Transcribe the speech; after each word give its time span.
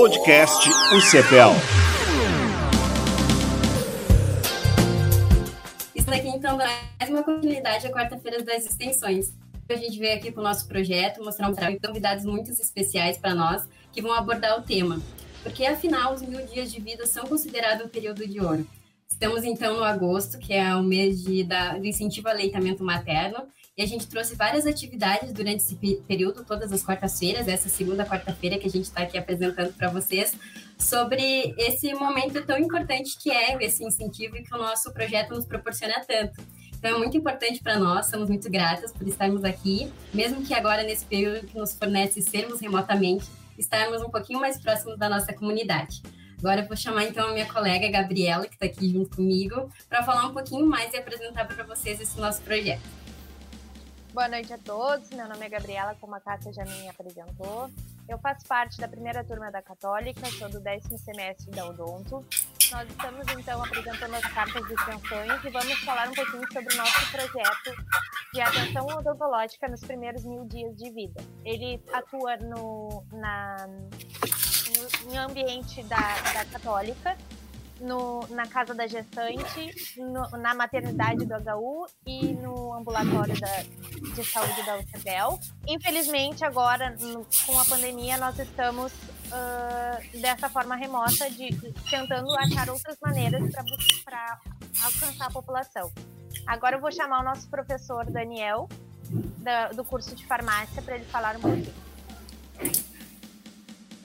Podcast 0.00 0.66
UCPEL. 0.96 1.50
Isso 5.94 6.06
daqui 6.06 6.28
então 6.28 6.56
mais 6.56 7.10
uma 7.10 7.22
continuidade 7.22 7.86
à 7.86 7.90
quarta-feira 7.90 8.42
das 8.42 8.64
extensões. 8.64 9.34
A 9.68 9.74
gente 9.74 9.98
veio 9.98 10.16
aqui 10.16 10.32
com 10.32 10.40
o 10.40 10.42
nosso 10.42 10.66
projeto 10.66 11.22
mostrar 11.22 11.50
um 11.50 11.52
trabalho 11.52 11.78
de 11.78 11.86
convidados 11.86 12.24
muito 12.24 12.50
especiais 12.50 13.18
para 13.18 13.34
nós 13.34 13.68
que 13.92 14.00
vão 14.00 14.14
abordar 14.14 14.58
o 14.58 14.62
tema. 14.62 14.98
Porque 15.42 15.66
afinal, 15.66 16.14
os 16.14 16.22
mil 16.22 16.46
dias 16.46 16.72
de 16.72 16.80
vida 16.80 17.04
são 17.04 17.26
considerados 17.26 17.84
um 17.84 17.88
período 17.90 18.26
de 18.26 18.40
ouro. 18.40 18.66
Estamos 19.20 19.44
então 19.44 19.76
no 19.76 19.84
agosto, 19.84 20.38
que 20.38 20.54
é 20.54 20.74
o 20.74 20.82
mês 20.82 21.22
de, 21.22 21.44
da, 21.44 21.76
do 21.76 21.84
incentivo 21.84 22.28
ao 22.28 22.34
aleitamento 22.34 22.82
materno, 22.82 23.46
e 23.76 23.82
a 23.82 23.86
gente 23.86 24.08
trouxe 24.08 24.34
várias 24.34 24.66
atividades 24.66 25.30
durante 25.30 25.58
esse 25.58 25.76
período, 26.08 26.42
todas 26.42 26.72
as 26.72 26.82
quartas-feiras, 26.82 27.46
essa 27.46 27.68
segunda 27.68 28.06
quarta-feira 28.06 28.58
que 28.58 28.66
a 28.66 28.70
gente 28.70 28.84
está 28.84 29.02
aqui 29.02 29.18
apresentando 29.18 29.74
para 29.74 29.90
vocês, 29.90 30.34
sobre 30.78 31.54
esse 31.58 31.92
momento 31.92 32.42
tão 32.46 32.56
importante 32.56 33.18
que 33.22 33.30
é 33.30 33.62
esse 33.62 33.84
incentivo 33.84 34.38
e 34.38 34.42
que 34.42 34.54
o 34.54 34.58
nosso 34.58 34.90
projeto 34.90 35.34
nos 35.34 35.44
proporciona 35.44 36.02
tanto. 36.08 36.42
Então 36.78 36.92
é 36.92 36.96
muito 36.96 37.14
importante 37.14 37.62
para 37.62 37.78
nós, 37.78 38.06
somos 38.06 38.26
muito 38.26 38.50
gratas 38.50 38.90
por 38.90 39.06
estarmos 39.06 39.44
aqui, 39.44 39.92
mesmo 40.14 40.42
que 40.42 40.54
agora 40.54 40.82
nesse 40.82 41.04
período 41.04 41.46
que 41.46 41.58
nos 41.58 41.74
fornece 41.74 42.22
sermos 42.22 42.58
remotamente, 42.58 43.26
estarmos 43.58 44.00
um 44.00 44.08
pouquinho 44.08 44.40
mais 44.40 44.58
próximos 44.58 44.98
da 44.98 45.10
nossa 45.10 45.34
comunidade. 45.34 46.00
Agora 46.40 46.62
eu 46.62 46.66
vou 46.66 46.76
chamar 46.76 47.04
então 47.04 47.28
a 47.28 47.32
minha 47.32 47.52
colega 47.52 47.86
Gabriela, 47.90 48.46
que 48.46 48.54
está 48.54 48.64
aqui 48.64 48.90
junto 48.90 49.14
comigo, 49.14 49.70
para 49.90 50.02
falar 50.02 50.26
um 50.26 50.32
pouquinho 50.32 50.66
mais 50.66 50.90
e 50.94 50.96
apresentar 50.96 51.46
para 51.46 51.62
vocês 51.64 52.00
esse 52.00 52.18
nosso 52.18 52.40
projeto. 52.40 52.80
Boa 54.14 54.26
noite 54.26 54.50
a 54.50 54.56
todos. 54.56 55.10
Meu 55.10 55.28
nome 55.28 55.44
é 55.44 55.48
Gabriela, 55.50 55.94
como 56.00 56.14
a 56.14 56.20
Cássia 56.20 56.50
já 56.50 56.64
me 56.64 56.88
apresentou. 56.88 57.70
Eu 58.08 58.18
faço 58.18 58.46
parte 58.46 58.80
da 58.80 58.88
primeira 58.88 59.22
turma 59.22 59.52
da 59.52 59.60
Católica, 59.60 60.26
sou 60.30 60.48
do 60.48 60.60
décimo 60.60 60.96
semestre 60.98 61.50
da 61.50 61.66
Odonto. 61.66 62.24
Nós 62.72 62.88
estamos 62.88 63.26
então 63.38 63.62
apresentando 63.62 64.14
as 64.14 64.32
cartas 64.32 64.66
de 64.66 64.72
extensões 64.72 65.44
e 65.44 65.50
vamos 65.50 65.78
falar 65.80 66.08
um 66.08 66.14
pouquinho 66.14 66.52
sobre 66.52 66.74
o 66.74 66.76
nosso 66.78 67.10
projeto 67.10 67.84
de 68.32 68.40
atenção 68.40 68.86
odontológica 68.86 69.68
nos 69.68 69.80
primeiros 69.80 70.24
mil 70.24 70.46
dias 70.46 70.74
de 70.74 70.90
vida. 70.90 71.22
Ele 71.44 71.82
atua 71.92 72.36
no, 72.38 73.04
na, 73.12 73.66
no, 74.76 75.12
no 75.12 75.20
ambiente 75.20 75.82
da, 75.84 76.20
da 76.32 76.44
Católica 76.44 77.16
no, 77.80 78.26
na 78.28 78.46
casa 78.46 78.74
da 78.74 78.86
gestante, 78.86 79.74
no, 79.96 80.28
na 80.38 80.54
maternidade 80.54 81.24
do 81.24 81.34
HU 81.34 81.86
e 82.06 82.34
no 82.34 82.74
ambulatório 82.74 83.38
da, 83.40 83.62
de 84.14 84.24
saúde 84.24 84.62
da 84.64 84.78
UCBEL. 84.78 85.38
Infelizmente, 85.66 86.44
agora, 86.44 86.94
no, 87.00 87.26
com 87.46 87.58
a 87.58 87.64
pandemia, 87.64 88.18
nós 88.18 88.38
estamos 88.38 88.92
uh, 88.92 90.20
dessa 90.20 90.48
forma 90.48 90.76
remota, 90.76 91.30
de, 91.30 91.50
tentando 91.88 92.30
achar 92.38 92.68
outras 92.68 92.96
maneiras 93.02 93.42
para 94.04 94.38
alcançar 94.84 95.26
a 95.26 95.30
população. 95.30 95.90
Agora 96.46 96.76
eu 96.76 96.80
vou 96.80 96.92
chamar 96.92 97.20
o 97.20 97.24
nosso 97.24 97.48
professor 97.48 98.04
Daniel, 98.10 98.68
da, 99.38 99.68
do 99.68 99.84
curso 99.84 100.14
de 100.14 100.26
farmácia, 100.26 100.82
para 100.82 100.96
ele 100.96 101.04
falar 101.06 101.36
um 101.36 101.40
pouquinho. 101.40 101.90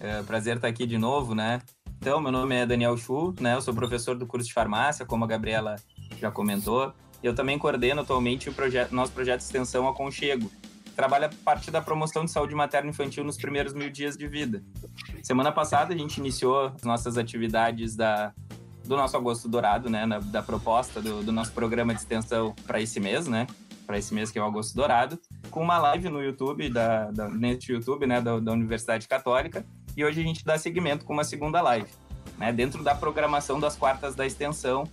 É, 0.06 0.22
prazer 0.22 0.58
estar 0.58 0.67
aqui 0.67 0.86
de 0.86 1.00
novo, 1.00 1.34
né? 1.34 1.59
Então, 1.98 2.22
meu 2.22 2.31
nome 2.31 2.53
é 2.53 2.64
Daniel 2.64 2.95
Chu, 2.95 3.34
né? 3.39 3.56
Eu 3.56 3.61
sou 3.61 3.73
professor 3.73 4.16
do 4.16 4.28
curso 4.28 4.48
de 4.48 4.53
farmácia, 4.53 5.03
como 5.03 5.23
a 5.23 5.28
Gabriela 5.28 5.78
já 6.20 6.30
comentou. 6.30 6.94
Eu 7.23 7.34
também 7.34 7.58
coordeno 7.58 8.02
atualmente 8.02 8.48
o 8.48 8.53
projeto, 8.53 8.94
nosso 8.94 9.11
projeto 9.11 9.39
de 9.39 9.45
extensão 9.45 9.88
Aconchego. 9.88 10.52
Trabalha 10.95 11.26
a 11.26 11.44
partir 11.44 11.72
da 11.72 11.81
promoção 11.81 12.23
de 12.23 12.30
saúde 12.30 12.53
materna 12.53 12.88
infantil 12.88 13.23
nos 13.23 13.36
primeiros 13.36 13.73
mil 13.73 13.89
dias 13.89 14.16
de 14.16 14.28
vida. 14.28 14.64
Semana 15.23 15.52
passada 15.52 15.95
a 15.95 15.98
gente 15.98 16.17
iniciou 16.17 16.67
as 16.67 16.83
nossas 16.83 17.17
atividades 17.17 17.95
da, 17.95 18.31
do 18.83 18.95
nosso 18.95 19.17
Agosto 19.17 19.50
Dourado, 19.50 19.89
né? 19.89 20.06
Na, 20.06 20.20
da 20.20 20.44
proposta 20.44 21.02
do, 21.02 21.23
do 21.23 21.31
nosso 21.31 21.52
programa 21.52 21.95
de 21.95 22.02
extensão 22.02 22.53
para 22.67 22.80
esse 22.80 23.00
mês, 23.00 23.26
né? 23.26 23.48
Para 23.87 23.98
esse 23.98 24.14
mês 24.14 24.30
que 24.30 24.37
é 24.37 24.42
o 24.42 24.45
Agosto 24.45 24.76
Dourado, 24.76 25.20
com 25.49 25.64
uma 25.64 25.80
live 25.80 26.10
no 26.10 26.22
YouTube, 26.22 26.70
da, 26.70 27.10
da, 27.10 27.27
neste 27.27 27.72
YouTube, 27.73 28.05
né? 28.05 28.22
Da, 28.22 28.39
da 28.39 28.52
Universidade 28.52 29.08
Católica, 29.08 29.66
e 29.95 30.04
hoje 30.04 30.22
a 30.22 30.23
gente 30.23 30.44
dá 30.44 30.58
seguimento 30.58 31.06
com 31.06 31.14
uma 31.14 31.23
segunda 31.23 31.61
live, 31.61 31.89
né, 32.38 32.52
dentro 32.52 32.83
da 32.83 32.94
programação 32.94 33.60
das 33.60 33.76
quartas 33.76 34.16
da 34.16 34.26
extensão, 34.26 34.89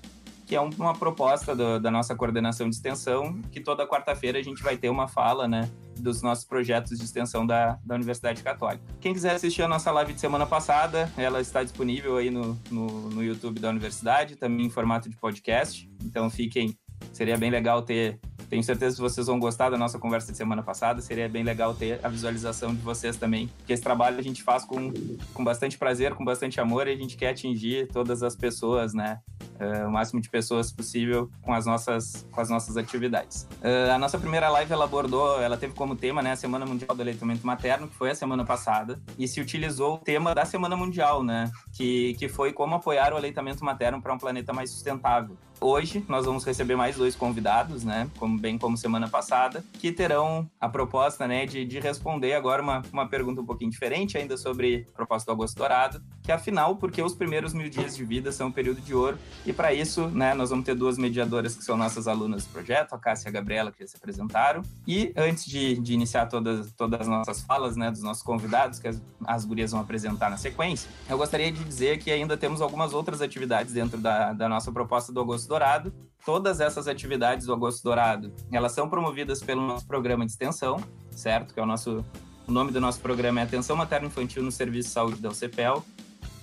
que 0.46 0.56
é 0.56 0.60
uma 0.60 0.94
proposta 0.94 1.54
do, 1.56 1.80
da 1.80 1.90
nossa 1.90 2.14
coordenação 2.14 2.68
de 2.68 2.74
extensão, 2.74 3.40
que 3.50 3.60
toda 3.60 3.86
quarta-feira 3.86 4.38
a 4.38 4.42
gente 4.42 4.62
vai 4.62 4.76
ter 4.76 4.90
uma 4.90 5.08
fala, 5.08 5.48
né, 5.48 5.70
dos 5.98 6.20
nossos 6.20 6.44
projetos 6.44 6.98
de 6.98 7.04
extensão 7.04 7.46
da, 7.46 7.78
da 7.84 7.94
Universidade 7.94 8.42
Católica. 8.42 8.84
Quem 9.00 9.14
quiser 9.14 9.34
assistir 9.34 9.62
a 9.62 9.68
nossa 9.68 9.90
live 9.90 10.12
de 10.12 10.20
semana 10.20 10.44
passada, 10.44 11.10
ela 11.16 11.40
está 11.40 11.62
disponível 11.62 12.16
aí 12.16 12.30
no, 12.30 12.58
no, 12.70 13.10
no 13.10 13.22
YouTube 13.22 13.60
da 13.60 13.70
Universidade, 13.70 14.36
também 14.36 14.66
em 14.66 14.70
formato 14.70 15.08
de 15.08 15.16
podcast, 15.16 15.88
então 16.02 16.28
fiquem, 16.28 16.76
seria 17.12 17.36
bem 17.36 17.50
legal 17.50 17.82
ter 17.82 18.18
tenho 18.52 18.62
certeza 18.62 18.96
que 18.96 19.00
vocês 19.00 19.26
vão 19.26 19.40
gostar 19.40 19.70
da 19.70 19.78
nossa 19.78 19.98
conversa 19.98 20.30
de 20.30 20.36
semana 20.36 20.62
passada. 20.62 21.00
Seria 21.00 21.26
bem 21.26 21.42
legal 21.42 21.72
ter 21.72 21.98
a 22.02 22.08
visualização 22.10 22.74
de 22.74 22.82
vocês 22.82 23.16
também, 23.16 23.48
porque 23.56 23.72
esse 23.72 23.82
trabalho 23.82 24.18
a 24.18 24.22
gente 24.22 24.42
faz 24.42 24.62
com, 24.62 24.92
com 25.32 25.42
bastante 25.42 25.78
prazer, 25.78 26.12
com 26.12 26.22
bastante 26.22 26.60
amor 26.60 26.86
e 26.86 26.92
a 26.92 26.96
gente 26.96 27.16
quer 27.16 27.30
atingir 27.30 27.88
todas 27.90 28.22
as 28.22 28.36
pessoas, 28.36 28.92
né? 28.92 29.20
Uh, 29.58 29.88
o 29.88 29.90
máximo 29.90 30.20
de 30.20 30.28
pessoas 30.28 30.70
possível 30.70 31.30
com 31.40 31.54
as 31.54 31.64
nossas, 31.64 32.26
com 32.30 32.42
as 32.42 32.50
nossas 32.50 32.76
atividades. 32.76 33.48
Uh, 33.62 33.90
a 33.90 33.98
nossa 33.98 34.18
primeira 34.18 34.50
live 34.50 34.70
ela 34.70 34.84
abordou, 34.84 35.40
ela 35.40 35.56
teve 35.56 35.72
como 35.72 35.96
tema 35.96 36.20
né, 36.20 36.32
a 36.32 36.36
Semana 36.36 36.66
Mundial 36.66 36.94
do 36.94 37.00
Aleitamento 37.00 37.46
Materno, 37.46 37.88
que 37.88 37.94
foi 37.94 38.10
a 38.10 38.14
semana 38.14 38.44
passada, 38.44 39.00
e 39.18 39.26
se 39.26 39.40
utilizou 39.40 39.94
o 39.94 39.98
tema 39.98 40.34
da 40.34 40.44
Semana 40.44 40.76
Mundial, 40.76 41.24
né? 41.24 41.50
Que, 41.72 42.12
que 42.18 42.28
foi 42.28 42.52
como 42.52 42.74
apoiar 42.74 43.14
o 43.14 43.16
aleitamento 43.16 43.64
materno 43.64 44.02
para 44.02 44.12
um 44.12 44.18
planeta 44.18 44.52
mais 44.52 44.68
sustentável. 44.68 45.38
Hoje 45.62 46.04
nós 46.08 46.26
vamos 46.26 46.44
receber 46.44 46.74
mais 46.74 46.96
dois 46.96 47.14
convidados, 47.14 47.84
né? 47.84 48.10
Como, 48.18 48.36
bem 48.36 48.58
como 48.58 48.76
semana 48.76 49.08
passada, 49.08 49.64
que 49.74 49.92
terão 49.92 50.50
a 50.60 50.68
proposta, 50.68 51.28
né, 51.28 51.46
de, 51.46 51.64
de 51.64 51.78
responder 51.78 52.32
agora 52.32 52.60
uma, 52.60 52.82
uma 52.92 53.06
pergunta 53.08 53.40
um 53.40 53.46
pouquinho 53.46 53.70
diferente 53.70 54.18
ainda 54.18 54.36
sobre 54.36 54.88
a 54.92 54.96
proposta 54.96 55.26
do 55.26 55.34
Agosto 55.34 55.56
Dourado, 55.56 56.02
que 56.20 56.32
afinal, 56.32 56.74
porque 56.74 57.00
os 57.00 57.14
primeiros 57.14 57.54
mil 57.54 57.70
dias 57.70 57.96
de 57.96 58.04
vida 58.04 58.32
são 58.32 58.48
um 58.48 58.52
período 58.52 58.80
de 58.80 58.92
ouro, 58.92 59.16
e 59.46 59.52
para 59.52 59.72
isso, 59.72 60.08
né, 60.08 60.34
nós 60.34 60.50
vamos 60.50 60.64
ter 60.64 60.74
duas 60.74 60.98
mediadoras 60.98 61.54
que 61.54 61.62
são 61.62 61.76
nossas 61.76 62.08
alunas 62.08 62.44
do 62.44 62.52
projeto, 62.52 62.94
a 62.94 62.98
Cássia 62.98 63.28
e 63.28 63.30
a 63.30 63.32
Gabriela, 63.32 63.70
que 63.70 63.80
já 63.80 63.86
se 63.86 63.96
apresentaram. 63.96 64.62
E 64.86 65.12
antes 65.16 65.44
de, 65.44 65.78
de 65.78 65.94
iniciar 65.94 66.26
todas, 66.26 66.72
todas 66.72 67.02
as 67.02 67.08
nossas 67.08 67.40
falas, 67.42 67.76
né, 67.76 67.88
dos 67.88 68.02
nossos 68.02 68.22
convidados, 68.22 68.80
que 68.80 68.88
as, 68.88 69.00
as 69.24 69.44
gurias 69.44 69.70
vão 69.70 69.80
apresentar 69.80 70.28
na 70.28 70.36
sequência, 70.36 70.90
eu 71.08 71.16
gostaria 71.16 71.52
de 71.52 71.62
dizer 71.62 71.98
que 71.98 72.10
ainda 72.10 72.36
temos 72.36 72.60
algumas 72.60 72.92
outras 72.92 73.22
atividades 73.22 73.72
dentro 73.72 73.98
da, 73.98 74.32
da 74.32 74.48
nossa 74.48 74.72
proposta 74.72 75.12
do 75.12 75.20
Agosto 75.20 75.51
Dourado. 75.52 75.92
Todas 76.24 76.60
essas 76.60 76.88
atividades 76.88 77.46
do 77.46 77.52
Agosto 77.52 77.82
Dourado, 77.82 78.32
elas 78.50 78.72
são 78.72 78.88
promovidas 78.88 79.42
pelo 79.42 79.60
nosso 79.60 79.86
programa 79.86 80.24
de 80.24 80.32
extensão, 80.32 80.82
certo? 81.10 81.52
Que 81.52 81.60
é 81.60 81.62
o 81.62 81.66
nosso 81.66 82.02
o 82.46 82.50
nome 82.50 82.72
do 82.72 82.80
nosso 82.80 83.00
programa 83.00 83.40
é 83.40 83.42
Atenção 83.44 83.76
Materno 83.76 84.08
Infantil 84.08 84.42
no 84.42 84.50
Serviço 84.50 84.88
de 84.88 84.94
Saúde 84.94 85.20
da 85.20 85.28
UCPEL, 85.28 85.84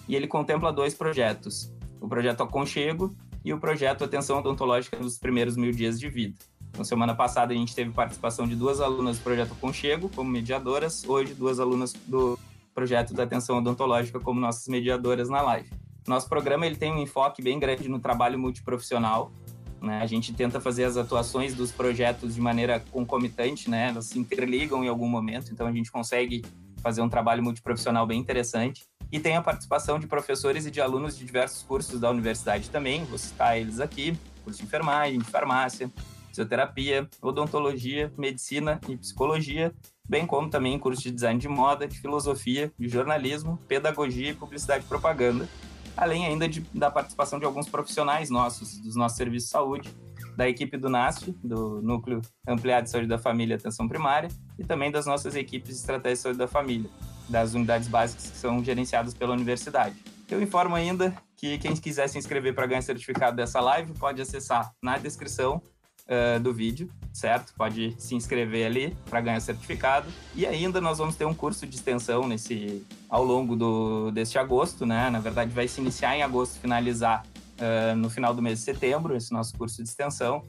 e 0.08 0.16
ele 0.16 0.28
contempla 0.28 0.72
dois 0.72 0.94
projetos: 0.94 1.74
o 2.00 2.08
projeto 2.08 2.44
Aconchego 2.44 3.16
e 3.44 3.52
o 3.52 3.60
projeto 3.60 4.04
Atenção 4.04 4.40
Odontológica 4.40 4.98
nos 4.98 5.18
primeiros 5.18 5.58
mil 5.58 5.72
dias 5.72 6.00
de 6.00 6.08
vida. 6.08 6.38
Então, 6.70 6.86
semana 6.86 7.16
passada 7.16 7.52
a 7.52 7.56
gente 7.56 7.74
teve 7.74 7.92
participação 7.92 8.48
de 8.48 8.56
duas 8.56 8.80
alunas 8.80 9.18
do 9.18 9.24
projeto 9.24 9.54
Aconchego 9.54 10.08
como 10.10 10.30
mediadoras, 10.30 11.04
hoje 11.04 11.34
duas 11.34 11.60
alunas 11.60 11.94
do 12.08 12.38
projeto 12.76 13.14
da 13.14 13.24
Atenção 13.24 13.58
Odontológica 13.58 14.20
como 14.20 14.40
nossas 14.40 14.68
mediadoras 14.68 15.30
na 15.30 15.42
live. 15.42 15.70
Nosso 16.10 16.28
programa 16.28 16.66
ele 16.66 16.76
tem 16.76 16.92
um 16.92 16.98
enfoque 16.98 17.40
bem 17.40 17.60
grande 17.60 17.88
no 17.88 18.00
trabalho 18.00 18.40
multiprofissional. 18.40 19.32
Né? 19.80 20.00
A 20.02 20.08
gente 20.08 20.34
tenta 20.34 20.60
fazer 20.60 20.86
as 20.86 20.98
atuações 20.98 21.54
dos 21.54 21.72
projetos 21.72 22.34
de 22.34 22.42
maneira 22.42 22.80
concomitante, 22.80 23.70
né? 23.70 23.90
elas 23.90 24.06
se 24.06 24.18
interligam 24.18 24.84
em 24.84 24.88
algum 24.88 25.08
momento, 25.08 25.52
então 25.52 25.68
a 25.68 25.72
gente 25.72 25.92
consegue 25.92 26.44
fazer 26.82 27.04
um 27.04 27.10
trabalho 27.10 27.44
multiprofissional 27.44 28.08
bem 28.08 28.20
interessante. 28.20 28.86
E 29.12 29.20
tem 29.20 29.36
a 29.36 29.42
participação 29.44 30.00
de 30.00 30.08
professores 30.08 30.66
e 30.66 30.72
de 30.72 30.82
alunos 30.82 31.16
de 31.16 31.24
diversos 31.24 31.62
cursos 31.62 32.00
da 32.00 32.10
universidade 32.10 32.72
também, 32.72 33.04
vou 33.04 33.20
citar 33.20 33.60
eles 33.60 33.80
aqui: 33.80 34.18
curso 34.44 34.58
de 34.58 34.66
enfermagem, 34.66 35.20
de 35.20 35.26
farmácia, 35.26 35.92
fisioterapia, 36.30 37.08
odontologia, 37.22 38.12
medicina 38.18 38.82
e 38.90 38.98
psicologia, 38.98 39.72
bem 40.08 40.26
como 40.26 40.50
também 40.50 40.80
curso 40.80 41.04
de 41.04 41.12
design 41.12 41.40
de 41.40 41.48
moda, 41.48 41.88
de 41.88 42.00
filosofia, 42.00 42.74
de 42.80 42.90
jornalismo, 42.90 43.60
pedagogia 43.68 44.32
e 44.32 44.34
publicidade 44.34 44.86
e 44.86 44.88
propaganda 44.88 45.48
além 45.96 46.26
ainda 46.26 46.48
de, 46.48 46.62
da 46.74 46.90
participação 46.90 47.40
de 47.40 47.46
alguns 47.46 47.68
profissionais 47.68 48.30
nossos, 48.30 48.80
dos 48.80 48.96
nossos 48.96 49.18
serviços 49.18 49.50
de 49.50 49.52
saúde, 49.52 49.90
da 50.36 50.48
equipe 50.48 50.78
do 50.78 50.90
NASF, 50.90 51.32
do 51.44 51.82
Núcleo 51.82 52.22
Ampliado 52.48 52.86
de 52.86 52.92
Saúde 52.92 53.08
da 53.08 53.18
Família 53.18 53.56
e 53.56 53.58
Atenção 53.58 53.88
Primária, 53.88 54.30
e 54.58 54.64
também 54.64 54.92
das 54.92 55.06
nossas 55.06 55.36
equipes 55.36 55.70
de 55.70 55.76
Estratégia 55.76 56.16
de 56.16 56.22
Saúde 56.22 56.40
da 56.40 56.48
Família, 56.48 56.90
das 57.28 57.54
unidades 57.54 57.88
básicas 57.88 58.32
que 58.32 58.38
são 58.38 58.64
gerenciadas 58.64 59.14
pela 59.14 59.34
universidade. 59.34 59.96
Eu 60.30 60.42
informo 60.42 60.76
ainda 60.76 61.16
que 61.36 61.58
quem 61.58 61.76
quiser 61.76 62.08
se 62.08 62.18
inscrever 62.18 62.54
para 62.54 62.68
ganhar 62.68 62.82
certificado 62.82 63.36
dessa 63.36 63.60
live 63.60 63.94
pode 63.94 64.22
acessar 64.22 64.72
na 64.82 64.98
descrição 64.98 65.62
uh, 66.10 66.40
do 66.40 66.54
vídeo, 66.54 66.90
certo? 67.14 67.54
Pode 67.56 67.96
se 67.98 68.16
inscrever 68.16 68.66
ali 68.66 68.98
para 69.10 69.22
ganhar 69.22 69.40
certificado. 69.40 70.08
E 70.36 70.46
ainda 70.46 70.82
nós 70.82 70.98
vamos 70.98 71.16
ter 71.16 71.26
um 71.26 71.34
curso 71.34 71.68
de 71.68 71.76
extensão 71.76 72.28
nesse 72.28 72.86
ao 73.08 73.24
longo 73.24 73.56
do, 73.56 74.12
deste 74.12 74.38
agosto, 74.38 74.86
né? 74.86 75.10
Na 75.10 75.20
verdade, 75.20 75.52
vai 75.52 75.68
se 75.68 75.80
iniciar 75.80 76.16
em 76.18 76.24
agosto, 76.24 76.60
finalizar 76.60 77.24
uh, 77.60 77.96
no 77.96 78.10
final 78.10 78.34
do 78.34 78.42
mês 78.42 78.60
de 78.60 78.66
setembro, 78.66 79.16
esse 79.16 79.32
nosso 79.32 79.56
curso 79.58 79.84
de 79.84 79.90
extensão, 79.90 80.44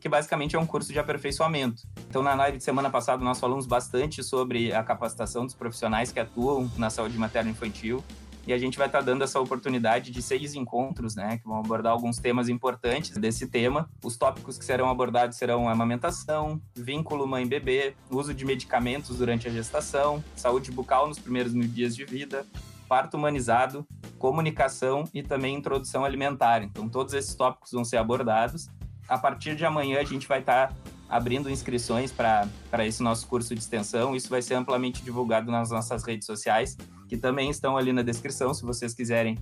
que 0.00 0.08
basicamente 0.08 0.56
é 0.56 0.58
um 0.58 0.66
curso 0.66 0.92
de 0.92 0.98
aperfeiçoamento. 0.98 1.82
Então, 2.08 2.22
na 2.22 2.34
live 2.34 2.58
de 2.58 2.64
semana 2.64 2.90
passada, 2.90 3.22
nós 3.22 3.38
falamos 3.38 3.66
bastante 3.66 4.22
sobre 4.22 4.72
a 4.72 4.82
capacitação 4.82 5.44
dos 5.44 5.54
profissionais 5.54 6.10
que 6.10 6.18
atuam 6.18 6.70
na 6.76 6.90
saúde 6.90 7.16
materno-infantil 7.16 8.02
e 8.46 8.52
a 8.52 8.58
gente 8.58 8.76
vai 8.76 8.86
estar 8.86 8.98
tá 8.98 9.04
dando 9.04 9.22
essa 9.22 9.40
oportunidade 9.40 10.10
de 10.10 10.20
seis 10.20 10.54
encontros, 10.54 11.14
né, 11.14 11.38
que 11.38 11.44
vão 11.44 11.58
abordar 11.58 11.92
alguns 11.92 12.18
temas 12.18 12.48
importantes 12.48 13.16
desse 13.16 13.46
tema. 13.46 13.88
Os 14.02 14.16
tópicos 14.16 14.58
que 14.58 14.64
serão 14.64 14.88
abordados 14.88 15.36
serão 15.36 15.68
amamentação, 15.68 16.60
vínculo 16.74 17.26
mãe-bebê, 17.26 17.94
uso 18.10 18.34
de 18.34 18.44
medicamentos 18.44 19.18
durante 19.18 19.48
a 19.48 19.50
gestação, 19.50 20.22
saúde 20.34 20.70
bucal 20.70 21.08
nos 21.08 21.18
primeiros 21.18 21.54
mil 21.54 21.68
dias 21.68 21.94
de 21.94 22.04
vida, 22.04 22.46
parto 22.88 23.16
humanizado, 23.16 23.86
comunicação 24.18 25.04
e 25.14 25.22
também 25.22 25.56
introdução 25.56 26.04
alimentar. 26.04 26.62
Então, 26.62 26.88
todos 26.88 27.14
esses 27.14 27.34
tópicos 27.34 27.72
vão 27.72 27.84
ser 27.84 27.96
abordados. 27.96 28.68
A 29.08 29.16
partir 29.16 29.56
de 29.56 29.64
amanhã, 29.64 29.98
a 29.98 30.04
gente 30.04 30.28
vai 30.28 30.40
estar 30.40 30.68
tá 30.68 30.74
abrindo 31.08 31.50
inscrições 31.50 32.12
para 32.12 32.48
esse 32.86 33.02
nosso 33.02 33.26
curso 33.26 33.54
de 33.54 33.60
extensão. 33.60 34.14
Isso 34.14 34.28
vai 34.28 34.42
ser 34.42 34.54
amplamente 34.54 35.02
divulgado 35.02 35.50
nas 35.50 35.70
nossas 35.70 36.04
redes 36.04 36.26
sociais, 36.26 36.76
que 37.12 37.18
também 37.18 37.50
estão 37.50 37.76
ali 37.76 37.92
na 37.92 38.00
descrição, 38.00 38.54
se 38.54 38.62
vocês 38.62 38.94
quiserem 38.94 39.38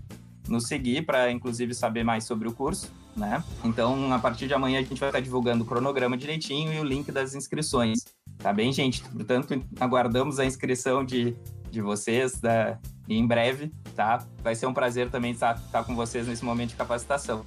nos 0.48 0.66
seguir 0.66 1.06
para, 1.06 1.30
inclusive, 1.30 1.72
saber 1.72 2.02
mais 2.02 2.24
sobre 2.24 2.48
o 2.48 2.52
curso, 2.52 2.90
né? 3.16 3.44
Então, 3.62 4.12
a 4.12 4.18
partir 4.18 4.48
de 4.48 4.54
amanhã, 4.54 4.80
a 4.80 4.82
gente 4.82 4.98
vai 4.98 5.08
estar 5.08 5.20
divulgando 5.20 5.62
o 5.62 5.66
cronograma 5.66 6.16
direitinho 6.16 6.72
e 6.72 6.80
o 6.80 6.82
link 6.82 7.12
das 7.12 7.32
inscrições. 7.32 8.06
Tá 8.38 8.52
bem, 8.52 8.72
gente? 8.72 9.04
Portanto, 9.04 9.64
aguardamos 9.78 10.40
a 10.40 10.44
inscrição 10.44 11.04
de, 11.04 11.36
de 11.70 11.80
vocês 11.80 12.40
da, 12.40 12.76
em 13.08 13.24
breve, 13.24 13.72
tá? 13.94 14.26
Vai 14.42 14.56
ser 14.56 14.66
um 14.66 14.74
prazer 14.74 15.08
também 15.08 15.30
estar, 15.30 15.54
estar 15.54 15.84
com 15.84 15.94
vocês 15.94 16.26
nesse 16.26 16.44
momento 16.44 16.70
de 16.70 16.74
capacitação. 16.74 17.44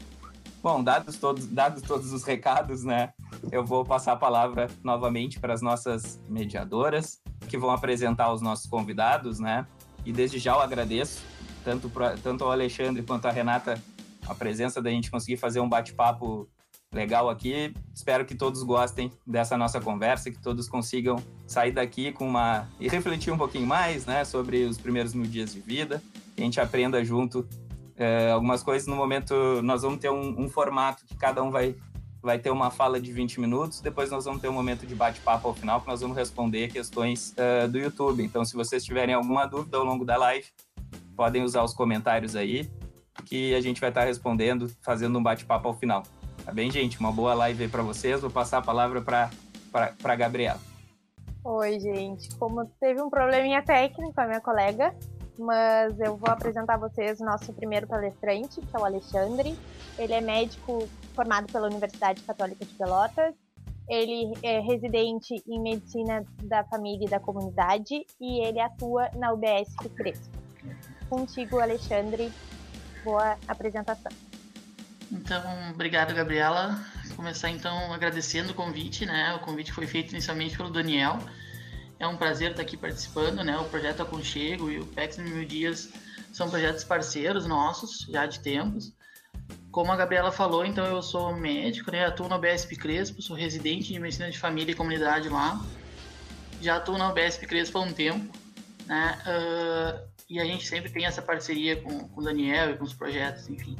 Bom, 0.63 0.81
dados 0.81 1.17
todos, 1.17 1.45
dados 1.47 1.81
todos 1.81 2.13
os 2.13 2.23
recados, 2.23 2.85
né? 2.85 3.11
Eu 3.51 3.65
vou 3.65 3.83
passar 3.83 4.13
a 4.13 4.15
palavra 4.15 4.69
novamente 4.81 5.37
para 5.37 5.53
as 5.53 5.61
nossas 5.61 6.21
mediadoras, 6.29 7.21
que 7.49 7.57
vão 7.57 7.71
apresentar 7.71 8.31
os 8.31 8.41
nossos 8.41 8.67
convidados, 8.67 9.37
né? 9.37 9.67
E 10.05 10.11
desde 10.11 10.39
já 10.39 10.53
eu 10.53 10.61
agradeço, 10.61 11.21
tanto, 11.63 11.89
pra, 11.89 12.15
tanto 12.17 12.43
ao 12.43 12.51
Alexandre 12.51 13.03
quanto 13.03 13.25
à 13.25 13.31
Renata, 13.31 13.81
a 14.27 14.35
presença 14.35 14.81
da 14.81 14.89
gente 14.89 15.09
conseguir 15.11 15.37
fazer 15.37 15.59
um 15.59 15.67
bate-papo 15.67 16.47
legal 16.93 17.29
aqui. 17.29 17.73
Espero 17.93 18.25
que 18.25 18.35
todos 18.35 18.63
gostem 18.63 19.11
dessa 19.25 19.57
nossa 19.57 19.81
conversa, 19.81 20.31
que 20.31 20.41
todos 20.41 20.67
consigam 20.67 21.17
sair 21.47 21.71
daqui 21.71 22.11
com 22.11 22.27
uma. 22.27 22.67
e 22.79 22.87
refletir 22.87 23.31
um 23.31 23.37
pouquinho 23.37 23.65
mais, 23.65 24.05
né? 24.05 24.23
Sobre 24.23 24.63
os 24.65 24.77
primeiros 24.77 25.13
mil 25.13 25.25
dias 25.25 25.53
de 25.53 25.59
vida, 25.59 26.01
que 26.35 26.41
a 26.41 26.45
gente 26.45 26.59
aprenda 26.61 27.03
junto 27.03 27.47
é, 27.95 28.31
algumas 28.31 28.63
coisas 28.63 28.87
no 28.87 28.95
momento 28.95 29.61
nós 29.61 29.83
vamos 29.83 29.99
ter 29.99 30.09
um, 30.09 30.41
um, 30.41 30.49
formato 30.49 31.05
que 31.05 31.15
cada 31.15 31.43
um 31.43 31.51
vai, 31.51 31.75
vai 32.23 32.39
ter 32.39 32.49
uma 32.49 32.71
fala 32.71 33.01
de 33.01 33.11
20 33.11 33.41
minutos, 33.41 33.81
depois 33.81 34.09
nós 34.09 34.23
vamos 34.23 34.41
ter 34.41 34.47
um 34.47 34.53
momento 34.53 34.87
de 34.87 34.95
bate-papo 34.95 35.49
ao 35.49 35.53
final 35.53 35.81
que 35.81 35.87
nós 35.87 35.99
vamos 35.99 36.15
responder 36.15 36.71
questões 36.71 37.35
uh, 37.37 37.67
do 37.67 37.77
YouTube. 37.77 38.23
Então, 38.23 38.45
se 38.45 38.55
vocês 38.55 38.81
tiverem 38.85 39.13
alguma 39.13 39.45
dúvida 39.45 39.75
ao 39.75 39.83
longo 39.83 40.05
da 40.05 40.15
live, 40.15 40.47
podem 41.17 41.43
usar 41.43 41.63
os 41.63 41.73
comentários 41.73 42.33
aí, 42.33 42.71
que 43.25 43.53
a 43.53 43.59
gente 43.59 43.81
vai 43.81 43.89
estar 43.89 44.05
respondendo, 44.05 44.71
fazendo 44.81 45.19
um 45.19 45.21
bate-papo 45.21 45.67
ao 45.67 45.73
final. 45.73 46.03
Tá 46.45 46.53
bem, 46.53 46.71
gente? 46.71 46.97
Uma 46.97 47.11
boa 47.11 47.33
live 47.33 47.63
aí 47.63 47.69
para 47.69 47.83
vocês. 47.83 48.21
Vou 48.21 48.31
passar 48.31 48.59
a 48.59 48.61
palavra 48.61 49.01
para 49.01 49.29
a 50.01 50.15
Gabriela. 50.15 50.59
Oi, 51.43 51.77
gente. 51.77 52.33
Como 52.37 52.65
teve 52.79 53.01
um 53.01 53.09
probleminha 53.09 53.61
técnico 53.61 54.13
a 54.15 54.25
minha 54.25 54.39
colega, 54.39 54.95
mas 55.37 55.99
eu 55.99 56.15
vou 56.15 56.29
apresentar 56.29 56.75
a 56.75 56.77
vocês 56.77 57.19
o 57.19 57.25
nosso 57.25 57.51
primeiro 57.51 57.85
palestrante, 57.85 58.61
que 58.61 58.75
é 58.75 58.79
o 58.79 58.85
Alexandre. 58.85 59.53
Ele 59.99 60.13
é 60.13 60.21
médico 60.21 60.87
formado 61.13 61.51
pela 61.51 61.67
Universidade 61.67 62.21
Católica 62.23 62.65
de 62.65 62.73
Pelotas. 62.73 63.33
Ele 63.89 64.31
é 64.41 64.59
residente 64.59 65.43
em 65.47 65.61
medicina 65.61 66.25
da 66.43 66.63
família 66.63 67.05
e 67.05 67.09
da 67.09 67.19
comunidade 67.19 68.05
e 68.19 68.45
ele 68.45 68.59
atua 68.59 69.09
na 69.15 69.33
UBS 69.33 69.75
Crespo. 69.95 70.29
Contigo, 71.09 71.59
Alexandre, 71.59 72.31
boa 73.03 73.37
apresentação. 73.47 74.11
Então, 75.11 75.43
obrigado, 75.71 76.13
Gabriela. 76.13 76.79
Vou 77.07 77.17
começar 77.17 77.49
então 77.49 77.93
agradecendo 77.93 78.51
o 78.51 78.55
convite, 78.55 79.05
né? 79.05 79.35
O 79.35 79.39
convite 79.39 79.71
foi 79.71 79.85
feito 79.85 80.11
inicialmente 80.11 80.57
pelo 80.57 80.71
Daniel 80.71 81.19
é 82.03 82.07
um 82.07 82.17
prazer 82.17 82.51
estar 82.51 82.61
aqui 82.61 82.75
participando, 82.75 83.43
né? 83.43 83.57
O 83.57 83.65
projeto 83.65 84.01
Aconchego 84.01 84.69
e 84.69 84.79
o 84.79 84.85
PEX 84.85 85.17
Mil 85.17 85.45
Dias 85.45 85.89
são 86.33 86.49
projetos 86.49 86.83
parceiros 86.83 87.45
nossos, 87.45 88.05
já 88.09 88.25
de 88.25 88.41
tempos. 88.41 88.93
Como 89.73 89.91
a 89.91 89.95
Gabriela 89.95 90.31
falou, 90.31 90.63
então 90.63 90.85
eu 90.85 91.01
sou 91.01 91.35
médico, 91.35 91.91
né? 91.91 92.05
Atuo 92.05 92.27
na 92.27 92.35
UBSP 92.35 92.75
Crespo, 92.75 93.23
sou 93.23 93.35
residente 93.35 93.91
de 93.91 93.99
medicina 93.99 94.29
de 94.29 94.37
família 94.37 94.71
e 94.71 94.75
comunidade 94.75 95.27
lá. 95.29 95.59
Já 96.61 96.75
atuo 96.75 96.95
na 96.95 97.09
UBSP 97.09 97.47
Crespo 97.47 97.79
há 97.79 97.81
um 97.81 97.91
tempo, 97.91 98.37
né? 98.85 99.17
Uh, 99.25 100.07
e 100.29 100.39
a 100.39 100.45
gente 100.45 100.67
sempre 100.67 100.91
tem 100.91 101.07
essa 101.07 101.23
parceria 101.23 101.81
com, 101.81 102.07
com 102.07 102.21
o 102.21 102.23
Daniel 102.23 102.69
e 102.69 102.77
com 102.77 102.83
os 102.83 102.93
projetos, 102.93 103.49
enfim. 103.49 103.75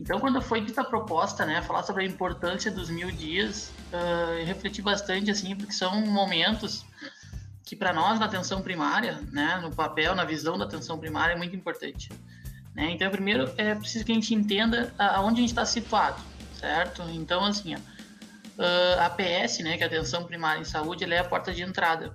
Então, 0.00 0.18
quando 0.18 0.42
foi 0.42 0.60
dita 0.60 0.80
a 0.80 0.84
proposta, 0.84 1.46
né, 1.46 1.62
falar 1.62 1.84
sobre 1.84 2.02
a 2.02 2.06
importância 2.06 2.68
dos 2.68 2.90
mil 2.90 3.12
dias, 3.12 3.70
uh, 3.92 4.32
eu 4.32 4.44
refleti 4.44 4.82
bastante, 4.82 5.30
assim, 5.30 5.54
porque 5.54 5.72
são 5.72 6.04
momentos 6.06 6.84
que 7.64 7.76
para 7.76 7.92
nós 7.92 8.18
na 8.18 8.26
atenção 8.26 8.60
primária, 8.60 9.20
né, 9.30 9.60
no 9.62 9.72
papel, 9.72 10.16
na 10.16 10.24
visão 10.24 10.58
da 10.58 10.64
atenção 10.64 10.98
primária 10.98 11.34
é 11.34 11.36
muito 11.36 11.54
importante. 11.54 12.10
Né? 12.74 12.90
Então, 12.92 13.10
primeiro 13.10 13.52
é 13.56 13.74
preciso 13.74 14.04
que 14.04 14.12
a 14.12 14.14
gente 14.14 14.34
entenda 14.34 14.94
aonde 14.98 15.38
a 15.38 15.40
gente 15.40 15.50
está 15.50 15.64
situado, 15.64 16.20
certo? 16.58 17.02
Então, 17.10 17.44
assim, 17.44 17.74
ó, 17.74 17.78
a 18.98 19.06
APS, 19.06 19.58
né, 19.60 19.76
que 19.76 19.82
é 19.82 19.86
a 19.86 19.88
atenção 19.88 20.24
primária 20.24 20.60
em 20.60 20.64
saúde, 20.64 21.04
ela 21.04 21.14
é 21.14 21.18
a 21.18 21.24
porta 21.24 21.52
de 21.52 21.62
entrada 21.62 22.14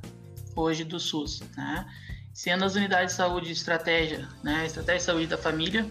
hoje 0.56 0.84
do 0.84 1.00
SUS, 1.00 1.42
né? 1.56 1.86
Sendo 2.34 2.66
as 2.66 2.76
unidades 2.76 3.14
de 3.14 3.18
saúde 3.18 3.52
estratégia, 3.52 4.28
né, 4.44 4.66
estratégia 4.66 5.00
de 5.00 5.04
saúde 5.04 5.28
da 5.28 5.38
família, 5.38 5.88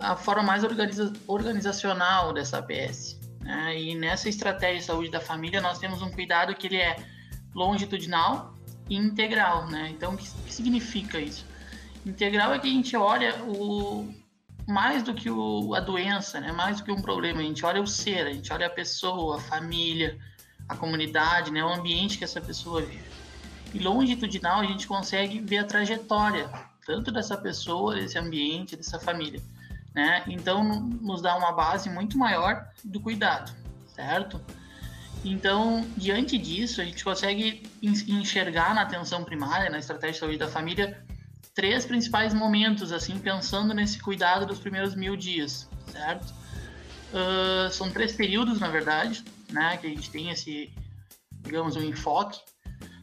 a 0.00 0.16
forma 0.16 0.42
mais 0.42 0.64
organiza 0.64 1.12
organizacional 1.26 2.32
dessa 2.32 2.58
APS. 2.58 3.18
Né? 3.40 3.78
E 3.78 3.94
nessa 3.94 4.28
estratégia 4.28 4.78
de 4.78 4.84
saúde 4.84 5.10
da 5.10 5.20
família, 5.20 5.60
nós 5.60 5.78
temos 5.78 6.02
um 6.02 6.10
cuidado 6.10 6.54
que 6.54 6.66
ele 6.66 6.76
é 6.76 6.96
longitudinal 7.54 8.54
e 8.88 8.96
integral. 8.96 9.66
Né? 9.68 9.90
Então, 9.90 10.14
o 10.14 10.16
que, 10.16 10.28
que 10.28 10.52
significa 10.52 11.18
isso? 11.18 11.46
Integral 12.04 12.54
é 12.54 12.58
que 12.58 12.68
a 12.68 12.70
gente 12.70 12.96
olha 12.96 13.34
o 13.44 14.12
mais 14.66 15.02
do 15.02 15.14
que 15.14 15.30
o, 15.30 15.74
a 15.74 15.80
doença, 15.80 16.40
né? 16.40 16.52
mais 16.52 16.78
do 16.78 16.84
que 16.84 16.92
um 16.92 17.02
problema, 17.02 17.40
a 17.40 17.42
gente 17.42 17.64
olha 17.64 17.82
o 17.82 17.86
ser, 17.86 18.26
a 18.26 18.32
gente 18.32 18.52
olha 18.52 18.66
a 18.66 18.70
pessoa, 18.70 19.36
a 19.36 19.40
família, 19.40 20.18
a 20.68 20.76
comunidade, 20.76 21.50
né? 21.50 21.62
o 21.62 21.68
ambiente 21.68 22.18
que 22.18 22.24
essa 22.24 22.40
pessoa 22.40 22.80
vive. 22.82 23.04
E 23.74 23.78
longitudinal 23.78 24.60
a 24.60 24.64
gente 24.64 24.86
consegue 24.86 25.40
ver 25.40 25.58
a 25.58 25.64
trajetória, 25.64 26.48
tanto 26.86 27.10
dessa 27.10 27.36
pessoa, 27.36 27.94
desse 27.94 28.18
ambiente, 28.18 28.76
dessa 28.76 28.98
família 28.98 29.40
né? 29.94 30.24
Então 30.26 30.64
nos 30.64 31.22
dá 31.22 31.36
uma 31.36 31.52
base 31.52 31.88
muito 31.88 32.18
maior 32.18 32.66
do 32.82 33.00
cuidado, 33.00 33.52
certo? 33.94 34.40
Então, 35.24 35.86
diante 35.96 36.36
disso, 36.36 36.82
a 36.82 36.84
gente 36.84 37.02
consegue 37.02 37.62
enxergar 37.82 38.74
na 38.74 38.82
atenção 38.82 39.24
primária, 39.24 39.70
na 39.70 39.78
estratégia 39.78 40.12
de 40.12 40.18
saúde 40.18 40.36
da 40.36 40.48
família, 40.48 41.02
três 41.54 41.86
principais 41.86 42.34
momentos, 42.34 42.92
assim, 42.92 43.18
pensando 43.18 43.72
nesse 43.72 43.98
cuidado 44.00 44.44
dos 44.44 44.58
primeiros 44.58 44.94
mil 44.94 45.16
dias, 45.16 45.68
certo? 45.86 46.34
Uh, 47.12 47.70
são 47.70 47.90
três 47.90 48.12
períodos, 48.12 48.58
na 48.58 48.68
verdade, 48.68 49.24
né, 49.50 49.76
que 49.76 49.86
a 49.86 49.90
gente 49.90 50.10
tem 50.10 50.30
esse, 50.30 50.72
digamos, 51.42 51.76
um 51.76 51.82
enfoque, 51.82 52.40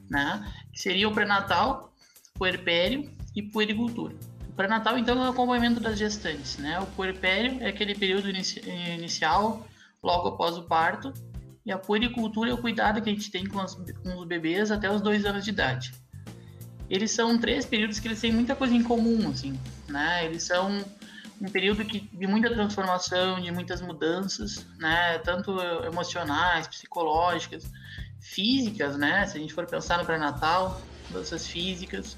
né, 0.09 0.45
que 0.73 0.81
seria 0.81 1.07
o 1.07 1.13
pré-natal, 1.13 1.93
puerpério 2.33 3.09
e 3.33 3.41
puericultura. 3.41 4.15
O 4.49 4.53
pré-natal, 4.53 4.97
então, 4.97 5.23
é 5.23 5.27
o 5.27 5.31
acompanhamento 5.31 5.79
das 5.79 5.97
gestantes, 5.97 6.57
né? 6.57 6.77
O 6.79 6.85
puerpério 6.87 7.57
é 7.61 7.69
aquele 7.69 7.95
período 7.95 8.29
inici 8.29 8.59
inicial, 8.67 9.65
logo 10.03 10.27
após 10.27 10.57
o 10.57 10.63
parto, 10.63 11.13
e 11.65 11.71
a 11.71 11.77
puericultura 11.77 12.49
é 12.49 12.53
o 12.53 12.57
cuidado 12.57 13.01
que 13.01 13.09
a 13.09 13.13
gente 13.13 13.31
tem 13.31 13.45
com, 13.45 13.61
as, 13.61 13.75
com 13.75 14.17
os 14.17 14.27
bebês 14.27 14.71
até 14.71 14.91
os 14.91 14.99
dois 14.99 15.25
anos 15.25 15.45
de 15.45 15.51
idade. 15.51 15.93
Eles 16.91 17.11
são 17.11 17.37
três 17.37 17.65
períodos 17.65 18.01
que 18.01 18.07
eles 18.09 18.19
têm 18.19 18.33
muita 18.33 18.53
coisa 18.53 18.75
em 18.75 18.83
comum, 18.83 19.29
assim, 19.29 19.57
né? 19.87 20.25
Eles 20.25 20.43
são 20.43 20.83
um 21.39 21.49
período 21.49 21.85
que, 21.85 22.01
de 22.01 22.27
muita 22.27 22.49
transformação, 22.49 23.39
de 23.39 23.49
muitas 23.49 23.81
mudanças, 23.81 24.67
né? 24.77 25.17
Tanto 25.19 25.57
emocionais, 25.85 26.67
psicológicas, 26.67 27.71
físicas, 28.19 28.97
né? 28.97 29.25
Se 29.25 29.37
a 29.37 29.39
gente 29.39 29.53
for 29.53 29.65
pensar 29.65 29.99
no 29.99 30.05
pré-natal, 30.05 30.81
mudanças 31.09 31.47
físicas, 31.47 32.17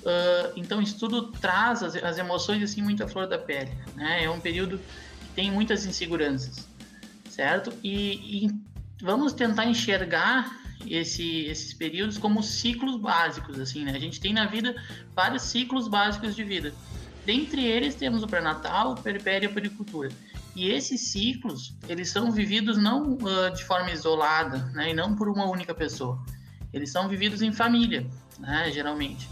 Uh, 0.00 0.52
então 0.56 0.82
isso 0.82 0.98
tudo 0.98 1.32
traz 1.32 1.82
as, 1.82 1.96
as, 1.96 2.18
emoções 2.18 2.62
assim 2.62 2.82
muito 2.82 3.02
à 3.02 3.08
flor 3.08 3.26
da 3.26 3.38
pele, 3.38 3.72
né? 3.94 4.24
É 4.24 4.28
um 4.28 4.38
período 4.38 4.78
que 4.78 5.28
tem 5.34 5.50
muitas 5.50 5.86
inseguranças, 5.86 6.68
certo? 7.30 7.72
E, 7.82 8.44
e 8.44 8.50
vamos 9.00 9.32
tentar 9.32 9.64
enxergar 9.64 10.63
esse, 10.88 11.46
esses 11.46 11.72
períodos 11.72 12.18
como 12.18 12.42
ciclos 12.42 12.96
básicos, 12.96 13.58
assim, 13.58 13.84
né? 13.84 13.92
A 13.92 13.98
gente 13.98 14.20
tem 14.20 14.32
na 14.32 14.46
vida 14.46 14.74
vários 15.14 15.42
ciclos 15.42 15.88
básicos 15.88 16.34
de 16.34 16.44
vida. 16.44 16.74
Dentre 17.24 17.64
eles 17.64 17.94
temos 17.94 18.22
o 18.22 18.26
pré-natal, 18.26 18.92
o 18.92 19.00
perpério 19.00 19.48
e 19.48 19.50
a 19.50 19.54
pericultura. 19.54 20.10
E 20.54 20.70
esses 20.70 21.00
ciclos, 21.00 21.74
eles 21.88 22.10
são 22.10 22.30
vividos 22.30 22.78
não 22.78 23.14
uh, 23.14 23.54
de 23.54 23.64
forma 23.64 23.90
isolada, 23.90 24.58
né? 24.74 24.90
E 24.90 24.94
não 24.94 25.16
por 25.16 25.28
uma 25.28 25.46
única 25.46 25.74
pessoa. 25.74 26.22
Eles 26.72 26.90
são 26.90 27.08
vividos 27.08 27.42
em 27.42 27.52
família, 27.52 28.06
né? 28.38 28.70
Geralmente. 28.70 29.28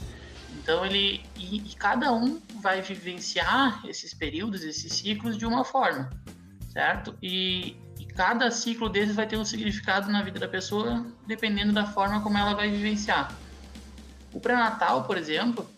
Então 0.63 0.85
ele 0.85 1.23
e, 1.37 1.57
e 1.57 1.75
cada 1.77 2.13
um 2.13 2.41
vai 2.61 2.81
vivenciar 2.81 3.83
esses 3.87 4.15
períodos, 4.15 4.63
esses 4.63 4.93
ciclos 4.93 5.37
de 5.37 5.45
uma 5.45 5.65
forma, 5.65 6.11
certo? 6.73 7.17
E, 7.23 7.77
cada 8.15 8.51
ciclo 8.51 8.89
desses 8.89 9.15
vai 9.15 9.27
ter 9.27 9.37
um 9.37 9.45
significado 9.45 10.11
na 10.11 10.23
vida 10.23 10.39
da 10.39 10.49
pessoa, 10.49 11.07
dependendo 11.27 11.73
da 11.73 11.87
forma 11.87 12.21
como 12.23 12.37
ela 12.39 12.55
vai 12.55 12.71
vivenciar. 12.71 13.35
O 14.33 14.41
pré-natal, 14.41 15.05
por 15.05 15.17
exemplo, 15.17 15.69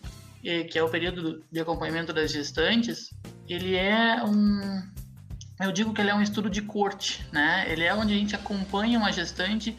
que 0.41 0.77
é 0.77 0.83
o 0.83 0.89
período 0.89 1.43
de 1.51 1.59
acompanhamento 1.59 2.13
das 2.13 2.31
gestantes, 2.31 3.09
ele 3.47 3.75
é 3.75 4.23
um 4.23 4.83
eu 5.59 5.71
digo 5.71 5.93
que 5.93 6.01
ele 6.01 6.09
é 6.09 6.15
um 6.15 6.21
estudo 6.21 6.49
de 6.49 6.61
corte, 6.61 7.25
né? 7.31 7.65
Ele 7.69 7.83
é 7.83 7.93
onde 7.93 8.13
a 8.13 8.17
gente 8.17 8.35
acompanha 8.35 8.99
uma 8.99 9.11
gestante 9.11 9.75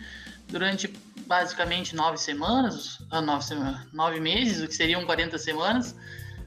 durante 0.48 0.88
basicamente 1.26 1.94
nove 1.94 2.16
semanas, 2.16 2.98
ah, 3.10 3.20
nove, 3.20 3.44
nove 3.92 4.20
meses, 4.20 4.62
o 4.62 4.68
que 4.68 4.74
seriam 4.74 5.04
40 5.04 5.36
semanas, 5.36 5.94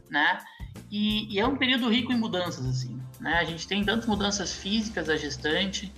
né? 0.09 0.39
E, 0.89 1.31
e, 1.31 1.39
é 1.39 1.45
um 1.45 1.57
período 1.57 1.89
rico 1.89 2.11
em 2.11 2.17
mudanças, 2.17 2.65
assim, 2.65 2.99
né? 3.19 3.35
A 3.35 3.43
gente 3.43 3.67
tem 3.67 3.83
tantas 3.83 4.07
mudanças 4.07 4.53
físicas 4.53 5.07
da 5.07 5.17
gestante, 5.17 5.93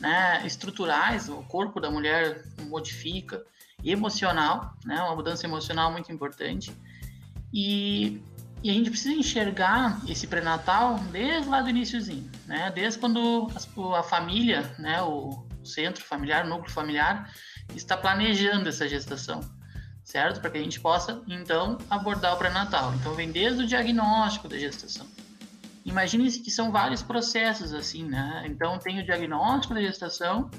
né? 0.00 0.42
Estruturais, 0.46 1.28
o 1.28 1.42
corpo 1.42 1.80
da 1.80 1.90
mulher 1.90 2.44
modifica, 2.62 3.44
emocional, 3.84 4.74
né? 4.84 5.00
Uma 5.02 5.16
mudança 5.16 5.46
emocional 5.46 5.92
muito 5.92 6.10
importante. 6.10 6.72
E, 7.52 8.22
e 8.62 8.70
a 8.70 8.72
gente 8.72 8.90
precisa 8.90 9.14
enxergar 9.14 10.00
esse 10.08 10.26
pré-natal 10.26 10.98
desde 11.10 11.48
lá 11.48 11.60
do 11.60 11.70
iníciozinho, 11.70 12.30
né? 12.46 12.70
Desde 12.74 12.98
quando 12.98 13.50
a, 13.54 13.98
a 13.98 14.02
família, 14.02 14.74
né? 14.78 15.02
O 15.02 15.46
centro 15.64 16.02
familiar, 16.02 16.44
o 16.44 16.48
núcleo 16.48 16.72
familiar, 16.72 17.32
está 17.74 17.96
planejando 17.96 18.68
essa 18.68 18.88
gestação, 18.88 19.40
certo? 20.02 20.40
Para 20.40 20.50
que 20.50 20.58
a 20.58 20.62
gente 20.62 20.80
possa, 20.80 21.22
então, 21.28 21.78
abordar 21.88 22.34
o 22.34 22.38
pré-natal. 22.38 22.94
Então, 22.94 23.14
vem 23.14 23.30
desde 23.30 23.62
o 23.62 23.66
diagnóstico 23.66 24.48
da 24.48 24.58
gestação. 24.58 25.06
Imagine 25.84 26.30
que 26.30 26.50
são 26.50 26.70
vários 26.70 27.02
processos, 27.02 27.72
assim, 27.72 28.04
né? 28.04 28.44
Então, 28.46 28.78
tem 28.78 29.00
o 29.00 29.04
diagnóstico 29.04 29.74
da 29.74 29.80
gestação, 29.80 30.50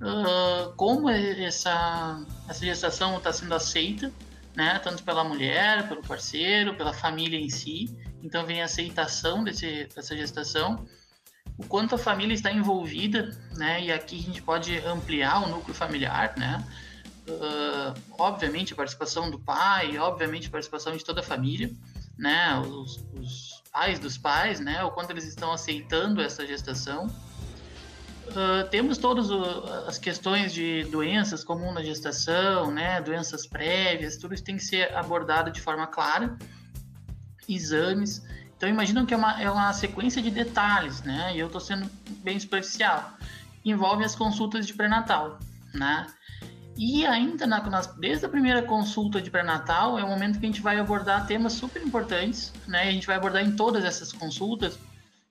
uh, 0.00 0.72
como 0.76 1.08
essa, 1.08 2.24
essa 2.48 2.64
gestação 2.64 3.16
está 3.16 3.32
sendo 3.32 3.54
aceita, 3.54 4.12
né? 4.54 4.78
Tanto 4.78 5.02
pela 5.02 5.24
mulher, 5.24 5.88
pelo 5.88 6.02
parceiro, 6.02 6.74
pela 6.76 6.92
família 6.92 7.38
em 7.38 7.48
si. 7.48 7.96
Então, 8.22 8.44
vem 8.44 8.60
a 8.60 8.66
aceitação 8.66 9.42
desse, 9.42 9.88
dessa 9.94 10.16
gestação 10.16 10.86
o 11.56 11.66
quanto 11.66 11.94
a 11.94 11.98
família 11.98 12.34
está 12.34 12.52
envolvida, 12.52 13.30
né? 13.56 13.84
E 13.84 13.92
aqui 13.92 14.18
a 14.18 14.22
gente 14.22 14.42
pode 14.42 14.76
ampliar 14.78 15.44
o 15.44 15.48
núcleo 15.48 15.74
familiar, 15.74 16.34
né? 16.36 16.64
Uh, 17.28 18.00
obviamente 18.18 18.72
a 18.72 18.76
participação 18.76 19.30
do 19.30 19.38
pai, 19.38 19.96
obviamente 19.96 20.48
a 20.48 20.50
participação 20.50 20.96
de 20.96 21.04
toda 21.04 21.20
a 21.20 21.24
família, 21.24 21.70
né? 22.18 22.58
Os, 22.58 23.04
os 23.14 23.61
pais 23.72 23.98
dos 23.98 24.18
pais, 24.18 24.60
né? 24.60 24.84
O 24.84 24.90
quanto 24.90 25.10
eles 25.10 25.24
estão 25.24 25.50
aceitando 25.50 26.20
essa 26.20 26.46
gestação. 26.46 27.06
Uh, 28.28 28.68
temos 28.70 28.98
todas 28.98 29.30
as 29.88 29.98
questões 29.98 30.52
de 30.52 30.84
doenças 30.84 31.42
comuns 31.42 31.74
na 31.74 31.82
gestação, 31.82 32.70
né? 32.70 33.00
Doenças 33.00 33.46
prévias, 33.46 34.16
tudo 34.16 34.34
isso 34.34 34.44
tem 34.44 34.56
que 34.56 34.62
ser 34.62 34.94
abordado 34.94 35.50
de 35.50 35.60
forma 35.60 35.86
clara. 35.86 36.36
Exames. 37.48 38.22
Então 38.56 38.68
imaginam 38.68 39.04
que 39.04 39.12
é 39.12 39.16
uma, 39.16 39.42
é 39.42 39.50
uma 39.50 39.72
sequência 39.72 40.22
de 40.22 40.30
detalhes, 40.30 41.02
né? 41.02 41.34
E 41.34 41.40
eu 41.40 41.46
estou 41.46 41.60
sendo 41.60 41.90
bem 42.22 42.38
superficial. 42.38 43.14
Envolve 43.64 44.04
as 44.04 44.14
consultas 44.14 44.66
de 44.66 44.74
pré-natal, 44.74 45.38
né? 45.74 46.06
E 46.76 47.04
ainda 47.06 47.46
na, 47.46 47.62
nas, 47.68 47.86
desde 47.96 48.24
a 48.24 48.28
primeira 48.28 48.62
consulta 48.62 49.20
de 49.20 49.30
pré-natal 49.30 49.98
é 49.98 50.04
o 50.04 50.08
momento 50.08 50.38
que 50.38 50.46
a 50.46 50.48
gente 50.48 50.62
vai 50.62 50.78
abordar 50.78 51.26
temas 51.26 51.52
super 51.52 51.82
importantes, 51.82 52.52
né? 52.66 52.82
A 52.82 52.92
gente 52.92 53.06
vai 53.06 53.16
abordar 53.16 53.42
em 53.44 53.54
todas 53.54 53.84
essas 53.84 54.12
consultas, 54.12 54.78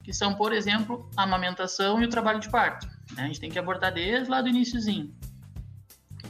que 0.03 0.13
são, 0.13 0.33
por 0.35 0.53
exemplo, 0.53 1.09
a 1.15 1.23
amamentação 1.23 2.01
e 2.01 2.05
o 2.05 2.09
trabalho 2.09 2.39
de 2.39 2.49
parto. 2.49 2.87
Né? 3.15 3.23
A 3.23 3.27
gente 3.27 3.39
tem 3.39 3.49
que 3.49 3.59
abordar 3.59 3.93
desde 3.93 4.29
lá 4.29 4.41
do 4.41 4.49
iníciozinho. 4.49 5.13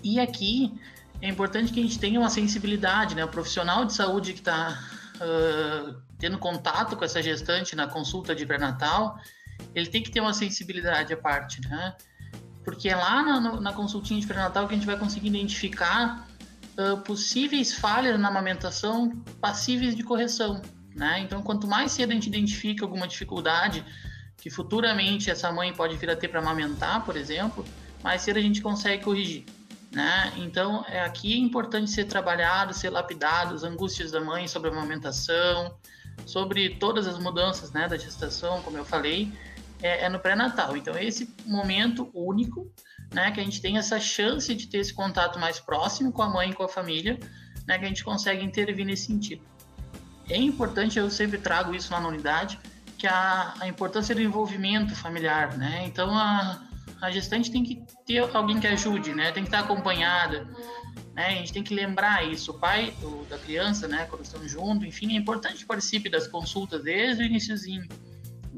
E 0.03 0.19
aqui 0.19 0.73
é 1.21 1.29
importante 1.29 1.71
que 1.71 1.79
a 1.79 1.83
gente 1.83 1.99
tenha 1.99 2.19
uma 2.19 2.29
sensibilidade, 2.29 3.15
né? 3.15 3.23
O 3.23 3.27
profissional 3.27 3.85
de 3.85 3.93
saúde 3.93 4.33
que 4.33 4.39
está 4.39 4.79
uh, 5.17 6.01
tendo 6.17 6.37
contato 6.37 6.95
com 6.95 7.03
essa 7.03 7.21
gestante 7.21 7.75
na 7.75 7.87
consulta 7.87 8.33
de 8.33 8.45
pré-natal, 8.45 9.19
ele 9.75 9.87
tem 9.87 10.01
que 10.01 10.09
ter 10.09 10.21
uma 10.21 10.33
sensibilidade 10.33 11.13
à 11.13 11.17
parte, 11.17 11.61
né? 11.67 11.95
Porque 12.63 12.89
é 12.89 12.95
lá 12.95 13.23
na, 13.23 13.59
na 13.59 13.73
consultinha 13.73 14.19
de 14.19 14.27
pré-natal 14.27 14.67
que 14.67 14.73
a 14.73 14.77
gente 14.77 14.85
vai 14.85 14.97
conseguir 14.97 15.27
identificar 15.27 16.27
uh, 16.77 16.97
possíveis 16.97 17.73
falhas 17.73 18.19
na 18.19 18.27
amamentação 18.27 19.09
passíveis 19.39 19.95
de 19.95 20.03
correção, 20.03 20.61
né? 20.95 21.19
Então, 21.21 21.41
quanto 21.41 21.67
mais 21.67 21.91
cedo 21.91 22.11
a 22.11 22.13
gente 22.13 22.27
identifica 22.27 22.85
alguma 22.85 23.07
dificuldade 23.07 23.83
que 24.37 24.49
futuramente 24.49 25.29
essa 25.29 25.51
mãe 25.51 25.71
pode 25.73 25.95
vir 25.97 26.09
a 26.09 26.15
ter 26.15 26.27
para 26.27 26.39
amamentar, 26.39 27.05
por 27.05 27.15
exemplo, 27.15 27.63
mais 28.03 28.21
cedo 28.23 28.37
a 28.37 28.41
gente 28.41 28.61
consegue 28.61 29.03
corrigir. 29.03 29.45
Né? 29.91 30.33
Então, 30.37 30.85
é, 30.87 31.01
aqui 31.01 31.33
é 31.33 31.37
importante 31.37 31.91
ser 31.91 32.05
trabalhado, 32.05 32.73
ser 32.73 32.89
lapidado, 32.89 33.53
as 33.53 33.63
angústias 33.63 34.09
da 34.09 34.21
mãe 34.21 34.47
sobre 34.47 34.69
a 34.69 34.73
amamentação, 34.73 35.75
sobre 36.25 36.75
todas 36.75 37.07
as 37.07 37.19
mudanças 37.19 37.71
né, 37.71 37.87
da 37.87 37.97
gestação, 37.97 38.61
como 38.61 38.77
eu 38.77 38.85
falei, 38.85 39.31
é, 39.81 40.05
é 40.05 40.09
no 40.09 40.19
pré-natal. 40.19 40.75
Então, 40.77 40.97
esse 40.97 41.33
momento 41.45 42.09
único, 42.13 42.71
né, 43.13 43.31
que 43.31 43.39
a 43.39 43.43
gente 43.43 43.61
tem 43.61 43.77
essa 43.77 43.99
chance 43.99 44.53
de 44.53 44.67
ter 44.67 44.79
esse 44.79 44.93
contato 44.93 45.39
mais 45.39 45.59
próximo 45.59 46.11
com 46.11 46.21
a 46.21 46.29
mãe 46.29 46.51
e 46.51 46.53
com 46.53 46.63
a 46.63 46.69
família, 46.69 47.19
né, 47.67 47.77
que 47.77 47.85
a 47.85 47.87
gente 47.87 48.03
consegue 48.03 48.43
intervir 48.43 48.85
nesse 48.85 49.07
sentido. 49.07 49.43
É 50.29 50.37
importante, 50.37 50.97
eu 50.97 51.09
sempre 51.09 51.37
trago 51.37 51.75
isso 51.75 51.91
na 51.91 52.07
unidade, 52.07 52.59
que 52.97 53.07
a, 53.07 53.53
a 53.59 53.67
importância 53.67 54.13
do 54.13 54.21
envolvimento 54.21 54.95
familiar, 54.95 55.57
né? 55.57 55.83
Então, 55.85 56.15
a, 56.15 56.61
a 57.01 57.09
gestante 57.09 57.51
tem 57.51 57.63
que 57.63 57.83
ter 58.05 58.19
alguém 58.33 58.59
que 58.59 58.67
ajude, 58.67 59.13
né? 59.13 59.31
Tem 59.31 59.43
que 59.43 59.49
estar 59.49 59.61
acompanhada, 59.61 60.47
né? 61.13 61.25
A 61.25 61.31
gente 61.31 61.51
tem 61.51 61.63
que 61.63 61.73
lembrar 61.73 62.23
isso. 62.23 62.51
O 62.51 62.59
pai 62.59 62.93
da 63.27 63.39
criança, 63.39 63.87
né? 63.87 64.05
Quando 64.05 64.23
estão 64.23 64.47
juntos, 64.47 64.87
enfim, 64.87 65.15
é 65.15 65.17
importante 65.17 65.57
que 65.57 65.65
participe 65.65 66.09
das 66.09 66.27
consultas 66.27 66.83
desde 66.83 67.23
o 67.23 67.25
iníciozinho. 67.25 67.87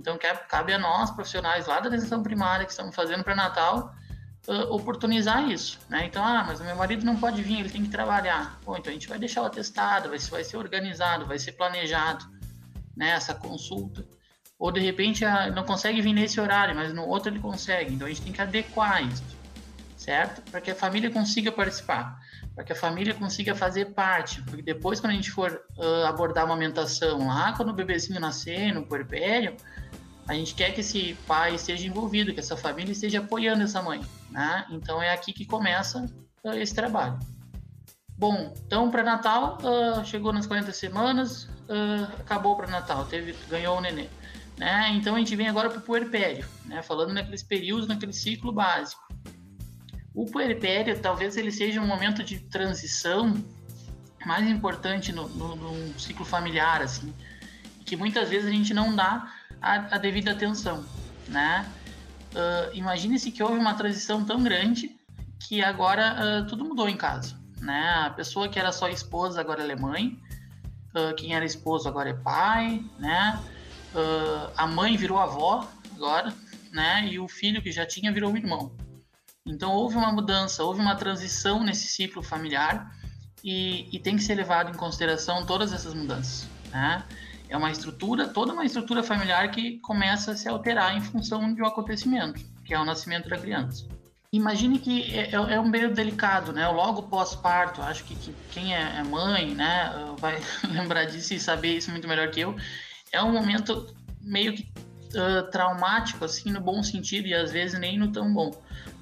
Então, 0.03 0.19
cabe 0.49 0.73
a 0.73 0.77
nós, 0.77 1.11
profissionais 1.11 1.65
lá 1.65 1.79
da 1.79 1.87
atenção 1.87 2.21
primária 2.21 2.65
que 2.65 2.71
estamos 2.71 2.93
fazendo 2.93 3.23
pré-natal, 3.23 3.95
uh, 4.49 4.73
oportunizar 4.73 5.49
isso, 5.49 5.79
né? 5.87 6.05
Então, 6.05 6.21
ah, 6.21 6.43
mas 6.45 6.59
o 6.59 6.63
meu 6.65 6.75
marido 6.75 7.05
não 7.05 7.15
pode 7.15 7.41
vir, 7.41 7.61
ele 7.61 7.69
tem 7.69 7.83
que 7.83 7.89
trabalhar. 7.89 8.59
Bom, 8.65 8.75
então 8.75 8.91
a 8.91 8.93
gente 8.93 9.07
vai 9.07 9.17
deixar 9.17 9.41
o 9.43 9.45
atestado, 9.45 10.09
vai, 10.09 10.19
vai 10.19 10.43
ser 10.43 10.57
organizado, 10.57 11.25
vai 11.25 11.39
ser 11.39 11.53
planejado, 11.53 12.25
né? 12.97 13.11
Essa 13.11 13.33
consulta 13.33 14.05
ou 14.63 14.71
de 14.71 14.79
repente 14.79 15.25
não 15.53 15.65
consegue 15.65 16.01
vir 16.01 16.13
nesse 16.13 16.39
horário, 16.39 16.73
mas 16.73 16.93
no 16.93 17.05
outro 17.05 17.29
ele 17.29 17.39
consegue. 17.39 17.93
Então 17.93 18.07
a 18.07 18.09
gente 18.09 18.21
tem 18.21 18.31
que 18.31 18.41
adequar 18.41 19.05
isso, 19.05 19.23
certo? 19.97 20.41
Para 20.49 20.61
que 20.61 20.71
a 20.71 20.75
família 20.75 21.11
consiga 21.11 21.51
participar, 21.51 22.17
para 22.55 22.63
que 22.63 22.71
a 22.71 22.75
família 22.75 23.13
consiga 23.13 23.53
fazer 23.53 23.93
parte. 23.93 24.41
Porque 24.43 24.61
depois, 24.61 25.01
quando 25.01 25.11
a 25.11 25.15
gente 25.15 25.31
for 25.31 25.61
uh, 25.77 26.05
abordar 26.05 26.43
a 26.43 26.47
amamentação 26.47 27.27
lá, 27.27 27.53
quando 27.57 27.69
o 27.69 27.73
bebezinho 27.73 28.19
nascer, 28.21 28.73
no 28.73 28.85
puerpério, 28.85 29.57
a 30.27 30.33
gente 30.33 30.55
quer 30.55 30.71
que 30.73 30.81
esse 30.81 31.17
pai 31.27 31.55
esteja 31.55 31.85
envolvido, 31.85 32.33
que 32.33 32.39
essa 32.39 32.55
família 32.55 32.91
esteja 32.91 33.19
apoiando 33.19 33.63
essa 33.63 33.81
mãe, 33.81 34.01
né? 34.29 34.65
Então 34.71 35.01
é 35.01 35.11
aqui 35.11 35.33
que 35.33 35.45
começa 35.45 36.05
uh, 36.43 36.53
esse 36.53 36.73
trabalho. 36.73 37.19
Bom, 38.17 38.53
então 38.65 38.89
pré-natal 38.89 39.57
uh, 39.61 40.05
chegou 40.05 40.31
nas 40.31 40.45
40 40.45 40.71
semanas, 40.71 41.49
acabou 42.19 42.53
o 42.53 42.55
pré-natal, 42.55 43.05
teve 43.05 43.35
ganhou 43.49 43.77
o 43.77 43.81
neném. 43.81 44.09
Né? 44.57 44.91
Então 44.93 45.15
a 45.15 45.19
gente 45.19 45.35
vem 45.35 45.47
agora 45.47 45.69
para 45.69 45.79
o 45.79 45.81
puerpério, 45.81 46.45
né? 46.65 46.81
falando 46.81 47.13
naqueles 47.13 47.41
períodos, 47.41 47.87
naquele 47.87 48.13
ciclo 48.13 48.51
básico. 48.51 49.01
O 50.13 50.25
puerpério 50.25 50.97
talvez 50.99 51.35
ele 51.37 51.51
seja 51.51 51.81
um 51.81 51.87
momento 51.87 52.23
de 52.23 52.39
transição 52.39 53.33
mais 54.25 54.47
importante 54.47 55.11
no, 55.11 55.27
no, 55.29 55.55
no 55.55 55.99
ciclo 55.99 56.23
familiar, 56.23 56.81
assim, 56.81 57.13
que 57.83 57.95
muitas 57.95 58.29
vezes 58.29 58.47
a 58.47 58.51
gente 58.51 58.73
não 58.73 58.95
dá 58.95 59.33
a, 59.63 59.95
a 59.95 59.97
devida 59.97 60.31
atenção, 60.31 60.85
né? 61.29 61.65
Uh, 62.33 62.75
Imagine-se 62.75 63.31
que 63.31 63.41
houve 63.41 63.57
uma 63.57 63.73
transição 63.75 64.25
tão 64.25 64.43
grande 64.43 64.99
que 65.39 65.63
agora 65.63 66.15
uh, 66.43 66.47
tudo 66.47 66.65
mudou 66.65 66.89
em 66.89 66.97
casa, 66.97 67.39
né? 67.61 68.03
A 68.05 68.09
pessoa 68.09 68.49
que 68.49 68.59
era 68.59 68.73
só 68.73 68.89
esposa 68.89 69.39
agora 69.39 69.63
é 69.63 69.75
mãe, 69.75 70.19
uh, 70.93 71.15
quem 71.15 71.33
era 71.33 71.45
esposo 71.45 71.87
agora 71.87 72.09
é 72.09 72.13
pai, 72.13 72.83
né? 72.99 73.41
A 74.57 74.65
mãe 74.65 74.97
virou 74.97 75.19
avó 75.19 75.69
agora, 75.95 76.33
né? 76.71 77.07
E 77.07 77.19
o 77.19 77.27
filho 77.27 77.61
que 77.61 77.71
já 77.71 77.85
tinha 77.85 78.11
virou 78.11 78.35
irmão. 78.35 78.75
Então 79.45 79.71
houve 79.71 79.95
uma 79.95 80.11
mudança, 80.11 80.63
houve 80.63 80.81
uma 80.81 80.95
transição 80.95 81.63
nesse 81.63 81.87
ciclo 81.87 82.23
familiar 82.23 82.91
e, 83.43 83.87
e 83.95 83.99
tem 83.99 84.15
que 84.15 84.23
ser 84.23 84.33
levado 84.33 84.71
em 84.71 84.73
consideração 84.73 85.45
todas 85.45 85.71
essas 85.71 85.93
mudanças, 85.93 86.47
né? 86.71 87.03
É 87.53 87.57
uma 87.57 87.69
estrutura, 87.69 88.27
toda 88.27 88.51
uma 88.51 88.65
estrutura 88.65 89.03
familiar 89.03 89.51
que 89.51 89.77
começa 89.77 90.31
a 90.31 90.35
se 90.35 90.49
alterar 90.49 90.97
em 90.97 91.01
função 91.01 91.53
de 91.53 91.61
um 91.61 91.67
acontecimento, 91.67 92.43
que 92.65 92.73
é 92.73 92.79
o 92.79 92.83
nascimento 92.83 93.29
da 93.29 93.37
criança. 93.37 93.87
Imagine 94.31 94.79
que 94.79 95.15
é, 95.15 95.29
é, 95.29 95.35
é 95.35 95.59
um 95.59 95.69
meio 95.69 95.93
delicado, 95.93 96.51
né? 96.51 96.67
Logo 96.67 97.03
pós-parto, 97.03 97.79
acho 97.83 98.05
que, 98.05 98.15
que 98.15 98.33
quem 98.49 98.75
é, 98.75 98.95
é 98.97 99.03
mãe, 99.03 99.53
né, 99.53 99.93
vai 100.17 100.41
lembrar 100.67 101.05
disso 101.05 101.35
e 101.35 101.39
saber 101.39 101.77
isso 101.77 101.91
muito 101.91 102.07
melhor 102.07 102.31
que 102.31 102.39
eu. 102.39 102.55
É 103.11 103.21
um 103.21 103.31
momento 103.31 103.95
meio 104.19 104.53
que 104.55 104.67
uh, 105.13 105.47
traumático, 105.51 106.25
assim, 106.25 106.51
no 106.51 106.59
bom 106.59 106.81
sentido 106.81 107.27
e 107.27 107.35
às 107.35 107.51
vezes 107.51 107.79
nem 107.79 107.99
no 107.99 108.11
tão 108.11 108.33
bom. 108.33 108.49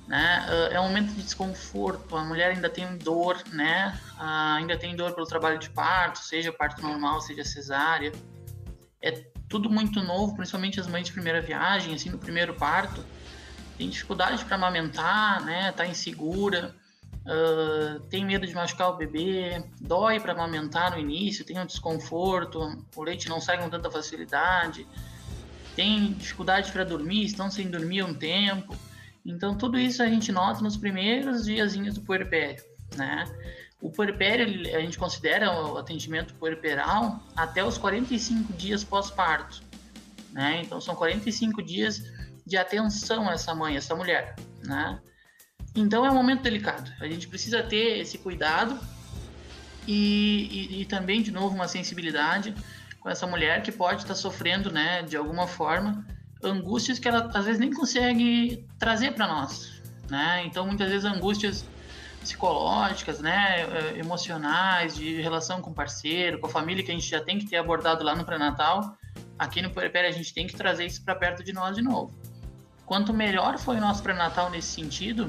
Né? 0.09 0.45
Uh, 0.49 0.73
é 0.73 0.79
um 0.81 0.89
momento 0.89 1.13
de 1.13 1.23
desconforto, 1.23 2.17
a 2.17 2.25
mulher 2.25 2.51
ainda 2.51 2.69
tem 2.69 2.97
dor, 2.97 3.41
né? 3.53 3.97
Uh, 4.17 4.57
ainda 4.57 4.77
tem 4.77 4.93
dor 4.93 5.13
pelo 5.13 5.25
trabalho 5.25 5.57
de 5.57 5.69
parto, 5.69 6.19
seja 6.19 6.51
parto 6.51 6.81
normal, 6.81 7.21
seja 7.21 7.45
cesárea. 7.45 8.11
É 9.01 9.11
tudo 9.49 9.69
muito 9.69 10.01
novo, 10.01 10.35
principalmente 10.35 10.79
as 10.79 10.87
mães 10.87 11.07
de 11.07 11.13
primeira 11.13 11.41
viagem, 11.41 11.93
assim, 11.93 12.09
no 12.09 12.17
primeiro 12.17 12.53
parto 12.53 13.03
tem 13.81 13.89
dificuldade 13.89 14.45
para 14.45 14.55
amamentar, 14.55 15.43
né? 15.43 15.71
Tá 15.71 15.87
insegura, 15.87 16.75
uh, 17.25 17.99
tem 18.01 18.23
medo 18.23 18.45
de 18.45 18.53
machucar 18.53 18.89
o 18.91 18.95
bebê, 18.95 19.63
dói 19.79 20.19
para 20.19 20.33
amamentar 20.33 20.91
no 20.91 20.99
início, 20.99 21.43
tem 21.43 21.59
um 21.59 21.65
desconforto, 21.65 22.85
o 22.95 23.03
leite 23.03 23.27
não 23.27 23.41
sai 23.41 23.57
com 23.57 23.67
tanta 23.71 23.89
facilidade, 23.89 24.85
tem 25.75 26.13
dificuldade 26.13 26.71
para 26.71 26.83
dormir, 26.83 27.25
estão 27.25 27.49
sem 27.49 27.71
dormir 27.71 28.03
um 28.03 28.13
tempo. 28.13 28.77
Então 29.25 29.57
tudo 29.57 29.79
isso 29.79 30.03
a 30.03 30.07
gente 30.07 30.31
nota 30.31 30.61
nos 30.61 30.77
primeiros 30.77 31.45
diazinhos 31.45 31.95
do 31.95 32.01
puerpério, 32.01 32.63
né? 32.95 33.25
O 33.81 33.89
puerpério 33.89 34.45
a 34.75 34.79
gente 34.79 34.97
considera 34.97 35.51
o 35.51 35.77
atendimento 35.77 36.33
puerperal 36.35 37.19
até 37.35 37.63
os 37.65 37.77
45 37.77 38.53
dias 38.53 38.83
pós-parto, 38.83 39.61
né? 40.31 40.61
Então 40.63 40.79
são 40.79 40.95
45 40.95 41.63
dias 41.63 42.03
de 42.45 42.57
atenção 42.57 43.27
a 43.27 43.33
essa 43.33 43.55
mãe, 43.55 43.75
a 43.75 43.77
essa 43.77 43.95
mulher, 43.95 44.35
né? 44.63 44.99
Então 45.75 46.05
é 46.05 46.11
um 46.11 46.13
momento 46.13 46.43
delicado. 46.43 46.91
A 46.99 47.07
gente 47.07 47.27
precisa 47.27 47.63
ter 47.63 47.99
esse 47.99 48.17
cuidado 48.17 48.79
e, 49.87 50.69
e, 50.71 50.81
e 50.81 50.85
também, 50.85 51.21
de 51.21 51.31
novo, 51.31 51.55
uma 51.55 51.67
sensibilidade 51.67 52.53
com 52.99 53.09
essa 53.09 53.25
mulher 53.25 53.63
que 53.63 53.71
pode 53.71 54.03
estar 54.03 54.13
sofrendo, 54.13 54.71
né, 54.71 55.01
de 55.01 55.17
alguma 55.17 55.47
forma, 55.47 56.05
angústias 56.43 56.99
que 56.99 57.07
ela 57.07 57.31
às 57.33 57.45
vezes 57.45 57.59
nem 57.59 57.73
consegue 57.73 58.65
trazer 58.77 59.13
para 59.13 59.27
nós, 59.27 59.81
né? 60.09 60.43
Então 60.45 60.65
muitas 60.65 60.89
vezes 60.89 61.05
angústias 61.05 61.65
psicológicas, 62.21 63.19
né, 63.19 63.61
eh, 63.61 63.99
emocionais, 63.99 64.95
de 64.95 65.19
relação 65.21 65.61
com 65.61 65.71
o 65.71 65.73
parceiro, 65.73 66.39
com 66.39 66.47
a 66.47 66.49
família 66.49 66.83
que 66.83 66.91
a 66.91 66.93
gente 66.93 67.09
já 67.09 67.19
tem 67.19 67.39
que 67.39 67.47
ter 67.47 67.57
abordado 67.57 68.03
lá 68.03 68.15
no 68.15 68.23
pré-natal, 68.23 68.95
aqui 69.37 69.61
no 69.61 69.71
Puerpério 69.71 70.07
a 70.07 70.13
gente 70.13 70.33
tem 70.33 70.45
que 70.45 70.55
trazer 70.55 70.85
isso 70.85 71.03
para 71.03 71.15
perto 71.15 71.43
de 71.43 71.51
nós 71.51 71.75
de 71.75 71.81
novo. 71.81 72.13
Quanto 72.85 73.13
melhor 73.13 73.57
foi 73.57 73.77
o 73.77 73.81
nosso 73.81 74.03
pré-natal 74.03 74.49
nesse 74.51 74.67
sentido, 74.67 75.27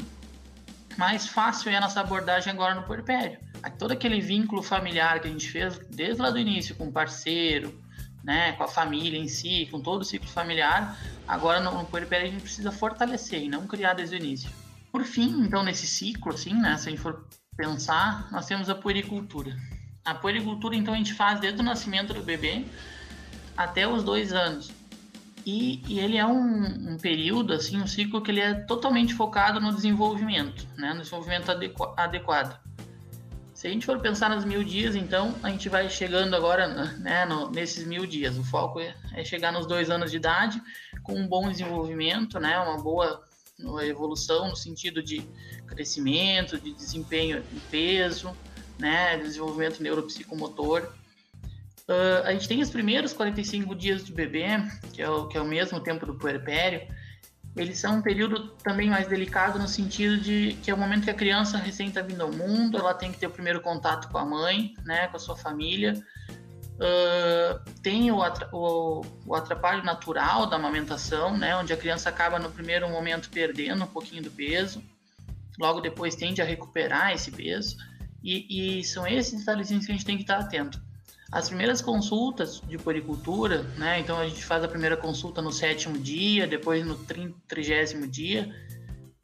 mais 0.99 1.27
fácil 1.27 1.71
é 1.71 1.77
a 1.77 1.81
nossa 1.81 2.01
abordagem 2.01 2.53
agora 2.53 2.75
no 2.75 2.83
puerpério. 2.83 3.39
Todo 3.79 3.93
aquele 3.93 4.21
vínculo 4.21 4.63
familiar 4.63 5.21
que 5.21 5.29
a 5.29 5.31
gente 5.31 5.49
fez 5.49 5.79
desde 5.91 6.21
lá 6.21 6.31
do 6.31 6.39
início 6.39 6.75
com 6.75 6.89
o 6.89 6.93
parceiro, 6.93 7.81
né, 8.23 8.53
com 8.53 8.65
a 8.65 8.69
família 8.69 9.19
em 9.19 9.29
si, 9.29 9.67
com 9.71 9.81
todo 9.81 10.03
o 10.03 10.05
ciclo 10.05 10.29
familiar, 10.29 10.99
agora 11.27 11.61
no, 11.61 11.73
no 11.79 11.85
puerpério 11.85 12.27
a 12.27 12.31
gente 12.31 12.43
precisa 12.43 12.71
fortalecer 12.71 13.43
e 13.43 13.49
não 13.49 13.67
criar 13.67 13.95
desde 13.95 14.17
o 14.17 14.19
início. 14.19 14.51
Por 14.93 15.05
fim, 15.05 15.41
então, 15.41 15.63
nesse 15.63 15.87
ciclo, 15.87 16.35
assim, 16.35 16.53
né, 16.53 16.77
se 16.77 16.89
a 16.89 16.91
gente 16.91 17.01
for 17.01 17.27
pensar, 17.57 18.31
nós 18.31 18.45
temos 18.45 18.69
a 18.69 18.75
puericultura. 18.75 19.57
A 20.05 20.15
puericultura, 20.15 20.77
então, 20.77 20.93
a 20.93 20.99
gente 20.99 21.15
faz 21.15 21.41
desde 21.41 21.61
o 21.61 21.65
nascimento 21.65 22.13
do 22.13 22.23
bebê 22.23 22.67
até 23.57 23.89
os 23.89 24.05
dois 24.05 24.35
anos. 24.35 24.71
E, 25.47 25.83
e 25.89 25.99
ele 25.99 26.19
é 26.19 26.27
um, 26.27 26.93
um, 26.93 26.99
período, 26.99 27.55
assim, 27.55 27.81
um 27.81 27.87
ciclo 27.87 28.21
que 28.21 28.31
ele 28.31 28.41
é 28.41 28.55
totalmente 28.55 29.15
focado 29.15 29.61
no 29.61 29.75
desenvolvimento, 29.75 30.67
né? 30.77 30.93
No 30.93 31.01
desenvolvimento 31.01 31.51
adequ 31.51 31.95
adequado. 31.97 32.61
Se 33.55 33.67
a 33.67 33.71
gente 33.71 33.87
for 33.87 33.99
pensar 34.01 34.29
nos 34.29 34.45
mil 34.45 34.63
dias, 34.63 34.95
então, 34.95 35.35
a 35.43 35.49
gente 35.49 35.69
vai 35.69 35.89
chegando 35.89 36.35
agora, 36.35 36.67
né, 36.99 37.25
no, 37.25 37.51
nesses 37.51 37.87
mil 37.87 38.07
dias. 38.07 38.37
O 38.37 38.45
foco 38.45 38.79
é, 38.79 38.95
é, 39.15 39.25
chegar 39.25 39.53
nos 39.53 39.67
dois 39.67 39.89
anos 39.89 40.11
de 40.11 40.17
idade 40.17 40.61
com 41.03 41.15
um 41.15 41.27
bom 41.27 41.49
desenvolvimento, 41.49 42.39
né? 42.39 42.59
Uma 42.59 42.83
boa 42.83 43.25
evolução 43.83 44.49
no 44.49 44.57
sentido 44.57 45.03
de 45.03 45.23
crescimento, 45.67 46.59
de 46.59 46.73
desempenho 46.73 47.45
em 47.53 47.59
peso, 47.71 48.37
né? 48.79 49.17
Desenvolvimento 49.19 49.83
neuropsicomotor. 49.83 50.93
Uh, 51.89 52.25
a 52.25 52.33
gente 52.33 52.49
tem 52.49 52.63
os 52.63 52.71
primeiros 52.71 53.13
45 53.13 53.75
dias 53.75 54.05
de 54.05 54.13
bebê, 54.13 54.47
que 54.93 55.03
é, 55.03 55.09
o, 55.09 55.27
que 55.27 55.37
é 55.37 55.41
o 55.41 55.45
mesmo 55.45 55.81
tempo 55.81 56.07
do 56.07 56.15
puerpério, 56.15 56.87
eles 57.55 57.79
são 57.79 57.97
um 57.99 58.03
período 58.03 58.49
também 58.63 58.89
mais 58.89 59.07
delicado 59.07 59.59
no 59.59 59.69
sentido 59.69 60.17
de 60.17 60.57
que 60.63 60.71
é 60.71 60.75
o 60.75 60.79
momento 60.79 61.05
que 61.05 61.11
a 61.11 61.15
criança 61.15 61.59
recém 61.59 61.89
está 61.89 62.01
vindo 62.01 62.23
ao 62.23 62.33
mundo, 62.33 62.79
ela 62.79 62.95
tem 62.95 63.13
que 63.13 63.19
ter 63.19 63.27
o 63.27 63.31
primeiro 63.31 63.61
contato 63.61 64.09
com 64.09 64.17
a 64.17 64.25
mãe, 64.25 64.75
né, 64.85 65.09
com 65.09 65.17
a 65.17 65.21
sua 65.21 65.37
família. 65.37 66.03
Uh, 66.75 67.71
tem 67.83 68.11
o, 68.11 68.19
o, 68.53 69.03
o, 69.27 69.35
atrapalho 69.35 69.85
natural 69.85 70.47
da 70.47 70.57
amamentação, 70.57 71.37
né, 71.37 71.55
onde 71.55 71.73
a 71.73 71.77
criança 71.77 72.09
acaba 72.09 72.39
no 72.39 72.51
primeiro 72.51 72.89
momento 72.89 73.31
perdendo 73.31 73.85
um 73.85 73.87
pouquinho 73.87 74.23
do 74.23 74.31
peso, 74.31 74.83
logo 75.61 75.81
depois 75.81 76.17
tende 76.17 76.43
a 76.43 76.45
recuperar 76.45 77.13
esse 77.13 77.31
peso, 77.31 77.77
e, 78.23 78.79
e 78.79 78.85
são 78.85 79.07
esses 79.07 79.41
detalhezinhos 79.41 79.85
que 79.85 79.93
a 79.93 79.95
gente 79.95 80.05
tem 80.05 80.17
que 80.17 80.23
estar 80.23 80.39
atento. 80.39 80.81
As 81.31 81.49
primeiras 81.49 81.81
consultas 81.81 82.61
de 82.61 82.77
poricultura, 82.77 83.63
né? 83.79 84.01
Então 84.01 84.19
a 84.19 84.29
gente 84.29 84.45
faz 84.45 84.63
a 84.63 84.69
primeira 84.69 84.99
consulta 84.99 85.41
no 85.41 85.51
sétimo 85.51 85.99
dia, 85.99 86.47
depois 86.47 86.85
no 86.85 86.95
trigésimo 87.49 88.07
dia. 88.07 88.55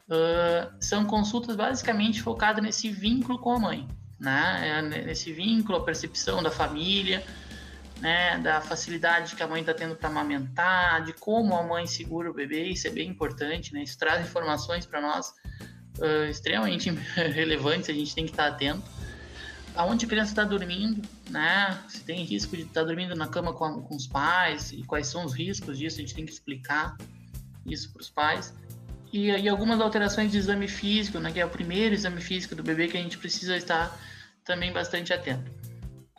Uh, 0.09 0.73
são 0.81 1.05
consultas 1.05 1.55
basicamente 1.55 2.23
focadas 2.23 2.65
nesse 2.65 2.91
vínculo 2.91 3.39
com 3.39 3.53
a 3.53 3.59
mãe, 3.59 3.87
né? 4.19 4.79
É 4.79 4.83
nesse 4.83 5.33
vínculo, 5.33 5.79
a 5.79 5.85
percepção 5.85 6.43
da 6.43 6.51
família, 6.51 7.25
né? 8.01 8.39
Da 8.39 8.61
facilidade 8.61 9.37
que 9.37 9.43
a 9.43 9.47
mãe 9.47 9.61
está 9.61 9.75
tendo 9.75 9.95
para 9.97 10.09
amamentar, 10.09 11.05
de 11.05 11.13
como 11.13 11.55
a 11.55 11.63
mãe 11.63 11.87
segura 11.87 12.31
o 12.31 12.35
bebê, 12.35 12.65
isso 12.65 12.87
é 12.87 12.91
bem 12.91 13.09
importante, 13.09 13.73
né? 13.73 13.83
Isso 13.83 13.99
traz 13.99 14.27
informações 14.27 14.87
para 14.87 15.01
nós 15.01 15.35
uh, 15.99 16.31
extremamente 16.31 16.91
relevantes, 17.15 17.89
a 17.89 17.93
gente 17.93 18.15
tem 18.15 18.25
que 18.25 18.31
estar 18.31 18.49
atento 18.49 18.83
aonde 19.79 20.07
a 20.07 20.09
criança 20.09 20.33
está 20.33 20.43
dormindo, 20.43 21.09
né? 21.31 21.81
Se 21.89 22.03
tem 22.03 22.25
risco 22.25 22.57
de 22.57 22.63
estar 22.63 22.81
tá 22.81 22.87
dormindo 22.87 23.15
na 23.15 23.29
cama 23.29 23.53
com, 23.53 23.65
a, 23.65 23.81
com, 23.81 23.95
os 23.95 24.09
pais 24.09 24.73
e 24.73 24.83
quais 24.83 25.07
são 25.07 25.25
os 25.25 25.33
riscos 25.33 25.79
disso, 25.79 25.99
a 25.99 26.01
gente 26.01 26.15
tem 26.17 26.27
que 26.27 26.33
explicar 26.33 26.97
isso 27.65 27.93
para 27.93 28.03
os 28.03 28.11
pais. 28.11 28.53
E, 29.13 29.31
e, 29.31 29.49
algumas 29.49 29.81
alterações 29.81 30.31
de 30.33 30.39
exame 30.39 30.69
físico, 30.69 31.19
né? 31.19 31.33
Que 31.33 31.41
é 31.41 31.47
o 31.47 31.51
primeiro 31.51 31.95
exame 31.95 32.21
físico 32.21 32.55
do 32.55 32.63
bebê 32.63 32.89
que 32.89 32.97
a 32.97 33.01
gente 33.01 33.19
precisa 33.19 33.57
estar 33.57 33.97
também 34.45 34.73
bastante 34.73 35.13
atento. 35.13 35.51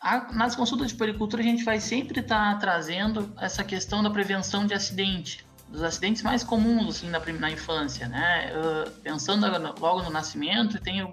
A, 0.02 0.34
nas 0.34 0.56
consultas 0.56 0.92
de 0.92 0.96
pericultura 0.96 1.42
a 1.42 1.46
gente 1.46 1.64
vai 1.64 1.80
sempre 1.80 2.22
estar 2.22 2.54
tá 2.54 2.60
trazendo 2.60 3.34
essa 3.40 3.64
questão 3.64 4.02
da 4.02 4.10
prevenção 4.10 4.66
de 4.66 4.74
acidente, 4.74 5.46
dos 5.68 5.84
acidentes 5.84 6.24
mais 6.24 6.44
comuns 6.44 6.98
assim 6.98 7.10
na, 7.10 7.20
na 7.20 7.52
infância, 7.52 8.08
né? 8.08 8.52
Uh, 8.56 8.92
pensando 9.02 9.46
logo 9.80 10.02
no 10.04 10.10
nascimento, 10.10 10.80
tem 10.80 11.04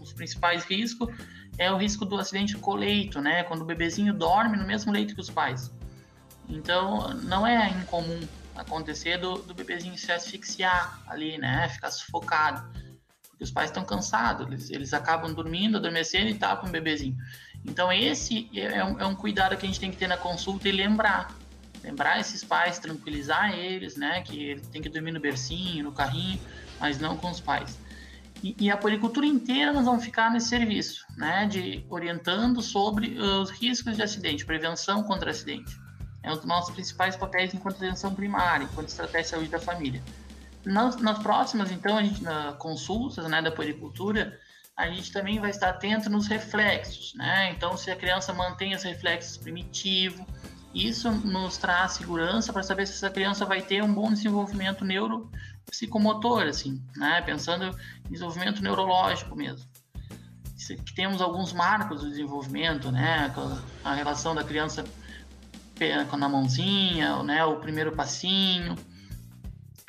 os 0.00 0.12
principais 0.12 0.64
riscos 0.64 1.08
é 1.58 1.70
o 1.70 1.76
risco 1.76 2.04
do 2.04 2.16
acidente 2.16 2.56
coleito, 2.56 3.20
né? 3.20 3.42
Quando 3.44 3.62
o 3.62 3.64
bebezinho 3.64 4.14
dorme 4.14 4.56
no 4.56 4.66
mesmo 4.66 4.92
leito 4.92 5.14
que 5.14 5.20
os 5.20 5.30
pais. 5.30 5.72
Então, 6.48 7.14
não 7.22 7.46
é 7.46 7.70
incomum 7.70 8.20
acontecer 8.56 9.18
do, 9.18 9.38
do 9.38 9.54
bebezinho 9.54 9.96
se 9.96 10.10
asfixiar 10.12 11.02
ali, 11.06 11.38
né? 11.38 11.68
Ficar 11.68 11.90
sufocado. 11.90 12.68
Porque 13.28 13.44
os 13.44 13.50
pais 13.50 13.70
estão 13.70 13.84
cansados, 13.84 14.46
eles, 14.46 14.70
eles 14.70 14.94
acabam 14.94 15.32
dormindo, 15.32 15.76
adormecendo 15.76 16.28
e 16.28 16.34
tapam 16.34 16.68
o 16.68 16.72
bebezinho. 16.72 17.16
Então, 17.64 17.92
esse 17.92 18.50
é 18.58 18.84
um, 18.84 19.00
é 19.00 19.06
um 19.06 19.14
cuidado 19.14 19.56
que 19.56 19.64
a 19.64 19.68
gente 19.68 19.80
tem 19.80 19.90
que 19.90 19.96
ter 19.96 20.08
na 20.08 20.16
consulta 20.16 20.68
e 20.68 20.72
lembrar. 20.72 21.34
Lembrar 21.82 22.20
esses 22.20 22.44
pais, 22.44 22.78
tranquilizar 22.78 23.52
eles, 23.52 23.96
né? 23.96 24.22
Que 24.22 24.50
ele 24.50 24.60
tem 24.60 24.82
que 24.82 24.88
dormir 24.88 25.12
no 25.12 25.20
bercinho, 25.20 25.84
no 25.84 25.92
carrinho, 25.92 26.40
mas 26.78 26.98
não 26.98 27.16
com 27.16 27.30
os 27.30 27.40
pais. 27.40 27.78
E, 28.42 28.56
e, 28.58 28.70
a 28.70 28.76
policultura 28.76 29.24
inteira 29.24 29.72
nós 29.72 29.84
vamos 29.84 30.04
ficar 30.04 30.30
nesse 30.30 30.48
serviço, 30.48 31.06
né, 31.16 31.46
de 31.46 31.86
orientando 31.88 32.60
sobre 32.60 33.16
os 33.16 33.50
riscos 33.50 33.94
de 33.94 34.02
acidente, 34.02 34.44
prevenção 34.44 35.04
contra 35.04 35.30
acidente. 35.30 35.78
É 36.22 36.30
um 36.30 36.36
dos 36.36 36.44
nossos 36.44 36.74
principais 36.74 37.16
papéis 37.16 37.52
enquanto 37.52 37.76
atenção 37.76 38.14
primária, 38.14 38.64
enquanto 38.64 38.88
estratégia 38.88 39.22
de 39.22 39.28
saúde 39.28 39.48
da 39.50 39.58
família. 39.58 40.02
Nas, 40.64 40.96
nas 40.96 41.18
próximas, 41.18 41.70
então, 41.72 41.96
a 41.98 42.02
gente, 42.02 42.22
na 42.22 42.52
consultas 42.52 43.28
né, 43.28 43.42
da 43.42 43.50
policultura, 43.50 44.38
a 44.76 44.88
gente 44.88 45.12
também 45.12 45.40
vai 45.40 45.50
estar 45.50 45.70
atento 45.70 46.08
nos 46.08 46.28
reflexos, 46.28 47.12
né? 47.14 47.50
Então, 47.50 47.76
se 47.76 47.90
a 47.90 47.96
criança 47.96 48.32
mantém 48.32 48.74
os 48.74 48.82
reflexos 48.82 49.36
primitivos, 49.36 50.24
Isso 50.74 51.10
nos 51.10 51.58
traz 51.58 51.92
segurança 51.92 52.52
para 52.52 52.62
saber 52.62 52.86
se 52.86 52.94
essa 52.94 53.10
criança 53.10 53.44
vai 53.44 53.60
ter 53.60 53.82
um 53.82 53.92
bom 53.92 54.10
desenvolvimento 54.10 54.84
neuropsicomotor, 54.84 56.44
assim, 56.44 56.82
né? 56.96 57.20
Pensando 57.22 57.66
em 58.06 58.12
desenvolvimento 58.12 58.62
neurológico 58.62 59.36
mesmo. 59.36 59.68
Temos 60.94 61.20
alguns 61.20 61.52
marcos 61.52 62.00
do 62.00 62.08
desenvolvimento, 62.08 62.90
né? 62.90 63.32
A 63.84 63.94
relação 63.94 64.34
da 64.34 64.42
criança 64.42 64.84
na 66.18 66.28
mãozinha, 66.28 67.22
né? 67.22 67.44
O 67.44 67.56
primeiro 67.56 67.92
passinho, 67.92 68.76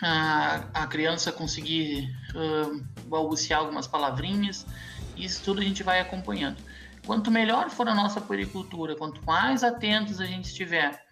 a, 0.02 0.64
a 0.74 0.88
criança 0.88 1.32
conseguir 1.32 2.14
uh, 2.36 2.84
balbuciar 3.06 3.60
algumas 3.60 3.88
palavrinhas, 3.88 4.66
isso 5.16 5.44
tudo 5.44 5.62
a 5.62 5.64
gente 5.64 5.84
vai 5.84 6.00
acompanhando. 6.00 6.58
Quanto 7.06 7.30
melhor 7.30 7.70
for 7.70 7.88
a 7.88 7.96
nossa 7.96 8.22
puericultura, 8.22 8.96
quanto 8.96 9.24
mais 9.26 9.64
atentos 9.64 10.20
a 10.20 10.26
gente 10.26 10.46
estiver 10.46 11.06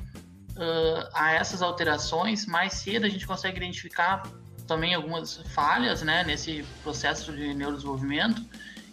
uh, 0.51 1.09
a 1.13 1.33
essas 1.33 1.61
alterações, 1.61 2.45
mais 2.45 2.73
cedo 2.73 3.05
a 3.05 3.09
gente 3.09 3.27
consegue 3.27 3.57
identificar 3.57 4.23
também 4.67 4.93
algumas 4.93 5.37
falhas 5.53 6.01
né, 6.01 6.23
nesse 6.23 6.63
processo 6.81 7.33
de 7.33 7.53
neurodesenvolvimento 7.53 8.41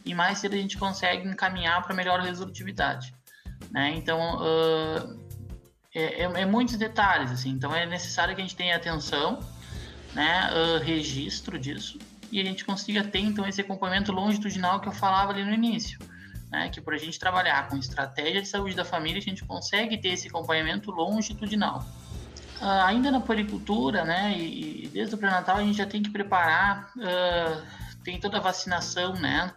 e 0.05 0.13
mais 0.15 0.39
cedo 0.39 0.55
a 0.55 0.59
gente 0.59 0.77
consegue 0.77 1.29
encaminhar 1.29 1.83
para 1.85 1.95
melhor 1.95 2.21
resolutividade. 2.21 3.15
Né? 3.71 3.95
Então, 3.95 4.39
uh, 4.39 5.28
é, 5.99 6.23
é, 6.23 6.43
é, 6.43 6.47
muitos 6.47 6.77
detalhes, 6.77 7.31
assim, 7.31 7.51
então 7.51 7.75
é 7.75 7.87
necessário 7.87 8.35
que 8.35 8.41
a 8.41 8.45
gente 8.45 8.57
tenha 8.57 8.77
atenção, 8.77 9.41
né, 10.15 10.51
uh, 10.53 10.83
registro 10.83 11.59
disso, 11.59 11.99
e 12.31 12.41
a 12.41 12.45
gente 12.45 12.65
consiga 12.65 13.03
ter, 13.05 13.21
então, 13.21 13.47
esse 13.47 13.61
acompanhamento 13.61 14.13
longitudinal 14.13 14.81
que 14.81 14.89
eu 14.89 14.93
falava 14.93 15.33
ali 15.33 15.45
no 15.45 15.53
início 15.53 15.99
né, 16.51 16.69
que 16.69 16.81
para 16.81 16.97
a 16.97 16.99
gente 16.99 17.19
trabalhar 17.19 17.69
com 17.69 17.77
estratégia 17.77 18.41
de 18.41 18.49
saúde 18.49 18.75
da 18.75 18.85
família, 18.85 19.19
a 19.19 19.23
gente 19.23 19.45
consegue 19.45 19.99
ter 19.99 20.09
esse 20.09 20.29
acompanhamento 20.29 20.91
longitudinal. 20.91 21.85
Uh, 22.61 22.65
ainda 22.87 23.11
na 23.11 23.21
policultura, 23.21 24.05
né, 24.05 24.35
e, 24.37 24.85
e 24.85 24.89
desde 24.89 25.15
o 25.15 25.19
pré-natal 25.19 25.59
a 25.59 25.63
gente 25.63 25.77
já 25.77 25.87
tem 25.87 26.03
que 26.03 26.11
preparar, 26.11 26.91
uh, 26.97 27.63
tem 28.03 28.19
toda 28.19 28.39
a 28.39 28.41
vacinação, 28.41 29.15
né, 29.15 29.53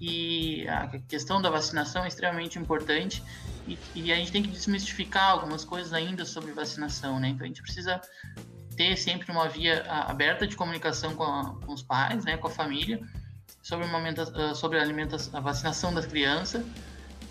e 0.00 0.66
a 0.68 0.86
questão 1.08 1.40
da 1.40 1.50
vacinação 1.50 2.04
é 2.04 2.08
extremamente 2.08 2.58
importante 2.58 3.22
e, 3.66 3.78
e, 3.94 4.12
a 4.12 4.16
gente 4.16 4.30
tem 4.30 4.42
que 4.42 4.48
desmistificar 4.48 5.30
algumas 5.30 5.64
coisas 5.64 5.92
ainda 5.92 6.24
sobre 6.24 6.52
vacinação, 6.52 7.18
né, 7.18 7.28
então 7.28 7.44
a 7.44 7.48
gente 7.48 7.62
precisa 7.62 8.00
ter 8.76 8.96
sempre 8.96 9.32
uma 9.32 9.48
via 9.48 9.82
aberta 9.88 10.46
de 10.46 10.54
comunicação 10.54 11.14
com, 11.14 11.24
a, 11.24 11.54
com 11.64 11.72
os 11.72 11.82
pais, 11.82 12.24
né, 12.24 12.36
com 12.36 12.46
a 12.46 12.50
família, 12.50 13.00
sobre, 13.66 13.86
uma, 13.86 13.98
ah, 13.98 14.54
sobre 14.54 14.78
a, 14.78 14.82
alimentação, 14.82 15.36
a 15.36 15.40
vacinação 15.40 15.92
das 15.92 16.06
crianças. 16.06 16.64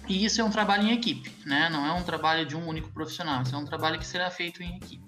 E 0.07 0.25
isso 0.25 0.41
é 0.41 0.43
um 0.43 0.51
trabalho 0.51 0.83
em 0.83 0.91
equipe, 0.91 1.33
né? 1.45 1.69
Não 1.69 1.85
é 1.85 1.91
um 1.93 2.03
trabalho 2.03 2.45
de 2.45 2.55
um 2.55 2.67
único 2.67 2.91
profissional. 2.91 3.41
Isso 3.41 3.55
é 3.55 3.57
um 3.57 3.65
trabalho 3.65 3.97
que 3.97 4.05
será 4.05 4.29
feito 4.29 4.61
em 4.61 4.75
equipe. 4.75 5.03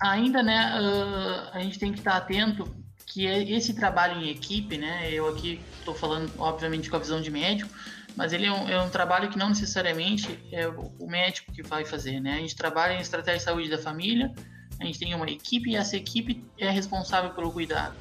Ainda, 0.00 0.42
né? 0.42 0.80
Uh, 0.80 1.50
a 1.52 1.60
gente 1.60 1.78
tem 1.78 1.92
que 1.92 1.98
estar 1.98 2.16
atento 2.16 2.64
que 3.08 3.26
é 3.26 3.42
esse 3.50 3.72
trabalho 3.72 4.20
em 4.20 4.28
equipe, 4.28 4.76
né? 4.76 5.10
Eu 5.10 5.28
aqui 5.28 5.60
estou 5.78 5.94
falando, 5.94 6.30
obviamente, 6.38 6.90
com 6.90 6.96
a 6.96 6.98
visão 6.98 7.20
de 7.20 7.30
médico, 7.30 7.70
mas 8.14 8.32
ele 8.32 8.46
é 8.46 8.52
um, 8.52 8.68
é 8.68 8.80
um, 8.80 8.90
trabalho 8.90 9.30
que 9.30 9.38
não 9.38 9.48
necessariamente 9.48 10.38
é 10.52 10.68
o 10.68 11.06
médico 11.06 11.50
que 11.50 11.62
vai 11.62 11.84
fazer, 11.84 12.20
né? 12.20 12.34
A 12.34 12.38
gente 12.38 12.54
trabalha 12.54 12.92
em 12.92 13.00
estratégia 13.00 13.38
de 13.38 13.44
saúde 13.44 13.70
da 13.70 13.78
família, 13.78 14.32
a 14.78 14.84
gente 14.84 14.98
tem 14.98 15.14
uma 15.14 15.28
equipe 15.28 15.70
e 15.70 15.76
essa 15.76 15.96
equipe 15.96 16.44
é 16.58 16.70
responsável 16.70 17.30
pelo 17.30 17.50
cuidado. 17.50 17.96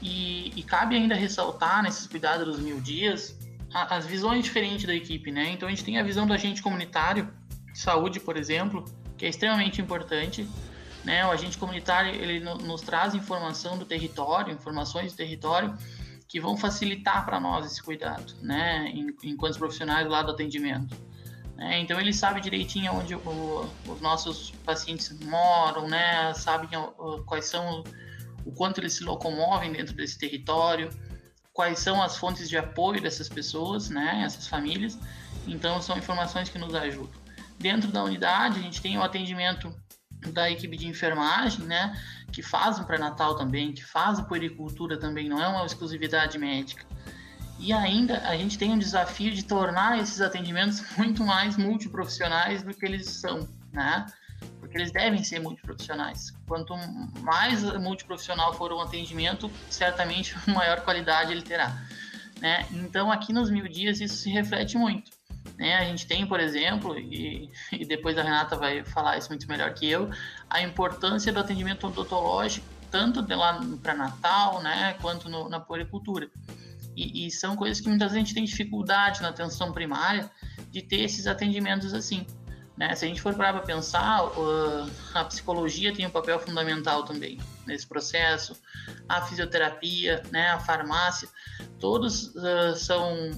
E, 0.00 0.52
e, 0.56 0.62
cabe 0.62 0.96
ainda 0.96 1.14
ressaltar 1.14 1.82
nesses 1.82 2.06
cuidados 2.06 2.46
dos 2.46 2.58
mil 2.60 2.80
dias 2.80 3.36
a, 3.74 3.96
as 3.96 4.06
visões 4.06 4.44
diferentes 4.44 4.86
da 4.86 4.94
equipe, 4.94 5.30
né? 5.30 5.50
Então 5.50 5.68
a 5.68 5.70
gente 5.70 5.84
tem 5.84 5.98
a 5.98 6.02
visão 6.02 6.26
do 6.26 6.32
agente 6.32 6.62
comunitário, 6.62 7.28
saúde, 7.74 8.18
por 8.18 8.36
exemplo, 8.36 8.84
que 9.16 9.26
é 9.26 9.28
extremamente 9.28 9.80
importante. 9.80 10.48
Né? 11.08 11.24
O 11.24 11.30
agente 11.30 11.56
comunitário 11.56 12.14
ele 12.14 12.38
nos 12.40 12.82
traz 12.82 13.14
informação 13.14 13.78
do 13.78 13.86
território, 13.86 14.52
informações 14.52 15.12
do 15.12 15.16
território 15.16 15.74
que 16.28 16.38
vão 16.38 16.54
facilitar 16.54 17.24
para 17.24 17.40
nós 17.40 17.64
esse 17.64 17.82
cuidado, 17.82 18.34
né? 18.42 18.92
Enquanto 19.24 19.56
profissionais 19.56 20.06
lá 20.06 20.20
do 20.20 20.32
atendimento. 20.32 20.94
Né? 21.56 21.80
Então 21.80 21.98
ele 21.98 22.12
sabe 22.12 22.42
direitinho 22.42 22.92
onde 22.92 23.14
o, 23.14 23.70
os 23.86 24.02
nossos 24.02 24.50
pacientes 24.66 25.18
moram, 25.20 25.88
né? 25.88 26.34
Sabem 26.34 26.68
quais 27.24 27.46
são 27.46 27.82
o 28.44 28.52
quanto 28.52 28.78
eles 28.78 28.92
se 28.92 29.02
locomovem 29.02 29.72
dentro 29.72 29.94
desse 29.94 30.18
território, 30.18 30.90
quais 31.54 31.78
são 31.78 32.02
as 32.02 32.18
fontes 32.18 32.50
de 32.50 32.58
apoio 32.58 33.00
dessas 33.00 33.30
pessoas, 33.30 33.88
né, 33.88 34.22
essas 34.24 34.46
famílias. 34.46 34.98
Então, 35.46 35.80
são 35.80 35.96
informações 35.96 36.48
que 36.48 36.58
nos 36.58 36.74
ajudam. 36.74 37.20
Dentro 37.58 37.90
da 37.90 38.04
unidade, 38.04 38.58
a 38.58 38.62
gente 38.62 38.80
tem 38.80 38.96
o 38.96 39.02
atendimento 39.02 39.74
da 40.32 40.50
equipe 40.50 40.76
de 40.76 40.86
enfermagem, 40.88 41.64
né, 41.64 41.96
que 42.32 42.42
faz 42.42 42.78
um 42.78 42.84
pré-natal 42.84 43.36
também, 43.36 43.72
que 43.72 43.84
faz 43.84 44.18
a 44.18 44.24
puericultura 44.24 44.98
também, 44.98 45.28
não 45.28 45.42
é 45.42 45.48
uma 45.48 45.64
exclusividade 45.64 46.38
médica. 46.38 46.84
E 47.58 47.72
ainda 47.72 48.18
a 48.28 48.36
gente 48.36 48.56
tem 48.56 48.70
um 48.70 48.78
desafio 48.78 49.32
de 49.32 49.44
tornar 49.44 49.98
esses 49.98 50.20
atendimentos 50.20 50.82
muito 50.96 51.24
mais 51.24 51.56
multiprofissionais 51.56 52.62
do 52.62 52.74
que 52.74 52.84
eles 52.84 53.06
são, 53.06 53.48
né? 53.72 54.06
porque 54.60 54.76
eles 54.76 54.92
devem 54.92 55.24
ser 55.24 55.40
multiprofissionais. 55.40 56.30
Quanto 56.46 56.74
mais 57.22 57.62
multiprofissional 57.78 58.52
for 58.54 58.70
o 58.72 58.80
atendimento, 58.80 59.50
certamente 59.70 60.36
maior 60.48 60.82
qualidade 60.82 61.32
ele 61.32 61.42
terá. 61.42 61.74
Né? 62.40 62.66
Então, 62.70 63.10
aqui 63.10 63.32
nos 63.32 63.50
mil 63.50 63.66
dias, 63.66 64.00
isso 64.00 64.16
se 64.16 64.30
reflete 64.30 64.76
muito. 64.76 65.17
Né? 65.58 65.74
A 65.74 65.84
gente 65.84 66.06
tem, 66.06 66.24
por 66.24 66.38
exemplo, 66.38 66.96
e, 66.96 67.50
e 67.72 67.84
depois 67.84 68.16
a 68.16 68.22
Renata 68.22 68.56
vai 68.56 68.84
falar 68.84 69.18
isso 69.18 69.28
muito 69.28 69.48
melhor 69.48 69.74
que 69.74 69.90
eu, 69.90 70.08
a 70.48 70.62
importância 70.62 71.32
do 71.32 71.40
atendimento 71.40 71.86
odontológico, 71.86 72.64
tanto 72.90 73.20
de 73.20 73.34
lá 73.34 73.60
no 73.60 73.76
pré-natal, 73.76 74.62
né, 74.62 74.94
quanto 75.02 75.28
no, 75.28 75.48
na 75.48 75.58
puericultura. 75.58 76.30
E, 76.96 77.26
e, 77.26 77.30
são 77.30 77.54
coisas 77.54 77.80
que 77.80 77.88
muitas 77.88 78.12
vezes 78.12 78.16
a 78.16 78.26
gente 78.26 78.34
tem 78.34 78.44
dificuldade 78.44 79.20
na 79.20 79.28
atenção 79.28 79.72
primária 79.72 80.30
de 80.70 80.80
ter 80.82 81.00
esses 81.00 81.26
atendimentos 81.26 81.92
assim. 81.92 82.26
Né? 82.76 82.94
Se 82.94 83.04
a 83.04 83.08
gente 83.08 83.20
for 83.20 83.34
para 83.34 83.60
pensar, 83.60 84.20
a 85.14 85.24
psicologia 85.24 85.92
tem 85.92 86.06
um 86.06 86.10
papel 86.10 86.38
fundamental 86.38 87.04
também 87.04 87.38
nesse 87.66 87.86
processo, 87.86 88.56
a 89.08 89.20
fisioterapia, 89.22 90.22
né, 90.30 90.50
a 90.50 90.60
farmácia, 90.60 91.28
todos 91.78 92.34
uh, 92.36 92.76
são 92.76 93.30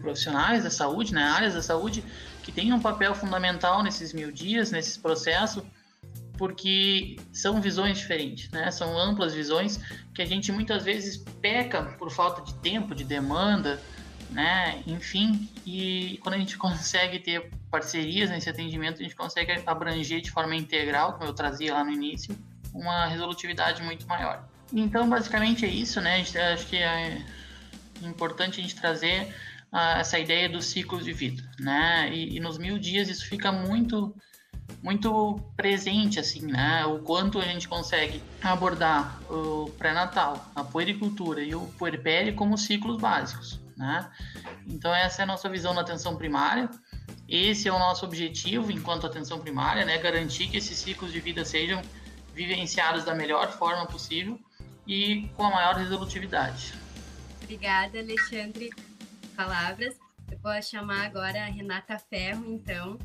profissionais 0.00 0.64
da 0.64 0.70
saúde, 0.70 1.12
né, 1.12 1.22
áreas 1.22 1.54
da 1.54 1.62
saúde 1.62 2.04
que 2.42 2.52
têm 2.52 2.72
um 2.72 2.80
papel 2.80 3.14
fundamental 3.14 3.82
nesses 3.82 4.12
mil 4.12 4.30
dias, 4.30 4.70
nesse 4.70 4.98
processo, 4.98 5.64
porque 6.36 7.16
são 7.32 7.60
visões 7.60 7.98
diferentes, 7.98 8.50
né? 8.50 8.70
São 8.70 8.98
amplas 8.98 9.32
visões 9.32 9.78
que 10.12 10.20
a 10.20 10.26
gente 10.26 10.50
muitas 10.50 10.82
vezes 10.84 11.18
peca 11.40 11.82
por 11.98 12.10
falta 12.10 12.42
de 12.42 12.54
tempo, 12.54 12.94
de 12.94 13.04
demanda, 13.04 13.80
né? 14.30 14.82
Enfim, 14.86 15.48
e 15.64 16.18
quando 16.22 16.34
a 16.34 16.38
gente 16.38 16.56
consegue 16.58 17.18
ter 17.18 17.50
parcerias 17.70 18.30
nesse 18.30 18.48
atendimento, 18.48 19.00
a 19.00 19.02
gente 19.02 19.14
consegue 19.14 19.62
abranger 19.66 20.20
de 20.20 20.30
forma 20.30 20.56
integral, 20.56 21.12
como 21.12 21.24
eu 21.24 21.34
trazia 21.34 21.74
lá 21.74 21.84
no 21.84 21.92
início, 21.92 22.36
uma 22.74 23.06
resolutividade 23.06 23.82
muito 23.82 24.06
maior. 24.08 24.48
Então, 24.72 25.08
basicamente 25.08 25.64
é 25.64 25.68
isso, 25.68 26.00
né? 26.00 26.24
Acho 26.52 26.66
que 26.66 26.76
é 26.76 27.22
importante 28.02 28.58
a 28.58 28.62
gente 28.62 28.74
trazer 28.74 29.32
uh, 29.72 29.98
essa 29.98 30.18
ideia 30.18 30.48
dos 30.48 30.66
ciclos 30.66 31.04
de 31.04 31.12
vida, 31.12 31.42
né? 31.58 32.10
E, 32.12 32.36
e, 32.36 32.40
nos 32.40 32.58
mil 32.58 32.78
dias 32.78 33.08
isso 33.08 33.26
fica 33.26 33.50
muito 33.50 34.14
muito 34.82 35.40
presente, 35.56 36.18
assim, 36.18 36.46
né? 36.46 36.84
O 36.86 37.00
quanto 37.00 37.38
a 37.38 37.44
gente 37.44 37.68
consegue 37.68 38.22
abordar 38.42 39.20
o 39.30 39.70
pré-natal, 39.78 40.50
a 40.54 40.64
puericultura 40.64 41.42
e 41.42 41.54
o 41.54 41.66
puerpério 41.78 42.34
como 42.34 42.56
ciclos 42.56 42.96
básicos. 43.00 43.60
Né? 43.76 44.10
Então, 44.66 44.94
essa 44.94 45.22
é 45.22 45.24
a 45.24 45.26
nossa 45.26 45.48
visão 45.48 45.74
da 45.74 45.80
atenção 45.80 46.16
primária. 46.16 46.70
Esse 47.28 47.68
é 47.68 47.72
o 47.72 47.78
nosso 47.78 48.04
objetivo 48.04 48.70
enquanto 48.70 49.06
atenção 49.06 49.40
primária, 49.40 49.84
né? 49.84 49.98
garantir 49.98 50.48
que 50.48 50.56
esses 50.56 50.78
ciclos 50.78 51.12
de 51.12 51.20
vida 51.20 51.44
sejam 51.44 51.82
vivenciados 52.34 53.04
da 53.04 53.14
melhor 53.14 53.52
forma 53.52 53.86
possível 53.86 54.38
e 54.86 55.28
com 55.36 55.44
a 55.44 55.50
maior 55.50 55.74
resolutividade. 55.76 56.74
Obrigada, 57.42 57.98
Alexandre. 57.98 58.70
Palavras. 59.36 59.96
Eu 60.30 60.38
vou 60.38 60.62
chamar 60.62 61.06
agora 61.06 61.42
a 61.42 61.46
Renata 61.46 61.98
Ferro, 61.98 62.44
então. 62.46 62.98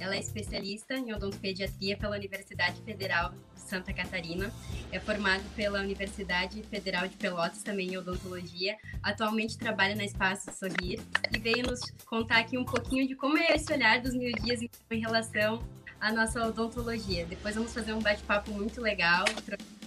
Ela 0.00 0.14
é 0.14 0.20
especialista 0.20 0.94
em 0.94 1.12
odontopediatria 1.12 1.96
pela 1.96 2.16
Universidade 2.16 2.80
Federal 2.82 3.34
Santa 3.56 3.92
Catarina. 3.92 4.52
É 4.92 5.00
formado 5.00 5.42
pela 5.56 5.80
Universidade 5.80 6.62
Federal 6.62 7.08
de 7.08 7.16
Pelotas, 7.16 7.62
também 7.62 7.88
em 7.88 7.96
odontologia. 7.96 8.76
Atualmente 9.02 9.58
trabalha 9.58 9.96
na 9.96 10.04
Espaço 10.04 10.52
Sorrir 10.52 11.00
e 11.34 11.38
veio 11.38 11.66
nos 11.66 11.80
contar 12.06 12.38
aqui 12.38 12.56
um 12.56 12.64
pouquinho 12.64 13.08
de 13.08 13.16
como 13.16 13.36
é 13.36 13.54
esse 13.54 13.72
olhar 13.72 14.00
dos 14.00 14.14
mil 14.14 14.32
dias 14.32 14.60
em 14.62 15.00
relação 15.00 15.62
à 16.00 16.12
nossa 16.12 16.46
odontologia. 16.46 17.26
Depois 17.26 17.56
vamos 17.56 17.74
fazer 17.74 17.92
um 17.92 18.00
bate-papo 18.00 18.52
muito 18.52 18.80
legal, 18.80 19.24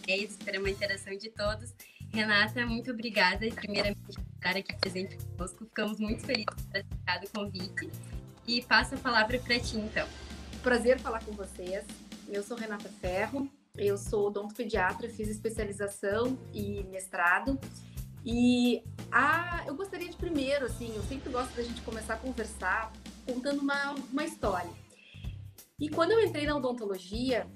espero 0.07 0.59
uma 0.59 0.69
interação 0.69 1.17
de 1.17 1.29
todos. 1.29 1.73
Renata, 2.13 2.65
muito 2.65 2.91
obrigada, 2.91 3.47
primeiramente, 3.55 4.01
por 4.01 4.23
estar 4.35 4.57
aqui 4.57 4.75
presente 4.75 5.17
conosco. 5.17 5.65
Ficamos 5.65 5.97
muito 5.97 6.25
felizes 6.25 6.45
por 6.45 6.65
ter 6.65 6.79
aceitado 6.79 7.23
o 7.23 7.29
convite. 7.29 7.89
E 8.45 8.61
passo 8.63 8.95
a 8.95 8.97
palavra 8.97 9.39
para 9.39 9.59
ti, 9.59 9.77
então. 9.77 10.07
prazer 10.61 10.99
falar 10.99 11.23
com 11.23 11.31
vocês. 11.31 11.85
Eu 12.27 12.43
sou 12.43 12.57
Renata 12.57 12.89
Ferro, 12.99 13.49
eu 13.77 13.97
sou 13.97 14.27
odontopediatra, 14.27 15.09
fiz 15.09 15.29
especialização 15.29 16.37
e 16.53 16.83
mestrado. 16.83 17.57
E 18.25 18.83
a, 19.09 19.63
eu 19.65 19.75
gostaria 19.75 20.09
de 20.09 20.17
primeiro, 20.17 20.65
assim, 20.65 20.93
eu 20.95 21.03
sempre 21.03 21.31
gosto 21.31 21.55
da 21.55 21.63
gente 21.63 21.81
começar 21.81 22.15
a 22.15 22.17
conversar 22.17 22.91
contando 23.25 23.61
uma, 23.61 23.93
uma 24.11 24.25
história. 24.25 24.69
E 25.79 25.89
quando 25.89 26.11
eu 26.11 26.19
entrei 26.19 26.45
na 26.45 26.55
odontologia, 26.55 27.47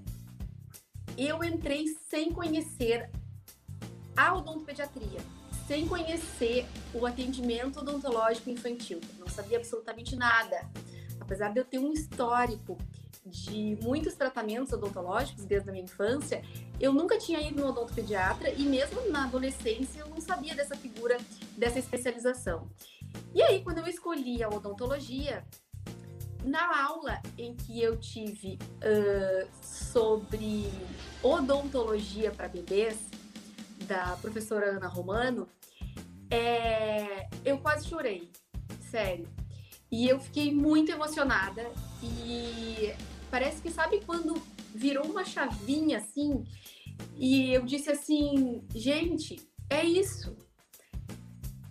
eu 1.17 1.43
entrei 1.43 1.87
sem 2.09 2.31
conhecer 2.31 3.09
a 4.15 4.34
odontopediatria, 4.36 5.19
sem 5.67 5.88
conhecer 5.88 6.65
o 6.93 7.06
atendimento 7.06 7.80
odontológico 7.80 8.49
infantil. 8.49 9.01
Não 9.17 9.28
sabia 9.28 9.58
absolutamente 9.58 10.15
nada. 10.15 10.69
Apesar 11.19 11.51
de 11.51 11.60
eu 11.60 11.65
ter 11.65 11.80
um 11.80 11.91
histórico 11.91 12.78
de 13.25 13.78
muitos 13.82 14.13
tratamentos 14.13 14.71
odontológicos 14.71 15.45
desde 15.45 15.69
a 15.69 15.71
minha 15.71 15.84
infância, 15.84 16.43
eu 16.80 16.93
nunca 16.93 17.17
tinha 17.17 17.41
ido 17.41 17.62
no 17.62 17.69
odontopediatra 17.69 18.49
e 18.51 18.63
mesmo 18.63 19.10
na 19.10 19.23
adolescência 19.23 20.01
eu 20.01 20.08
não 20.08 20.21
sabia 20.21 20.54
dessa 20.54 20.75
figura, 20.75 21.17
dessa 21.58 21.80
especialização. 21.80 22.69
E 23.34 23.41
aí, 23.41 23.63
quando 23.63 23.80
eu 23.80 23.88
escolhi 23.88 24.43
a 24.43 24.49
odontologia, 24.49 25.43
na 26.43 26.86
aula 26.86 27.19
em 27.38 27.56
que 27.56 27.82
eu 27.82 27.97
tive 27.97 28.60
uh, 28.75 29.49
sobre 29.63 30.69
odontologia 31.23 32.32
para 32.32 32.47
bebês, 32.47 32.99
da 33.85 34.17
professora 34.21 34.71
Ana 34.71 34.88
Romano, 34.88 35.47
é, 36.29 37.27
eu 37.43 37.57
quase 37.57 37.88
chorei, 37.88 38.31
sério. 38.89 39.27
E 39.91 40.07
eu 40.07 40.19
fiquei 40.19 40.53
muito 40.53 40.91
emocionada 40.91 41.71
e 42.01 42.93
parece 43.29 43.61
que 43.61 43.69
sabe 43.69 44.01
quando 44.05 44.41
virou 44.73 45.05
uma 45.05 45.23
chavinha 45.23 45.99
assim 45.99 46.43
e 47.15 47.53
eu 47.53 47.65
disse 47.65 47.89
assim, 47.89 48.63
gente, 48.73 49.47
é 49.69 49.83
isso. 49.83 50.35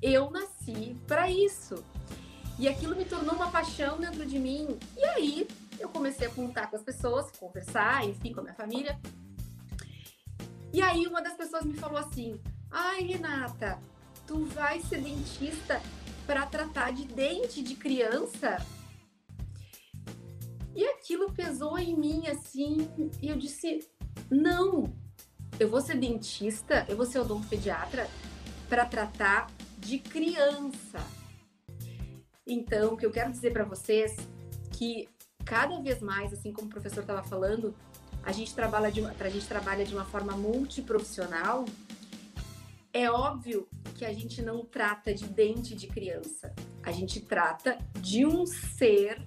Eu 0.01 0.31
nasci 0.31 0.97
para 1.07 1.31
isso. 1.31 1.83
E 2.59 2.69
aquilo 2.69 2.97
me 2.97 3.05
tornou 3.05 3.35
uma 3.35 3.51
paixão 3.51 3.99
dentro 3.99 4.25
de 4.25 4.39
mim. 4.39 4.79
E 4.97 5.05
aí 5.05 5.49
eu 5.79 5.89
comecei 5.89 6.27
a 6.27 6.31
contar 6.31 6.69
com 6.69 6.77
as 6.77 6.83
pessoas, 6.83 7.31
conversar, 7.33 8.07
enfim, 8.09 8.33
com 8.33 8.41
a 8.41 8.45
minha 8.45 8.55
família. 8.55 8.99
E 10.75 10.83
aí 10.83 11.07
uma 11.07 11.23
das 11.23 11.35
pessoas 11.35 11.65
me 11.65 11.75
falou 11.75 11.97
assim: 11.97 12.41
"Ai, 12.69 13.03
Renata, 13.03 13.79
tu 14.27 14.45
vai 14.47 14.81
ser 14.81 15.01
dentista 15.01 15.81
para 16.27 16.45
tratar 16.47 16.93
de 16.93 17.05
dente 17.05 17.63
de 17.63 17.77
criança?" 17.77 18.57
E 20.75 20.85
aquilo 20.85 21.33
pesou 21.33 21.79
em 21.79 21.97
mim 21.97 22.27
assim, 22.27 22.89
e 23.23 23.29
eu 23.29 23.37
disse: 23.37 23.89
"Não. 24.29 24.93
Eu 25.61 25.71
vou 25.71 25.81
ser 25.81 25.97
dentista, 25.97 26.85
eu 26.89 26.97
vou 26.97 27.07
ser 27.07 27.21
odontopediatra 27.21 28.11
para 28.69 28.85
tratar 28.85 29.47
de 29.79 30.01
criança." 30.01 30.99
Então, 32.45 32.95
o 32.95 32.97
que 32.97 33.07
eu 33.07 33.13
quero 33.13 33.31
dizer 33.31 33.53
para 33.53 33.65
vocês 33.65 34.17
que 34.77 35.09
cada 35.45 35.81
vez 35.81 36.03
mais, 36.03 36.33
assim 36.33 36.53
como 36.53 36.67
o 36.67 36.71
professor 36.71 37.03
estava 37.03 37.23
falando, 37.23 37.73
a 38.25 38.33
gente 38.33 38.55
trabalha 38.55 38.91
de 38.91 39.01
uma, 39.01 39.15
a 39.19 39.29
gente 39.29 39.47
trabalha 39.47 39.85
de 39.85 39.95
uma 39.95 40.05
forma 40.05 40.33
multiprofissional, 40.33 41.65
é 42.93 43.11
óbvio 43.11 43.69
que 43.97 44.05
a 44.05 44.13
gente 44.13 44.41
não 44.43 44.65
trata 44.65 45.13
de 45.13 45.27
dente 45.27 45.75
de 45.75 45.87
criança. 45.87 46.55
A 46.83 46.93
gente 46.93 47.21
trata 47.21 47.79
de 48.01 48.25
um 48.25 48.47
ser 48.47 49.21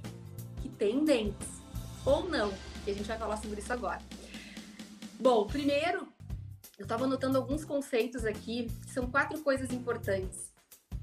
que 0.62 0.70
tem 0.70 1.04
dentes. 1.04 1.48
Ou 2.06 2.28
não. 2.30 2.54
E 2.86 2.92
a 2.92 2.94
gente 2.94 3.08
vai 3.08 3.18
falar 3.18 3.38
sobre 3.38 3.60
isso 3.60 3.72
agora. 3.72 4.02
Bom, 5.20 5.46
primeiro, 5.46 6.08
eu 6.78 6.84
estava 6.84 7.06
anotando 7.06 7.38
alguns 7.38 7.66
conceitos 7.66 8.24
aqui, 8.24 8.70
são 8.94 9.10
quatro 9.10 9.42
coisas 9.42 9.72
importantes 9.72 10.54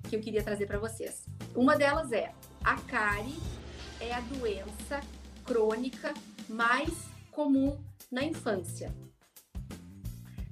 que 0.09 0.17
eu 0.17 0.21
queria 0.21 0.43
trazer 0.43 0.67
para 0.67 0.79
vocês. 0.79 1.27
Uma 1.55 1.77
delas 1.77 2.13
é 2.13 2.33
a 2.63 2.77
cárie 2.77 3.37
é 4.01 4.13
a 4.13 4.21
doença 4.21 5.01
crônica 5.45 6.13
mais 6.49 7.14
comum 7.35 7.77
na 8.11 8.23
infância. 8.25 8.95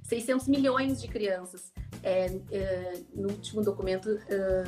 600 0.03 0.47
milhões 0.47 1.01
de 1.01 1.07
crianças, 1.07 1.71
é, 2.03 2.25
é, 2.51 3.01
no 3.15 3.29
último 3.29 3.63
documento, 3.63 4.09
é, 4.27 4.63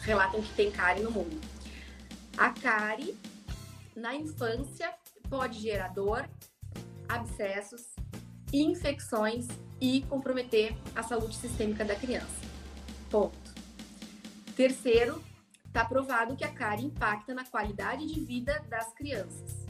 relatam 0.00 0.40
que 0.40 0.54
tem 0.54 0.70
cárie 0.70 1.02
no 1.02 1.10
mundo. 1.10 1.38
A 2.36 2.50
cárie, 2.50 3.18
na 3.94 4.14
infância, 4.14 4.94
pode 5.28 5.58
gerar 5.58 5.88
dor, 5.88 6.26
abscessos, 7.08 7.82
infecções 8.52 9.46
e 9.80 10.02
comprometer 10.02 10.74
a 10.94 11.02
saúde 11.02 11.36
sistêmica 11.36 11.84
da 11.84 11.96
criança. 11.96 12.40
Ponto. 13.10 13.54
Terceiro, 14.56 15.22
está 15.66 15.84
provado 15.84 16.36
que 16.36 16.44
a 16.44 16.52
cárie 16.52 16.86
impacta 16.86 17.34
na 17.34 17.44
qualidade 17.44 18.06
de 18.06 18.20
vida 18.20 18.64
das 18.68 18.92
crianças. 18.94 19.67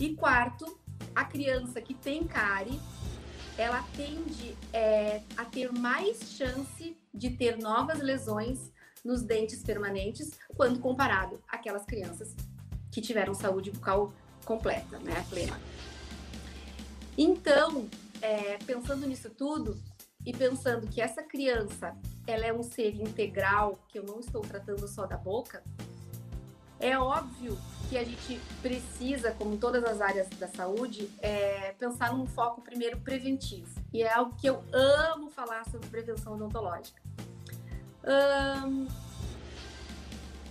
E 0.00 0.16
quarto, 0.16 0.80
a 1.14 1.26
criança 1.26 1.78
que 1.78 1.92
tem 1.92 2.26
cárie, 2.26 2.80
ela 3.58 3.82
tende 3.94 4.56
é, 4.72 5.20
a 5.36 5.44
ter 5.44 5.70
mais 5.70 6.18
chance 6.38 6.96
de 7.12 7.28
ter 7.28 7.58
novas 7.58 7.98
lesões 7.98 8.72
nos 9.04 9.22
dentes 9.22 9.62
permanentes 9.62 10.38
quando 10.56 10.80
comparado 10.80 11.38
àquelas 11.46 11.84
crianças 11.84 12.34
que 12.90 13.02
tiveram 13.02 13.34
saúde 13.34 13.70
bucal 13.70 14.10
completa, 14.46 14.98
né, 15.00 15.22
plena. 15.28 15.60
Então, 17.18 17.86
é, 18.22 18.56
pensando 18.64 19.06
nisso 19.06 19.28
tudo 19.28 19.78
e 20.24 20.32
pensando 20.32 20.86
que 20.86 21.02
essa 21.02 21.22
criança 21.22 21.94
ela 22.26 22.46
é 22.46 22.52
um 22.54 22.62
ser 22.62 22.94
integral, 22.94 23.78
que 23.86 23.98
eu 23.98 24.02
não 24.02 24.18
estou 24.18 24.40
tratando 24.40 24.88
só 24.88 25.04
da 25.04 25.18
boca, 25.18 25.62
é 26.78 26.98
óbvio 26.98 27.58
que 27.90 27.98
a 27.98 28.04
gente 28.04 28.40
precisa, 28.62 29.32
como 29.32 29.56
todas 29.56 29.82
as 29.82 30.00
áreas 30.00 30.28
da 30.38 30.46
saúde, 30.46 31.10
é, 31.20 31.72
pensar 31.72 32.16
num 32.16 32.24
foco 32.24 32.62
primeiro 32.62 33.00
preventivo. 33.00 33.68
E 33.92 34.04
é 34.04 34.12
algo 34.12 34.36
que 34.36 34.46
eu 34.46 34.62
amo 34.72 35.28
falar 35.28 35.68
sobre 35.68 35.88
prevenção 35.88 36.34
odontológica. 36.34 37.02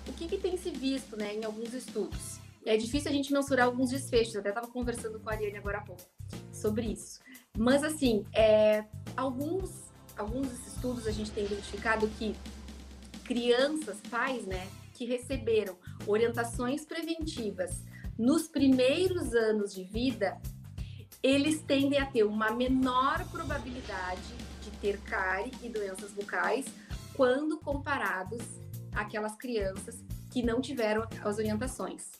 O 0.05 0.13
que, 0.13 0.27
que, 0.27 0.37
tem 0.37 0.57
se 0.57 0.69
visto 0.69 1.15
né, 1.15 1.33
em 1.33 1.45
alguns 1.45 1.73
estudos? 1.73 2.39
É 2.65 2.75
difícil 2.75 3.09
a 3.09 3.13
gente 3.13 3.31
mensurar 3.31 3.67
alguns 3.67 3.89
desfechos, 3.89 4.35
eu 4.35 4.41
até 4.41 4.49
estava 4.49 4.67
conversando 4.67 5.17
com 5.17 5.29
a 5.29 5.33
Ariane 5.33 5.57
agora 5.57 5.77
há 5.77 5.81
pouco 5.81 6.03
sobre 6.51 6.87
isso. 6.87 7.21
Mas, 7.57 7.85
assim, 7.85 8.25
é, 8.33 8.83
alguns, 9.15 9.71
alguns 10.17 10.51
estudos 10.67 11.07
a 11.07 11.11
gente 11.11 11.31
tem 11.31 11.45
identificado 11.45 12.05
que 12.19 12.35
crianças, 13.23 13.97
pais, 14.09 14.45
né, 14.45 14.67
que 14.99 15.05
receberam 15.05 15.77
orientações 16.05 16.83
preventivas 16.83 17.85
nos 18.17 18.49
primeiros 18.49 19.33
anos 19.33 19.73
de 19.73 19.85
vida, 19.85 20.37
eles 21.23 21.61
tendem 21.61 21.97
a 21.97 22.05
ter 22.05 22.25
uma 22.25 22.51
menor 22.51 23.25
probabilidade 23.31 24.21
de 24.61 24.69
ter 24.81 24.99
cárie 25.03 25.53
e 25.63 25.69
doenças 25.69 26.11
bucais 26.11 26.65
quando 27.13 27.57
comparados 27.59 28.43
àquelas 28.93 29.37
crianças 29.37 30.03
que 30.29 30.43
não 30.43 30.59
tiveram 30.59 31.07
as 31.23 31.37
orientações. 31.37 32.11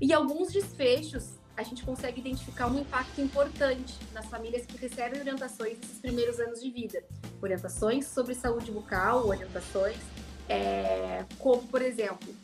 E 0.00 0.14
alguns 0.14 0.50
desfechos 0.50 1.34
a 1.58 1.62
gente 1.62 1.84
consegue 1.84 2.20
identificar 2.20 2.68
um 2.68 2.80
impacto 2.80 3.20
importante 3.20 3.98
nas 4.14 4.24
famílias 4.26 4.64
que 4.64 4.78
recebem 4.78 5.20
orientações 5.20 5.78
nesses 5.78 5.98
primeiros 5.98 6.40
anos 6.40 6.58
de 6.58 6.70
vida. 6.70 7.04
Orientações 7.42 8.06
sobre 8.06 8.34
saúde 8.34 8.72
bucal, 8.72 9.26
orientações 9.26 9.98
é, 10.48 11.24
como, 11.38 11.66
por 11.68 11.82
exemplo, 11.82 12.34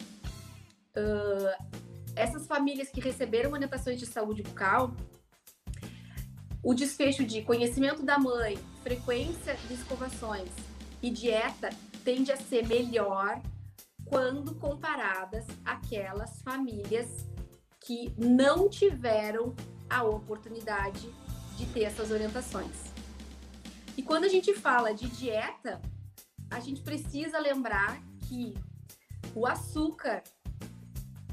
uh, 0.97 1.83
essas 2.15 2.47
famílias 2.47 2.89
que 2.91 3.01
receberam 3.01 3.53
orientações 3.53 3.99
de 3.99 4.07
saúde 4.07 4.43
bucal, 4.43 4.95
o 6.63 6.75
desfecho 6.75 7.25
de 7.25 7.43
conhecimento 7.43 8.03
da 8.03 8.19
mãe, 8.19 8.59
frequência 8.83 9.57
de 9.69 9.75
escovações 9.75 10.51
e 11.03 11.11
dieta 11.11 11.71
tende 12.05 12.31
a 12.31 12.37
ser 12.37 12.67
melhor 12.67 13.41
quando 14.05 14.55
comparadas 14.57 15.45
àquelas 15.65 16.41
famílias 16.43 17.27
que 17.81 18.15
não 18.17 18.69
tiveram 18.69 19.55
a 19.89 20.05
oportunidade 20.05 21.13
de 21.57 21.67
ter 21.67 21.85
essas 21.85 22.11
orientações. 22.11 22.93
E 23.97 24.03
quando 24.03 24.25
a 24.25 24.29
gente 24.29 24.55
fala 24.55 24.93
de 24.95 25.09
dieta, 25.09 25.81
a 26.53 26.61
gente 26.61 26.83
precisa 26.83 27.39
lembrar 27.39 28.01
que 28.29 28.55
o 29.35 29.47
açúcar 29.47 30.23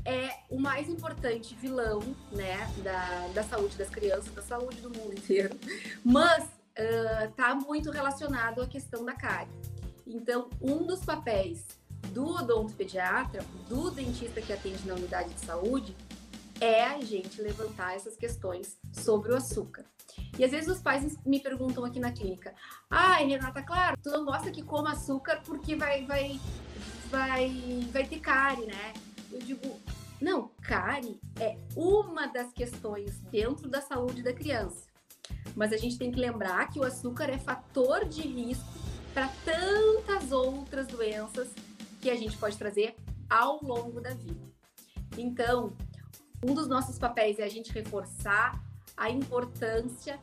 é 0.06 0.30
o 0.50 0.60
mais 0.60 0.90
importante 0.90 1.54
vilão, 1.56 2.00
né, 2.32 2.58
da, 2.84 3.28
da 3.28 3.44
saúde 3.44 3.78
das 3.78 3.90
crianças, 3.90 4.34
da 4.34 4.42
saúde 4.42 4.82
do 4.82 4.90
mundo 4.90 5.14
inteiro, 5.14 5.56
mas 6.04 6.48
está 7.28 7.54
uh, 7.54 7.62
muito 7.62 7.92
relacionado 7.92 8.62
à 8.62 8.68
questão 8.68 9.04
da 9.04 9.14
cárie. 9.14 9.52
Então, 10.08 10.50
um 10.62 10.86
dos 10.86 11.04
papéis 11.04 11.66
do 12.14 12.26
odontopediatra, 12.26 13.44
do 13.68 13.92
dentista 13.92 14.42
que 14.42 14.54
atende 14.54 14.88
na 14.88 14.96
unidade 14.96 15.34
de 15.34 15.42
saúde, 15.42 15.96
é 16.62 16.86
a 16.86 17.00
gente 17.02 17.42
levantar 17.42 17.96
essas 17.96 18.16
questões 18.16 18.78
sobre 18.94 19.32
o 19.32 19.36
açúcar. 19.36 19.86
E 20.38 20.44
às 20.44 20.52
vezes 20.52 20.70
os 20.70 20.82
pais 20.82 21.18
me 21.26 21.40
perguntam 21.40 21.84
aqui 21.86 22.00
na 22.00 22.12
clínica: 22.12 22.54
"Ai, 22.90 23.28
Renata, 23.28 23.62
claro, 23.62 23.98
tu 24.02 24.10
não 24.10 24.26
gosta 24.26 24.52
que 24.52 24.64
coma 24.64 24.92
açúcar 24.92 25.42
porque 25.46 25.76
vai 25.76 26.06
vai 26.06 26.40
vai 27.10 27.88
vai 27.92 28.06
ter 28.06 28.20
cárie, 28.20 28.66
né?" 28.66 28.94
Eu 29.32 29.40
digo: 29.40 29.80
"Não, 30.22 30.52
cárie 30.62 31.20
é 31.40 31.58
uma 31.76 32.28
das 32.28 32.52
questões 32.54 33.20
dentro 33.32 33.70
da 33.70 33.82
saúde 33.82 34.24
da 34.24 34.34
criança. 34.34 34.88
Mas 35.56 35.74
a 35.74 35.78
gente 35.78 35.98
tem 35.98 36.12
que 36.12 36.20
lembrar 36.20 36.70
que 36.70 36.80
o 36.80 36.84
açúcar 36.84 37.30
é 37.30 37.38
fator 37.38 38.06
de 38.06 38.22
risco 38.22 38.80
para 39.14 39.28
tantas 39.44 40.32
outras 40.32 40.88
doenças 40.88 41.50
que 42.02 42.10
a 42.10 42.16
gente 42.16 42.38
pode 42.38 42.58
trazer 42.58 42.96
ao 43.30 43.64
longo 43.64 44.00
da 44.00 44.14
vida. 44.14 44.48
Então, 45.18 45.74
um 46.44 46.54
dos 46.54 46.68
nossos 46.68 46.98
papéis 46.98 47.40
é 47.40 47.44
a 47.44 47.50
gente 47.50 47.72
reforçar 47.72 48.64
a 48.96 49.10
importância 49.10 50.20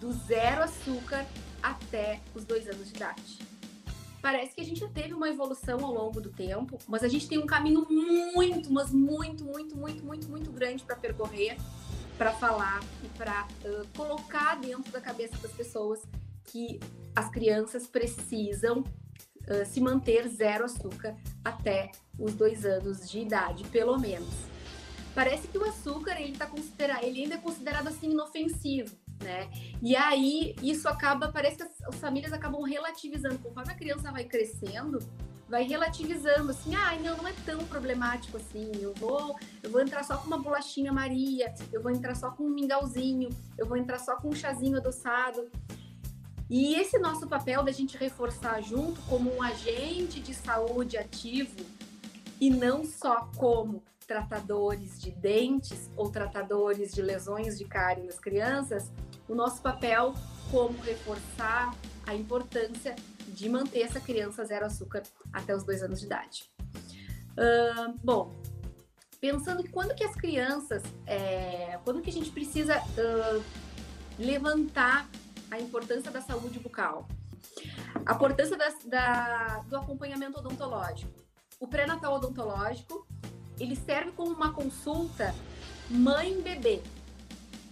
do 0.00 0.12
zero 0.12 0.62
açúcar 0.62 1.26
até 1.62 2.20
os 2.34 2.44
dois 2.44 2.66
anos 2.68 2.88
de 2.88 2.96
idade. 2.96 3.38
Parece 4.22 4.54
que 4.54 4.60
a 4.60 4.64
gente 4.64 4.80
já 4.80 4.88
teve 4.88 5.14
uma 5.14 5.28
evolução 5.28 5.84
ao 5.84 5.92
longo 5.92 6.20
do 6.20 6.30
tempo, 6.30 6.78
mas 6.86 7.02
a 7.02 7.08
gente 7.08 7.26
tem 7.26 7.38
um 7.38 7.46
caminho 7.46 7.86
muito, 8.34 8.70
mas 8.70 8.90
muito, 8.92 9.44
muito, 9.44 9.76
muito, 9.76 10.04
muito, 10.04 10.28
muito 10.28 10.52
grande 10.52 10.84
para 10.84 10.94
percorrer, 10.96 11.56
para 12.18 12.32
falar 12.32 12.80
e 13.02 13.08
para 13.16 13.48
uh, 13.64 13.86
colocar 13.96 14.56
dentro 14.56 14.92
da 14.92 15.00
cabeça 15.00 15.36
das 15.38 15.52
pessoas 15.52 16.02
que 16.44 16.78
as 17.16 17.30
crianças 17.30 17.86
precisam 17.86 18.80
uh, 18.80 19.64
se 19.64 19.80
manter 19.80 20.28
zero 20.28 20.66
açúcar 20.66 21.16
até 21.42 21.90
os 22.18 22.34
dois 22.34 22.66
anos 22.66 23.08
de 23.08 23.20
idade, 23.20 23.64
pelo 23.68 23.98
menos 23.98 24.28
parece 25.14 25.48
que 25.48 25.58
o 25.58 25.64
açúcar 25.64 26.20
ele 26.20 26.36
tá 26.36 26.46
considerado, 26.46 27.04
ele 27.04 27.22
ainda 27.22 27.34
é 27.34 27.38
considerado 27.38 27.88
assim 27.88 28.10
inofensivo, 28.10 28.94
né? 29.22 29.50
E 29.82 29.96
aí 29.96 30.54
isso 30.62 30.88
acaba, 30.88 31.28
parece 31.28 31.56
que 31.56 31.62
as, 31.62 31.82
as 31.82 31.96
famílias 31.96 32.32
acabam 32.32 32.62
relativizando 32.62 33.38
conforme 33.38 33.72
a 33.72 33.76
criança 33.76 34.10
vai 34.12 34.24
crescendo, 34.24 34.98
vai 35.50 35.64
relativizando 35.64 36.52
assim, 36.52 36.74
ah, 36.76 36.96
não, 37.02 37.16
não 37.16 37.26
é 37.26 37.34
tão 37.44 37.58
problemático 37.66 38.36
assim. 38.36 38.70
Eu 38.80 38.94
vou, 38.94 39.36
eu 39.62 39.70
vou 39.70 39.80
entrar 39.80 40.04
só 40.04 40.16
com 40.16 40.28
uma 40.28 40.38
bolachinha 40.38 40.92
Maria, 40.92 41.52
eu 41.72 41.82
vou 41.82 41.90
entrar 41.90 42.14
só 42.14 42.30
com 42.30 42.44
um 42.44 42.50
mingauzinho, 42.50 43.28
eu 43.58 43.66
vou 43.66 43.76
entrar 43.76 43.98
só 43.98 44.14
com 44.16 44.28
um 44.28 44.34
chazinho 44.34 44.76
adoçado. 44.76 45.50
E 46.48 46.74
esse 46.76 46.98
nosso 46.98 47.26
papel 47.26 47.62
da 47.62 47.72
gente 47.72 47.96
reforçar 47.96 48.60
junto 48.60 49.00
como 49.02 49.34
um 49.34 49.42
agente 49.42 50.20
de 50.20 50.34
saúde 50.34 50.96
ativo 50.96 51.56
e 52.40 52.48
não 52.48 52.84
só 52.84 53.28
como 53.36 53.82
tratadores 54.10 55.00
de 55.00 55.12
dentes 55.12 55.88
ou 55.96 56.10
tratadores 56.10 56.92
de 56.92 57.00
lesões 57.00 57.56
de 57.56 57.64
cárie 57.64 58.02
nas 58.02 58.18
crianças, 58.18 58.90
o 59.28 59.36
nosso 59.36 59.62
papel 59.62 60.14
como 60.50 60.76
reforçar 60.80 61.72
a 62.04 62.12
importância 62.12 62.96
de 63.28 63.48
manter 63.48 63.82
essa 63.82 64.00
criança 64.00 64.44
zero 64.44 64.66
açúcar 64.66 65.04
até 65.32 65.54
os 65.54 65.62
dois 65.62 65.80
anos 65.80 66.00
de 66.00 66.06
idade. 66.06 66.50
Uh, 67.38 67.94
bom, 68.02 68.34
pensando 69.20 69.62
quando 69.70 69.94
que 69.94 70.02
as 70.02 70.16
crianças, 70.16 70.82
é, 71.06 71.78
quando 71.84 72.02
que 72.02 72.10
a 72.10 72.12
gente 72.12 72.32
precisa 72.32 72.78
uh, 72.80 73.44
levantar 74.18 75.08
a 75.52 75.60
importância 75.60 76.10
da 76.10 76.20
saúde 76.20 76.58
bucal, 76.58 77.06
a 78.04 78.12
importância 78.12 78.56
da, 78.56 78.74
da, 78.86 79.58
do 79.68 79.76
acompanhamento 79.76 80.40
odontológico, 80.40 81.12
o 81.60 81.68
pré-natal 81.68 82.14
odontológico 82.14 83.06
ele 83.60 83.76
serve 83.76 84.10
como 84.12 84.32
uma 84.32 84.52
consulta 84.52 85.34
mãe-bebê. 85.90 86.80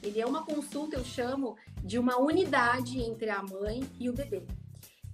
Ele 0.03 0.21
é 0.21 0.27
uma 0.27 0.45
consulta, 0.45 0.97
eu 0.97 1.05
chamo, 1.05 1.57
de 1.83 1.99
uma 1.99 2.19
unidade 2.19 3.01
entre 3.01 3.31
a 3.31 3.43
mãe 3.43 3.89
e 3.99 4.09
o 4.09 4.13
bebê. 4.13 4.43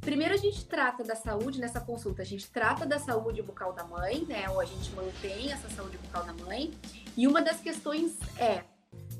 Primeiro 0.01 0.35
a 0.35 0.37
gente 0.37 0.67
trata 0.67 1.03
da 1.03 1.17
saúde 1.17 1.59
nessa 1.59 1.81
consulta, 1.81 2.21
a 2.21 2.25
gente 2.25 2.51
trata 2.51 2.85
da 2.85 2.99
saúde 2.99 3.41
bucal 3.41 3.73
da 3.73 3.85
mãe, 3.85 4.25
né? 4.27 4.51
Ou 4.51 4.61
a 4.61 4.65
gente 4.65 4.91
mantém 4.91 5.51
essa 5.51 5.71
saúde 5.71 5.97
bucal 5.97 6.25
da 6.25 6.35
mãe. 6.35 6.75
E 7.17 7.27
uma 7.27 7.41
das 7.41 7.61
questões 7.61 8.19
é, 8.39 8.65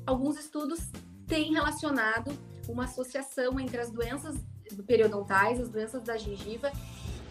alguns 0.05 0.37
estudos 0.37 0.79
têm 1.25 1.53
relacionado 1.53 2.37
uma 2.67 2.83
associação 2.83 3.59
entre 3.59 3.79
as 3.79 3.89
doenças 3.89 4.35
periodontais, 4.85 5.59
as 5.59 5.69
doenças 5.69 6.03
da 6.03 6.17
gengiva 6.17 6.71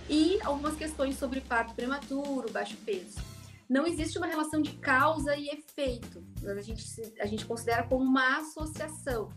e 0.08 0.40
algumas 0.42 0.74
questões 0.74 1.16
sobre 1.16 1.40
parto 1.40 1.74
prematuro, 1.74 2.50
baixo 2.50 2.76
peso 2.84 3.33
não 3.68 3.86
existe 3.86 4.18
uma 4.18 4.26
relação 4.26 4.60
de 4.60 4.72
causa 4.72 5.36
e 5.36 5.48
efeito. 5.48 6.24
A 6.46 6.60
gente, 6.60 6.84
a 7.20 7.26
gente 7.26 7.44
considera 7.46 7.82
como 7.84 8.04
uma 8.04 8.38
associação. 8.38 9.30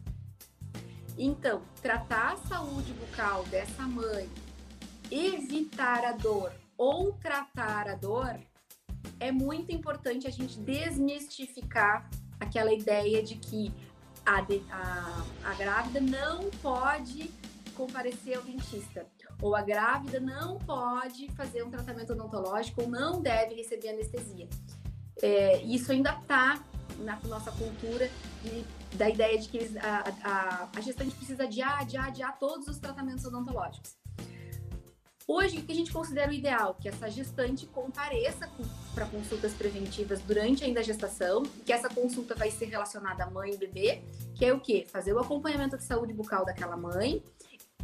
Então, 1.17 1.63
tratar 1.81 2.33
a 2.33 2.37
saúde 2.37 2.93
bucal 2.93 3.43
dessa 3.45 3.83
mãe, 3.83 4.29
evitar 5.09 6.05
a 6.05 6.11
dor 6.11 6.51
ou 6.77 7.13
tratar 7.13 7.87
a 7.87 7.95
dor, 7.95 8.39
é 9.19 9.31
muito 9.31 9.71
importante 9.71 10.27
a 10.27 10.29
gente 10.29 10.59
desmistificar 10.59 12.07
aquela 12.39 12.71
ideia 12.71 13.23
de 13.23 13.35
que 13.35 13.73
a, 14.23 14.45
a, 14.71 15.25
a 15.43 15.53
grávida 15.55 15.99
não 15.99 16.49
pode 16.61 17.31
comparecer 17.73 18.37
ao 18.37 18.43
dentista 18.43 19.07
ou 19.41 19.55
a 19.55 19.61
grávida 19.61 20.19
não 20.19 20.57
pode 20.57 21.29
fazer 21.31 21.63
um 21.63 21.69
tratamento 21.69 22.13
odontológico 22.13 22.81
ou 22.81 22.87
não 22.87 23.21
deve 23.21 23.55
receber 23.55 23.89
anestesia. 23.89 24.47
É, 25.21 25.61
isso 25.63 25.91
ainda 25.91 26.11
está 26.11 26.63
na 26.99 27.19
nossa 27.25 27.51
cultura 27.51 28.09
de, 28.43 28.97
da 28.97 29.09
ideia 29.09 29.37
de 29.37 29.49
que 29.49 29.77
a, 29.77 30.03
a, 30.23 30.69
a, 30.75 30.81
gestante 30.81 31.15
precisa 31.15 31.43
adiar, 31.43 31.81
adiar, 31.81 32.07
adiar 32.07 32.37
todos 32.39 32.67
os 32.67 32.77
tratamentos 32.79 33.25
odontológicos. 33.25 33.95
Hoje, 35.27 35.59
o 35.59 35.63
que 35.63 35.73
a 35.73 35.75
gente 35.75 35.91
considera 35.91 36.31
o 36.31 36.33
ideal? 36.33 36.73
Que 36.75 36.87
essa 36.87 37.11
gestante 37.11 37.65
compareça 37.65 38.49
para 38.95 39.05
consultas 39.07 39.53
preventivas 39.53 40.21
durante 40.21 40.63
ainda 40.63 40.79
a 40.79 40.83
gestação, 40.83 41.43
que 41.43 41.73
essa 41.73 41.89
consulta 41.89 42.33
vai 42.33 42.49
ser 42.49 42.67
relacionada 42.67 43.25
à 43.25 43.29
mãe 43.29 43.51
e 43.51 43.57
bebê, 43.57 44.01
que 44.35 44.45
é 44.45 44.53
o 44.53 44.59
quê? 44.59 44.87
Fazer 44.89 45.13
o 45.13 45.19
acompanhamento 45.19 45.77
de 45.77 45.83
saúde 45.83 46.13
bucal 46.13 46.45
daquela 46.45 46.77
mãe 46.77 47.21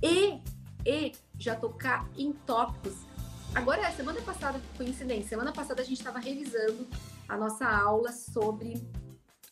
e 0.01 0.41
e 0.85 1.13
já 1.37 1.55
tocar 1.55 2.07
em 2.17 2.31
tópicos. 2.31 2.93
Agora, 3.53 3.91
semana 3.91 4.21
passada, 4.21 4.59
coincidência, 4.77 5.29
semana 5.29 5.51
passada 5.51 5.81
a 5.81 5.85
gente 5.85 5.97
estava 5.97 6.19
revisando 6.19 6.87
a 7.27 7.37
nossa 7.37 7.67
aula 7.67 8.11
sobre 8.11 8.81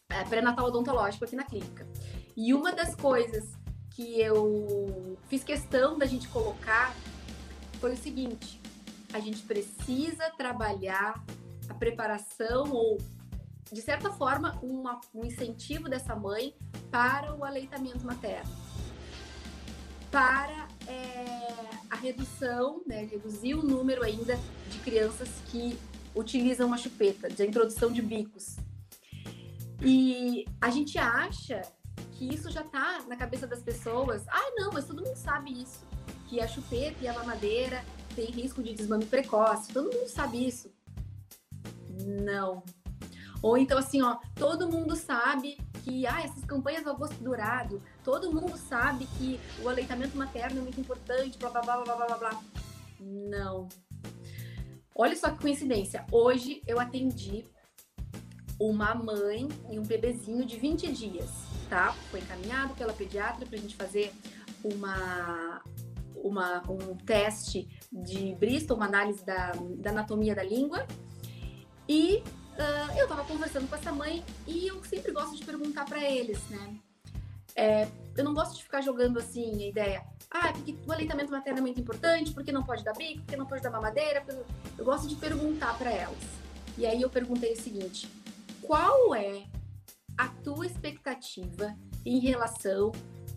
é, 0.09 0.23
pré-natal 0.23 0.67
odontológico 0.67 1.25
aqui 1.25 1.35
na 1.35 1.43
clínica. 1.43 1.87
E 2.35 2.53
uma 2.53 2.71
das 2.71 2.95
coisas 2.95 3.51
que 3.91 4.19
eu 4.19 5.17
fiz 5.27 5.43
questão 5.43 5.97
da 5.97 6.05
gente 6.05 6.27
colocar 6.29 6.95
foi 7.79 7.93
o 7.93 7.97
seguinte: 7.97 8.59
a 9.13 9.19
gente 9.19 9.43
precisa 9.43 10.29
trabalhar 10.31 11.23
a 11.69 11.73
preparação 11.73 12.71
ou, 12.71 12.97
de 13.71 13.81
certa 13.81 14.11
forma, 14.11 14.57
uma, 14.63 14.99
um 15.13 15.23
incentivo 15.23 15.87
dessa 15.87 16.15
mãe 16.15 16.55
para 16.89 17.35
o 17.35 17.43
aleitamento 17.43 18.05
materno 18.05 18.71
para 20.11 20.67
é, 20.87 21.69
a 21.89 21.95
redução, 21.95 22.81
né, 22.85 23.05
reduzir 23.05 23.55
o 23.55 23.63
número 23.63 24.03
ainda 24.03 24.39
de 24.69 24.79
crianças 24.79 25.29
que 25.47 25.77
utilizam 26.15 26.73
a 26.73 26.77
chupeta, 26.77 27.29
de 27.29 27.45
introdução 27.45 27.91
de 27.91 28.01
bicos. 28.01 28.57
E 29.81 30.45
a 30.59 30.69
gente 30.69 30.97
acha 30.97 31.61
que 32.13 32.33
isso 32.33 32.51
já 32.51 32.61
está 32.61 33.03
na 33.07 33.15
cabeça 33.15 33.47
das 33.47 33.61
pessoas. 33.61 34.23
Ah, 34.27 34.51
não, 34.55 34.71
mas 34.71 34.85
todo 34.85 35.03
mundo 35.03 35.15
sabe 35.15 35.61
isso, 35.61 35.85
que 36.27 36.39
a 36.39 36.47
chupeta 36.47 36.97
e 37.01 37.07
a 37.07 37.13
mamadeira 37.13 37.83
tem 38.15 38.25
risco 38.25 38.61
de 38.61 38.73
desmame 38.73 39.05
precoce. 39.05 39.73
Todo 39.73 39.91
mundo 39.91 40.07
sabe 40.07 40.47
isso. 40.47 40.71
Não. 42.23 42.63
Ou 43.41 43.57
então 43.57 43.77
assim, 43.77 44.01
ó, 44.01 44.17
todo 44.35 44.69
mundo 44.69 44.95
sabe 44.95 45.57
que 45.83 46.05
ah, 46.05 46.21
essas 46.21 46.45
campanhas 46.45 46.83
do 46.83 46.91
agosto 46.91 47.15
dourado, 47.23 47.81
todo 48.03 48.31
mundo 48.31 48.57
sabe 48.57 49.05
que 49.17 49.39
o 49.61 49.69
aleitamento 49.69 50.17
materno 50.17 50.59
é 50.59 50.61
muito 50.61 50.79
importante, 50.79 51.37
blá 51.37 51.49
blá 51.49 51.61
blá 51.61 51.83
blá 51.83 51.95
blá 51.95 52.17
blá. 52.17 52.43
Não. 52.99 53.67
Olha 54.95 55.15
só 55.15 55.31
que 55.31 55.41
coincidência. 55.41 56.05
Hoje 56.11 56.61
eu 56.67 56.79
atendi 56.79 57.45
uma 58.59 58.93
mãe 58.93 59.47
e 59.71 59.79
um 59.79 59.83
bebezinho 59.83 60.45
de 60.45 60.57
20 60.57 60.91
dias, 60.91 61.29
tá? 61.69 61.93
Foi 62.11 62.19
encaminhado 62.19 62.75
pela 62.75 62.93
pediatra 62.93 63.45
para 63.45 63.57
a 63.57 63.61
gente 63.61 63.75
fazer 63.75 64.13
uma, 64.63 65.63
uma, 66.15 66.61
um 66.69 66.95
teste 66.97 67.67
de 67.91 68.35
Bristol, 68.35 68.77
uma 68.77 68.85
análise 68.85 69.25
da, 69.25 69.53
da 69.77 69.89
anatomia 69.89 70.35
da 70.35 70.43
língua. 70.43 70.85
E 71.87 72.17
uh, 72.17 72.99
eu 72.99 73.07
tava 73.07 73.23
conversando 73.25 73.67
com 73.67 73.75
essa 73.75 73.91
mãe 73.91 74.23
e 74.45 74.67
eu 74.67 74.83
sempre 74.83 75.11
gosto 75.11 75.35
de 75.35 75.43
perguntar 75.43 75.85
para 75.85 76.07
eles, 76.07 76.39
né? 76.49 76.79
É, 77.55 77.87
eu 78.17 78.23
não 78.23 78.33
gosto 78.33 78.55
de 78.55 78.63
ficar 78.63 78.81
jogando 78.81 79.19
assim 79.19 79.63
a 79.63 79.67
ideia, 79.67 80.05
ah, 80.29 80.53
porque 80.53 80.75
o 80.87 80.91
aleitamento 80.91 81.31
materno 81.31 81.59
é 81.59 81.61
muito 81.61 81.79
importante, 81.79 82.31
porque 82.31 82.51
não 82.51 82.63
pode 82.63 82.83
dar 82.83 82.93
bico, 82.93 83.21
porque 83.21 83.35
não 83.35 83.45
pode 83.45 83.61
dar 83.61 83.69
mamadeira. 83.69 84.23
Eu 84.77 84.85
gosto 84.85 85.07
de 85.07 85.15
perguntar 85.15 85.77
para 85.77 85.91
elas. 85.91 86.17
E 86.77 86.85
aí 86.85 87.01
eu 87.01 87.09
perguntei 87.09 87.53
o 87.53 87.61
seguinte: 87.61 88.09
qual 88.61 89.13
é 89.13 89.43
a 90.17 90.27
tua 90.27 90.65
expectativa 90.65 91.75
em 92.05 92.19
relação 92.19 92.91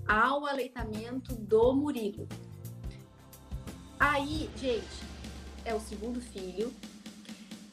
ao 0.07 0.47
aleitamento 0.47 1.35
do 1.35 1.75
Murilo. 1.75 2.29
Aí, 3.99 4.51
gente, 4.57 5.03
é 5.65 5.75
o 5.75 5.81
segundo 5.81 6.21
filho, 6.21 6.73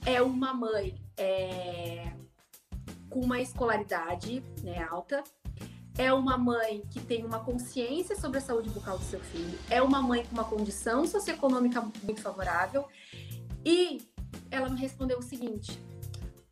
é 0.06 0.22
uma 0.22 0.54
mãe 0.54 0.96
é, 1.18 2.14
com 3.10 3.20
uma 3.20 3.42
escolaridade 3.42 4.42
né, 4.64 4.88
alta, 4.90 5.24
é 5.98 6.12
uma 6.14 6.38
mãe 6.38 6.84
que 6.90 7.00
tem 7.00 7.26
uma 7.26 7.40
consciência 7.40 8.16
sobre 8.16 8.38
a 8.38 8.42
saúde 8.42 8.70
bucal 8.70 8.98
do 8.98 9.04
seu 9.04 9.20
filho, 9.20 9.58
é 9.70 9.82
uma 9.82 10.02
mãe 10.02 10.26
com 10.26 10.32
uma 10.34 10.44
condição 10.44 11.06
socioeconômica 11.06 11.82
muito 12.04 12.22
favorável. 12.22 12.88
E 13.64 14.02
ela 14.50 14.70
me 14.70 14.80
respondeu 14.80 15.20
o 15.20 15.24
seguinte: 15.24 15.80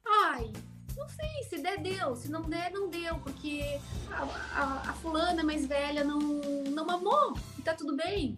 ai, 0.05 0.51
não 0.95 1.07
sei, 1.07 1.43
se 1.49 1.57
der, 1.59 1.81
deu, 1.81 2.15
se 2.15 2.29
não 2.29 2.41
der, 2.41 2.71
não 2.71 2.89
deu, 2.89 3.15
porque 3.19 3.79
a, 4.11 4.23
a, 4.23 4.89
a 4.89 4.93
fulana 4.93 5.43
mais 5.43 5.65
velha 5.65 6.03
não, 6.03 6.19
não 6.19 6.85
mamou 6.85 7.33
e 7.57 7.61
tá 7.61 7.73
tudo 7.73 7.95
bem. 7.95 8.37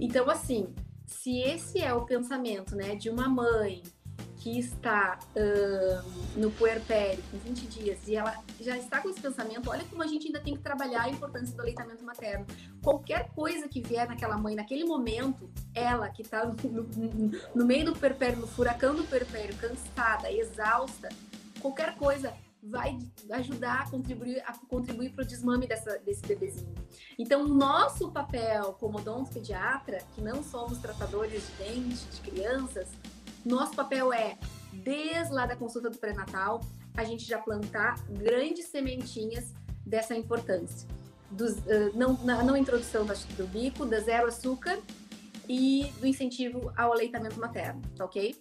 Então, 0.00 0.30
assim, 0.30 0.74
se 1.06 1.38
esse 1.40 1.80
é 1.80 1.92
o 1.92 2.04
pensamento, 2.04 2.74
né, 2.74 2.94
de 2.94 3.10
uma 3.10 3.28
mãe 3.28 3.82
que 4.38 4.58
está 4.58 5.18
uh, 5.34 6.38
no 6.38 6.50
puerpério 6.52 7.22
com 7.30 7.38
20 7.38 7.66
dias 7.66 7.98
e 8.06 8.16
ela 8.16 8.36
já 8.60 8.76
está 8.76 9.00
com 9.00 9.08
esse 9.08 9.20
pensamento, 9.20 9.68
olha 9.68 9.84
como 9.84 10.02
a 10.02 10.06
gente 10.06 10.26
ainda 10.26 10.40
tem 10.40 10.56
que 10.56 10.62
trabalhar 10.62 11.02
a 11.02 11.08
importância 11.08 11.54
do 11.54 11.60
aleitamento 11.60 12.04
materno. 12.04 12.46
Qualquer 12.82 13.28
coisa 13.30 13.68
que 13.68 13.80
vier 13.80 14.06
naquela 14.06 14.38
mãe, 14.38 14.54
naquele 14.54 14.84
momento, 14.84 15.50
ela 15.74 16.08
que 16.08 16.22
está 16.22 16.44
no, 16.46 16.54
no, 16.54 17.30
no, 17.54 17.66
meio 17.66 17.86
do 17.86 17.92
puerpério, 17.94 18.38
no 18.38 18.46
furacão 18.46 18.94
do 18.94 19.04
puerpério, 19.04 19.54
cansada, 19.56 20.30
exausta, 20.30 21.08
qualquer 21.60 21.96
coisa 21.96 22.32
vai 22.62 22.98
ajudar 23.30 23.82
a 23.82 23.90
contribuir 23.90 24.42
a 24.44 24.52
contribuir 24.68 25.10
para 25.10 25.22
o 25.22 25.26
desmame 25.26 25.66
dessa, 25.66 25.98
desse 25.98 26.26
bebezinho. 26.26 26.74
Então, 27.18 27.46
nosso 27.46 28.10
papel 28.10 28.76
como 28.80 28.98
pediatra, 29.26 29.98
que 30.14 30.20
não 30.20 30.42
somos 30.42 30.78
tratadores 30.78 31.42
de 31.46 31.64
dentes 31.64 32.06
de 32.10 32.30
crianças, 32.30 32.88
nosso 33.48 33.74
papel 33.74 34.12
é, 34.12 34.38
desde 34.72 35.32
lá 35.32 35.46
da 35.46 35.56
consulta 35.56 35.90
do 35.90 35.98
pré-natal, 35.98 36.60
a 36.96 37.04
gente 37.04 37.24
já 37.24 37.38
plantar 37.38 38.02
grandes 38.08 38.66
sementinhas 38.66 39.54
dessa 39.84 40.14
importância. 40.14 40.88
Uh, 41.30 41.96
não, 41.96 42.14
na 42.24 42.42
não 42.42 42.56
introdução 42.56 43.04
do 43.04 43.46
bico, 43.46 43.84
da 43.84 44.00
zero 44.00 44.28
açúcar 44.28 44.78
e 45.48 45.92
do 46.00 46.06
incentivo 46.06 46.72
ao 46.76 46.92
aleitamento 46.92 47.38
materno, 47.38 47.82
tá 47.96 48.04
ok? 48.04 48.34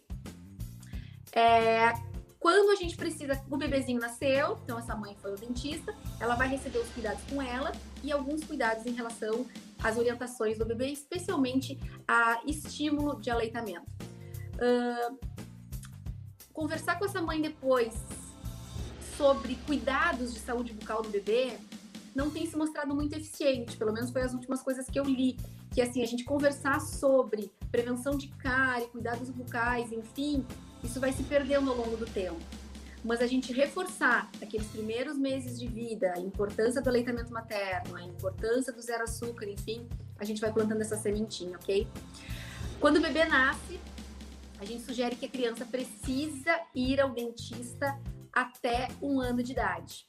É, 1.34 1.94
quando 2.40 2.72
a 2.72 2.76
gente 2.76 2.96
precisa, 2.96 3.42
o 3.50 3.58
bebezinho 3.58 4.00
nasceu, 4.00 4.58
então 4.64 4.80
essa 4.80 4.96
mãe 4.96 5.16
foi 5.22 5.34
o 5.34 5.36
dentista, 5.36 5.94
ela 6.20 6.36
vai 6.36 6.48
receber 6.48 6.80
os 6.80 6.90
cuidados 6.90 7.22
com 7.30 7.42
ela 7.42 7.72
e 8.04 8.12
alguns 8.12 8.44
cuidados 8.44 8.86
em 8.86 8.92
relação 8.92 9.46
às 9.84 9.98
orientações 9.98 10.58
do 10.58 10.66
bebê, 10.66 10.88
especialmente 10.88 11.80
a 12.08 12.42
estímulo 12.46 13.20
de 13.20 13.30
aleitamento. 13.30 13.86
Uh, 14.58 15.18
conversar 16.52 16.98
com 16.98 17.06
essa 17.06 17.22
mãe 17.22 17.42
depois 17.42 17.94
sobre 19.16 19.56
cuidados 19.66 20.34
de 20.34 20.40
saúde 20.40 20.74
bucal 20.74 21.02
do 21.02 21.10
bebê 21.10 21.58
não 22.16 22.32
tem 22.32 22.48
se 22.48 22.58
mostrado 22.58 22.96
muito 22.96 23.14
eficiente, 23.14 23.78
pelo 23.78 23.94
menos 23.94 24.10
foi 24.10 24.24
as 24.24 24.34
últimas 24.34 24.64
coisas 24.64 24.88
que 24.88 25.00
eu 25.00 25.04
li, 25.04 25.38
que 25.72 25.80
assim, 25.80 26.02
a 26.02 26.06
gente 26.08 26.24
conversar 26.24 26.82
sobre 26.82 27.52
prevenção 27.72 28.18
de 28.18 28.28
cárie, 28.30 28.88
cuidados 28.88 29.30
bucais, 29.30 29.92
enfim, 29.92 30.44
isso 30.84 31.00
vai 31.00 31.14
se 31.14 31.22
perdendo 31.24 31.70
ao 31.70 31.78
longo 31.78 31.96
do 31.96 32.08
tempo. 32.08 32.40
Mas 33.04 33.22
a 33.22 33.28
gente 33.28 33.54
reforçar 33.54 34.32
aqueles 34.42 34.66
primeiros 34.68 35.16
meses 35.16 35.60
de 35.60 35.68
vida, 35.68 36.12
a 36.16 36.20
importância 36.20 36.82
do 36.82 36.90
aleitamento 36.90 37.32
materno, 37.32 37.96
a 37.96 38.02
importância 38.02 38.74
do 38.74 38.82
zero 38.82 39.04
açúcar, 39.04 39.48
enfim, 39.48 39.88
a 40.18 40.26
gente 40.26 40.42
vai 40.42 40.52
plantando 40.52 40.82
essa 40.82 40.98
sementinha, 40.98 41.56
ok? 41.58 41.88
Quando 42.80 42.98
o 42.98 43.02
bebê 43.02 43.26
nasce, 43.26 43.80
a 44.60 44.66
gente 44.66 44.84
sugere 44.84 45.16
que 45.16 45.26
a 45.26 45.30
criança 45.30 45.66
precisa 45.66 46.60
ir 46.76 47.00
ao 47.00 47.12
dentista 47.12 48.00
até 48.34 48.88
um 49.02 49.20
ano 49.20 49.42
de 49.42 49.52
idade. 49.52 50.08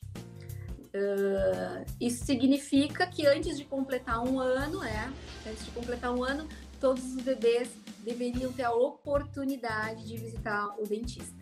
Uh, 0.89 1.85
isso 2.01 2.25
significa 2.25 3.07
que 3.07 3.27
antes 3.27 3.59
de 3.59 3.65
completar 3.65 4.21
um 4.27 4.41
ano, 4.41 4.83
é, 4.83 5.13
antes 5.47 5.65
de 5.65 5.71
completar 5.71 6.15
um 6.15 6.25
ano, 6.25 6.49
todos 6.81 7.05
os 7.05 7.23
bebês 7.23 7.71
deveriam 8.03 8.53
ter 8.53 8.65
a 8.65 8.73
oportunidade 8.73 10.07
de 10.07 10.17
visitar 10.17 10.75
o 10.79 10.85
dentista. 10.87 11.37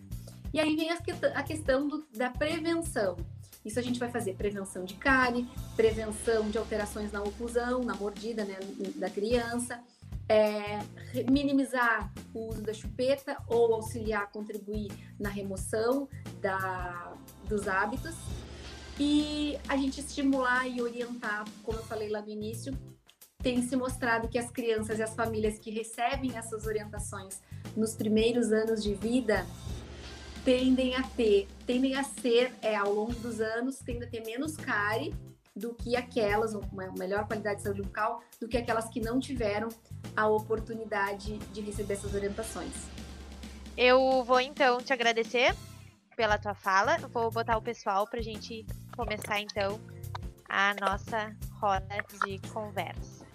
E 0.52 0.58
aí 0.58 0.74
vem 0.74 0.90
a 0.90 1.42
questão 1.42 1.86
do, 1.86 2.06
da 2.16 2.30
prevenção. 2.30 3.16
Isso 3.64 3.78
a 3.78 3.82
gente 3.82 3.98
vai 3.98 4.08
fazer 4.08 4.34
prevenção 4.34 4.84
de 4.84 4.94
cárie, 4.94 5.46
prevenção 5.74 6.48
de 6.48 6.56
alterações 6.56 7.10
na 7.10 7.20
oclusão, 7.22 7.82
na 7.82 7.94
mordida 7.94 8.44
né, 8.44 8.58
da 8.94 9.10
criança, 9.10 9.82
é, 10.28 10.80
minimizar 11.30 12.12
o 12.34 12.48
uso 12.48 12.62
da 12.62 12.74
chupeta 12.74 13.36
ou 13.48 13.74
auxiliar, 13.74 14.30
contribuir 14.30 14.90
na 15.18 15.28
remoção 15.28 16.08
da, 16.40 17.14
dos 17.48 17.68
hábitos. 17.68 18.14
E 18.98 19.58
a 19.68 19.76
gente 19.76 20.00
estimular 20.00 20.66
e 20.66 20.80
orientar, 20.80 21.44
como 21.62 21.78
eu 21.78 21.84
falei 21.84 22.08
lá 22.08 22.22
no 22.22 22.30
início, 22.30 22.76
tem 23.42 23.62
se 23.62 23.76
mostrado 23.76 24.28
que 24.28 24.38
as 24.38 24.50
crianças 24.50 24.98
e 24.98 25.02
as 25.02 25.14
famílias 25.14 25.58
que 25.58 25.70
recebem 25.70 26.36
essas 26.36 26.66
orientações 26.66 27.40
nos 27.76 27.94
primeiros 27.94 28.50
anos 28.50 28.82
de 28.82 28.94
vida 28.94 29.46
tendem 30.44 30.94
a 30.94 31.02
ter, 31.02 31.46
tendem 31.66 31.96
a 31.96 32.04
ser, 32.04 32.52
é, 32.62 32.74
ao 32.74 32.92
longo 32.92 33.12
dos 33.14 33.40
anos, 33.40 33.78
tendem 33.78 34.08
a 34.08 34.10
ter 34.10 34.24
menos 34.24 34.56
cárie 34.56 35.14
do 35.56 35.74
que 35.74 35.96
aquelas, 35.96 36.54
uma 36.54 36.92
melhor 36.98 37.26
qualidade 37.26 37.56
de 37.56 37.62
saúde 37.62 37.82
bucal, 37.82 38.22
do 38.38 38.46
que 38.46 38.58
aquelas 38.58 38.88
que 38.88 39.00
não 39.00 39.18
tiveram 39.18 39.68
a 40.14 40.28
oportunidade 40.28 41.38
de 41.38 41.62
receber 41.62 41.94
essas 41.94 42.14
orientações. 42.14 42.72
Eu 43.76 44.22
vou 44.24 44.40
então 44.40 44.78
te 44.78 44.92
agradecer 44.92 45.54
pela 46.14 46.38
tua 46.38 46.54
fala. 46.54 46.98
Vou 47.12 47.30
botar 47.30 47.56
o 47.56 47.62
pessoal 47.62 48.06
para 48.06 48.20
a 48.20 48.22
gente 48.22 48.66
começar 48.94 49.40
então 49.40 49.80
a 50.48 50.74
nossa 50.80 51.34
roda 51.60 51.96
de 52.24 52.38
conversa. 52.50 53.26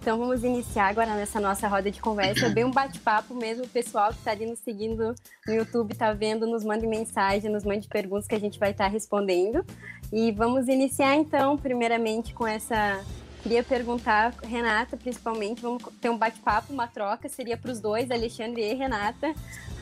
Então 0.00 0.16
vamos 0.16 0.44
iniciar 0.44 0.88
agora 0.88 1.14
nessa 1.14 1.40
nossa 1.40 1.66
roda 1.66 1.90
de 1.90 2.00
conversa, 2.00 2.46
é 2.46 2.48
bem 2.48 2.64
um 2.64 2.70
bate-papo 2.70 3.34
mesmo, 3.34 3.64
o 3.64 3.68
pessoal 3.68 4.10
que 4.10 4.18
está 4.18 4.30
ali 4.30 4.46
nos 4.46 4.60
seguindo 4.60 5.12
no 5.46 5.52
YouTube 5.52 5.92
está 5.92 6.12
vendo, 6.12 6.46
nos 6.46 6.64
mande 6.64 6.86
mensagem, 6.86 7.50
nos 7.50 7.64
mande 7.64 7.88
perguntas 7.88 8.26
que 8.26 8.34
a 8.34 8.40
gente 8.40 8.58
vai 8.58 8.70
estar 8.70 8.84
tá 8.84 8.90
respondendo. 8.90 9.64
E 10.12 10.32
vamos 10.32 10.68
iniciar 10.68 11.14
então, 11.14 11.56
primeiramente, 11.56 12.32
com 12.34 12.46
essa. 12.46 13.04
Queria 13.42 13.62
perguntar, 13.62 14.34
Renata, 14.42 14.96
principalmente, 14.96 15.62
vamos 15.62 15.82
ter 16.00 16.10
um 16.10 16.18
bate-papo, 16.18 16.72
uma 16.72 16.88
troca, 16.88 17.28
seria 17.28 17.56
para 17.56 17.70
os 17.70 17.80
dois, 17.80 18.10
Alexandre 18.10 18.62
e 18.62 18.74
Renata. 18.74 19.32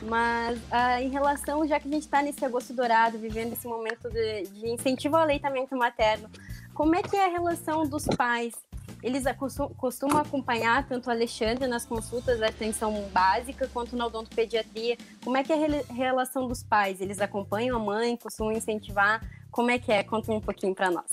Mas 0.03 0.59
ah, 0.69 1.01
em 1.01 1.09
relação, 1.09 1.67
já 1.67 1.79
que 1.79 1.87
a 1.87 1.91
gente 1.91 2.03
está 2.03 2.21
nesse 2.21 2.45
agosto 2.45 2.71
dourado, 2.71 3.17
vivendo 3.17 3.53
esse 3.53 3.67
momento 3.67 4.09
de, 4.09 4.43
de 4.43 4.69
incentivo 4.69 5.15
ao 5.15 5.23
aleitamento 5.23 5.75
materno, 5.75 6.29
como 6.73 6.95
é 6.95 7.01
que 7.01 7.15
é 7.15 7.25
a 7.25 7.29
relação 7.29 7.87
dos 7.87 8.05
pais 8.05 8.53
eles 9.03 9.23
costumam 9.77 10.17
acompanhar 10.17 10.87
tanto 10.87 11.07
o 11.07 11.11
Alexandre 11.11 11.67
nas 11.67 11.85
consultas 11.85 12.39
da 12.39 12.47
atenção 12.47 13.07
básica 13.11 13.69
quanto 13.71 13.95
na 13.95 14.05
odontopediatria. 14.05 14.97
Como 15.23 15.37
é 15.37 15.43
que 15.43 15.53
é 15.53 15.55
a 15.55 15.93
relação 15.93 16.47
dos 16.47 16.63
pais? 16.63 16.99
Eles 16.99 17.19
acompanham 17.19 17.77
a 17.77 17.79
mãe, 17.79 18.17
costumam 18.17 18.51
incentivar? 18.51 19.21
Como 19.51 19.71
é 19.71 19.77
que 19.77 19.91
é? 19.91 20.03
Conta 20.03 20.31
um 20.31 20.41
pouquinho 20.41 20.73
para 20.73 20.91
nós. 20.91 21.09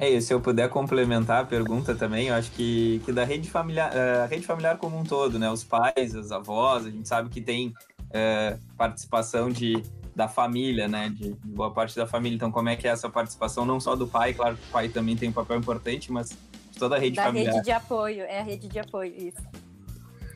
É 0.00 0.08
isso, 0.08 0.28
se 0.28 0.34
eu 0.34 0.40
puder 0.40 0.68
complementar 0.68 1.42
a 1.42 1.44
pergunta 1.44 1.92
também, 1.92 2.28
eu 2.28 2.34
acho 2.34 2.52
que, 2.52 3.02
que 3.04 3.10
da 3.10 3.24
rede 3.24 3.50
familiar, 3.50 3.90
eh, 3.92 4.22
a 4.22 4.26
rede 4.26 4.46
familiar 4.46 4.78
como 4.78 4.96
um 4.96 5.02
todo, 5.02 5.40
né? 5.40 5.50
Os 5.50 5.64
pais, 5.64 6.14
as 6.14 6.30
avós, 6.30 6.86
a 6.86 6.90
gente 6.90 7.08
sabe 7.08 7.28
que 7.28 7.40
tem 7.40 7.74
é, 8.10 8.56
participação 8.76 9.50
de, 9.50 9.82
da 10.18 10.26
família, 10.26 10.88
né? 10.88 11.08
De, 11.10 11.32
de, 11.32 11.48
boa 11.48 11.72
parte 11.72 11.94
da 11.94 12.04
família. 12.04 12.34
Então, 12.34 12.50
como 12.50 12.68
é 12.68 12.74
que 12.74 12.88
é 12.88 12.90
essa 12.90 13.08
participação, 13.08 13.64
não 13.64 13.78
só 13.78 13.94
do 13.94 14.08
pai, 14.08 14.34
claro 14.34 14.56
que 14.56 14.64
o 14.64 14.72
pai 14.72 14.88
também 14.88 15.16
tem 15.16 15.28
um 15.28 15.32
papel 15.32 15.56
importante, 15.56 16.10
mas 16.10 16.30
de 16.30 16.76
toda 16.76 16.96
a 16.96 16.98
rede 16.98 17.14
da 17.14 17.22
familiar. 17.22 17.46
Da 17.46 17.52
rede 17.52 17.64
de 17.64 17.70
apoio, 17.70 18.22
é 18.22 18.40
a 18.40 18.42
rede 18.42 18.66
de 18.66 18.78
apoio, 18.80 19.14
isso. 19.14 19.40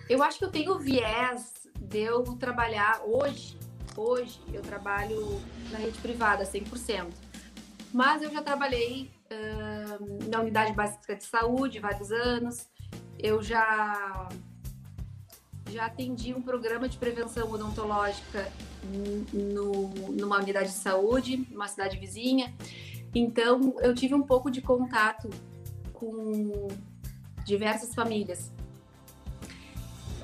Eu 0.08 0.22
acho 0.22 0.38
que 0.38 0.44
eu 0.44 0.50
tenho 0.52 0.78
viés 0.78 1.66
de 1.80 1.98
eu 1.98 2.22
trabalhar 2.36 3.02
hoje, 3.04 3.58
hoje 3.96 4.40
eu 4.52 4.62
trabalho 4.62 5.42
na 5.72 5.78
rede 5.78 5.98
privada 5.98 6.44
100%. 6.44 7.08
Mas 7.92 8.22
eu 8.22 8.30
já 8.30 8.40
trabalhei 8.40 9.10
uh, 9.32 10.30
na 10.30 10.40
unidade 10.40 10.72
básica 10.74 11.16
de 11.16 11.24
saúde 11.24 11.80
vários 11.80 12.12
anos. 12.12 12.68
Eu 13.18 13.42
já 13.42 14.28
já 15.72 15.86
atendi 15.86 16.34
um 16.34 16.42
programa 16.42 16.88
de 16.88 16.98
prevenção 16.98 17.50
odontológica 17.50 18.50
no, 19.32 19.88
numa 20.10 20.38
unidade 20.38 20.68
de 20.68 20.74
saúde, 20.74 21.48
numa 21.50 21.66
cidade 21.66 21.96
vizinha. 21.96 22.54
Então, 23.14 23.74
eu 23.80 23.94
tive 23.94 24.14
um 24.14 24.22
pouco 24.22 24.50
de 24.50 24.60
contato 24.60 25.28
com 25.92 26.68
diversas 27.44 27.94
famílias. 27.94 28.52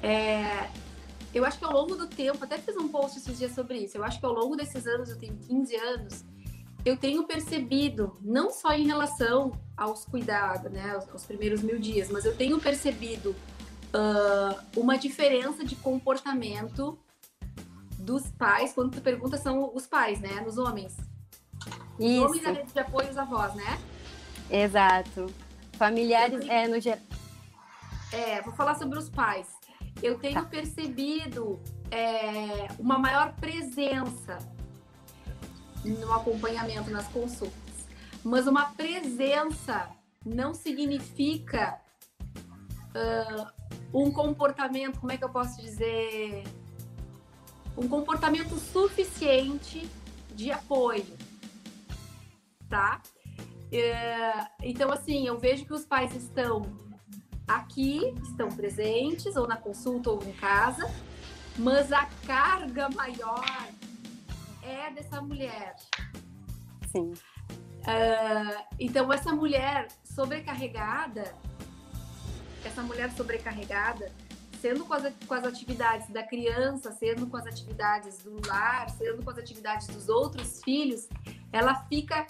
É, 0.02 0.70
eu 1.34 1.44
acho 1.44 1.58
que 1.58 1.64
ao 1.64 1.72
longo 1.72 1.96
do 1.96 2.06
tempo, 2.06 2.44
até 2.44 2.58
fiz 2.58 2.76
um 2.76 2.88
post 2.88 3.18
esses 3.18 3.36
dias 3.36 3.52
sobre 3.52 3.78
isso, 3.78 3.96
eu 3.96 4.04
acho 4.04 4.18
que 4.20 4.26
ao 4.26 4.32
longo 4.32 4.56
desses 4.56 4.86
anos, 4.86 5.10
eu 5.10 5.18
tenho 5.18 5.36
15 5.36 5.76
anos, 5.76 6.24
eu 6.84 6.96
tenho 6.96 7.24
percebido, 7.24 8.16
não 8.22 8.50
só 8.50 8.72
em 8.72 8.86
relação 8.86 9.52
aos 9.76 10.04
cuidados, 10.04 10.70
né, 10.70 10.92
aos, 10.92 11.08
aos 11.10 11.24
primeiros 11.24 11.62
mil 11.62 11.78
dias, 11.78 12.08
mas 12.10 12.24
eu 12.24 12.36
tenho 12.36 12.58
percebido 12.60 13.34
uh, 13.94 14.80
uma 14.80 14.96
diferença 14.98 15.64
de 15.64 15.76
comportamento 15.76 16.98
dos 17.98 18.28
pais, 18.30 18.72
quando 18.72 18.92
tu 18.92 19.00
pergunta, 19.00 19.36
são 19.36 19.74
os 19.74 19.86
pais, 19.86 20.20
né, 20.20 20.40
nos 20.40 20.56
homens. 20.58 20.96
Os 21.98 22.04
Isso. 22.06 22.24
homens 22.24 22.42
da 22.44 22.50
rede 22.52 22.72
de 22.72 22.78
apoio 22.78 23.10
os 23.10 23.16
avós, 23.18 23.54
né? 23.54 23.78
Exato. 24.50 25.26
Familiares, 25.74 26.44
Eu- 26.44 26.50
é, 26.52 26.68
no 26.68 26.80
geral. 26.80 27.00
É, 28.12 28.40
vou 28.42 28.54
falar 28.54 28.76
sobre 28.76 28.98
os 28.98 29.08
pais. 29.10 29.46
Eu 30.02 30.18
tenho 30.18 30.34
Tá. 30.34 30.42
percebido 30.48 31.60
é, 31.90 32.68
uma 32.78 32.98
maior 32.98 33.32
presença 33.34 34.38
no 35.84 36.12
acompanhamento, 36.12 36.90
nas 36.90 37.06
consultas. 37.08 37.56
Mas 38.24 38.46
uma 38.46 38.66
presença 38.72 39.88
não 40.24 40.52
significa 40.54 41.80
ah, 42.94 43.52
um 43.92 44.10
comportamento, 44.10 45.00
como 45.00 45.12
é 45.12 45.16
que 45.16 45.24
eu 45.24 45.30
posso 45.30 45.60
dizer? 45.60 46.44
Um 47.76 47.88
comportamento 47.88 48.56
suficiente 48.58 49.88
de 50.34 50.50
apoio, 50.50 51.16
tá? 52.68 53.00
É, 53.70 54.46
então, 54.62 54.90
assim, 54.90 55.26
eu 55.26 55.38
vejo 55.38 55.64
que 55.64 55.72
os 55.72 55.84
pais 55.84 56.14
estão 56.14 56.62
aqui, 57.46 58.14
estão 58.22 58.48
presentes, 58.48 59.36
ou 59.36 59.46
na 59.46 59.56
consulta 59.56 60.10
ou 60.10 60.22
em 60.22 60.32
casa, 60.32 60.90
mas 61.56 61.92
a 61.92 62.06
carga 62.26 62.88
maior 62.90 63.44
é 64.62 64.90
dessa 64.90 65.20
mulher. 65.20 65.76
Sim. 66.92 67.12
Ah, 67.86 68.64
então, 68.78 69.12
essa 69.12 69.32
mulher 69.32 69.88
sobrecarregada, 70.04 71.34
essa 72.68 72.82
mulher 72.82 73.10
sobrecarregada, 73.12 74.12
sendo 74.60 74.84
com 74.84 74.94
as, 74.94 75.12
com 75.26 75.34
as 75.34 75.44
atividades 75.44 76.08
da 76.10 76.22
criança, 76.22 76.92
sendo 76.92 77.26
com 77.26 77.36
as 77.36 77.46
atividades 77.46 78.18
do 78.18 78.40
lar, 78.46 78.88
sendo 78.90 79.22
com 79.22 79.30
as 79.30 79.38
atividades 79.38 79.86
dos 79.88 80.08
outros 80.08 80.62
filhos, 80.62 81.08
ela 81.52 81.74
fica, 81.86 82.26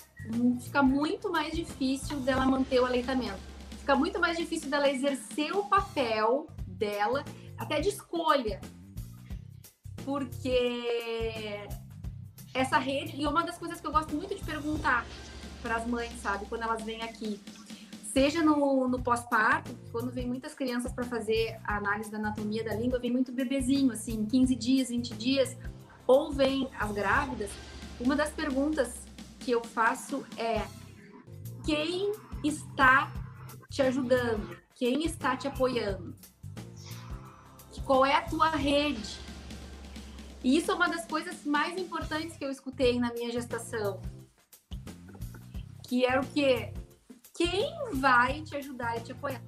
fica 0.60 0.82
muito 0.82 1.30
mais 1.30 1.54
difícil 1.54 2.20
dela 2.20 2.46
manter 2.46 2.80
o 2.80 2.86
aleitamento. 2.86 3.40
Fica 3.78 3.96
muito 3.96 4.20
mais 4.20 4.36
difícil 4.36 4.70
dela 4.70 4.88
exercer 4.90 5.56
o 5.56 5.64
papel 5.64 6.46
dela, 6.66 7.24
até 7.56 7.80
de 7.80 7.88
escolha. 7.88 8.60
Porque 10.04 11.66
essa 12.54 12.78
rede, 12.78 13.20
e 13.20 13.26
uma 13.26 13.42
das 13.42 13.58
coisas 13.58 13.80
que 13.80 13.86
eu 13.86 13.92
gosto 13.92 14.14
muito 14.14 14.34
de 14.34 14.44
perguntar 14.44 15.04
para 15.62 15.76
as 15.76 15.86
mães, 15.86 16.12
sabe, 16.20 16.46
quando 16.46 16.62
elas 16.62 16.82
vêm 16.82 17.02
aqui, 17.02 17.40
seja 18.18 18.42
no, 18.42 18.88
no 18.88 19.00
pós-parto, 19.00 19.78
quando 19.92 20.10
vem 20.10 20.26
muitas 20.26 20.52
crianças 20.52 20.92
para 20.92 21.04
fazer 21.04 21.56
a 21.62 21.76
análise 21.76 22.10
da 22.10 22.18
anatomia 22.18 22.64
da 22.64 22.74
língua, 22.74 22.98
vem 22.98 23.12
muito 23.12 23.30
bebezinho, 23.30 23.92
assim, 23.92 24.26
15 24.26 24.56
dias, 24.56 24.88
20 24.88 25.14
dias, 25.14 25.56
ou 26.04 26.32
vem 26.32 26.68
as 26.80 26.90
grávidas, 26.90 27.48
uma 28.00 28.16
das 28.16 28.30
perguntas 28.30 28.92
que 29.38 29.52
eu 29.52 29.62
faço 29.62 30.26
é 30.36 30.66
quem 31.64 32.12
está 32.42 33.12
te 33.70 33.82
ajudando? 33.82 34.56
Quem 34.74 35.04
está 35.04 35.36
te 35.36 35.46
apoiando? 35.46 36.12
Qual 37.84 38.04
é 38.04 38.16
a 38.16 38.22
tua 38.22 38.50
rede? 38.50 39.16
E 40.42 40.56
isso 40.56 40.72
é 40.72 40.74
uma 40.74 40.88
das 40.88 41.06
coisas 41.06 41.44
mais 41.44 41.80
importantes 41.80 42.36
que 42.36 42.44
eu 42.44 42.50
escutei 42.50 42.98
na 42.98 43.12
minha 43.12 43.30
gestação. 43.30 44.02
Que 45.86 46.04
era 46.04 46.20
o 46.20 46.26
quê? 46.26 46.72
Quem 47.38 47.72
vai 47.94 48.42
te 48.42 48.56
ajudar 48.56 48.96
e 48.96 49.00
te 49.00 49.12
apoiar? 49.12 49.40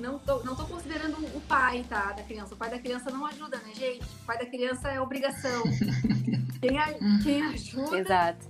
Não 0.00 0.18
tô, 0.18 0.42
não 0.42 0.56
tô 0.56 0.64
considerando 0.66 1.16
o 1.32 1.40
pai, 1.42 1.84
tá? 1.88 2.10
Da 2.12 2.24
criança. 2.24 2.54
O 2.54 2.56
pai 2.56 2.70
da 2.70 2.78
criança 2.80 3.08
não 3.10 3.24
ajuda, 3.24 3.56
né, 3.58 3.72
gente? 3.72 4.02
O 4.04 4.26
pai 4.26 4.36
da 4.36 4.46
criança 4.46 4.88
é 4.88 5.00
obrigação. 5.00 5.62
Quem, 6.60 6.76
a- 6.76 6.92
quem 7.22 7.40
ajuda 7.44 7.98
Exato. 8.00 8.48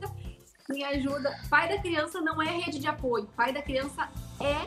quem 0.67 0.83
ajuda. 0.83 1.39
Pai 1.51 1.69
da 1.69 1.79
criança 1.79 2.23
não 2.23 2.41
é 2.41 2.57
rede 2.57 2.79
de 2.79 2.87
apoio. 2.87 3.27
Pai 3.37 3.53
da 3.53 3.61
criança 3.61 4.09
é 4.41 4.67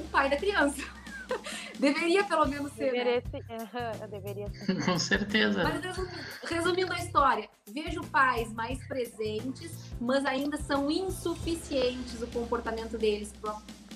o 0.00 0.04
pai 0.12 0.30
da 0.30 0.36
criança. 0.36 0.80
Deveria 1.78 2.24
pelo 2.24 2.46
menos 2.46 2.72
ser. 2.72 2.92
né? 2.92 3.20
Deveria 3.20 3.22
ser. 3.30 3.44
Aham, 3.50 3.92
eu 4.00 4.08
deveria 4.08 4.50
ser. 4.52 4.82
Com 4.84 4.98
certeza. 4.98 5.62
Mas 5.62 5.82
resumindo, 5.82 6.18
resumindo 6.44 6.92
a 6.92 6.98
história, 6.98 7.48
vejo 7.72 8.00
pais 8.02 8.52
mais 8.52 8.84
presentes, 8.86 9.92
mas 10.00 10.24
ainda 10.24 10.56
são 10.56 10.90
insuficientes 10.90 12.20
o 12.22 12.26
comportamento 12.28 12.96
deles 12.98 13.32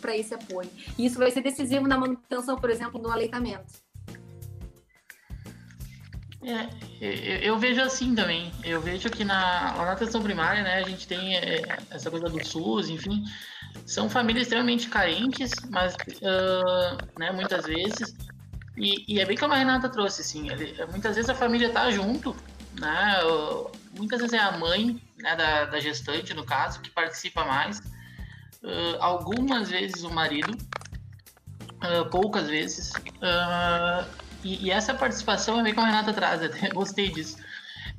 para 0.01 0.17
esse 0.17 0.35
apoio. 0.35 0.71
E 0.99 1.07
isso 1.07 1.19
vai 1.19 1.31
ser 1.31 1.43
decisivo 1.43 1.87
na 1.87 1.99
manutenção, 1.99 2.57
por 2.57 2.71
exemplo, 2.71 3.01
do 3.01 3.11
aleitamento. 3.11 3.87
É, 6.47 6.69
eu, 7.01 7.55
eu 7.55 7.59
vejo 7.59 7.81
assim 7.81 8.15
também. 8.15 8.53
Eu 8.63 8.81
vejo 8.81 9.11
que 9.11 9.25
na, 9.25 9.75
lá 9.77 9.85
na 9.85 9.93
atenção 9.93 10.23
primária, 10.23 10.63
né, 10.63 10.77
a 10.77 10.89
gente 10.89 11.07
tem 11.09 11.37
é, 11.37 11.63
essa 11.91 12.09
coisa 12.09 12.29
do 12.29 12.45
SUS, 12.45 12.89
enfim, 12.89 13.25
são 13.85 14.09
famílias 14.09 14.45
extremamente 14.45 14.89
carentes, 14.89 15.53
mas 15.71 15.95
ah, 16.25 16.97
né, 17.19 17.33
muitas 17.33 17.67
vezes. 17.67 18.15
E, 18.77 19.15
e 19.15 19.21
é 19.21 19.25
bem 19.25 19.37
como 19.37 19.55
a 19.55 19.57
Renata 19.57 19.89
trouxe, 19.89 20.21
assim, 20.21 20.51
ele- 20.51 20.77
muitas 20.87 21.17
vezes 21.17 21.31
a 21.31 21.35
família 21.35 21.71
tá 21.71 21.91
junto, 21.91 22.37
né? 22.79 23.19
Muitas 23.97 24.21
vezes 24.21 24.35
é 24.35 24.39
a 24.39 24.53
mãe 24.59 25.01
né, 25.17 25.35
da, 25.35 25.65
da 25.65 25.81
gestante, 25.81 26.35
no 26.35 26.45
caso, 26.45 26.81
que 26.81 26.91
participa 26.91 27.45
mais. 27.45 27.81
Ah, 28.63 28.97
algumas 29.01 29.71
vezes 29.71 30.03
o 30.05 30.11
marido, 30.11 30.57
ah, 31.81 32.05
poucas 32.11 32.49
vezes. 32.49 32.93
E, 34.45 34.67
e 34.67 34.71
essa 34.71 34.95
participação 34.95 35.59
é 35.59 35.63
bem 35.63 35.75
como 35.75 35.87
a 35.87 35.91
Renata 35.91 36.13
traz, 36.13 36.43
até 36.45 36.69
gostei 36.71 37.11
disso. 37.11 37.39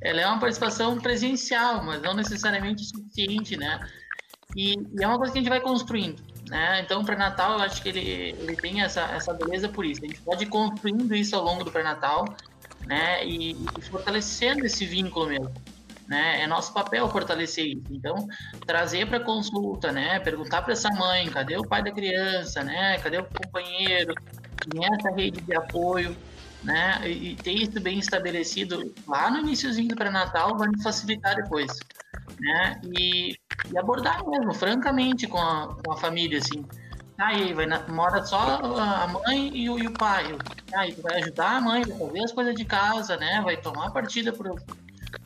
Ela 0.00 0.20
é 0.20 0.26
uma 0.26 0.38
participação 0.38 0.96
presencial, 0.98 1.82
mas 1.84 2.00
não 2.00 2.14
necessariamente 2.14 2.84
suficiente, 2.84 3.56
né? 3.56 3.80
E, 4.58 4.74
e 4.98 5.04
é 5.04 5.06
uma 5.06 5.16
coisa 5.18 5.32
que 5.32 5.38
a 5.38 5.42
gente 5.42 5.50
vai 5.50 5.60
construindo, 5.60 6.20
né? 6.50 6.80
Então, 6.80 7.00
o 7.00 7.04
pré-natal, 7.04 7.58
eu 7.58 7.64
acho 7.64 7.80
que 7.80 7.90
ele, 7.90 8.00
ele 8.40 8.56
tem 8.56 8.82
essa, 8.82 9.02
essa 9.02 9.32
beleza 9.32 9.68
por 9.68 9.86
isso. 9.86 10.04
A 10.04 10.08
gente 10.08 10.20
pode 10.20 10.42
ir 10.42 10.48
construindo 10.48 11.14
isso 11.14 11.36
ao 11.36 11.44
longo 11.44 11.62
do 11.62 11.70
pré-natal, 11.70 12.24
né? 12.84 13.24
E, 13.24 13.52
e 13.52 13.82
fortalecendo 13.82 14.66
esse 14.66 14.84
vínculo 14.84 15.28
mesmo. 15.28 15.54
Né? 16.08 16.42
É 16.42 16.46
nosso 16.48 16.74
papel 16.74 17.08
fortalecer 17.08 17.66
isso. 17.66 17.84
Então, 17.88 18.26
trazer 18.66 19.06
para 19.06 19.20
consulta, 19.20 19.92
né? 19.92 20.18
Perguntar 20.18 20.62
para 20.62 20.72
essa 20.72 20.90
mãe, 20.90 21.30
cadê 21.30 21.56
o 21.56 21.62
pai 21.62 21.84
da 21.84 21.92
criança, 21.92 22.64
né? 22.64 22.98
Cadê 22.98 23.18
o 23.18 23.24
companheiro? 23.24 24.12
Quem 24.68 24.84
é 24.84 24.88
essa 24.92 25.10
rede 25.14 25.40
de 25.40 25.54
apoio? 25.54 26.16
Né? 26.64 27.00
E, 27.04 27.30
e 27.30 27.36
ter 27.36 27.52
isso 27.52 27.80
bem 27.80 28.00
estabelecido 28.00 28.92
lá 29.06 29.30
no 29.30 29.38
iníciozinho 29.38 29.90
do 29.90 29.94
pré-natal 29.94 30.58
vai 30.58 30.66
nos 30.66 30.82
facilitar 30.82 31.36
depois, 31.36 31.78
né? 32.40 32.80
E, 32.98 33.34
e 33.72 33.78
abordar 33.78 34.26
mesmo, 34.28 34.52
francamente, 34.54 35.26
com 35.26 35.38
a, 35.38 35.76
com 35.84 35.92
a 35.92 35.96
família, 35.96 36.38
assim. 36.38 36.64
Ah, 37.18 37.28
aí, 37.28 37.52
vai 37.52 37.66
na- 37.66 37.86
mora 37.88 38.24
só 38.24 38.38
a 38.38 39.06
mãe 39.08 39.50
e 39.52 39.68
o, 39.68 39.78
e 39.78 39.86
o 39.88 39.92
pai. 39.92 40.24
Ah, 40.72 40.86
e 40.86 40.92
tu 40.92 41.02
vai 41.02 41.16
ajudar 41.20 41.56
a 41.56 41.60
mãe, 41.60 41.82
vai 41.82 41.98
fazer 41.98 42.24
as 42.24 42.32
coisas 42.32 42.54
de 42.54 42.64
casa, 42.64 43.16
né? 43.16 43.40
Vai 43.42 43.56
tomar 43.56 43.90
partida 43.90 44.32
pro, 44.32 44.54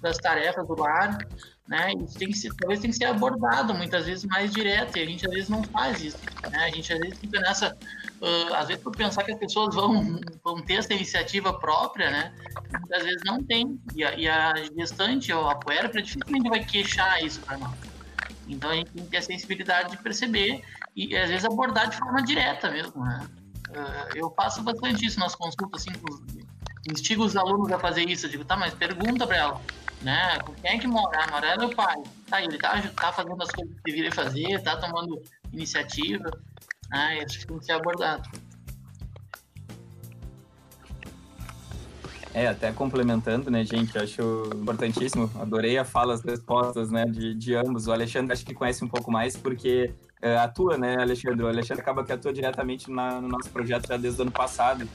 das 0.00 0.16
tarefas 0.16 0.66
do 0.66 0.74
lar, 0.74 1.18
né? 1.66 1.92
Isso 1.94 2.18
tem 2.18 2.28
que 2.28 2.36
ser, 2.36 2.52
talvez 2.56 2.80
tem 2.80 2.90
que 2.90 2.96
ser 2.96 3.04
abordado 3.04 3.72
muitas 3.74 4.06
vezes 4.06 4.24
mais 4.24 4.50
direto, 4.52 4.96
e 4.98 5.02
a 5.02 5.06
gente 5.06 5.26
às 5.26 5.32
vezes 5.32 5.48
não 5.48 5.62
faz 5.62 6.02
isso, 6.02 6.18
né? 6.50 6.64
A 6.64 6.70
gente 6.70 6.92
às 6.92 6.98
vezes 6.98 7.18
fica 7.18 7.40
nessa, 7.40 7.76
ah, 8.22 8.58
às 8.58 8.68
vezes 8.68 8.82
por 8.82 8.94
pensar 8.94 9.22
que 9.24 9.32
as 9.32 9.38
pessoas 9.38 9.74
vão, 9.74 10.20
vão 10.44 10.60
ter 10.60 10.74
essa 10.74 10.92
iniciativa 10.92 11.52
própria, 11.52 12.10
né? 12.10 12.34
Muitas 12.78 13.02
vezes 13.04 13.22
não 13.24 13.42
tem, 13.42 13.80
e 13.94 14.04
a, 14.04 14.14
e 14.14 14.28
a 14.28 14.52
gestante 14.76 15.32
ou 15.32 15.48
a 15.48 15.54
puérpera 15.54 16.02
dificilmente 16.02 16.48
vai 16.48 16.64
queixar 16.64 17.22
isso 17.22 17.40
para 17.40 17.56
nós. 17.58 17.76
Então 18.48 18.70
a 18.70 18.74
gente 18.74 18.90
tem 18.90 19.04
que 19.04 19.10
ter 19.10 19.18
a 19.18 19.22
sensibilidade 19.22 19.92
de 19.92 19.98
perceber 20.02 20.62
e 20.96 21.16
às 21.16 21.30
vezes 21.30 21.44
abordar 21.44 21.88
de 21.88 21.96
forma 21.96 22.22
direta 22.22 22.70
mesmo, 22.70 23.04
né? 23.04 23.26
Ah, 23.74 24.08
eu 24.14 24.30
faço 24.36 24.62
bastante 24.62 25.06
isso 25.06 25.18
nas 25.18 25.34
consultas, 25.34 25.80
assim, 25.80 25.98
com 25.98 26.12
os- 26.12 26.20
instigo 26.90 27.24
os 27.24 27.36
alunos 27.36 27.70
a 27.72 27.78
fazer 27.78 28.08
isso. 28.08 28.26
Eu 28.26 28.30
digo, 28.30 28.44
tá, 28.44 28.56
mas 28.56 28.74
pergunta 28.74 29.26
para 29.26 29.36
ela, 29.36 29.60
né? 30.00 30.38
Quem 30.60 30.70
é 30.72 30.78
que 30.78 30.86
mora? 30.86 31.18
Ah, 31.22 31.30
mora 31.30 31.46
ela 31.48 31.64
e 31.64 31.66
o 31.66 31.74
pai. 31.76 32.02
Tá, 32.28 32.42
ele 32.42 32.58
tá, 32.58 32.80
tá 32.96 33.12
fazendo 33.12 33.42
as 33.42 33.50
coisas 33.50 33.74
que 33.76 33.82
deveria 33.84 34.12
fazer, 34.12 34.62
tá 34.62 34.76
tomando 34.76 35.22
iniciativa. 35.52 36.30
Ah, 36.92 37.14
isso 37.16 37.46
tem 37.46 37.58
que 37.58 37.64
ser 37.64 37.72
abordado. 37.72 38.28
É, 42.34 42.46
até 42.48 42.72
complementando, 42.72 43.50
né, 43.50 43.62
gente, 43.62 43.96
acho 43.98 44.48
importantíssimo, 44.54 45.30
adorei 45.38 45.76
a 45.76 45.84
fala, 45.84 46.14
as 46.14 46.22
respostas, 46.22 46.90
né, 46.90 47.04
de, 47.04 47.34
de 47.34 47.54
ambos. 47.54 47.86
O 47.86 47.92
Alexandre 47.92 48.32
acho 48.32 48.44
que 48.44 48.54
conhece 48.54 48.82
um 48.82 48.88
pouco 48.88 49.10
mais, 49.12 49.36
porque 49.36 49.92
é, 50.22 50.38
atua, 50.38 50.78
né, 50.78 50.96
Alexandre? 50.98 51.42
O 51.42 51.48
Alexandre 51.48 51.82
acaba 51.82 52.02
que 52.02 52.10
atua 52.10 52.32
diretamente 52.32 52.90
na- 52.90 53.20
no 53.20 53.28
nosso 53.28 53.50
projeto 53.50 53.86
já 53.86 53.98
desde 53.98 54.18
o 54.20 54.22
ano 54.22 54.30
passado. 54.30 54.88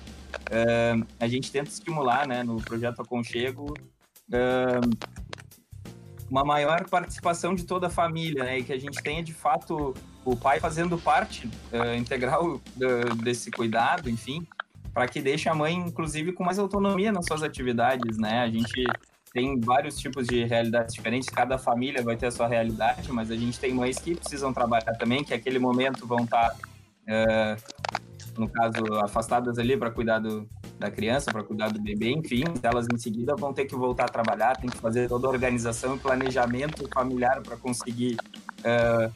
Uh, 0.50 1.08
a 1.20 1.28
gente 1.28 1.52
tenta 1.52 1.70
estimular, 1.70 2.28
né, 2.28 2.44
no 2.44 2.58
projeto 2.62 3.02
Aconchego, 3.02 3.74
uh, 4.30 5.08
uma 6.30 6.44
maior 6.44 6.88
participação 6.90 7.56
de 7.56 7.64
toda 7.64 7.88
a 7.88 7.90
família, 7.90 8.44
né, 8.44 8.60
e 8.60 8.64
que 8.64 8.74
a 8.74 8.80
gente 8.80 9.02
tenha 9.02 9.24
de 9.24 9.34
fato 9.34 9.94
o 10.26 10.36
pai 10.36 10.60
fazendo 10.60 10.98
parte 10.98 11.48
uh, 11.72 11.96
integral 11.96 12.62
desse 13.24 13.50
cuidado, 13.50 14.10
enfim, 14.10 14.46
para 14.94 15.08
que 15.08 15.22
deixe 15.22 15.48
a 15.48 15.54
mãe, 15.54 15.76
inclusive, 15.76 16.34
com 16.34 16.44
mais 16.44 16.60
autonomia 16.60 17.12
nas 17.12 17.26
suas 17.26 17.44
atividades, 17.44 18.18
né? 18.18 18.40
A 18.40 18.50
gente 18.50 18.84
tem 19.32 19.60
vários 19.60 20.00
tipos 20.00 20.26
de 20.26 20.44
realidades 20.44 20.96
diferentes, 20.96 21.30
cada 21.30 21.58
família 21.60 22.02
vai 22.02 22.18
ter 22.18 22.26
a 22.26 22.32
sua 22.32 22.48
realidade, 22.48 23.12
mas 23.12 23.30
a 23.30 23.36
gente 23.36 23.60
tem 23.60 23.72
mães 23.74 24.00
que 24.00 24.16
precisam 24.16 24.52
trabalhar 24.52 24.96
também, 24.98 25.24
que 25.24 25.30
naquele 25.30 25.60
momento 25.60 26.08
vão 26.08 26.24
estar, 26.24 26.56
uh, 26.56 28.02
no 28.38 28.48
caso, 28.48 28.94
afastadas 29.04 29.58
ali 29.58 29.76
para 29.76 29.92
cuidar 29.92 30.20
do, 30.20 30.48
da 30.78 30.92
criança, 30.92 31.32
para 31.32 31.44
cuidar 31.44 31.70
do 31.70 31.82
bebê, 31.82 32.12
enfim, 32.12 32.44
elas 32.62 32.88
em 32.92 32.98
seguida 32.98 33.36
vão 33.36 33.54
ter 33.54 33.66
que 33.66 33.76
voltar 33.76 34.06
a 34.06 34.10
trabalhar, 34.10 34.58
tem 34.58 34.70
que 34.70 34.78
fazer 34.78 35.08
toda 35.08 35.28
a 35.28 35.30
organização 35.30 35.96
e 35.96 36.00
planejamento 36.00 36.88
familiar 36.94 37.42
para 37.42 37.58
conseguir 37.58 38.18
uh, 38.60 39.12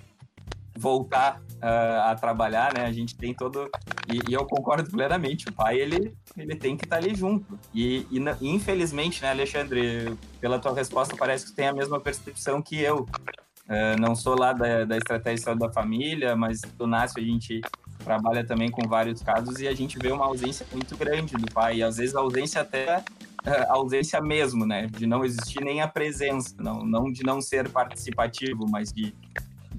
voltar 0.76 1.42
uh, 1.62 2.10
a 2.10 2.16
trabalhar, 2.16 2.74
né? 2.74 2.86
A 2.86 2.92
gente 2.92 3.16
tem 3.16 3.34
todo 3.34 3.70
e, 4.12 4.32
e, 4.32 4.34
eu 4.34 4.46
concordo 4.46 4.90
plenamente. 4.90 5.48
O 5.48 5.54
pai 5.54 5.80
ele 5.80 6.14
ele 6.38 6.56
tem 6.56 6.76
que 6.78 6.86
estar 6.86 6.98
tá 6.98 7.02
ali 7.02 7.14
junto. 7.14 7.60
E, 7.74 8.08
e, 8.10 8.20
infelizmente, 8.42 9.22
né, 9.22 9.30
Alexandre, 9.30 10.18
pela 10.40 10.60
tua 10.60 10.74
resposta 10.74 11.16
parece 11.16 11.46
que 11.46 11.54
tem 11.54 11.68
a 11.68 11.74
mesma 11.74 12.00
percepção 12.00 12.62
que 12.62 12.80
eu. 12.80 13.06
Uh, 13.68 14.00
não 14.00 14.16
sou 14.16 14.38
lá 14.38 14.52
da, 14.52 14.84
da 14.84 14.98
estratégia 14.98 15.56
da 15.56 15.72
família, 15.72 16.36
mas 16.36 16.62
do 16.78 16.88
Nácio 16.88 17.22
a 17.22 17.26
gente 17.26 17.62
trabalha 18.02 18.44
também 18.44 18.70
com 18.70 18.88
vários 18.88 19.22
casos 19.22 19.60
e 19.60 19.68
a 19.68 19.74
gente 19.74 19.98
vê 19.98 20.12
uma 20.12 20.26
ausência 20.26 20.66
muito 20.72 20.96
grande 20.98 21.34
do 21.34 21.52
pai. 21.52 21.78
E 21.78 21.84
às 21.84 21.98
vezes 21.98 22.16
a 22.16 22.20
ausência 22.20 22.62
até 22.62 22.98
uh, 22.98 23.04
ausência 23.70 24.20
mesmo, 24.22 24.66
né? 24.66 24.88
De 24.88 25.06
não 25.06 25.24
existir 25.24 25.64
nem 25.64 25.82
a 25.82 25.88
presença, 25.88 26.56
não, 26.60 26.84
não 26.84 27.12
de 27.12 27.24
não 27.24 27.42
ser 27.42 27.70
participativo, 27.70 28.68
mas 28.70 28.92
de 28.92 29.14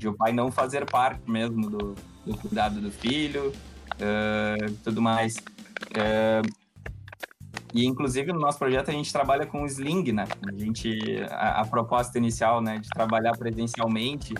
de 0.03 0.09
o 0.09 0.15
pai 0.15 0.33
não 0.33 0.51
fazer 0.51 0.85
parte 0.91 1.31
mesmo 1.31 1.71
do, 1.71 1.95
do 2.27 2.37
cuidado 2.37 2.81
do 2.81 2.91
filho, 2.91 3.53
uh, 3.93 4.73
tudo 4.83 5.01
mais. 5.01 5.37
Uh, 5.37 6.63
e 7.73 7.87
inclusive 7.87 8.33
no 8.33 8.41
nosso 8.41 8.59
projeto 8.59 8.91
a 8.91 8.93
gente 8.93 9.13
trabalha 9.13 9.47
com 9.47 9.65
sling, 9.65 10.13
né? 10.13 10.27
A 10.47 10.53
gente 10.53 11.23
a, 11.31 11.61
a, 11.61 11.67
proposta 11.67 12.19
inicial, 12.19 12.61
né, 12.61 12.79
de 12.79 12.89
trabalhar 12.89 13.33
presencialmente 13.33 14.35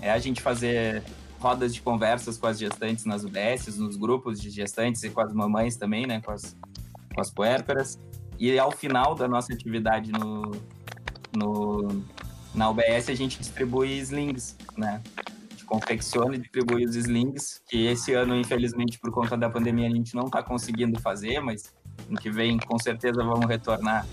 é 0.00 0.10
a 0.12 0.18
gente 0.18 0.40
fazer 0.42 1.02
rodas 1.38 1.74
de 1.74 1.80
conversas 1.82 2.38
com 2.38 2.46
as 2.46 2.58
gestantes 2.58 3.04
nas 3.04 3.24
UBSs, 3.24 3.78
nos 3.78 3.96
grupos 3.96 4.40
de 4.40 4.50
gestantes 4.50 5.02
e 5.02 5.10
com 5.10 5.20
as 5.20 5.32
mamães 5.32 5.76
também, 5.76 6.06
né, 6.06 6.20
com 6.20 6.32
as 6.32 6.56
com 7.16 7.20
as 7.22 7.30
puérperas. 7.30 7.98
E 8.38 8.56
ao 8.58 8.70
final 8.70 9.14
da 9.14 9.26
nossa 9.26 9.52
atividade 9.52 10.12
no, 10.12 10.52
no 11.34 12.04
na 12.54 12.68
UBS 12.68 13.08
a 13.08 13.14
gente 13.14 13.38
distribui 13.38 13.98
slings, 13.98 14.56
né? 14.76 15.02
A 15.16 15.52
gente 15.52 15.64
confecciona 15.64 16.36
e 16.36 16.38
distribui 16.38 16.84
os 16.84 16.94
slings, 16.94 17.62
que 17.66 17.86
esse 17.86 18.12
ano, 18.12 18.36
infelizmente, 18.36 18.98
por 18.98 19.10
conta 19.10 19.36
da 19.36 19.48
pandemia, 19.48 19.88
a 19.88 19.90
gente 19.90 20.14
não 20.14 20.26
está 20.26 20.42
conseguindo 20.42 21.00
fazer, 21.00 21.40
mas 21.40 21.74
no 22.08 22.18
que 22.18 22.30
vem, 22.30 22.58
com 22.58 22.78
certeza, 22.78 23.24
vamos 23.24 23.46
retornar 23.46 24.06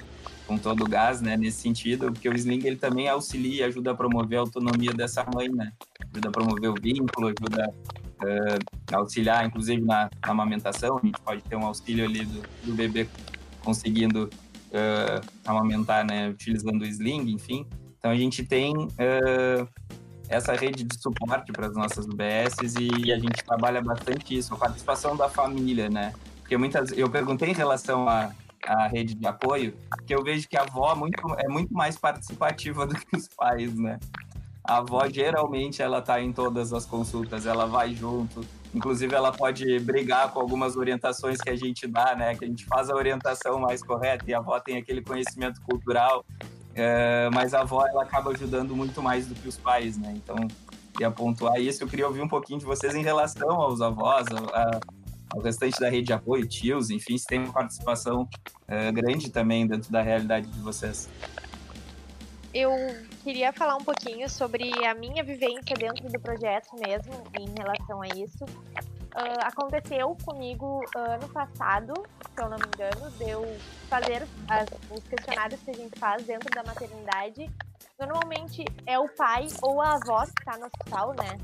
com 0.45 0.57
todo 0.57 0.83
o 0.83 0.87
gás, 0.87 1.21
né, 1.21 1.37
nesse 1.37 1.61
sentido, 1.61 2.11
porque 2.11 2.27
o 2.27 2.33
sling 2.33 2.65
ele 2.65 2.75
também 2.75 3.07
auxilia, 3.07 3.65
ajuda 3.67 3.91
a 3.91 3.95
promover 3.95 4.37
a 4.37 4.41
autonomia 4.41 4.93
dessa 4.93 5.25
mãe, 5.33 5.49
né, 5.49 5.71
ajuda 6.11 6.29
a 6.29 6.31
promover 6.31 6.69
o 6.69 6.75
vínculo, 6.75 7.27
ajuda 7.27 7.69
uh, 7.69 8.93
a 8.93 8.97
auxiliar, 8.97 9.45
inclusive 9.45 9.81
na, 9.81 10.09
na, 10.21 10.31
amamentação, 10.31 10.99
a 11.01 11.05
gente 11.05 11.19
pode 11.21 11.41
ter 11.43 11.55
um 11.55 11.65
auxílio 11.65 12.05
ali 12.05 12.25
do, 12.25 12.41
do 12.63 12.73
bebê 12.73 13.07
conseguindo 13.63 14.25
uh, 14.25 15.25
amamentar, 15.45 16.05
né, 16.05 16.29
utilizando 16.29 16.81
o 16.81 16.85
sling, 16.85 17.31
enfim, 17.31 17.65
então 17.97 18.11
a 18.11 18.17
gente 18.17 18.43
tem 18.43 18.75
uh, 18.75 19.67
essa 20.27 20.53
rede 20.53 20.83
de 20.83 21.01
suporte 21.01 21.51
para 21.51 21.67
as 21.67 21.73
nossas 21.73 22.05
UBSs 22.05 22.75
e 22.79 23.13
a 23.13 23.17
gente 23.17 23.43
trabalha 23.45 23.81
bastante 23.81 24.37
isso, 24.37 24.53
a 24.53 24.57
participação 24.57 25.15
da 25.15 25.29
família, 25.29 25.89
né? 25.89 26.13
Porque 26.39 26.57
muitas 26.57 26.91
eu 26.91 27.09
perguntei 27.09 27.49
em 27.49 27.53
relação 27.53 28.09
à, 28.09 28.31
à 28.67 28.87
rede 28.87 29.15
de 29.15 29.25
apoio, 29.25 29.73
que 30.05 30.13
eu 30.13 30.23
vejo 30.23 30.47
que 30.47 30.57
a 30.57 30.61
avó 30.61 30.91
é 30.91 30.95
muito, 30.95 31.35
é 31.37 31.47
muito 31.47 31.73
mais 31.73 31.97
participativa 31.97 32.85
do 32.87 32.95
que 32.95 33.15
os 33.15 33.27
pais, 33.27 33.73
né? 33.75 33.99
A 34.63 34.77
avó 34.77 35.07
geralmente 35.09 35.81
ela 35.81 36.01
tá 36.01 36.21
em 36.21 36.31
todas 36.31 36.71
as 36.71 36.85
consultas, 36.85 37.45
ela 37.45 37.65
vai 37.65 37.93
junto. 37.93 38.45
Inclusive 38.73 39.13
ela 39.13 39.31
pode 39.31 39.79
brigar 39.79 40.31
com 40.31 40.39
algumas 40.39 40.77
orientações 40.77 41.37
que 41.39 41.49
a 41.49 41.55
gente 41.55 41.85
dá, 41.85 42.15
né? 42.15 42.35
Que 42.35 42.45
a 42.45 42.47
gente 42.47 42.65
faz 42.65 42.89
a 42.89 42.95
orientação 42.95 43.59
mais 43.59 43.83
correta 43.83 44.23
e 44.27 44.33
a 44.33 44.37
avó 44.37 44.59
tem 44.59 44.77
aquele 44.77 45.01
conhecimento 45.01 45.61
cultural 45.61 46.25
é, 46.75 47.29
mas 47.31 47.53
a 47.53 47.61
avó 47.61 47.85
ela 47.85 48.03
acaba 48.03 48.31
ajudando 48.31 48.75
muito 48.75 49.01
mais 49.01 49.27
do 49.27 49.35
que 49.35 49.47
os 49.47 49.57
pais, 49.57 49.97
né? 49.97 50.13
Então, 50.15 50.35
queria 50.91 51.11
pontuar 51.11 51.59
isso. 51.59 51.83
Eu 51.83 51.87
queria 51.87 52.07
ouvir 52.07 52.21
um 52.21 52.27
pouquinho 52.27 52.59
de 52.59 52.65
vocês 52.65 52.95
em 52.95 53.03
relação 53.03 53.49
aos 53.61 53.81
avós, 53.81 54.25
a, 54.53 54.79
ao 55.33 55.41
restante 55.41 55.79
da 55.79 55.89
rede 55.89 56.07
de 56.07 56.13
apoio, 56.13 56.47
tios, 56.47 56.89
enfim, 56.89 57.17
se 57.17 57.25
tem 57.25 57.39
uma 57.39 57.51
participação 57.51 58.29
é, 58.67 58.91
grande 58.91 59.31
também 59.31 59.65
dentro 59.65 59.91
da 59.91 60.01
realidade 60.01 60.47
de 60.47 60.59
vocês. 60.59 61.09
Eu 62.53 62.71
queria 63.23 63.51
falar 63.51 63.75
um 63.75 63.83
pouquinho 63.83 64.29
sobre 64.29 64.71
a 64.85 64.93
minha 64.93 65.23
vivência 65.23 65.75
dentro 65.75 66.07
do 66.07 66.19
projeto 66.19 66.75
mesmo, 66.75 67.23
em 67.39 67.49
relação 67.57 68.01
a 68.03 68.07
isso. 68.09 68.45
Uh, 68.45 69.41
aconteceu 69.43 70.15
comigo 70.23 70.83
ano 70.95 71.27
passado, 71.29 71.93
se 72.35 72.43
eu 72.43 72.49
não 72.49 72.57
me 72.57 72.65
engano, 72.65 73.11
deu 73.17 73.57
fazer 73.87 74.27
as, 74.47 74.67
os 74.89 75.03
questionários 75.03 75.61
que 75.61 75.71
a 75.71 75.73
gente 75.73 75.99
faz 75.99 76.23
dentro 76.25 76.49
da 76.51 76.63
maternidade. 76.63 77.49
Normalmente 77.99 78.65
é 78.85 78.99
o 78.99 79.07
pai 79.09 79.47
ou 79.61 79.81
a 79.81 79.93
avó 79.93 80.23
que 80.25 80.39
está 80.39 80.57
no 80.57 80.65
hospital, 80.65 81.13
né? 81.13 81.37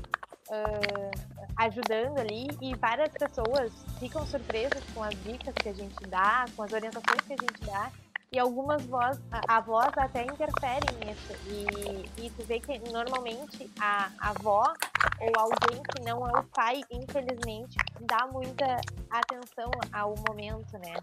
Uh, 0.48 1.39
ajudando 1.56 2.18
ali 2.18 2.46
e 2.60 2.74
várias 2.76 3.10
pessoas 3.12 3.72
ficam 3.98 4.26
surpresas 4.26 4.82
com 4.94 5.02
as 5.02 5.14
dicas 5.22 5.54
que 5.54 5.68
a 5.68 5.74
gente 5.74 6.00
dá, 6.08 6.44
com 6.56 6.62
as 6.62 6.72
orientações 6.72 7.20
que 7.26 7.32
a 7.32 7.36
gente 7.36 7.60
dá 7.64 7.90
e 8.32 8.38
algumas 8.38 8.84
voz, 8.86 9.20
avós 9.48 9.92
até 9.96 10.22
interferem 10.22 10.88
nisso. 11.04 11.32
E, 11.46 12.26
e 12.26 12.30
tu 12.30 12.44
vê 12.44 12.60
que 12.60 12.78
normalmente 12.90 13.70
a, 13.80 14.10
a 14.20 14.30
avó 14.30 14.72
ou 15.20 15.32
alguém 15.36 15.82
que 15.82 16.02
não 16.02 16.26
é 16.28 16.38
o 16.38 16.44
pai, 16.44 16.80
infelizmente, 16.90 17.76
dá 18.00 18.28
muita 18.28 18.80
atenção 19.10 19.70
ao 19.92 20.14
momento, 20.28 20.72
né? 20.74 20.94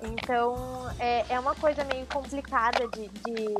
Então 0.00 0.54
é, 0.98 1.24
é 1.28 1.40
uma 1.40 1.54
coisa 1.54 1.84
meio 1.84 2.06
complicada 2.06 2.86
de, 2.88 3.08
de, 3.08 3.54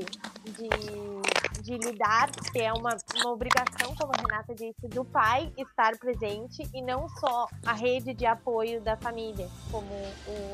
de, 0.52 1.62
de 1.62 1.88
lidar, 1.88 2.30
que 2.52 2.60
é 2.60 2.72
uma, 2.72 2.96
uma 3.16 3.30
obrigação, 3.30 3.94
como 3.96 4.12
a 4.12 4.20
Renata 4.20 4.54
disse, 4.54 4.86
do 4.88 5.04
pai 5.04 5.52
estar 5.56 5.96
presente 5.98 6.68
e 6.72 6.80
não 6.80 7.08
só 7.08 7.48
a 7.66 7.72
rede 7.72 8.14
de 8.14 8.24
apoio 8.24 8.80
da 8.80 8.96
família, 8.96 9.48
como 9.70 9.88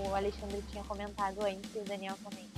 o 0.08 0.14
Alexandre 0.14 0.62
tinha 0.70 0.82
comentado 0.84 1.44
antes 1.44 1.74
e 1.74 1.78
o 1.78 1.84
Daniel 1.84 2.16
também. 2.22 2.50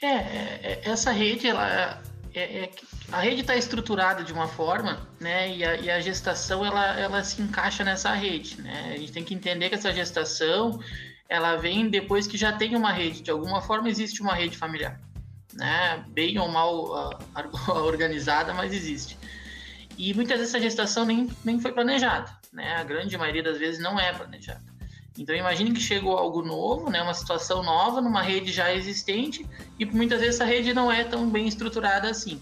É, 0.00 0.06
é, 0.06 0.80
é 0.84 0.88
essa 0.88 1.10
rede, 1.10 1.48
ela, 1.48 2.00
é, 2.34 2.64
é, 2.64 2.70
a 3.10 3.20
rede 3.20 3.40
está 3.40 3.56
estruturada 3.56 4.22
de 4.22 4.32
uma 4.32 4.48
forma, 4.48 5.06
né? 5.20 5.54
E 5.56 5.64
a, 5.64 5.76
e 5.76 5.90
a, 5.90 6.00
gestação 6.00 6.64
ela, 6.64 6.98
ela 6.98 7.24
se 7.24 7.40
encaixa 7.40 7.82
nessa 7.84 8.12
rede, 8.12 8.60
né? 8.60 8.92
A 8.94 8.98
gente 8.98 9.12
tem 9.12 9.24
que 9.24 9.34
entender 9.34 9.68
que 9.68 9.74
essa 9.74 9.92
gestação 9.92 10.78
ela 11.28 11.56
vem 11.56 11.88
depois 11.88 12.26
que 12.26 12.36
já 12.36 12.52
tem 12.52 12.76
uma 12.76 12.92
rede. 12.92 13.22
De 13.22 13.30
alguma 13.30 13.60
forma 13.60 13.88
existe 13.88 14.20
uma 14.22 14.34
rede 14.34 14.56
familiar, 14.56 15.00
né? 15.54 16.04
Bem 16.08 16.38
ou 16.38 16.48
mal 16.48 17.18
organizada, 17.68 18.52
mas 18.52 18.72
existe. 18.72 19.18
E 19.96 20.14
muitas 20.14 20.38
vezes 20.38 20.54
essa 20.54 20.62
gestação 20.62 21.04
nem, 21.04 21.28
nem 21.44 21.60
foi 21.60 21.72
planejada, 21.72 22.30
né? 22.52 22.76
A 22.76 22.84
grande 22.84 23.16
maioria 23.16 23.42
das 23.42 23.58
vezes 23.58 23.80
não 23.80 23.98
é 23.98 24.12
planejada. 24.12 24.67
Então 25.18 25.34
imagine 25.34 25.72
que 25.72 25.80
chegou 25.80 26.16
algo 26.16 26.42
novo, 26.42 26.88
né, 26.88 27.02
uma 27.02 27.12
situação 27.12 27.62
nova 27.62 28.00
numa 28.00 28.22
rede 28.22 28.52
já 28.52 28.72
existente 28.72 29.44
e 29.76 29.84
muitas 29.84 30.20
vezes 30.20 30.36
essa 30.36 30.44
rede 30.44 30.72
não 30.72 30.90
é 30.90 31.02
tão 31.02 31.28
bem 31.28 31.48
estruturada 31.48 32.08
assim. 32.08 32.40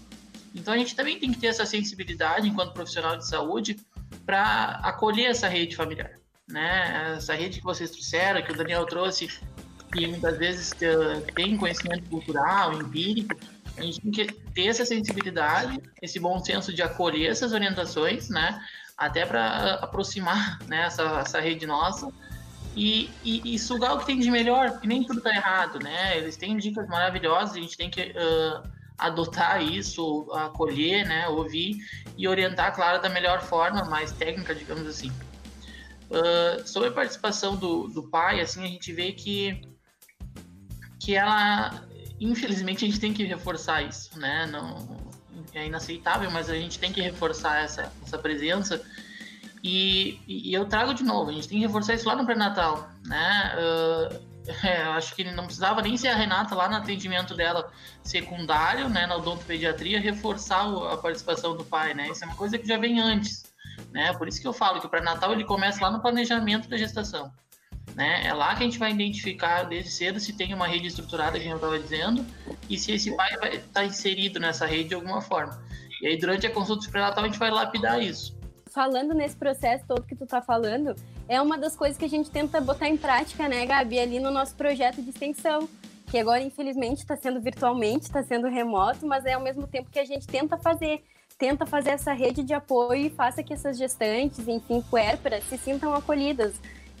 Então 0.53 0.73
a 0.73 0.77
gente 0.77 0.95
também 0.95 1.19
tem 1.19 1.31
que 1.31 1.39
ter 1.39 1.47
essa 1.47 1.65
sensibilidade 1.65 2.47
enquanto 2.47 2.73
profissional 2.73 3.17
de 3.17 3.27
saúde 3.27 3.77
para 4.25 4.79
acolher 4.83 5.25
essa 5.25 5.47
rede 5.47 5.75
familiar, 5.75 6.11
né? 6.47 7.15
Essa 7.17 7.33
rede 7.33 7.59
que 7.59 7.65
vocês 7.65 7.89
trouxeram, 7.89 8.41
que 8.43 8.51
o 8.51 8.55
Daniel 8.55 8.85
trouxe, 8.85 9.27
que 9.91 10.07
muitas 10.07 10.37
vezes 10.37 10.73
tem 11.35 11.57
conhecimento 11.57 12.09
cultural, 12.09 12.73
empírico, 12.73 13.35
a 13.75 13.81
gente 13.81 14.01
tem 14.01 14.11
que 14.11 14.25
ter 14.53 14.67
essa 14.67 14.85
sensibilidade, 14.85 15.79
esse 16.01 16.19
bom 16.19 16.39
senso 16.39 16.73
de 16.73 16.81
acolher 16.81 17.29
essas 17.29 17.53
orientações, 17.53 18.29
né? 18.29 18.59
Até 18.97 19.25
para 19.25 19.75
aproximar 19.75 20.57
né, 20.67 20.85
essa, 20.85 21.03
essa 21.19 21.39
rede 21.39 21.67
nossa 21.67 22.11
e, 22.77 23.09
e, 23.23 23.55
e, 23.55 23.57
sugar 23.57 23.95
o 23.95 23.97
que 23.97 24.05
tem 24.05 24.19
de 24.19 24.29
melhor, 24.29 24.69
porque 24.69 24.87
nem 24.87 25.03
tudo 25.03 25.19
tá 25.19 25.31
errado, 25.31 25.79
né? 25.79 26.15
Eles 26.15 26.37
têm 26.37 26.55
dicas 26.55 26.87
maravilhosas, 26.87 27.55
a 27.55 27.59
gente 27.59 27.75
tem 27.75 27.89
que 27.89 28.01
uh, 28.11 28.69
adotar 28.95 29.63
isso, 29.63 30.31
acolher, 30.31 31.03
né? 31.07 31.27
Ouvir 31.27 31.75
e 32.15 32.27
orientar, 32.27 32.75
claro, 32.75 33.01
da 33.01 33.09
melhor 33.09 33.41
forma, 33.41 33.83
mais 33.85 34.11
técnica, 34.11 34.53
digamos 34.53 34.85
assim. 34.85 35.11
Uh, 36.11 36.67
sobre 36.67 36.89
a 36.89 36.91
participação 36.91 37.55
do, 37.55 37.87
do 37.87 38.03
pai, 38.03 38.41
assim, 38.41 38.63
a 38.63 38.67
gente 38.67 38.93
vê 38.93 39.11
que, 39.11 39.59
que 40.99 41.15
ela, 41.15 41.83
infelizmente, 42.21 42.85
a 42.85 42.87
gente 42.87 42.99
tem 42.99 43.11
que 43.11 43.23
reforçar 43.23 43.81
isso, 43.81 44.19
né? 44.19 44.45
Não, 44.45 44.85
é 45.51 45.65
inaceitável, 45.65 46.29
mas 46.29 46.47
a 46.47 46.53
gente 46.53 46.77
tem 46.77 46.93
que 46.93 47.01
reforçar 47.01 47.63
essa, 47.63 47.91
essa 48.05 48.19
presença. 48.19 48.85
E, 49.67 50.17
e 50.25 50.53
eu 50.53 50.63
trago 50.63 50.93
de 50.93 51.03
novo, 51.03 51.29
a 51.29 51.33
gente 51.33 51.49
tem 51.49 51.59
que 51.59 51.65
reforçar 51.65 51.93
isso 51.93 52.07
lá 52.07 52.15
no 52.15 52.25
pré-natal, 52.25 52.89
né? 53.05 53.53
Uh, 53.57 54.27
é, 54.65 54.83
acho 54.83 55.13
que 55.13 55.25
não 55.25 55.43
precisava 55.43 55.81
nem 55.81 55.97
ser 55.97 56.07
a 56.07 56.15
Renata 56.15 56.55
lá 56.55 56.69
no 56.69 56.77
atendimento 56.77 57.35
dela 57.35 57.69
secundário, 58.01 58.87
né, 58.87 59.05
na 59.05 59.17
odontopediatria, 59.17 59.99
reforçar 59.99 60.61
a 60.89 60.95
participação 60.95 61.57
do 61.57 61.65
pai, 61.65 61.93
né? 61.93 62.09
Isso 62.09 62.23
é 62.23 62.27
uma 62.27 62.37
coisa 62.37 62.57
que 62.57 62.65
já 62.65 62.77
vem 62.77 63.01
antes, 63.01 63.43
né? 63.91 64.13
Por 64.13 64.29
isso 64.29 64.39
que 64.39 64.47
eu 64.47 64.53
falo 64.53 64.79
que 64.79 64.85
o 64.85 64.89
pré-natal 64.89 65.33
ele 65.33 65.43
começa 65.43 65.83
lá 65.83 65.91
no 65.91 65.99
planejamento 65.99 66.69
da 66.69 66.77
gestação, 66.77 67.29
né? 67.93 68.25
É 68.25 68.33
lá 68.33 68.55
que 68.55 68.63
a 68.63 68.65
gente 68.65 68.79
vai 68.79 68.91
identificar 68.93 69.63
desde 69.63 69.91
cedo 69.91 70.17
se 70.17 70.31
tem 70.31 70.53
uma 70.53 70.65
rede 70.67 70.87
estruturada, 70.87 71.37
que 71.37 71.45
eu 71.45 71.55
estava 71.57 71.77
dizendo, 71.77 72.25
e 72.69 72.77
se 72.77 72.93
esse 72.93 73.13
pai 73.17 73.35
vai 73.35 73.55
estar 73.57 73.81
tá 73.81 73.85
inserido 73.85 74.39
nessa 74.39 74.65
rede 74.65 74.89
de 74.89 74.95
alguma 74.95 75.19
forma. 75.19 75.61
E 76.01 76.07
aí, 76.07 76.17
durante 76.17 76.47
a 76.47 76.51
consulta 76.51 76.89
pré-natal, 76.89 77.25
a 77.25 77.27
gente 77.27 77.39
vai 77.39 77.51
lapidar 77.51 78.01
isso. 78.01 78.36
Falando 78.69 79.13
nesse 79.13 79.35
processo 79.35 79.85
todo 79.87 80.03
que 80.03 80.15
tu 80.15 80.25
tá 80.25 80.41
falando, 80.41 80.95
é 81.27 81.41
uma 81.41 81.57
das 81.57 81.75
coisas 81.75 81.97
que 81.97 82.05
a 82.05 82.09
gente 82.09 82.29
tenta 82.29 82.59
botar 82.59 82.87
em 82.87 82.97
prática, 82.97 83.47
né, 83.47 83.65
Gabi, 83.65 83.99
ali 83.99 84.19
no 84.19 84.31
nosso 84.31 84.55
projeto 84.55 85.01
de 85.01 85.09
extensão, 85.09 85.67
que 86.07 86.17
agora, 86.17 86.41
infelizmente, 86.41 86.99
está 86.99 87.15
sendo 87.15 87.41
virtualmente, 87.41 88.05
está 88.05 88.23
sendo 88.23 88.47
remoto, 88.47 89.05
mas 89.05 89.25
é 89.25 89.33
ao 89.33 89.41
mesmo 89.41 89.67
tempo 89.67 89.89
que 89.89 89.99
a 89.99 90.05
gente 90.05 90.25
tenta 90.25 90.57
fazer, 90.57 91.03
tenta 91.37 91.65
fazer 91.65 91.91
essa 91.91 92.13
rede 92.13 92.43
de 92.43 92.53
apoio 92.53 93.07
e 93.07 93.09
faça 93.09 93.43
que 93.43 93.53
essas 93.53 93.77
gestantes, 93.77 94.47
enfim, 94.47 94.81
puérperas, 94.89 95.43
se 95.43 95.57
sintam 95.57 95.93
acolhidas. 95.93 96.55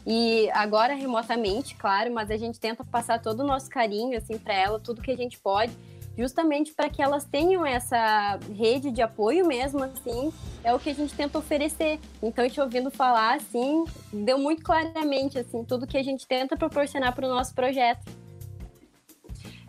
E 0.05 0.49
agora 0.51 0.93
remotamente, 0.93 1.75
claro, 1.75 2.13
mas 2.13 2.31
a 2.31 2.37
gente 2.37 2.59
tenta 2.59 2.83
passar 2.83 3.21
todo 3.21 3.41
o 3.41 3.45
nosso 3.45 3.69
carinho, 3.69 4.17
assim, 4.17 4.37
para 4.37 4.53
ela, 4.53 4.79
tudo 4.79 5.01
que 5.01 5.11
a 5.11 5.17
gente 5.17 5.37
pode, 5.39 5.73
justamente 6.17 6.73
para 6.73 6.89
que 6.89 7.01
elas 7.01 7.23
tenham 7.25 7.65
essa 7.65 8.39
rede 8.51 8.89
de 8.89 9.01
apoio 9.01 9.45
mesmo, 9.45 9.83
assim, 9.83 10.33
é 10.63 10.73
o 10.73 10.79
que 10.79 10.89
a 10.89 10.93
gente 10.93 11.13
tenta 11.13 11.37
oferecer. 11.37 11.99
Então, 12.21 12.49
te 12.49 12.59
ouvindo 12.59 12.89
falar, 12.89 13.35
assim, 13.35 13.85
deu 14.11 14.39
muito 14.39 14.63
claramente, 14.63 15.37
assim, 15.37 15.63
tudo 15.63 15.85
que 15.85 15.97
a 15.97 16.03
gente 16.03 16.27
tenta 16.27 16.57
proporcionar 16.57 17.13
para 17.13 17.27
o 17.27 17.29
nosso 17.29 17.53
projeto. 17.53 18.03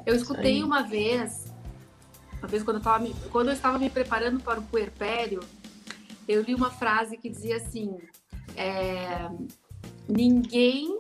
Eu 0.07 0.14
escutei 0.14 0.62
uma 0.62 0.82
vez, 0.82 1.53
uma 2.38 2.49
vez 2.49 2.62
quando 2.62 2.78
eu, 2.78 2.82
tava, 2.82 3.07
quando 3.30 3.49
eu 3.49 3.53
estava 3.53 3.78
me 3.78 3.90
preparando 3.90 4.40
para 4.40 4.59
o 4.59 4.62
puerpério, 4.62 5.40
eu 6.26 6.40
li 6.42 6.55
uma 6.55 6.70
frase 6.70 7.18
que 7.18 7.28
dizia 7.28 7.57
assim, 7.57 7.99
é, 8.57 9.28
ninguém 10.09 10.99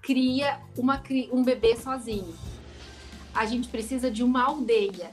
cria 0.00 0.58
uma, 0.76 1.02
um 1.30 1.44
bebê 1.44 1.76
sozinho 1.76 2.34
a 3.34 3.46
gente 3.46 3.68
precisa 3.68 4.10
de 4.10 4.22
uma 4.22 4.44
aldeia. 4.44 5.12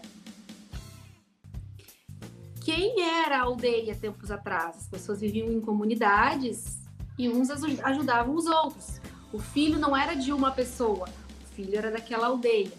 Quem 2.63 3.01
era 3.01 3.37
a 3.37 3.43
aldeia 3.43 3.95
tempos 3.95 4.29
atrás? 4.29 4.77
As 4.77 4.87
pessoas 4.87 5.21
viviam 5.21 5.51
em 5.51 5.61
comunidades 5.61 6.79
e 7.17 7.27
uns 7.29 7.49
ajudavam 7.49 8.35
os 8.35 8.45
outros. 8.45 9.01
O 9.31 9.39
filho 9.39 9.79
não 9.79 9.95
era 9.95 10.13
de 10.13 10.31
uma 10.31 10.51
pessoa, 10.51 11.07
o 11.43 11.55
filho 11.55 11.77
era 11.77 11.91
daquela 11.91 12.27
aldeia. 12.27 12.71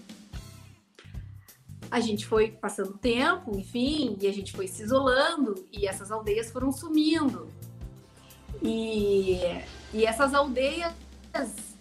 A 1.90 1.98
gente 1.98 2.24
foi 2.24 2.52
passando 2.52 2.96
tempo, 2.98 3.56
enfim, 3.58 4.16
e 4.20 4.28
a 4.28 4.32
gente 4.32 4.52
foi 4.52 4.68
se 4.68 4.82
isolando 4.82 5.66
e 5.72 5.86
essas 5.86 6.12
aldeias 6.12 6.50
foram 6.50 6.70
sumindo. 6.70 7.48
E, 8.62 9.40
e 9.92 10.04
essas 10.04 10.34
aldeias, 10.34 10.94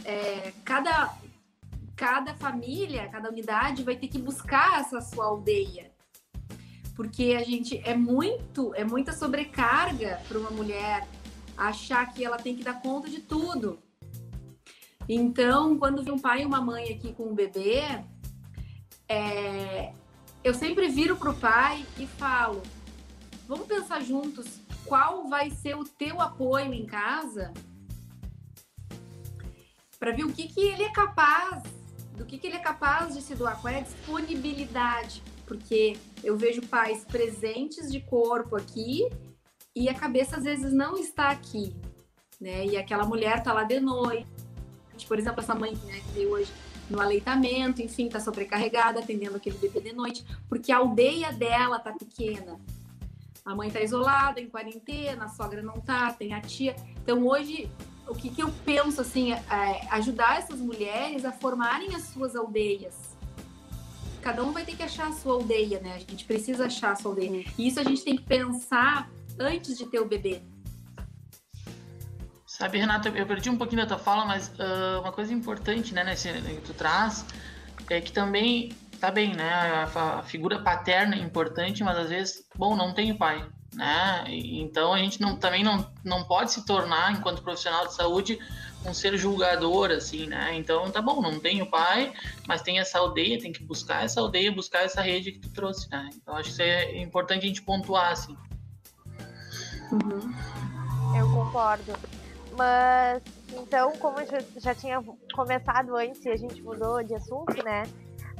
é, 0.03 0.51
cada 0.64 1.16
cada 2.00 2.34
família, 2.34 3.10
cada 3.10 3.30
unidade 3.30 3.84
vai 3.84 3.93
ter 3.93 4.08
que 4.08 4.18
buscar 4.18 4.80
essa 4.80 5.02
sua 5.02 5.26
aldeia. 5.26 5.91
Porque 6.95 7.36
a 7.38 7.43
gente 7.43 7.78
é 7.80 7.93
muito, 7.93 8.74
é 8.74 8.86
muita 8.86 9.12
sobrecarga 9.12 10.22
para 10.26 10.39
uma 10.39 10.50
mulher 10.50 11.06
achar 11.58 12.14
que 12.14 12.24
ela 12.24 12.38
tem 12.38 12.56
que 12.56 12.64
dar 12.64 12.82
conta 12.82 13.10
de 13.10 13.20
tudo. 13.20 13.80
Então, 15.10 15.78
quando 15.78 16.02
vem 16.02 16.14
um 16.14 16.20
pai 16.20 16.43
e 16.43 16.45
uma 16.45 16.62
mãe 16.62 16.86
aqui 16.93 17.12
com 17.14 17.32
um 17.32 17.36
bebê, 17.36 17.82
é, 19.10 19.91
eu 20.41 20.54
sempre 20.54 20.88
viro 20.88 21.18
para 21.18 21.32
o 21.32 21.36
pai 21.36 21.86
e 21.97 22.08
falo: 22.08 22.64
vamos 23.45 23.68
pensar 23.68 24.02
juntos 24.02 24.62
qual 24.86 25.28
vai 25.28 25.50
ser 25.50 25.76
o 25.76 25.84
teu 25.84 26.22
apoio 26.22 26.74
em 26.74 26.86
casa 26.86 27.54
para 30.00 30.14
ver 30.14 30.24
o 30.24 30.32
que, 30.32 30.47
que 30.47 30.62
ele 30.62 30.84
é 30.84 30.93
capaz 30.93 31.79
do 32.20 32.26
que, 32.26 32.38
que 32.38 32.48
ele 32.48 32.58
é 32.58 32.60
capaz 32.60 33.16
de 33.16 33.22
se 33.22 33.34
doar, 33.34 33.60
qual 33.62 33.74
é 33.74 33.78
a 33.78 33.82
disponibilidade, 33.82 35.24
porque 35.48 35.98
eu 36.22 36.38
vejo 36.38 36.62
pais 36.64 37.06
presentes 37.06 37.90
de 37.90 38.02
corpo 38.02 38.58
aqui 38.58 39.10
e 39.74 39.88
a 39.88 39.94
cabeça 39.94 40.36
às 40.36 40.44
vezes 40.44 40.74
não 40.74 40.98
está 40.98 41.30
aqui, 41.30 41.74
né? 42.40 42.66
E 42.66 42.78
aquela 42.78 43.06
mulher 43.06 43.42
tá 43.42 43.54
lá 43.54 43.64
de 43.64 43.80
noite, 43.80 44.28
por 45.08 45.18
exemplo, 45.18 45.40
essa 45.40 45.56
mãe 45.56 45.72
né, 45.86 46.02
que 46.02 46.12
veio 46.12 46.32
hoje 46.32 46.52
no 46.90 47.00
aleitamento, 47.00 47.82
enfim, 47.82 48.10
tá 48.10 48.20
sobrecarregada, 48.20 49.00
atendendo 49.00 49.38
aquele 49.38 49.58
bebê 49.58 49.80
de 49.80 49.94
noite, 49.94 50.26
porque 50.50 50.74
a 50.74 50.78
aldeia 50.78 51.32
dela 51.32 51.80
tá 51.80 51.94
pequena. 51.94 52.60
A 53.46 53.56
mãe 53.56 53.72
tá 53.72 53.80
isolada, 53.80 54.42
em 54.42 54.50
quarentena, 54.50 55.26
a 55.26 55.30
sogra 55.30 55.62
não 55.62 55.80
tá, 55.80 56.12
tem 56.12 56.34
a 56.34 56.42
tia. 56.42 56.76
Então 57.02 57.26
hoje 57.26 57.72
o 58.10 58.16
que, 58.16 58.30
que 58.30 58.41
eu 58.41 58.51
penso 58.66 58.99
assim, 58.99 59.34
é 59.34 59.88
ajudar 59.91 60.39
essas 60.39 60.60
mulheres 60.60 61.24
a 61.24 61.32
formarem 61.32 61.95
as 61.95 62.03
suas 62.03 62.36
aldeias. 62.36 62.95
Cada 64.22 64.43
um 64.43 64.51
vai 64.51 64.66
ter 64.66 64.76
que 64.76 64.84
achar 64.84 65.07
a 65.07 65.14
sua 65.14 65.34
aldeia, 65.34 65.80
né? 65.80 65.93
A 65.95 65.99
gente 65.99 66.26
precisa 66.26 66.66
achar 66.66 66.91
a 66.91 66.95
sua 66.95 67.12
aldeia. 67.12 67.45
E 67.57 67.68
isso 67.68 67.80
a 67.80 67.84
gente 67.84 68.03
tem 68.03 68.18
que 68.18 68.24
pensar 68.24 69.10
antes 69.39 69.78
de 69.78 69.86
ter 69.86 69.99
o 69.99 70.05
bebê. 70.05 70.41
Sabe, 72.45 72.80
Renata, 72.80 73.07
eu 73.10 73.26
perdi 73.26 73.49
um 73.49 73.57
pouquinho 73.57 73.82
da 73.82 73.88
tua 73.88 73.97
fala, 73.97 74.26
mas 74.26 74.49
uh, 74.49 74.99
uma 74.99 75.14
coisa 75.14 75.34
importante, 75.34 75.93
né, 75.93 76.03
nesse 76.03 76.30
que 76.34 76.62
tu 76.62 76.74
traz, 76.74 77.26
é 77.89 78.01
que 78.01 78.12
também, 78.12 78.76
tá 78.99 79.10
bem, 79.10 79.34
né, 79.34 79.49
a, 79.49 80.20
a 80.20 80.24
figura 80.24 80.60
paterna 80.60 81.16
é 81.16 81.20
importante, 81.20 81.82
mas 81.84 81.97
às 81.97 82.10
vezes, 82.10 82.45
bom, 82.57 82.76
não 82.76 82.93
tenho 82.93 83.18
pai, 83.18 83.47
né? 83.80 84.26
Então 84.28 84.94
a 84.94 84.98
gente 84.98 85.22
não, 85.22 85.38
também 85.38 85.64
não, 85.64 85.90
não 86.04 86.26
pode 86.26 86.52
se 86.52 86.66
tornar, 86.66 87.14
enquanto 87.14 87.42
profissional 87.42 87.88
de 87.88 87.94
saúde, 87.94 88.38
um 88.86 88.94
ser 88.94 89.18
julgador, 89.18 89.90
assim, 89.90 90.28
né? 90.28 90.54
Então 90.56 90.92
tá 90.92 91.02
bom, 91.02 91.22
não 91.22 91.40
tenho 91.40 91.66
pai, 91.66 92.14
mas 92.46 92.62
tem 92.62 92.78
essa 92.78 93.00
aldeia, 93.00 93.40
tem 93.40 93.54
que 93.54 93.64
buscar 93.64 94.04
essa 94.04 94.20
aldeia, 94.20 94.52
buscar 94.52 94.84
essa 94.84 95.02
rede 95.02 95.32
que 95.32 95.40
tu 95.40 95.50
trouxe, 95.52 95.90
né? 95.90 96.10
Então 96.14 96.36
acho 96.36 96.50
que 96.50 96.52
isso 96.52 96.62
é 96.62 96.98
importante 96.98 97.46
a 97.46 97.48
gente 97.48 97.62
pontuar, 97.62 98.12
assim. 98.12 98.36
Uhum. 99.94 101.18
Eu 101.18 101.32
concordo. 101.34 101.94
Mas, 102.58 103.24
então, 103.54 103.94
como 103.94 104.20
eu 104.20 104.28
já 104.58 104.76
tinha 104.76 105.02
começado 105.34 105.96
antes 105.96 106.26
e 106.26 106.30
a 106.30 106.36
gente 106.36 106.62
mudou 106.62 107.02
de 107.02 107.16
assunto, 107.16 107.64
né? 107.64 107.84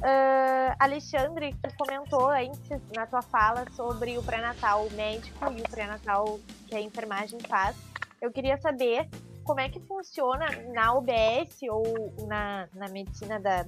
Uh, 0.00 0.74
Alexandre, 0.78 1.54
tu 1.62 1.76
comentou 1.76 2.30
antes 2.30 2.80
na 2.96 3.06
tua 3.06 3.20
fala 3.20 3.64
sobre 3.72 4.16
o 4.16 4.22
pré-natal 4.22 4.88
médico 4.92 5.52
e 5.52 5.60
o 5.60 5.68
pré-natal 5.68 6.40
que 6.66 6.74
a 6.74 6.80
enfermagem 6.80 7.38
faz. 7.40 7.76
Eu 8.20 8.32
queria 8.32 8.56
saber 8.58 9.06
como 9.44 9.60
é 9.60 9.68
que 9.68 9.78
funciona 9.80 10.46
na 10.72 10.94
UBS 10.94 11.58
ou 11.70 11.84
na, 12.26 12.66
na 12.72 12.88
medicina 12.88 13.38
da, 13.38 13.66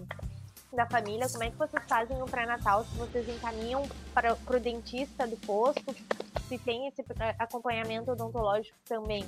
da 0.73 0.87
família, 0.87 1.29
como 1.29 1.45
é 1.45 1.51
que 1.51 1.57
vocês 1.57 1.85
fazem 1.87 2.23
o 2.23 2.25
pré-natal, 2.25 2.85
se 2.85 2.97
vocês 2.97 3.29
encaminham 3.29 3.83
para 4.15 4.33
o 4.35 4.61
dentista 4.61 5.27
do 5.27 5.37
posto, 5.37 5.95
se 6.49 6.57
tem 6.59 6.89
esse 6.89 7.05
acompanhamento 7.39 8.11
odontológico 8.11 8.79
também. 8.87 9.25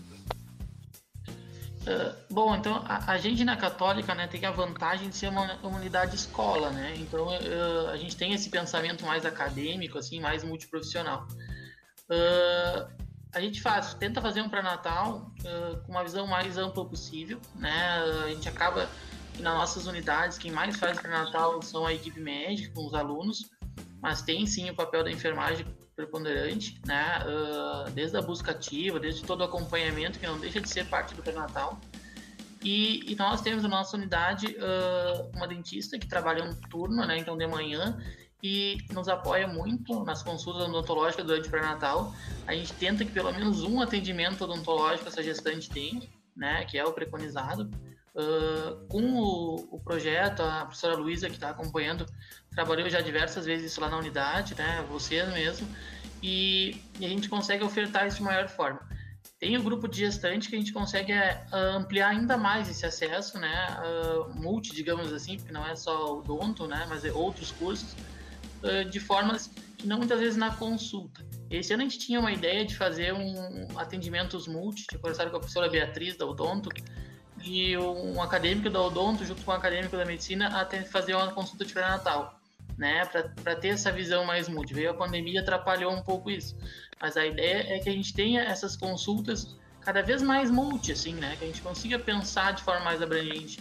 Uh, 1.84 2.14
bom, 2.32 2.54
então 2.56 2.82
a, 2.88 3.12
a, 3.12 3.18
gente 3.18 3.44
na 3.44 3.58
Católica 3.58 4.14
né, 4.14 4.26
tem 4.26 4.42
a 4.46 4.50
vantagem 4.50 5.10
de 5.10 5.16
ser 5.16 5.28
uma, 5.28 5.54
uma 5.62 5.76
unidade 5.76 6.16
escola, 6.16 6.70
né? 6.70 6.94
Então 6.96 7.26
uh, 7.26 7.88
a 7.90 7.96
gente 7.98 8.16
tem 8.16 8.32
esse 8.32 8.48
pensamento 8.48 9.04
mais 9.04 9.26
acadêmico, 9.26 9.98
assim, 9.98 10.18
mais 10.18 10.42
multiprofissional. 10.42 11.26
Uh, 12.08 12.88
a 13.34 13.40
gente 13.40 13.60
faz, 13.60 13.92
tenta 13.94 14.22
fazer 14.22 14.40
um 14.40 14.48
pré-natal 14.48 15.32
com 15.84 15.90
uma 15.90 16.04
visão 16.04 16.24
mais 16.24 16.56
ampla 16.56 16.84
possível, 16.84 17.40
né? 17.56 17.98
A 18.24 18.28
gente 18.28 18.48
acaba 18.48 18.88
nas 19.40 19.54
nossas 19.54 19.86
unidades 19.86 20.38
quem 20.38 20.52
mais 20.52 20.76
faz 20.76 20.98
pré-natal 21.00 21.60
são 21.60 21.84
a 21.84 21.92
equipe 21.92 22.20
médica, 22.20 22.72
com 22.72 22.86
os 22.86 22.94
alunos, 22.94 23.50
mas 24.00 24.22
tem 24.22 24.46
sim 24.46 24.70
o 24.70 24.74
papel 24.74 25.02
da 25.02 25.10
enfermagem 25.10 25.66
preponderante, 25.94 26.80
né? 26.86 27.22
Uh, 27.24 27.90
desde 27.90 28.16
a 28.16 28.22
busca 28.22 28.50
ativa, 28.50 28.98
desde 28.98 29.22
todo 29.22 29.40
o 29.40 29.44
acompanhamento, 29.44 30.18
que 30.18 30.26
não 30.26 30.38
deixa 30.38 30.60
de 30.60 30.68
ser 30.68 30.86
parte 30.86 31.14
do 31.14 31.22
pré-natal. 31.22 31.80
E, 32.62 33.12
e, 33.12 33.14
nós 33.16 33.42
temos 33.42 33.62
na 33.62 33.68
nossa 33.68 33.96
unidade 33.96 34.56
uh, 34.56 35.36
uma 35.36 35.46
dentista 35.46 35.98
que 35.98 36.08
trabalha 36.08 36.42
um 36.42 36.54
turno, 36.54 37.06
né? 37.06 37.18
Então, 37.18 37.36
de 37.36 37.46
manhã, 37.46 37.98
e 38.44 38.76
nos 38.92 39.08
apoia 39.08 39.48
muito 39.48 40.04
nas 40.04 40.22
consultas 40.22 40.68
odontológicas 40.68 41.24
durante 41.24 41.48
o 41.48 41.50
pré-natal. 41.50 42.14
A 42.46 42.54
gente 42.54 42.74
tenta 42.74 43.02
que 43.02 43.10
pelo 43.10 43.32
menos 43.32 43.62
um 43.62 43.80
atendimento 43.80 44.44
odontológico 44.44 45.08
essa 45.08 45.22
gestante 45.22 45.70
tenha, 45.70 46.02
né, 46.36 46.62
que 46.66 46.76
é 46.76 46.84
o 46.84 46.92
preconizado. 46.92 47.70
Uh, 48.14 48.86
com 48.86 49.02
o, 49.02 49.56
o, 49.72 49.80
projeto, 49.80 50.40
a 50.40 50.66
professora 50.66 50.94
Luísa, 50.94 51.28
que 51.28 51.34
está 51.34 51.50
acompanhando, 51.50 52.06
trabalhou 52.52 52.88
já 52.88 53.00
diversas 53.00 53.44
vezes 53.44 53.72
isso 53.72 53.80
lá 53.80 53.88
na 53.88 53.98
unidade, 53.98 54.54
né, 54.54 54.86
você 54.88 55.24
mesmo, 55.24 55.66
e, 56.22 56.80
e, 57.00 57.04
a 57.04 57.08
gente 57.08 57.28
consegue 57.28 57.64
ofertar 57.64 58.06
isso 58.06 58.18
de 58.18 58.22
maior 58.22 58.48
forma. 58.48 58.80
Tem 59.40 59.56
o 59.56 59.62
grupo 59.64 59.88
de 59.88 59.98
gestante 59.98 60.48
que 60.48 60.54
a 60.54 60.58
gente 60.58 60.72
consegue 60.72 61.10
é, 61.10 61.44
ampliar 61.52 62.10
ainda 62.10 62.36
mais 62.36 62.70
esse 62.70 62.86
acesso, 62.86 63.36
né, 63.36 63.66
uh, 63.82 64.32
multi, 64.32 64.72
digamos 64.72 65.12
assim, 65.12 65.36
porque 65.36 65.52
não 65.52 65.66
é 65.66 65.74
só 65.74 66.16
o 66.16 66.22
donto, 66.22 66.68
né, 66.68 66.86
mas 66.88 67.04
é 67.04 67.12
outros 67.12 67.50
cursos, 67.50 67.96
uh, 68.62 68.88
de 68.88 69.00
formas 69.00 69.50
que 69.76 69.88
não 69.88 69.98
muitas 69.98 70.20
vezes 70.20 70.36
na 70.36 70.54
consulta. 70.54 71.26
Esse 71.50 71.74
ano 71.74 71.82
a 71.82 71.84
gente 71.86 71.98
tinha 71.98 72.20
uma 72.20 72.32
ideia 72.32 72.64
de 72.64 72.76
fazer 72.76 73.12
um 73.12 73.66
atendimentos 73.76 74.46
multi, 74.46 74.86
tinha 74.88 75.00
conversado 75.00 75.30
com 75.30 75.36
a 75.36 75.40
professora 75.40 75.68
Beatriz 75.68 76.16
da 76.16 76.24
Odonto, 76.24 76.70
e 77.44 77.76
um 77.76 78.20
acadêmico 78.22 78.70
da 78.70 78.80
Odonto 78.80 79.24
junto 79.24 79.42
com 79.42 79.52
um 79.52 79.54
acadêmico 79.54 79.96
da 79.96 80.04
medicina 80.04 80.48
até 80.60 80.82
fazer 80.82 81.14
uma 81.14 81.30
consulta 81.32 81.64
de 81.64 81.72
pré-natal, 81.72 82.40
né, 82.76 83.04
para 83.42 83.54
ter 83.54 83.68
essa 83.68 83.92
visão 83.92 84.24
mais 84.24 84.48
multi. 84.48 84.72
Veio 84.72 84.90
a 84.90 84.94
pandemia 84.94 85.40
atrapalhou 85.40 85.92
um 85.92 86.02
pouco 86.02 86.30
isso, 86.30 86.56
mas 87.00 87.16
a 87.16 87.26
ideia 87.26 87.76
é 87.76 87.78
que 87.78 87.88
a 87.88 87.92
gente 87.92 88.14
tenha 88.14 88.42
essas 88.42 88.76
consultas 88.76 89.56
cada 89.82 90.02
vez 90.02 90.22
mais 90.22 90.50
multi, 90.50 90.92
assim, 90.92 91.14
né, 91.14 91.36
que 91.36 91.44
a 91.44 91.46
gente 91.46 91.60
consiga 91.60 91.98
pensar 91.98 92.52
de 92.52 92.62
forma 92.62 92.84
mais 92.84 93.02
abrangente. 93.02 93.60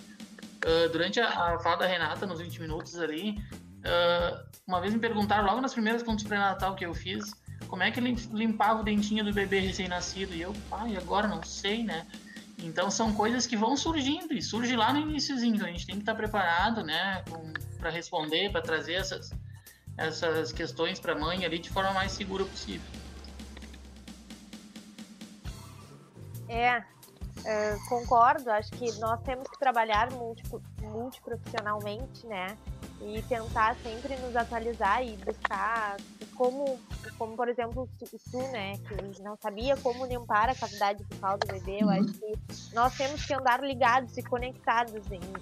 Uh, 0.66 0.90
durante 0.94 1.20
a, 1.20 1.28
a 1.28 1.60
fala 1.60 1.78
da 1.78 1.86
Renata, 1.86 2.26
nos 2.26 2.40
20 2.40 2.62
minutos 2.62 2.98
ali, 2.98 3.38
uh, 3.80 4.48
uma 4.66 4.80
vez 4.80 4.94
me 4.94 5.00
perguntaram, 5.00 5.46
logo 5.46 5.60
nas 5.60 5.74
primeiras 5.74 6.02
consultas 6.02 6.28
pré-natal 6.28 6.74
que 6.74 6.86
eu 6.86 6.94
fiz, 6.94 7.34
como 7.68 7.84
é 7.84 7.92
que 7.92 8.00
limpava 8.00 8.80
o 8.80 8.84
dentinho 8.84 9.26
do 9.26 9.34
bebê 9.34 9.60
recém-nascido? 9.60 10.34
E 10.34 10.42
eu, 10.42 10.54
pai, 10.70 10.96
agora 10.96 11.28
não 11.28 11.44
sei, 11.44 11.84
né? 11.84 12.06
Então 12.64 12.89
são 12.89 13.14
coisas 13.14 13.45
que 13.45 13.57
vão 13.57 13.76
surgindo 13.76 14.34
e 14.34 14.41
surge 14.41 14.76
lá 14.76 14.93
no 14.93 14.99
iníciozinho. 14.99 15.55
Então 15.55 15.68
a 15.68 15.72
gente 15.72 15.86
tem 15.86 15.95
que 15.95 16.01
estar 16.01 16.16
preparado, 16.16 16.82
né, 16.84 17.24
para 17.78 17.89
responder, 17.89 18.49
para 18.51 18.61
trazer 18.61 18.93
essas, 18.93 19.32
essas 19.97 20.53
questões 20.53 20.99
para 20.99 21.11
a 21.11 21.20
mãe 21.20 21.45
ali 21.45 21.59
de 21.59 21.70
forma 21.70 21.91
mais 21.91 22.14
segura 22.14 22.45
possível. 22.45 22.88
É, 26.47 26.84
concordo. 27.89 28.50
Acho 28.52 28.72
que 28.72 28.91
nós 29.00 29.22
temos 29.22 29.48
que 29.48 29.60
trabalhar 29.60 30.12
multi, 30.12 30.44
multiprofissionalmente, 30.82 32.26
né? 32.28 32.58
E 33.02 33.22
tentar 33.24 33.76
sempre 33.84 34.16
nos 34.18 34.36
atualizar 34.36 35.04
e 35.04 35.18
buscar 35.18 35.98
como, 36.36 36.80
como 37.18 37.36
por 37.36 37.50
exemplo, 37.50 37.88
tu, 38.00 38.06
tu, 38.32 38.38
né, 38.52 38.78
que 38.78 39.22
não 39.22 39.36
sabia 39.38 39.76
como 39.78 40.06
limpar 40.06 40.50
a 40.50 40.56
cavidade 40.56 41.04
bucal 41.04 41.38
do 41.38 41.48
bebê. 41.48 41.84
Eu 41.84 41.89
acho 41.89 42.14
que 42.14 42.74
nós 42.74 42.96
temos 42.96 43.26
que 43.26 43.34
andar 43.34 43.62
ligados 43.62 44.18
e 44.18 44.24
conectados, 44.24 44.94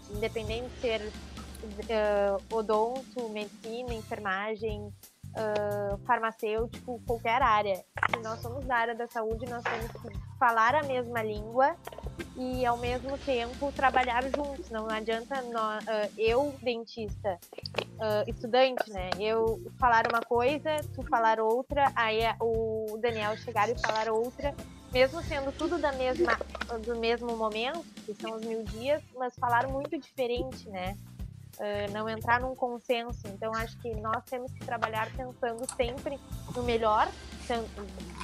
independente 0.10 0.70
de 0.70 0.82
ser 0.82 1.02
uh, 1.02 2.56
odonto, 2.56 3.30
medicina, 3.30 3.94
enfermagem, 3.94 4.92
uh, 5.36 5.98
farmacêutico, 6.06 7.02
qualquer 7.06 7.42
área. 7.42 7.84
Se 8.10 8.20
nós 8.22 8.40
somos 8.40 8.66
da 8.66 8.76
área 8.76 8.96
da 8.96 9.08
saúde, 9.08 9.50
nós 9.50 9.64
temos 9.64 9.92
que 9.92 10.38
falar 10.38 10.76
a 10.76 10.84
mesma 10.84 11.22
língua 11.22 11.76
e 12.36 12.66
ao 12.66 12.78
mesmo 12.78 13.18
tempo 13.20 13.72
trabalhar 13.72 14.24
juntos. 14.24 14.70
Não 14.70 14.90
adianta 14.90 15.42
nós, 15.44 15.84
uh, 15.86 16.14
eu, 16.18 16.54
dentista, 16.62 17.40
uh, 17.78 18.30
estudante, 18.30 18.90
né? 18.92 19.10
Eu 19.20 19.62
falar 19.80 20.06
uma 20.12 20.22
coisa, 20.22 20.78
tu 20.94 21.04
falar 21.04 21.40
outra, 21.40 21.92
aí 21.96 22.22
o 22.40 22.98
Daniel 23.00 23.36
chegar 23.38 23.70
e 23.70 23.80
falar 23.80 24.10
outra, 24.10 24.54
mesmo 24.92 25.22
sendo 25.24 25.52
tudo 25.58 25.78
da 25.78 25.92
mesma, 25.94 26.38
do 26.86 26.98
mesmo 26.98 27.36
momento, 27.38 27.86
que 28.06 28.14
são 28.16 28.36
os 28.36 28.46
mil 28.46 28.64
dias, 28.64 29.02
mas 29.16 29.36
falar 29.36 29.68
muito 29.68 29.98
diferente, 29.98 30.68
né? 30.70 30.98
Uh, 31.58 31.92
não 31.92 32.10
entrar 32.10 32.40
num 32.40 32.56
consenso. 32.56 33.28
Então, 33.28 33.54
acho 33.54 33.78
que 33.80 33.94
nós 33.96 34.24
temos 34.26 34.52
que 34.54 34.66
trabalhar 34.66 35.12
pensando 35.12 35.64
sempre 35.76 36.20
no 36.56 36.64
melhor 36.64 37.08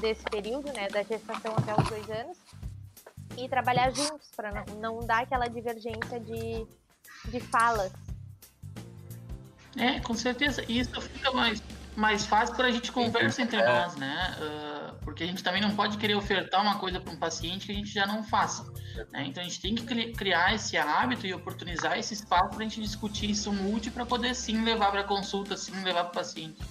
desse 0.02 0.24
período, 0.24 0.72
né, 0.74 0.88
da 0.88 1.04
gestação 1.04 1.54
até 1.58 1.74
os 1.80 1.90
dois 1.90 2.10
anos, 2.10 2.38
e 3.38 3.48
trabalhar 3.48 3.92
juntos 3.92 4.32
para 4.36 4.52
não, 4.52 4.76
não 4.76 5.00
dar 5.06 5.24
aquela 5.24 5.48
divergência 5.48 6.20
de, 6.20 6.66
de 7.30 7.40
falas. 7.40 7.92
É, 9.78 10.00
com 10.00 10.14
certeza. 10.16 10.64
Isso 10.68 11.00
fica 11.02 11.32
mais, 11.32 11.62
mais 11.98 12.28
fácil 12.28 12.56
para 12.56 12.68
a 12.68 12.72
gente 12.72 12.92
conversa 12.92 13.42
entre 13.42 13.60
nós, 13.60 13.96
né? 13.96 14.38
Uh, 14.40 15.04
porque 15.04 15.24
a 15.24 15.28
gente 15.28 15.44
também 15.44 15.60
não 15.60 15.76
pode 15.76 15.98
querer 15.98 16.14
ofertar 16.14 16.62
uma 16.62 16.78
coisa 16.78 17.00
para 17.00 17.12
um 17.12 17.18
paciente 17.18 17.66
que 17.66 17.72
a 17.72 17.76
gente 17.76 17.92
já 17.92 18.06
não 18.06 18.24
faça. 18.24 18.72
Né? 19.12 19.26
Então 19.26 19.42
a 19.42 19.46
gente 19.48 19.60
tem 19.60 19.74
que 19.74 20.12
criar 20.12 20.54
esse 20.54 20.78
hábito 20.78 21.26
e 21.26 21.34
oportunizar 21.34 21.98
esse 21.98 22.14
espaço 22.14 22.50
para 22.50 22.60
a 22.60 22.64
gente 22.64 22.80
discutir 22.80 23.32
isso 23.32 23.52
multi 23.52 23.90
para 23.90 24.06
poder 24.06 24.36
sim 24.36 24.64
levar 24.64 24.92
para 24.92 25.04
consulta, 25.06 25.58
sim 25.58 25.74
levar 25.84 26.04
para 26.04 26.12
o 26.12 26.14
paciente. 26.14 26.62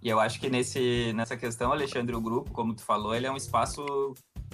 E 0.00 0.08
eu 0.08 0.20
acho 0.20 0.38
que 0.38 0.48
nesse, 0.48 1.12
nessa 1.12 1.36
questão, 1.36 1.72
Alexandre, 1.72 2.14
o 2.14 2.20
grupo, 2.20 2.52
como 2.52 2.72
tu 2.72 2.82
falou, 2.82 3.14
ele 3.14 3.26
é 3.26 3.32
um 3.32 3.36
espaço 3.36 3.84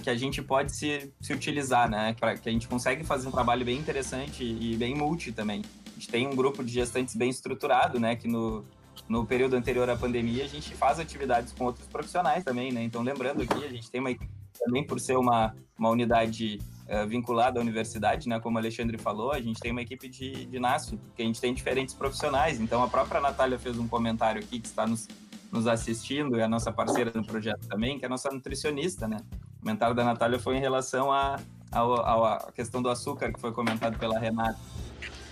que 0.03 0.09
a 0.09 0.17
gente 0.17 0.41
pode 0.41 0.75
se, 0.75 1.13
se 1.21 1.35
utilizar, 1.35 1.89
né? 1.89 2.17
Pra, 2.19 2.35
que 2.37 2.49
a 2.49 2.53
gente 2.53 2.67
consegue 2.67 3.05
fazer 3.05 3.29
um 3.29 3.31
trabalho 3.31 3.65
bem 3.65 3.79
interessante 3.79 4.43
e 4.43 4.75
bem 4.77 4.95
multi 4.95 5.33
também. 5.33 5.63
A 5.87 5.91
gente 5.91 6.09
tem 6.09 6.27
um 6.27 6.35
grupo 6.35 6.65
de 6.65 6.73
gestantes 6.73 7.15
bem 7.15 7.29
estruturado, 7.29 8.01
né? 8.01 8.17
Que 8.17 8.27
no, 8.27 8.65
no 9.09 9.27
período 9.27 9.55
anterior 9.55 9.89
à 9.89 9.97
pandemia 9.97 10.45
a 10.45 10.49
gente 10.49 10.75
faz 10.75 10.99
atividades 10.99 11.53
com 11.53 11.65
outros 11.65 11.87
profissionais 11.87 12.45
também, 12.45 12.73
né? 12.73 12.83
Então, 12.83 13.03
lembrando 13.03 13.43
aqui, 13.43 13.65
a 13.65 13.69
gente 13.69 13.91
tem 13.91 14.01
uma 14.01 14.15
também 14.59 14.85
por 14.85 14.99
ser 14.99 15.17
uma, 15.17 15.55
uma 15.79 15.91
unidade 15.91 16.59
uh, 16.89 17.07
vinculada 17.07 17.61
à 17.61 17.63
universidade, 17.63 18.29
né? 18.29 18.41
Como 18.41 18.57
o 18.57 18.59
Alexandre 18.59 18.97
falou, 18.99 19.33
a 19.33 19.41
gente 19.41 19.61
tem 19.61 19.71
uma 19.71 19.83
equipe 19.83 20.09
de, 20.09 20.47
de 20.47 20.59
NASF, 20.59 20.99
que 21.15 21.23
a 21.23 21.25
gente 21.25 21.41
tem 21.41 21.53
diferentes 21.53 21.95
profissionais. 21.95 22.59
Então, 22.59 22.83
a 22.83 22.89
própria 22.89 23.21
Natália 23.21 23.59
fez 23.59 23.79
um 23.79 23.87
comentário 23.87 24.41
aqui 24.43 24.59
que 24.59 24.67
está 24.67 24.87
nos 24.87 25.07
nos 25.53 25.67
assistindo, 25.67 26.37
e 26.37 26.43
a 26.43 26.49
nossa 26.49 26.73
parceira 26.73 27.11
no 27.15 27.25
projeto 27.25 27.67
também, 27.67 27.99
que 27.99 28.05
é 28.05 28.07
a 28.07 28.11
nossa 28.11 28.31
nutricionista, 28.31 29.09
né? 29.09 29.19
O 29.57 29.61
comentário 29.61 29.95
da 29.95 30.05
Natália 30.05 30.39
foi 30.39 30.57
em 30.57 30.61
relação 30.61 31.11
à 31.11 31.41
a, 31.73 31.81
a, 31.81 32.35
a, 32.35 32.53
questão 32.53 32.83
do 32.83 32.89
açúcar, 32.89 33.33
que 33.33 33.41
foi 33.41 33.53
comentado 33.53 33.99
pela 33.99 34.19
Renata. 34.19 34.59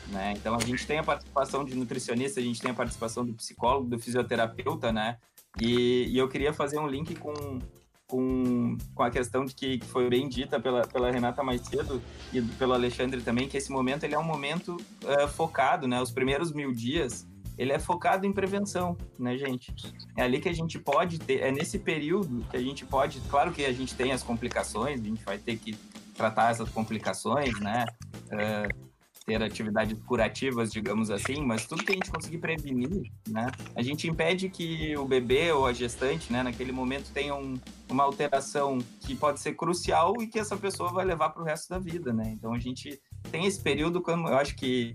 Né? 0.09 0.35
Então, 0.37 0.55
a 0.55 0.61
gente 0.61 0.87
tem 0.87 0.99
a 0.99 1.03
participação 1.03 1.65
de 1.65 1.75
nutricionista, 1.75 2.41
a 2.41 2.43
gente 2.43 2.61
tem 2.61 2.71
a 2.71 2.75
participação 2.75 3.25
do 3.25 3.33
psicólogo, 3.33 3.89
do 3.89 3.99
fisioterapeuta, 3.99 4.93
né? 4.93 5.19
E, 5.61 6.09
e 6.09 6.19
eu 6.19 6.29
queria 6.29 6.53
fazer 6.53 6.79
um 6.79 6.87
link 6.87 7.15
com, 7.15 7.59
com, 8.07 8.77
com 8.95 9.03
a 9.03 9.11
questão 9.11 9.45
de 9.45 9.55
que, 9.55 9.79
que, 9.79 9.87
foi 9.87 10.09
bem 10.09 10.29
dita 10.29 10.61
pela, 10.61 10.83
pela 10.83 11.11
Renata 11.11 11.43
mais 11.43 11.63
cedo 11.63 12.03
e 12.33 12.43
pelo 12.43 12.73
Alexandre 12.73 13.21
também, 13.21 13.49
que 13.49 13.57
esse 13.57 13.71
momento 13.71 14.05
ele 14.05 14.15
é 14.15 14.19
um 14.19 14.25
momento 14.25 14.77
uh, 14.77 15.29
focado, 15.29 15.87
né? 15.87 16.01
Os 16.01 16.11
primeiros 16.11 16.53
mil 16.53 16.73
dias 16.73 17.27
ele 17.57 17.73
é 17.73 17.79
focado 17.79 18.27
em 18.27 18.33
prevenção, 18.33 18.97
né, 19.19 19.39
gente? 19.39 19.73
É 20.17 20.23
ali 20.23 20.41
que 20.41 20.49
a 20.49 20.53
gente 20.53 20.79
pode 20.79 21.21
ter, 21.21 21.41
é 21.41 21.53
nesse 21.53 21.79
período 21.79 22.45
que 22.51 22.57
a 22.57 22.61
gente 22.61 22.85
pode, 22.85 23.21
claro 23.31 23.53
que 23.53 23.65
a 23.65 23.73
gente 23.73 23.95
tem 23.95 24.13
as 24.13 24.23
complicações, 24.23 25.01
a 25.01 25.05
gente 25.05 25.25
vai 25.25 25.39
ter 25.39 25.57
que 25.57 25.79
tratar 26.17 26.51
essas 26.51 26.69
complicações, 26.69 27.59
né? 27.61 27.85
Uh, 28.27 28.85
ter 29.25 29.43
atividades 29.43 29.99
curativas, 30.07 30.71
digamos 30.71 31.11
assim, 31.11 31.43
mas 31.43 31.67
tudo 31.67 31.83
que 31.83 31.93
a 31.93 31.95
gente 31.95 32.11
conseguir 32.11 32.39
prevenir, 32.39 33.11
né? 33.29 33.51
A 33.75 33.83
gente 33.83 34.09
impede 34.09 34.49
que 34.49 34.97
o 34.97 35.07
bebê 35.07 35.51
ou 35.53 35.67
a 35.67 35.73
gestante, 35.73 36.33
né, 36.33 36.43
naquele 36.43 36.73
momento 36.73 37.11
tenha 37.13 37.35
um, 37.35 37.59
uma 37.89 38.05
alteração 38.05 38.79
que 39.01 39.15
pode 39.15 39.41
ser 39.41 39.55
crucial 39.55 40.15
e 40.21 40.27
que 40.27 40.39
essa 40.39 40.57
pessoa 40.57 40.93
vai 40.93 41.05
levar 41.05 41.31
para 41.31 41.43
o 41.43 41.45
resto 41.45 41.71
da 41.71 41.79
vida, 41.79 42.13
né? 42.13 42.35
Então 42.37 42.53
a 42.53 42.59
gente 42.59 43.01
tem 43.31 43.47
esse 43.47 43.61
período 43.61 44.01
quando 44.01 44.29
eu 44.29 44.37
acho 44.37 44.55
que 44.57 44.95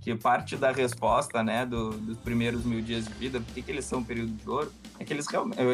que 0.00 0.14
parte 0.16 0.56
da 0.56 0.72
resposta, 0.72 1.42
né, 1.42 1.66
do, 1.66 1.90
dos 1.90 2.16
primeiros 2.18 2.64
mil 2.64 2.80
dias 2.80 3.04
de 3.04 3.12
vida, 3.12 3.38
por 3.38 3.52
que 3.52 3.70
eles 3.70 3.84
são 3.84 3.98
um 3.98 4.04
período 4.04 4.32
de 4.32 4.48
ouro, 4.48 4.72
é 4.98 5.04
que 5.04 5.12
eles 5.12 5.26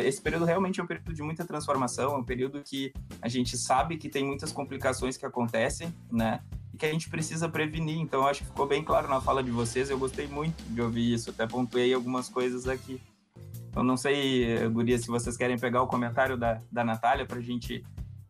esse 0.04 0.20
período 0.20 0.44
realmente 0.44 0.80
é 0.80 0.82
um 0.82 0.86
período 0.86 1.14
de 1.14 1.22
muita 1.22 1.44
transformação, 1.44 2.12
é 2.12 2.16
um 2.18 2.24
período 2.24 2.60
que 2.60 2.92
a 3.22 3.28
gente 3.28 3.56
sabe 3.56 3.96
que 3.96 4.08
tem 4.08 4.24
muitas 4.24 4.50
complicações 4.50 5.16
que 5.16 5.24
acontecem, 5.24 5.94
né, 6.10 6.40
e 6.76 6.78
que 6.78 6.84
a 6.84 6.92
gente 6.92 7.08
precisa 7.08 7.48
prevenir. 7.48 7.98
Então, 7.98 8.26
acho 8.26 8.40
que 8.40 8.46
ficou 8.46 8.66
bem 8.66 8.84
claro 8.84 9.08
na 9.08 9.18
fala 9.18 9.42
de 9.42 9.50
vocês, 9.50 9.88
eu 9.88 9.98
gostei 9.98 10.26
muito 10.26 10.62
de 10.62 10.82
ouvir 10.82 11.14
isso, 11.14 11.30
até 11.30 11.46
pontuei 11.46 11.94
algumas 11.94 12.28
coisas 12.28 12.68
aqui. 12.68 13.00
Eu 13.74 13.82
não 13.82 13.96
sei, 13.96 14.68
Guria, 14.68 14.98
se 14.98 15.06
vocês 15.06 15.38
querem 15.38 15.58
pegar 15.58 15.82
o 15.82 15.86
comentário 15.86 16.36
da, 16.36 16.60
da 16.70 16.84
Natália 16.84 17.24
para 17.24 17.38
a 17.38 17.42
gente 17.42 17.82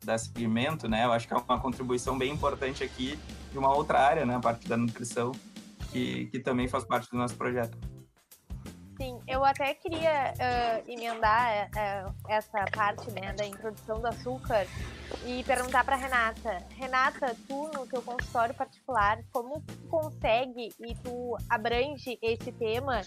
dar 0.05 0.17
seguimento, 0.19 0.89
né? 0.89 1.05
Eu 1.05 1.13
acho 1.13 1.27
que 1.27 1.35
é 1.35 1.37
uma 1.37 1.61
contribuição 1.61 2.17
bem 2.17 2.33
importante 2.33 2.85
aqui 2.85 3.19
de 3.51 3.59
uma 3.59 3.75
outra 3.75 3.99
área, 3.99 4.25
né? 4.25 4.37
A 4.37 4.41
parte 4.41 4.69
da 4.69 4.77
nutrição, 4.77 5.33
que, 5.91 6.27
que 6.27 6.39
também 6.39 6.69
faz 6.69 6.85
parte 6.85 7.11
do 7.11 7.17
nosso 7.17 7.35
projeto. 7.35 7.77
Sim, 8.97 9.21
eu 9.29 9.45
até 9.45 9.75
queria 9.75 10.33
uh, 10.33 10.91
emendar 10.91 11.69
uh, 11.69 12.15
essa 12.29 12.65
parte 12.75 13.11
né, 13.11 13.33
da 13.35 13.45
introdução 13.45 14.01
do 14.01 14.07
açúcar 14.07 14.67
e 15.27 15.45
perguntar 15.45 15.85
para 15.85 15.97
Renata. 15.97 16.65
Renata, 16.71 17.37
tu 17.47 17.71
no 17.75 17.87
teu 17.87 18.01
consultório 18.01 18.55
particular, 18.55 19.19
como 19.33 19.61
tu 19.61 19.77
consegue 19.91 20.73
e 20.81 20.95
tu 20.97 21.37
abrange 21.51 22.19
esse 22.23 22.51
tema 22.53 23.03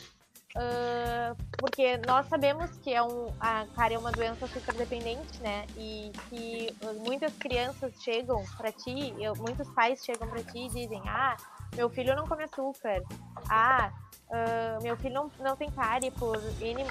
Uh, 0.55 1.37
porque 1.59 1.97
nós 2.07 2.25
sabemos 2.27 2.71
que 2.77 2.91
é 2.91 3.03
um, 3.03 3.27
a 3.39 3.67
cárie 3.75 3.95
é 3.95 3.99
uma 3.99 4.11
doença 4.11 4.47
super 4.47 4.73
dependente, 4.73 5.39
né? 5.41 5.67
E 5.77 6.11
que 6.27 6.75
muitas 7.05 7.31
crianças 7.37 7.93
chegam 8.01 8.43
para 8.57 8.71
ti, 8.71 9.13
eu, 9.19 9.35
muitos 9.35 9.69
pais 9.69 10.03
chegam 10.03 10.27
para 10.27 10.41
ti 10.41 10.65
e 10.65 10.69
dizem: 10.69 11.01
Ah, 11.05 11.37
meu 11.75 11.87
filho 11.87 12.15
não 12.15 12.25
come 12.25 12.45
açúcar. 12.45 13.03
Ah, 13.47 13.91
uh, 14.29 14.81
meu 14.81 14.95
filho 14.97 15.13
não, 15.13 15.31
não 15.39 15.55
tem 15.55 15.69
cárie 15.71 16.11
por 16.11 16.37
N 16.61 16.83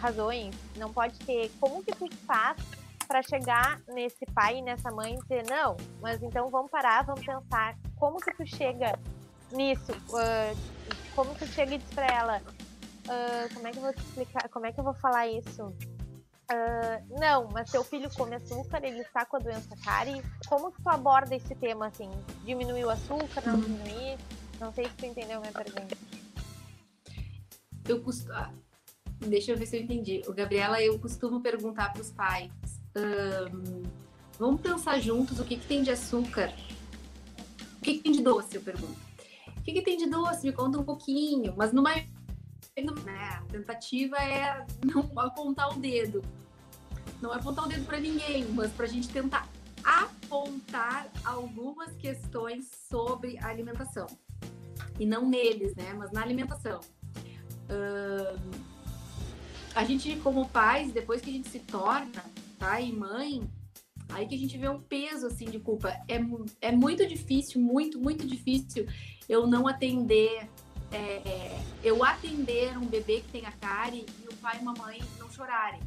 razões, 0.00 0.54
não 0.76 0.92
pode 0.92 1.18
ter. 1.20 1.50
Como 1.60 1.82
que 1.82 1.92
tu 1.92 2.08
faz 2.26 2.56
para 3.06 3.22
chegar 3.22 3.80
nesse 3.88 4.26
pai 4.34 4.58
e 4.58 4.62
nessa 4.62 4.90
mãe 4.90 5.14
e 5.14 5.22
dizer: 5.22 5.44
Não, 5.48 5.76
mas 6.00 6.22
então 6.22 6.50
vamos 6.50 6.70
parar, 6.70 7.04
vamos 7.04 7.24
pensar. 7.24 7.76
Como 7.96 8.18
que 8.18 8.34
tu 8.34 8.46
chega 8.46 8.98
nisso? 9.52 9.92
Uh, 9.92 10.56
como 11.14 11.34
tu 11.34 11.46
chega 11.46 11.74
e 11.74 11.78
diz 11.78 11.94
pra 11.94 12.06
ela? 12.06 12.42
Uh, 13.06 13.54
como 13.54 13.68
é 13.68 13.70
que 13.70 13.76
eu 13.78 13.82
vou 13.82 13.92
te 13.92 14.00
explicar? 14.00 14.48
Como 14.48 14.66
é 14.66 14.72
que 14.72 14.80
eu 14.80 14.84
vou 14.84 14.94
falar 14.94 15.28
isso? 15.28 15.72
Não, 17.18 17.48
mas 17.52 17.70
seu 17.70 17.82
filho 17.82 18.08
come 18.14 18.36
açúcar, 18.36 18.78
ele 18.84 19.00
está 19.00 19.26
com 19.26 19.36
a 19.36 19.40
doença 19.40 19.76
cárie. 19.84 20.22
Como 20.48 20.70
que 20.70 20.80
tu 20.80 20.88
aborda 20.88 21.34
esse 21.34 21.52
tema 21.56 21.88
assim? 21.88 22.08
Diminuir 22.44 22.84
o 22.84 22.90
açúcar, 22.90 23.42
não 23.44 23.54
uhum. 23.54 23.62
diminuir? 23.62 24.16
Não 24.60 24.72
sei 24.72 24.84
se 24.84 24.92
tu 24.92 25.06
entendeu 25.06 25.38
a 25.38 25.40
minha 25.40 25.52
pergunta. 25.52 25.96
Eu 27.88 28.00
costumo. 28.00 28.34
Ah, 28.34 28.52
deixa 29.20 29.52
eu 29.52 29.56
ver 29.56 29.66
se 29.66 29.76
eu 29.76 29.82
entendi. 29.82 30.22
O 30.26 30.32
Gabriela, 30.32 30.82
eu 30.82 30.98
costumo 30.98 31.40
perguntar 31.40 31.92
para 31.92 32.02
os 32.02 32.10
pais: 32.10 32.50
um, 32.96 33.82
vamos 34.38 34.60
pensar 34.60 35.00
juntos 35.00 35.38
o 35.38 35.44
que, 35.44 35.56
que 35.56 35.66
tem 35.66 35.82
de 35.82 35.90
açúcar? 35.90 36.52
O 37.78 37.80
que, 37.82 37.94
que 37.94 38.02
tem 38.02 38.12
de 38.12 38.22
doce? 38.22 38.56
Eu 38.56 38.62
pergunto. 38.62 38.98
O 39.56 39.62
que, 39.62 39.72
que 39.72 39.82
tem 39.82 39.96
de 39.96 40.06
doce? 40.06 40.46
Me 40.46 40.52
conta 40.52 40.78
um 40.78 40.84
pouquinho. 40.84 41.54
Mas 41.56 41.72
numa 41.72 41.92
né? 43.04 43.40
A 43.40 43.42
tentativa 43.50 44.16
é 44.18 44.66
não 44.84 45.10
apontar 45.18 45.70
o 45.74 45.80
dedo. 45.80 46.22
Não 47.22 47.32
apontar 47.32 47.64
o 47.64 47.68
dedo 47.68 47.86
para 47.86 47.98
ninguém, 47.98 48.44
mas 48.48 48.70
para 48.72 48.84
a 48.84 48.88
gente 48.88 49.08
tentar 49.08 49.48
apontar 49.82 51.10
algumas 51.24 51.94
questões 51.96 52.70
sobre 52.90 53.38
a 53.38 53.46
alimentação. 53.46 54.06
E 54.98 55.06
não 55.06 55.26
neles, 55.26 55.74
né? 55.74 55.94
Mas 55.94 56.10
na 56.12 56.22
alimentação. 56.22 56.80
Uh, 57.68 58.66
a 59.74 59.84
gente, 59.84 60.16
como 60.16 60.48
pais, 60.48 60.92
depois 60.92 61.20
que 61.20 61.30
a 61.30 61.32
gente 61.32 61.48
se 61.48 61.58
torna 61.60 62.24
pai 62.58 62.86
e 62.86 62.92
mãe, 62.92 63.42
aí 64.08 64.26
que 64.26 64.34
a 64.34 64.38
gente 64.38 64.56
vê 64.56 64.68
um 64.68 64.80
peso 64.80 65.26
assim 65.26 65.46
de 65.46 65.58
culpa. 65.58 65.90
É, 66.08 66.18
é 66.60 66.72
muito 66.72 67.06
difícil, 67.06 67.60
muito, 67.60 68.00
muito 68.00 68.26
difícil 68.26 68.86
eu 69.28 69.46
não 69.46 69.66
atender 69.66 70.48
é, 70.92 71.58
eu 71.82 72.04
atender 72.04 72.76
um 72.78 72.86
bebê 72.86 73.20
que 73.20 73.28
tem 73.28 73.46
a 73.46 73.52
cárie 73.52 74.06
e 74.22 74.28
o 74.28 74.36
pai 74.36 74.56
e 74.56 74.60
a 74.60 74.62
mamãe 74.62 75.02
não 75.18 75.30
chorarem. 75.30 75.80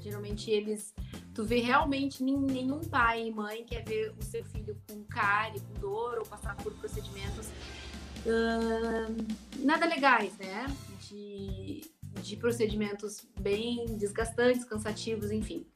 Geralmente 0.00 0.50
eles. 0.50 0.94
Tu 1.34 1.44
vê 1.44 1.60
realmente 1.60 2.22
nenhum 2.22 2.80
pai 2.80 3.26
e 3.26 3.30
mãe 3.30 3.64
quer 3.64 3.84
ver 3.84 4.14
o 4.18 4.22
seu 4.22 4.44
filho 4.44 4.76
com 4.88 5.02
cárie, 5.04 5.60
com 5.60 5.80
dor 5.80 6.18
ou 6.18 6.24
passar 6.24 6.56
por 6.56 6.72
procedimentos 6.74 7.48
nada 9.58 9.86
legais, 9.86 10.36
né? 10.38 10.66
De, 11.08 11.82
de 12.22 12.36
procedimentos 12.36 13.26
bem 13.40 13.84
desgastantes, 13.98 14.64
cansativos, 14.64 15.30
enfim. 15.30 15.66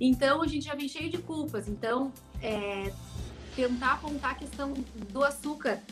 Então 0.00 0.42
a 0.42 0.46
gente 0.46 0.64
já 0.64 0.74
vem 0.74 0.88
cheio 0.88 1.10
de 1.10 1.18
culpas. 1.18 1.68
Então, 1.68 2.12
é, 2.42 2.92
tentar 3.54 3.94
apontar 3.94 4.32
a 4.32 4.34
questão 4.34 4.72
do 5.12 5.24
açúcar 5.24 5.82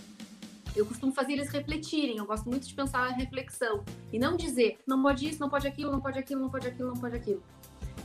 eu 0.75 0.85
costumo 0.85 1.13
fazer 1.13 1.35
eles 1.35 1.49
refletirem, 1.51 2.19
eu 2.19 2.27
gosto 2.27 2.49
muito 2.49 2.67
de 2.67 2.75
pensar 2.75 3.11
na 3.11 3.17
reflexão 3.17 3.85
e 4.13 4.19
não 4.19 4.37
dizer, 4.37 4.79
não 4.87 5.01
pode 5.01 5.29
isso, 5.29 5.39
não 5.39 5.49
pode 5.49 5.69
aquilo, 5.69 5.93
não 5.93 6.01
pode 6.01 6.19
aquilo, 6.19 6.41
não 6.41 6.51
pode 6.51 6.67
aquilo, 6.67 6.89
não 6.89 7.01
pode 7.01 7.17
aquilo. 7.17 7.43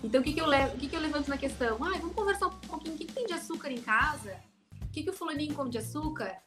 Então, 0.04 0.22
o 0.22 0.24
que, 0.24 0.34
que, 0.34 0.40
eu, 0.40 0.46
levo, 0.46 0.76
o 0.76 0.80
que, 0.80 0.88
que 0.88 0.96
eu 0.96 1.00
levanto 1.00 1.28
na 1.28 1.38
questão? 1.38 1.78
Ah, 1.84 1.98
vamos 2.00 2.16
conversar 2.16 2.48
um 2.48 2.52
pouquinho, 2.52 2.96
o 2.96 2.98
que, 2.98 3.06
que 3.06 3.14
tem 3.14 3.26
de 3.26 3.34
açúcar 3.34 3.72
em 3.72 3.82
casa? 3.82 4.40
O 4.84 4.88
que, 4.92 5.04
que 5.04 5.10
o 5.10 5.14
fulaninho 5.14 5.54
come 5.54 5.72
de 5.72 5.80
açúcar? 5.80 6.38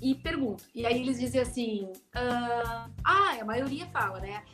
E 0.00 0.14
pergunto. 0.14 0.64
E 0.74 0.86
aí 0.86 1.00
eles 1.00 1.18
dizem 1.18 1.40
assim, 1.40 1.92
ah, 2.14 2.88
ah, 3.04 3.36
a 3.40 3.44
maioria 3.44 3.86
fala, 3.86 4.20
né? 4.20 4.44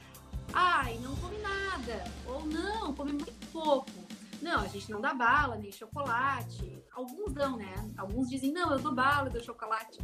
Ai, 0.52 0.98
não 1.02 1.14
come 1.16 1.38
nada. 1.38 2.04
Ou 2.26 2.44
não, 2.46 2.94
come 2.94 3.12
muito 3.12 3.32
pouco. 3.52 3.90
Não, 4.42 4.60
a 4.60 4.68
gente 4.68 4.90
não 4.90 5.00
dá 5.00 5.14
bala, 5.14 5.56
nem 5.56 5.72
chocolate. 5.72 6.82
Alguns 6.92 7.32
dão, 7.32 7.56
né? 7.56 7.74
Alguns 7.96 8.28
dizem, 8.28 8.52
não, 8.52 8.72
eu 8.72 8.78
dou 8.78 8.94
bala, 8.94 9.28
eu 9.28 9.32
dou 9.32 9.42
chocolate 9.42 9.98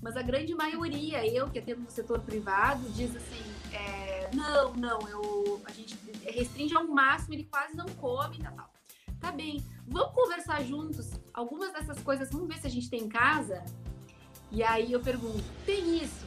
mas 0.00 0.16
a 0.16 0.22
grande 0.22 0.54
maioria, 0.54 1.26
eu 1.26 1.48
que 1.50 1.58
atendo 1.58 1.82
no 1.82 1.90
setor 1.90 2.20
privado, 2.20 2.88
diz 2.90 3.14
assim, 3.16 3.42
é, 3.72 4.30
não, 4.34 4.72
não, 4.74 5.08
eu, 5.08 5.60
a 5.64 5.72
gente 5.72 5.96
restringe 6.24 6.76
ao 6.76 6.86
máximo, 6.86 7.34
ele 7.34 7.44
quase 7.44 7.76
não 7.76 7.86
come, 7.86 8.38
tá, 8.38 8.50
tal. 8.52 8.70
Tá 9.20 9.32
bem, 9.32 9.64
vamos 9.86 10.14
conversar 10.14 10.62
juntos 10.62 11.10
algumas 11.34 11.72
dessas 11.72 12.00
coisas, 12.00 12.30
vamos 12.30 12.46
ver 12.46 12.58
se 12.58 12.68
a 12.68 12.70
gente 12.70 12.88
tem 12.88 13.02
em 13.02 13.08
casa. 13.08 13.64
E 14.50 14.62
aí 14.62 14.92
eu 14.92 15.00
pergunto, 15.00 15.44
tem 15.66 16.02
isso? 16.02 16.24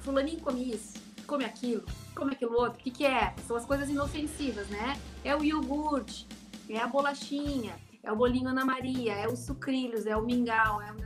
Fulaninho 0.00 0.40
come 0.40 0.72
isso? 0.72 0.98
Come 1.26 1.44
aquilo? 1.44 1.84
Come 2.14 2.32
aquilo 2.32 2.54
outro? 2.54 2.80
O 2.80 2.82
que, 2.82 2.90
que 2.90 3.04
é? 3.04 3.34
São 3.46 3.56
as 3.56 3.64
coisas 3.64 3.88
inofensivas, 3.88 4.68
né? 4.68 4.98
É 5.24 5.36
o 5.36 5.44
iogurte, 5.44 6.26
é 6.68 6.78
a 6.78 6.86
bolachinha, 6.86 7.76
é 8.02 8.12
o 8.12 8.16
bolinho 8.16 8.48
Ana 8.48 8.64
Maria, 8.64 9.12
é 9.14 9.26
o 9.28 9.36
sucrilhos, 9.36 10.06
é 10.06 10.16
o 10.16 10.24
mingau, 10.24 10.80
é 10.80 10.92
o 10.92 10.96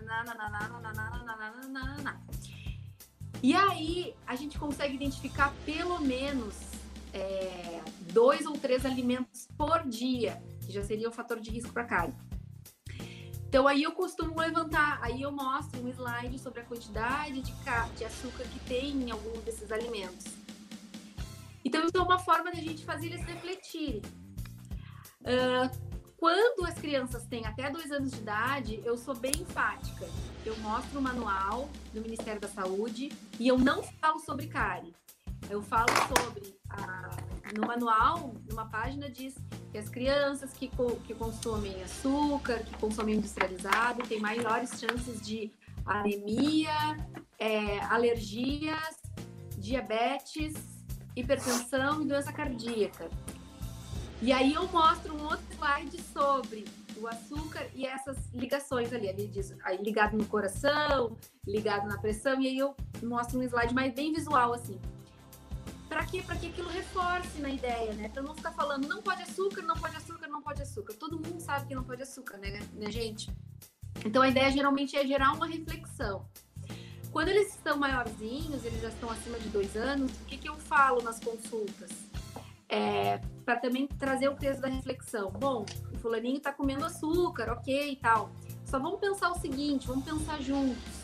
E 3.42 3.54
aí 3.54 4.14
a 4.24 4.36
gente 4.36 4.56
consegue 4.56 4.94
identificar 4.94 5.52
pelo 5.64 6.00
menos 6.00 6.54
é, 7.12 7.80
dois 8.12 8.46
ou 8.46 8.52
três 8.52 8.86
alimentos 8.86 9.48
por 9.58 9.82
dia, 9.88 10.40
que 10.64 10.70
já 10.70 10.84
seria 10.84 11.08
um 11.08 11.12
fator 11.12 11.40
de 11.40 11.50
risco 11.50 11.72
para 11.72 11.84
cárie. 11.84 12.14
Então 13.52 13.68
aí 13.68 13.82
eu 13.82 13.92
costumo 13.92 14.40
levantar, 14.40 14.98
aí 15.02 15.20
eu 15.20 15.30
mostro 15.30 15.78
um 15.84 15.88
slide 15.90 16.38
sobre 16.38 16.60
a 16.60 16.64
quantidade 16.64 17.42
de, 17.42 17.52
de 17.98 18.02
açúcar 18.02 18.44
que 18.44 18.58
tem 18.60 18.92
em 18.92 19.10
algum 19.10 19.38
desses 19.42 19.70
alimentos. 19.70 20.24
Então 21.62 21.84
isso 21.84 21.98
é 21.98 22.00
uma 22.00 22.18
forma 22.18 22.50
de 22.50 22.60
a 22.60 22.62
gente 22.62 22.82
fazer 22.82 23.08
eles 23.08 23.22
refletirem. 23.26 24.00
Uh, 25.20 25.68
quando 26.16 26.64
as 26.66 26.78
crianças 26.78 27.26
têm 27.26 27.44
até 27.44 27.68
dois 27.68 27.92
anos 27.92 28.12
de 28.12 28.20
idade, 28.20 28.82
eu 28.86 28.96
sou 28.96 29.14
bem 29.14 29.32
enfática. 29.38 30.08
Eu 30.46 30.56
mostro 30.60 30.98
o 30.98 31.02
manual 31.02 31.68
do 31.92 32.00
Ministério 32.00 32.40
da 32.40 32.48
Saúde 32.48 33.10
e 33.38 33.48
eu 33.48 33.58
não 33.58 33.82
falo 33.82 34.18
sobre 34.20 34.46
cárie. 34.46 34.94
Eu 35.50 35.60
falo 35.60 35.90
sobre 36.08 36.58
a, 36.70 37.10
no 37.54 37.66
manual, 37.66 38.34
numa 38.48 38.64
página 38.70 39.10
diz 39.10 39.34
que 39.72 39.78
as 39.78 39.88
crianças 39.88 40.52
que, 40.52 40.70
que 41.06 41.14
consomem 41.14 41.82
açúcar, 41.82 42.58
que 42.58 42.76
consomem 42.76 43.16
industrializado, 43.16 44.06
têm 44.06 44.20
maiores 44.20 44.78
chances 44.78 45.20
de 45.22 45.50
anemia, 45.86 46.70
é, 47.38 47.80
alergias, 47.84 49.00
diabetes, 49.56 50.52
hipertensão 51.16 52.02
e 52.02 52.06
doença 52.06 52.30
cardíaca. 52.30 53.08
E 54.20 54.30
aí 54.30 54.52
eu 54.52 54.68
mostro 54.68 55.16
um 55.16 55.22
outro 55.24 55.44
slide 55.52 56.00
sobre 56.02 56.64
o 56.98 57.08
açúcar 57.08 57.66
e 57.74 57.86
essas 57.86 58.18
ligações 58.34 58.92
ali. 58.92 59.08
Ali 59.08 59.26
diz 59.26 59.56
aí 59.64 59.78
ligado 59.82 60.18
no 60.18 60.26
coração, 60.26 61.16
ligado 61.46 61.88
na 61.88 61.98
pressão, 61.98 62.40
e 62.40 62.46
aí 62.46 62.58
eu 62.58 62.76
mostro 63.02 63.40
um 63.40 63.42
slide 63.42 63.74
mais 63.74 63.92
bem 63.94 64.12
visual, 64.12 64.52
assim. 64.52 64.78
Para 65.92 66.06
quê? 66.06 66.22
Para 66.22 66.36
que 66.36 66.46
aquilo 66.46 66.70
reforce 66.70 67.40
na 67.40 67.50
ideia, 67.50 67.92
né? 67.92 68.08
Para 68.08 68.22
não 68.22 68.34
ficar 68.34 68.52
falando 68.52 68.88
não 68.88 69.02
pode 69.02 69.22
açúcar, 69.22 69.60
não 69.62 69.76
pode 69.76 69.96
açúcar, 69.96 70.26
não 70.26 70.40
pode 70.40 70.62
açúcar. 70.62 70.94
Todo 70.94 71.18
mundo 71.18 71.38
sabe 71.40 71.66
que 71.66 71.74
não 71.74 71.84
pode 71.84 72.02
açúcar, 72.02 72.38
né, 72.38 72.60
né 72.72 72.90
gente? 72.90 73.30
Então 74.04 74.22
a 74.22 74.28
ideia 74.28 74.50
geralmente 74.50 74.96
é 74.96 75.06
gerar 75.06 75.32
uma 75.32 75.46
reflexão. 75.46 76.26
Quando 77.10 77.28
eles 77.28 77.48
estão 77.48 77.76
maiorzinhos, 77.76 78.64
eles 78.64 78.80
já 78.80 78.88
estão 78.88 79.10
acima 79.10 79.38
de 79.38 79.50
dois 79.50 79.76
anos, 79.76 80.10
o 80.12 80.24
que, 80.24 80.38
que 80.38 80.48
eu 80.48 80.56
falo 80.56 81.02
nas 81.02 81.20
consultas? 81.20 81.90
é, 82.72 83.20
para 83.44 83.56
também 83.56 83.86
trazer 83.86 84.28
o 84.28 84.34
peso 84.34 84.62
da 84.62 84.68
reflexão. 84.68 85.30
Bom, 85.30 85.66
o 85.92 85.98
fulaninho 85.98 86.38
está 86.38 86.50
comendo 86.50 86.86
açúcar, 86.86 87.52
ok 87.52 87.92
e 87.92 87.96
tal. 87.96 88.30
Só 88.64 88.78
vamos 88.78 88.98
pensar 88.98 89.30
o 89.30 89.38
seguinte, 89.38 89.86
vamos 89.86 90.06
pensar 90.06 90.40
juntos. 90.40 91.02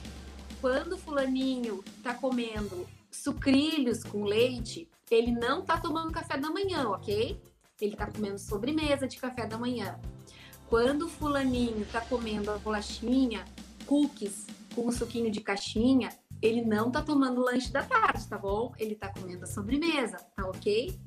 Quando 0.63 0.95
o 0.95 0.99
fulaninho 0.99 1.85
está 1.99 2.15
comendo 2.15 2.89
sucrilhos 3.11 4.05
com 4.05 4.25
leite, 4.25 4.89
ele 5.11 5.33
não 5.33 5.61
está 5.61 5.79
tomando 5.79 6.13
café 6.13 6.37
da 6.37 6.51
manhã, 6.51 6.89
ok? 6.89 7.41
Ele 7.81 7.93
está 7.93 8.07
comendo 8.07 8.39
sobremesa 8.39 9.07
de 9.07 9.17
café 9.19 9.47
da 9.47 9.57
manhã. 9.57 9.99
Quando 10.69 11.07
o 11.07 11.09
fulaninho 11.09 11.83
está 11.83 12.01
comendo 12.01 12.51
a 12.51 12.59
bolachinha, 12.59 13.45
cookies 13.87 14.47
com 14.75 14.87
um 14.87 14.93
suquinho 14.93 15.31
de 15.31 15.41
caixinha, 15.41 16.11
ele 16.43 16.63
não 16.63 16.89
está 16.89 17.03
tomando 17.03 17.41
lanche 17.41 17.73
da 17.73 17.83
tarde, 17.83 18.27
tá 18.29 18.37
bom? 18.37 18.73
Ele 18.79 18.93
está 18.93 19.09
comendo 19.09 19.45
a 19.45 19.47
sobremesa, 19.47 20.19
tá 20.37 20.47
ok? 20.47 20.99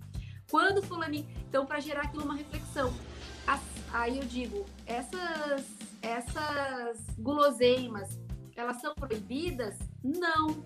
Quando 0.49 0.81
fulaninho. 0.81 1.27
Então, 1.47 1.65
para 1.65 1.79
gerar 1.79 2.03
aquilo 2.03 2.23
uma 2.23 2.35
reflexão. 2.35 2.93
Aí 3.93 4.17
eu 4.17 4.25
digo, 4.25 4.65
essas, 4.85 5.65
essas 6.01 7.05
guloseimas, 7.17 8.17
elas 8.55 8.79
são 8.79 8.95
proibidas? 8.95 9.77
Não. 10.01 10.63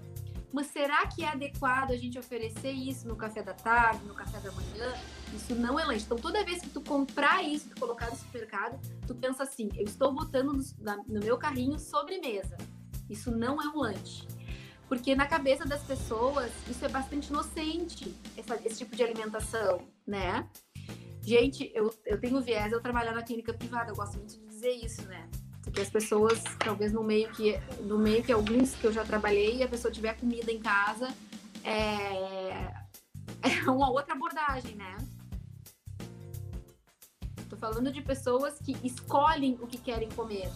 Mas 0.56 0.68
será 0.68 1.06
que 1.06 1.22
é 1.22 1.28
adequado 1.28 1.91
a 1.91 1.97
gente 1.97 2.18
oferecer 2.18 2.72
isso 2.72 3.06
no 3.10 3.18
café 3.18 3.43
da 3.43 3.53
tarde, 3.53 4.06
no 4.06 4.14
café 4.14 4.39
da 4.39 4.49
manhã? 4.53 4.93
Isso 5.34 5.53
não 5.53 5.78
é 5.78 5.84
lanche. 5.84 6.06
Então, 6.06 6.18
toda 6.18 6.45
vez 6.45 6.62
que 6.62 6.70
tu 6.70 6.80
comprar 6.80 7.43
isso, 7.43 7.68
tu 7.68 7.78
colocar 7.78 8.10
no 8.10 8.16
supermercado, 8.16 8.80
tu 9.06 9.14
pensa 9.14 9.43
assim: 9.43 9.70
eu 9.76 9.84
estou 9.84 10.14
botando 10.14 10.53
no, 10.53 10.64
na, 10.80 10.95
no 10.95 11.20
meu 11.20 11.38
carrinho 11.38 11.78
sobremesa. 11.78 12.56
Isso 13.10 13.32
não 13.32 13.62
é 13.62 13.68
um 13.68 13.80
lanche. 13.80 14.26
Porque 14.88 15.14
na 15.14 15.28
cabeça 15.28 15.66
das 15.66 15.84
pessoas, 15.84 16.49
isso 16.70 16.86
é 16.86 16.88
bastante 16.88 17.32
inocente, 17.32 18.16
essa, 18.38 18.56
esse 18.64 18.78
tipo 18.78 18.95
de 18.95 19.03
alimentação, 19.03 19.86
né? 20.08 20.47
Gente, 21.22 21.70
eu, 21.76 21.93
eu 22.06 22.18
tenho 22.18 22.39
viés 22.39 22.72
eu 22.72 22.80
trabalhar 22.80 23.14
na 23.14 23.24
clínica 23.24 23.53
privada, 23.53 23.91
eu 23.91 23.95
gosto 23.97 24.18
muito 24.18 24.39
de 24.39 24.45
dizer 24.45 24.72
isso, 24.72 25.01
né? 25.01 25.30
Porque 25.66 25.82
as 25.82 25.89
pessoas, 25.89 26.41
talvez 26.59 26.93
no 26.93 27.03
meio 27.03 27.30
que, 27.32 27.59
no 27.82 27.97
meio 27.97 28.24
que 28.24 28.32
alguns 28.32 28.76
que 28.76 28.86
eu 28.86 28.93
já 28.93 29.03
trabalhei, 29.03 29.61
a 29.61 29.68
pessoa 29.68 29.91
tiver 29.91 30.16
comida 30.16 30.51
em 30.51 30.59
casa, 30.59 31.13
é, 31.63 32.72
é 33.41 33.70
uma 33.70 33.89
outra 33.89 34.13
abordagem, 34.13 34.76
né? 34.76 34.95
Tô 37.49 37.57
falando 37.57 37.91
de 37.91 38.01
pessoas 38.01 38.59
que 38.59 38.78
escolhem 38.84 39.57
o 39.61 39.68
que 39.68 39.78
querem 39.78 40.09
comer, 40.09 40.49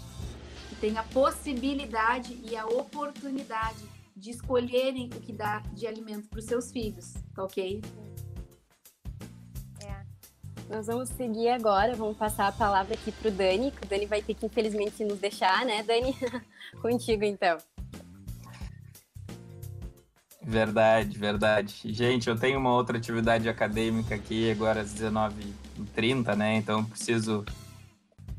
que 0.70 0.76
têm 0.76 0.97
a 0.97 1.03
possibilidade 1.03 2.39
e 2.43 2.55
a 2.55 2.66
oportunidade 2.66 3.84
de 4.16 4.32
escolherem 4.32 5.10
o 5.16 5.20
que 5.20 5.34
dá 5.34 5.60
de 5.74 5.88
alimento 5.88 6.28
para 6.30 6.39
os 6.39 6.45
seus 6.45 6.72
filhos, 6.72 7.14
tá 7.34 7.43
ok? 7.43 7.82
Nós 10.70 10.86
vamos 10.86 11.09
seguir 11.09 11.49
agora, 11.49 11.95
vamos 11.95 12.15
passar 12.15 12.47
a 12.47 12.51
palavra 12.51 12.93
aqui 12.93 13.11
para 13.11 13.30
o 13.30 13.32
Dani, 13.32 13.72
que 13.72 13.84
o 13.84 13.89
Dani 13.89 14.05
vai 14.05 14.22
ter 14.22 14.36
que 14.36 14.45
infelizmente 14.45 15.03
nos 15.03 15.17
deixar, 15.17 15.65
né, 15.65 15.82
Dani? 15.82 16.15
Contigo 16.80 17.24
então. 17.24 17.57
Verdade, 20.43 21.17
verdade. 21.17 21.82
Gente, 21.86 22.30
eu 22.30 22.38
tenho 22.38 22.59
uma 22.59 22.72
outra 22.72 22.99
atividade 22.99 23.49
acadêmica 23.49 24.13
aqui 24.13 24.51
agora 24.51 24.82
às 24.82 24.93
19h30, 24.93 26.36
né? 26.36 26.57
Então 26.57 26.86
preciso 26.86 27.43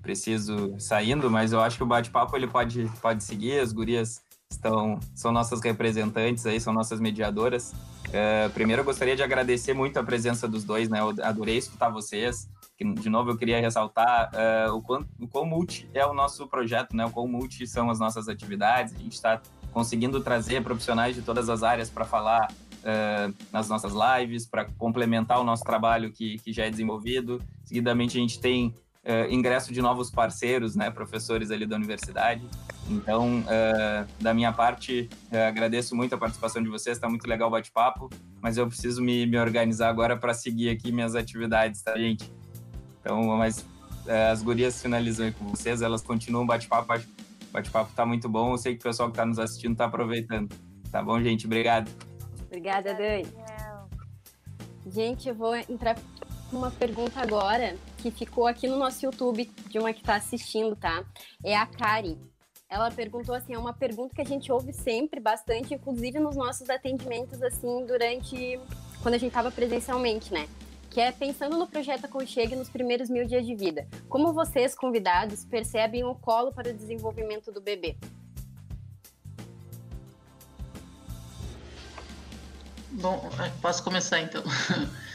preciso 0.01 0.77
saindo, 0.79 1.29
mas 1.29 1.53
eu 1.53 1.61
acho 1.61 1.77
que 1.77 1.83
o 1.83 1.87
bate-papo 1.87 2.37
ele 2.37 2.47
pode 2.47 2.89
pode 3.03 3.25
seguir, 3.25 3.59
as 3.59 3.73
gurias 3.73 4.23
estão, 4.61 5.01
são 5.15 5.33
nossas 5.33 5.61
representantes 5.63 6.45
aí, 6.45 6.61
são 6.61 6.73
nossas 6.73 7.01
mediadoras. 7.01 7.73
Uh, 8.09 8.51
primeiro, 8.53 8.83
eu 8.83 8.85
gostaria 8.85 9.17
de 9.17 9.23
agradecer 9.23 9.73
muito 9.73 9.99
a 9.99 10.03
presença 10.03 10.47
dos 10.47 10.65
dois, 10.65 10.89
né? 10.89 11.01
Eu 11.01 11.15
adorei 11.25 11.57
escutar 11.57 11.89
vocês. 11.89 12.49
De 12.79 13.09
novo, 13.09 13.31
eu 13.31 13.37
queria 13.37 13.61
ressaltar 13.61 14.31
uh, 14.35 14.75
o, 14.75 14.83
quão, 14.83 15.07
o 15.19 15.29
quão 15.29 15.47
multi 15.47 15.89
é 15.95 16.05
o 16.05 16.13
nosso 16.13 16.47
projeto, 16.47 16.95
né? 16.95 17.07
O 17.07 17.11
quão 17.11 17.27
multi 17.27 17.67
são 17.67 17.91
as 17.91 17.99
nossas 17.99 18.29
atividades. 18.29 18.95
A 18.95 18.99
gente 18.99 19.15
está 19.15 19.41
conseguindo 19.73 20.21
trazer 20.21 20.63
profissionais 20.63 21.15
de 21.15 21.23
todas 21.23 21.49
as 21.49 21.63
áreas 21.63 21.89
para 21.89 22.05
falar 22.05 22.51
uh, 22.51 23.35
nas 23.53 23.69
nossas 23.69 23.93
lives, 23.93 24.47
para 24.47 24.65
complementar 24.65 25.41
o 25.41 25.45
nosso 25.45 25.63
trabalho 25.63 26.11
que, 26.11 26.39
que 26.39 26.53
já 26.53 26.67
é 26.67 26.71
desenvolvido. 26.71 27.41
Seguidamente, 27.65 28.19
a 28.19 28.21
gente 28.21 28.41
tem 28.41 28.75
uh, 29.05 29.33
ingresso 29.33 29.73
de 29.73 29.81
novos 29.81 30.11
parceiros, 30.11 30.77
né, 30.77 30.91
professores 30.91 31.51
ali 31.51 31.67
da 31.67 31.77
universidade. 31.77 32.43
Então, 32.89 33.41
uh, 33.41 34.07
da 34.21 34.35
minha 34.35 34.53
parte, 34.53 35.09
uh, 35.33 35.49
agradeço 35.49 35.95
muito 35.95 36.15
a 36.15 36.19
participação 36.19 36.63
de 36.63 36.69
vocês, 36.69 36.97
está 36.97 37.09
muito 37.09 37.27
legal 37.27 37.49
o 37.49 37.51
bate-papo, 37.51 38.11
mas 38.41 38.57
eu 38.57 38.67
preciso 38.67 39.03
me, 39.03 39.27
me 39.27 39.39
organizar 39.39 39.89
agora 39.89 40.17
para 40.17 40.35
seguir 40.35 40.71
aqui 40.71 40.91
minhas 40.91 41.15
atividades, 41.15 41.83
tá, 41.83 41.97
gente? 41.97 42.31
Então, 43.01 43.23
mas 43.37 43.65
as 44.31 44.43
gurias 44.43 44.81
finalizam 44.83 45.27
aí 45.27 45.33
com 45.33 45.47
vocês, 45.47 45.83
elas 45.83 46.03
continuam 46.03 46.45
o 46.45 46.47
bate-papo, 46.47 46.93
o 46.95 47.53
bate-papo 47.53 47.91
está 47.91 48.05
muito 48.05 48.29
bom, 48.29 48.53
eu 48.53 48.59
sei 48.59 48.75
que 48.75 48.81
o 48.81 48.83
pessoal 48.83 49.09
que 49.09 49.15
está 49.15 49.25
nos 49.25 49.39
assistindo 49.39 49.73
está 49.73 49.85
aproveitando. 49.85 50.55
Tá 50.91 51.03
bom, 51.03 51.21
gente? 51.23 51.47
Obrigado. 51.47 51.91
Obrigada, 52.47 52.93
Dani. 52.95 53.29
Gente, 54.87 55.29
eu 55.29 55.35
vou 55.35 55.55
entrar 55.55 55.97
com 56.51 56.57
uma 56.57 56.71
pergunta 56.71 57.21
agora 57.21 57.77
que 58.01 58.11
ficou 58.11 58.47
aqui 58.47 58.67
no 58.67 58.79
nosso 58.79 59.05
YouTube, 59.05 59.51
de 59.69 59.79
uma 59.79 59.93
que 59.93 60.01
está 60.01 60.17
assistindo, 60.17 60.75
tá? 60.75 61.05
É 61.45 61.57
a 61.57 61.67
Kari. 61.67 62.19
Ela 62.69 62.91
perguntou 62.91 63.35
assim, 63.35 63.55
é 63.55 63.59
uma 63.59 63.73
pergunta 63.73 64.15
que 64.15 64.21
a 64.21 64.25
gente 64.25 64.51
ouve 64.51 64.73
sempre 64.73 65.19
bastante, 65.21 65.75
inclusive 65.75 66.19
nos 66.21 66.37
nossos 66.37 66.71
atendimentos, 66.71 67.43
assim, 67.43 67.85
durante 67.85 68.61
quando 69.03 69.15
a 69.15 69.19
gente 69.19 69.31
estava 69.31 69.51
presencialmente, 69.51 70.33
né? 70.33 70.49
Que 70.89 71.01
é 71.01 71.13
pensando 71.13 71.59
no 71.59 71.67
projeto 71.67 72.05
Aconchegue 72.05 72.55
nos 72.55 72.69
primeiros 72.69 73.09
mil 73.09 73.27
dias 73.27 73.45
de 73.45 73.55
vida. 73.55 73.89
Como 74.09 74.33
vocês, 74.33 74.75
convidados, 74.75 75.45
percebem 75.45 76.05
o 76.05 76.15
colo 76.15 76.53
para 76.53 76.71
o 76.71 76.73
desenvolvimento 76.73 77.51
do 77.51 77.61
bebê? 77.61 77.97
Bom, 82.93 83.31
posso 83.61 83.83
começar 83.83 84.21
então. 84.21 84.43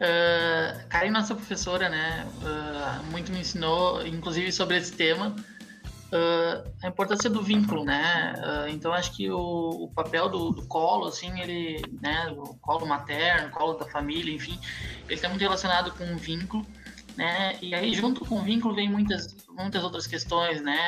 Uh, 0.00 0.88
Karen, 0.88 1.10
nossa 1.10 1.34
professora, 1.34 1.90
né, 1.90 2.26
uh, 2.40 3.10
muito 3.10 3.30
me 3.30 3.40
ensinou, 3.40 4.06
inclusive 4.06 4.50
sobre 4.50 4.78
esse 4.78 4.92
tema, 4.92 5.28
uh, 5.28 6.72
a 6.82 6.88
importância 6.88 7.28
do 7.28 7.42
vínculo, 7.42 7.84
né? 7.84 8.32
Então 8.70 8.94
acho 8.94 9.14
que 9.14 9.30
o, 9.30 9.68
o 9.68 9.88
papel 9.88 10.30
do, 10.30 10.52
do, 10.52 10.66
colo, 10.66 11.06
assim, 11.06 11.38
ele, 11.38 11.82
né, 12.00 12.34
o 12.34 12.54
colo 12.62 12.86
materno, 12.86 13.48
o 13.48 13.50
colo 13.50 13.74
da 13.74 13.84
família, 13.84 14.34
enfim, 14.34 14.58
ele 15.04 15.14
está 15.14 15.28
muito 15.28 15.42
relacionado 15.42 15.90
com 15.92 16.14
o 16.14 16.16
vínculo, 16.16 16.66
né? 17.14 17.58
E 17.60 17.74
aí 17.74 17.92
junto 17.92 18.24
com 18.24 18.36
o 18.36 18.42
vínculo 18.42 18.74
vem 18.74 18.88
muitas 18.88 19.36
muitas 19.50 19.84
outras 19.84 20.06
questões, 20.06 20.62
né? 20.62 20.78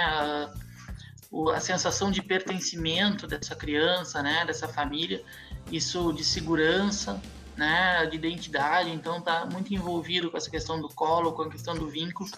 A 1.55 1.61
sensação 1.61 2.11
de 2.11 2.23
pertencimento 2.23 3.27
dessa 3.27 3.55
criança, 3.55 4.23
né, 4.23 4.45
dessa 4.47 4.69
família, 4.69 5.23
isso 5.71 6.13
de 6.13 6.25
segurança, 6.25 7.21
né, 7.57 8.07
de 8.07 8.17
identidade, 8.17 8.91
então 8.91 9.19
está 9.19 9.47
muito 9.47 9.73
envolvido 9.75 10.31
com 10.31 10.37
essa 10.37 10.51
questão 10.51 10.81
do 10.81 10.89
colo, 10.89 11.33
com 11.33 11.43
a 11.43 11.51
questão 11.51 11.75
do 11.75 11.89
vínculo, 11.89 12.29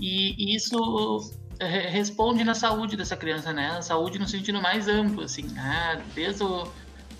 e, 0.00 0.54
isso 0.54 1.32
é, 1.58 1.88
responde 1.88 2.44
na 2.44 2.54
saúde 2.54 2.96
dessa 2.96 3.16
criança, 3.16 3.52
né, 3.52 3.68
na 3.68 3.82
saúde 3.82 4.18
no 4.18 4.28
sentido 4.28 4.60
mais 4.60 4.88
amplo, 4.88 5.22
assim, 5.22 5.42
né, 5.42 6.02
desde 6.14 6.44
o, 6.44 6.68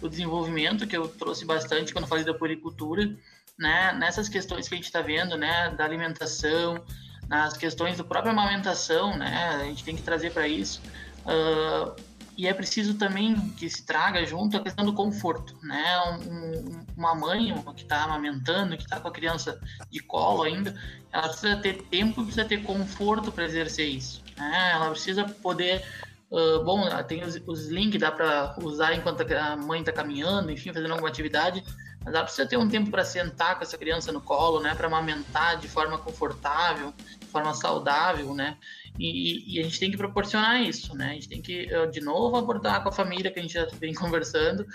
o 0.00 0.08
desenvolvimento 0.08 0.86
que 0.86 0.96
eu 0.96 1.08
trouxe 1.08 1.44
bastante 1.44 1.92
quando 1.92 2.06
falei 2.06 2.24
da 2.24 2.34
poricultura, 2.34 3.16
né, 3.58 3.92
nessas 3.92 4.28
questões 4.28 4.68
que 4.68 4.74
a 4.74 4.76
gente 4.76 4.86
está 4.86 5.00
vendo, 5.00 5.36
né, 5.36 5.70
da 5.70 5.84
alimentação, 5.84 6.82
nas 7.28 7.56
questões 7.56 7.96
da 7.96 8.04
própria 8.04 8.32
amamentação, 8.32 9.16
né, 9.16 9.58
a 9.60 9.64
gente 9.64 9.84
tem 9.84 9.96
que 9.96 10.02
trazer 10.02 10.30
para 10.32 10.46
isso. 10.46 10.80
Uh, 11.24 11.94
e 12.36 12.46
é 12.46 12.54
preciso 12.54 12.94
também 12.94 13.34
que 13.50 13.68
se 13.68 13.84
traga 13.84 14.24
junto 14.24 14.56
a 14.56 14.60
questão 14.60 14.84
do 14.84 14.92
conforto, 14.92 15.56
né? 15.62 16.00
Um, 16.26 16.84
uma 16.96 17.14
mãe 17.14 17.54
que 17.76 17.82
está 17.82 18.04
amamentando, 18.04 18.76
que 18.76 18.82
está 18.82 18.98
com 18.98 19.08
a 19.08 19.12
criança 19.12 19.60
de 19.90 20.00
colo 20.00 20.42
ainda, 20.42 20.74
ela 21.12 21.28
precisa 21.28 21.56
ter 21.56 21.82
tempo, 21.84 22.22
precisa 22.22 22.44
ter 22.44 22.62
conforto 22.62 23.30
para 23.30 23.44
exercer 23.44 23.88
isso, 23.88 24.22
né? 24.36 24.72
Ela 24.74 24.90
precisa 24.90 25.24
poder 25.24 25.84
Uh, 26.30 26.64
bom, 26.64 26.84
tem 27.06 27.22
os, 27.22 27.40
os 27.46 27.68
links, 27.68 28.00
dá 28.00 28.10
para 28.10 28.56
usar 28.60 28.92
enquanto 28.92 29.20
a 29.20 29.56
mãe 29.56 29.80
está 29.80 29.92
caminhando, 29.92 30.50
enfim, 30.50 30.72
fazendo 30.72 30.90
alguma 30.90 31.08
atividade, 31.08 31.62
mas 32.04 32.12
ela 32.12 32.24
precisa 32.24 32.48
ter 32.48 32.56
um 32.56 32.68
tempo 32.68 32.90
para 32.90 33.04
sentar 33.04 33.56
com 33.56 33.62
essa 33.62 33.78
criança 33.78 34.10
no 34.10 34.20
colo, 34.20 34.58
né, 34.58 34.74
para 34.74 34.88
amamentar 34.88 35.58
de 35.58 35.68
forma 35.68 35.96
confortável, 35.96 36.92
de 37.20 37.26
forma 37.26 37.54
saudável, 37.54 38.34
né, 38.34 38.56
e, 38.98 39.56
e, 39.56 39.60
a 39.60 39.62
gente 39.64 39.80
tem 39.80 39.90
que 39.90 39.96
proporcionar 39.96 40.62
isso, 40.62 40.94
né? 40.96 41.10
A 41.10 41.14
gente 41.14 41.28
tem 41.28 41.42
que, 41.42 41.68
de 41.90 42.00
novo, 42.00 42.36
abordar 42.36 42.82
com 42.82 42.88
a 42.88 42.92
família 42.92 43.30
que 43.30 43.38
a 43.38 43.42
gente 43.42 43.54
já 43.54 43.66
vem 43.80 43.92
conversando, 43.94 44.66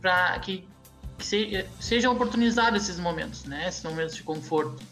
para 0.00 0.38
que, 0.38 0.66
que 1.18 1.26
se, 1.26 1.66
sejam 1.78 2.12
oportunizados 2.12 2.82
esses 2.82 2.98
momentos, 2.98 3.44
né? 3.44 3.68
Esses 3.68 3.82
momentos 3.82 4.14
de 4.14 4.22
conforto 4.22 4.82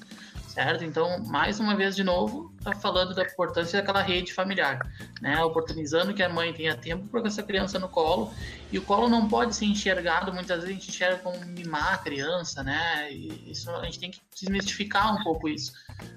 certo? 0.57 0.85
Então, 0.85 1.23
mais 1.25 1.61
uma 1.61 1.77
vez, 1.77 1.95
de 1.95 2.03
novo, 2.03 2.51
tá 2.65 2.75
falando 2.75 3.15
da 3.15 3.25
importância 3.25 3.79
daquela 3.79 4.01
rede 4.01 4.33
familiar, 4.33 4.79
né? 5.21 5.39
Oportunizando 5.45 6.15
que 6.15 6.23
a 6.23 6.31
mãe 6.31 6.51
tenha 6.55 6.75
tempo 6.75 7.07
para 7.09 7.27
essa 7.27 7.43
criança 7.43 7.79
no 7.79 7.91
colo, 7.91 8.33
e 8.73 8.79
o 8.79 8.83
colo 8.83 9.07
não 9.07 9.29
pode 9.29 9.55
ser 9.55 9.67
enxergado, 9.67 10.33
muitas 10.33 10.61
vezes 10.61 10.71
a 10.71 10.73
gente 10.73 10.89
enxerga 10.89 11.19
como 11.19 11.39
mimar 11.45 11.93
a 11.93 11.99
criança, 11.99 12.63
né? 12.63 13.13
E 13.13 13.51
isso, 13.51 13.71
a 13.71 13.85
gente 13.85 13.99
tem 13.99 14.11
que 14.11 14.23
desmistificar 14.35 15.15
um 15.15 15.23
pouco 15.23 15.47
isso. 15.47 15.75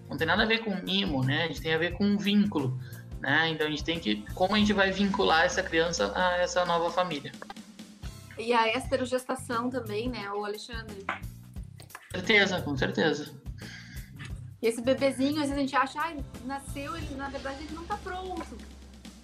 Não 0.10 0.16
tem 0.16 0.26
nada 0.26 0.44
a 0.44 0.46
ver 0.46 0.60
com 0.60 0.74
mimo, 0.74 1.22
né? 1.22 1.44
A 1.44 1.48
gente 1.48 1.60
tem 1.60 1.74
a 1.74 1.78
ver 1.78 1.98
com 1.98 2.06
um 2.06 2.18
vínculo, 2.18 2.80
né? 3.20 3.50
Então, 3.50 3.68
a 3.68 3.70
gente 3.70 3.84
tem 3.84 4.00
que, 4.00 4.24
como 4.34 4.56
a 4.56 4.58
gente 4.58 4.72
vai 4.72 4.90
vincular 4.90 5.44
essa 5.44 5.62
criança 5.62 6.14
a 6.16 6.38
essa 6.38 6.64
nova 6.64 6.90
família. 6.90 7.34
E 8.38 8.54
a 8.54 8.74
esterogestação 8.74 9.70
também, 9.70 10.08
né, 10.08 10.32
o 10.32 10.46
Alexandre? 10.46 11.04
Com 11.04 12.20
certeza, 12.20 12.62
com 12.62 12.78
certeza. 12.78 13.39
E 14.62 14.68
esse 14.68 14.82
bebezinho, 14.82 15.42
às 15.42 15.50
vezes 15.50 15.54
a 15.54 15.60
gente 15.60 15.76
acha, 15.76 16.00
ah, 16.02 16.16
nasceu, 16.46 16.96
ele, 16.96 17.16
na 17.16 17.30
verdade 17.30 17.64
ele 17.64 17.74
não 17.74 17.86
tá 17.86 17.98
pronto. 17.98 18.58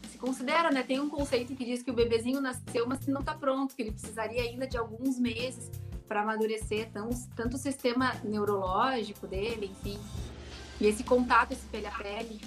Se 0.09 0.17
considera, 0.17 0.71
né? 0.71 0.81
Tem 0.81 0.99
um 0.99 1.09
conceito 1.09 1.55
que 1.55 1.65
diz 1.65 1.83
que 1.83 1.91
o 1.91 1.93
bebezinho 1.93 2.39
nasceu, 2.39 2.87
mas 2.87 2.99
que 2.99 3.11
não 3.11 3.21
tá 3.21 3.33
pronto, 3.33 3.75
que 3.75 3.81
ele 3.81 3.91
precisaria 3.91 4.41
ainda 4.41 4.65
de 4.65 4.77
alguns 4.77 5.19
meses 5.19 5.69
para 6.07 6.21
amadurecer 6.21 6.89
tão, 6.91 7.09
tanto 7.35 7.55
o 7.55 7.59
sistema 7.59 8.13
neurológico 8.23 9.27
dele, 9.27 9.71
enfim. 9.71 9.99
E 10.79 10.87
esse 10.87 11.03
contato, 11.03 11.51
esse 11.51 11.65
pele 11.67 11.87
a 11.87 11.91
pele. 11.91 12.39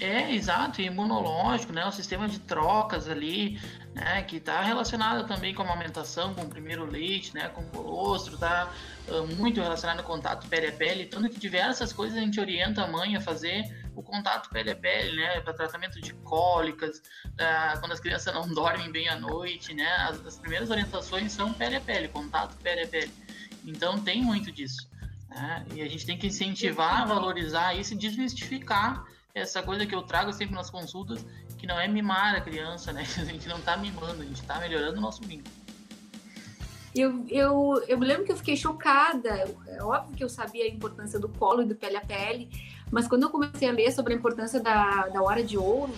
É, 0.00 0.34
exato, 0.34 0.80
imunológico, 0.80 1.74
né? 1.74 1.84
O 1.84 1.92
sistema 1.92 2.26
de 2.26 2.38
trocas 2.38 3.06
ali, 3.06 3.60
né? 3.94 4.22
Que 4.22 4.36
está 4.36 4.62
relacionado 4.62 5.26
também 5.28 5.54
com 5.54 5.62
a 5.62 5.66
amamentação, 5.66 6.32
com 6.32 6.40
o 6.40 6.48
primeiro 6.48 6.86
leite, 6.86 7.34
né? 7.34 7.48
Com 7.50 7.60
o 7.60 7.66
colostro, 7.66 8.38
tá 8.38 8.72
uh, 9.08 9.26
muito 9.36 9.60
relacionado 9.60 9.98
ao 9.98 10.04
contato 10.06 10.48
pele 10.48 10.68
a 10.68 10.72
pele. 10.72 11.04
Tanto 11.04 11.28
que 11.28 11.38
diversas 11.38 11.92
coisas 11.92 12.16
a 12.16 12.20
gente 12.22 12.40
orienta 12.40 12.84
a 12.84 12.86
mãe 12.86 13.14
a 13.14 13.20
fazer 13.20 13.62
o 13.94 14.02
contato 14.02 14.48
pele 14.48 14.70
a 14.70 14.76
pele, 14.76 15.16
né? 15.16 15.38
Para 15.40 15.52
tratamento 15.52 16.00
de 16.00 16.14
cólicas, 16.14 17.02
uh, 17.26 17.78
quando 17.78 17.92
as 17.92 18.00
crianças 18.00 18.32
não 18.32 18.48
dormem 18.54 18.90
bem 18.90 19.06
à 19.10 19.20
noite, 19.20 19.74
né? 19.74 19.86
As, 20.08 20.24
as 20.26 20.38
primeiras 20.38 20.70
orientações 20.70 21.30
são 21.30 21.52
pele 21.52 21.76
a 21.76 21.80
pele, 21.80 22.08
contato 22.08 22.56
pele 22.62 22.84
a 22.84 22.88
pele. 22.88 23.12
Então 23.66 24.00
tem 24.00 24.22
muito 24.22 24.50
disso. 24.50 24.88
Né? 25.28 25.66
E 25.74 25.82
a 25.82 25.88
gente 25.88 26.06
tem 26.06 26.16
que 26.16 26.28
incentivar, 26.28 27.06
valorizar 27.06 27.74
isso 27.74 27.92
e 27.92 27.98
desmistificar 27.98 29.04
essa 29.34 29.62
coisa 29.62 29.86
que 29.86 29.94
eu 29.94 30.02
trago 30.02 30.32
sempre 30.32 30.54
nas 30.54 30.70
consultas, 30.70 31.24
que 31.56 31.66
não 31.66 31.78
é 31.78 31.86
mimar 31.86 32.34
a 32.34 32.40
criança, 32.40 32.92
né? 32.92 33.04
A 33.18 33.24
gente 33.24 33.48
não 33.48 33.58
está 33.58 33.76
mimando, 33.76 34.22
a 34.22 34.24
gente 34.24 34.40
está 34.40 34.58
melhorando 34.58 34.98
o 34.98 35.00
nosso 35.00 35.22
vínculo. 35.22 35.54
Eu, 36.94 37.24
eu, 37.28 37.84
eu 37.86 37.98
me 37.98 38.06
lembro 38.06 38.24
que 38.24 38.32
eu 38.32 38.36
fiquei 38.36 38.56
chocada. 38.56 39.48
É 39.68 39.82
óbvio 39.82 40.16
que 40.16 40.24
eu 40.24 40.28
sabia 40.28 40.64
a 40.64 40.68
importância 40.68 41.20
do 41.20 41.28
colo 41.28 41.62
e 41.62 41.66
do 41.66 41.76
pele 41.76 41.96
a 41.96 42.00
pele, 42.00 42.50
mas 42.90 43.06
quando 43.06 43.22
eu 43.22 43.30
comecei 43.30 43.68
a 43.68 43.72
ler 43.72 43.92
sobre 43.92 44.12
a 44.12 44.16
importância 44.16 44.60
da, 44.60 45.06
da 45.06 45.22
hora 45.22 45.42
de 45.44 45.56
ouro, 45.56 45.94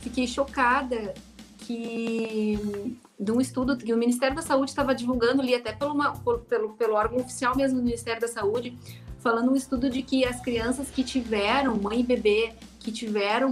fiquei 0.00 0.26
chocada 0.26 1.14
que 1.58 2.98
de 3.18 3.32
um 3.32 3.40
estudo 3.40 3.76
que 3.76 3.92
o 3.92 3.96
Ministério 3.96 4.36
da 4.36 4.42
Saúde 4.42 4.70
estava 4.70 4.94
divulgando 4.94 5.40
ali 5.40 5.54
até 5.54 5.72
pelo, 5.72 5.94
uma, 5.94 6.12
pelo, 6.48 6.70
pelo 6.74 6.94
órgão 6.94 7.18
oficial 7.18 7.56
mesmo 7.56 7.78
do 7.78 7.84
Ministério 7.84 8.20
da 8.20 8.28
Saúde, 8.28 8.76
falando 9.20 9.50
um 9.50 9.56
estudo 9.56 9.88
de 9.88 10.02
que 10.02 10.26
as 10.26 10.40
crianças 10.40 10.90
que 10.90 11.02
tiveram, 11.02 11.76
mãe 11.76 12.00
e 12.00 12.02
bebê, 12.02 12.52
que 12.84 12.92
tiveram 12.92 13.50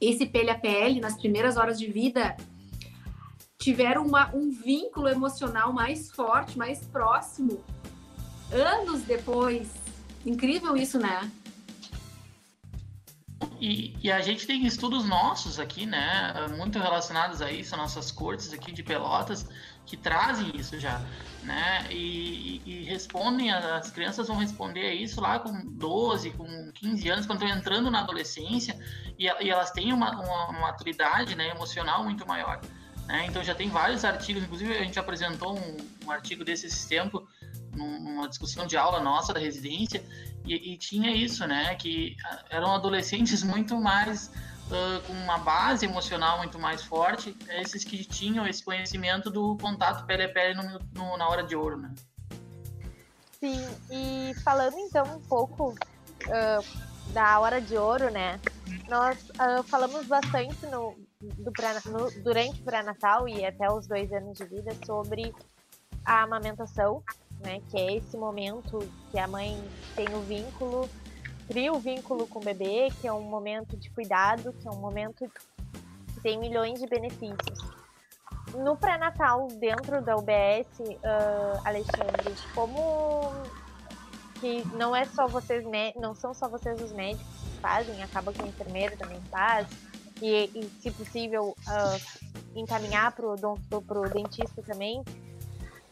esse 0.00 0.24
pele 0.24 0.48
a 0.48 0.54
pele 0.56 1.00
nas 1.00 1.16
primeiras 1.16 1.56
horas 1.56 1.76
de 1.76 1.88
vida, 1.88 2.36
tiveram 3.58 4.06
uma, 4.06 4.32
um 4.34 4.48
vínculo 4.50 5.08
emocional 5.08 5.72
mais 5.72 6.08
forte, 6.10 6.56
mais 6.56 6.86
próximo, 6.86 7.60
anos 8.52 9.02
depois. 9.02 9.68
Incrível 10.24 10.76
isso, 10.76 10.98
né? 10.98 11.30
E, 13.60 13.96
e, 14.02 14.12
a 14.12 14.20
gente 14.20 14.46
tem 14.46 14.64
estudos 14.66 15.04
nossos 15.04 15.58
aqui, 15.58 15.84
né, 15.84 16.32
muito 16.56 16.78
relacionados 16.78 17.42
a 17.42 17.50
isso, 17.50 17.76
nossas 17.76 18.12
cortes 18.12 18.52
aqui 18.52 18.70
de 18.70 18.84
Pelotas, 18.84 19.48
que 19.84 19.96
trazem 19.96 20.56
isso 20.56 20.78
já, 20.78 21.00
né, 21.42 21.86
e, 21.90 22.62
e, 22.64 22.84
respondem, 22.84 23.50
as 23.50 23.90
crianças 23.90 24.28
vão 24.28 24.36
responder 24.36 24.86
a 24.86 24.94
isso 24.94 25.20
lá 25.20 25.40
com 25.40 25.52
12, 25.64 26.30
com 26.32 26.70
15 26.72 27.08
anos, 27.08 27.26
quando 27.26 27.42
estão 27.42 27.58
entrando 27.58 27.90
na 27.90 28.00
adolescência, 28.00 28.78
e, 29.18 29.24
e 29.24 29.50
elas 29.50 29.72
têm 29.72 29.92
uma, 29.92 30.10
uma, 30.12 30.60
maturidade, 30.60 31.34
né, 31.34 31.48
emocional 31.48 32.04
muito 32.04 32.24
maior, 32.28 32.60
né, 33.08 33.24
então 33.26 33.42
já 33.42 33.56
tem 33.56 33.68
vários 33.68 34.04
artigos, 34.04 34.44
inclusive 34.44 34.72
a 34.72 34.84
gente 34.84 35.00
apresentou 35.00 35.58
um, 35.58 35.76
um 36.06 36.10
artigo 36.12 36.44
desse 36.44 36.66
esse 36.66 36.88
tempo, 36.88 37.26
numa 37.78 38.28
discussão 38.28 38.66
de 38.66 38.76
aula 38.76 39.00
nossa 39.00 39.32
da 39.32 39.40
residência, 39.40 40.02
e, 40.44 40.72
e 40.72 40.78
tinha 40.78 41.14
isso, 41.14 41.46
né? 41.46 41.74
Que 41.76 42.16
ah, 42.24 42.44
eram 42.50 42.74
adolescentes 42.74 43.42
muito 43.44 43.78
mais 43.80 44.26
uh, 44.68 45.06
com 45.06 45.12
uma 45.12 45.38
base 45.38 45.86
emocional 45.86 46.38
muito 46.38 46.58
mais 46.58 46.82
forte, 46.82 47.36
esses 47.60 47.84
que 47.84 48.04
tinham 48.04 48.46
esse 48.46 48.64
conhecimento 48.64 49.30
do 49.30 49.56
contato 49.58 50.06
pele 50.06 50.24
a 50.24 50.28
pele 50.28 50.54
no, 50.54 50.78
no, 50.94 51.16
na 51.16 51.28
hora 51.28 51.42
de 51.42 51.54
ouro, 51.54 51.76
né? 51.76 51.94
Sim, 53.40 53.64
e 53.90 54.34
falando 54.42 54.76
então 54.78 55.04
um 55.16 55.20
pouco 55.20 55.70
uh, 55.70 57.12
da 57.12 57.38
hora 57.38 57.60
de 57.60 57.76
ouro, 57.76 58.10
né? 58.10 58.40
Nós 58.88 59.18
uh, 59.30 59.62
falamos 59.64 60.06
bastante 60.06 60.66
no, 60.66 60.96
no, 61.20 62.22
durante 62.22 62.60
o 62.60 62.64
pré-natal 62.64 63.28
e 63.28 63.44
até 63.44 63.70
os 63.70 63.86
dois 63.86 64.12
anos 64.12 64.38
de 64.38 64.44
vida 64.44 64.74
sobre 64.84 65.32
a 66.04 66.22
amamentação 66.22 67.02
né? 67.40 67.60
Que 67.70 67.76
é 67.78 67.96
esse 67.96 68.16
momento 68.16 68.78
que 69.10 69.18
a 69.18 69.26
mãe 69.26 69.62
tem 69.94 70.08
o 70.14 70.20
vínculo, 70.20 70.88
cria 71.46 71.72
o 71.72 71.78
vínculo 71.78 72.26
com 72.26 72.38
o 72.38 72.44
bebê, 72.44 72.88
que 73.00 73.06
é 73.06 73.12
um 73.12 73.22
momento 73.22 73.76
de 73.76 73.90
cuidado, 73.90 74.52
que 74.52 74.68
é 74.68 74.70
um 74.70 74.78
momento 74.78 75.30
que 76.14 76.20
tem 76.20 76.38
milhões 76.38 76.80
de 76.80 76.86
benefícios. 76.86 77.58
No 78.54 78.76
pré-natal, 78.76 79.48
dentro 79.58 80.02
da 80.02 80.16
UBS, 80.16 80.66
uh, 80.80 81.60
Alexandre, 81.64 82.34
como 82.54 83.32
que 84.40 84.66
não 84.76 84.94
é 84.94 85.04
só 85.04 85.26
vocês, 85.26 85.64
não 85.96 86.14
são 86.14 86.32
só 86.32 86.48
vocês 86.48 86.80
os 86.80 86.92
médicos 86.92 87.26
que 87.26 87.60
fazem, 87.60 88.02
acaba 88.02 88.32
que 88.32 88.40
a 88.42 88.46
enfermeira 88.46 88.96
também 88.96 89.20
faz, 89.30 89.66
e, 90.22 90.50
e 90.54 90.70
se 90.80 90.90
possível, 90.90 91.56
uh, 91.66 92.58
encaminhar 92.58 93.12
para 93.12 93.26
o 93.26 94.08
dentista 94.08 94.62
também 94.62 95.02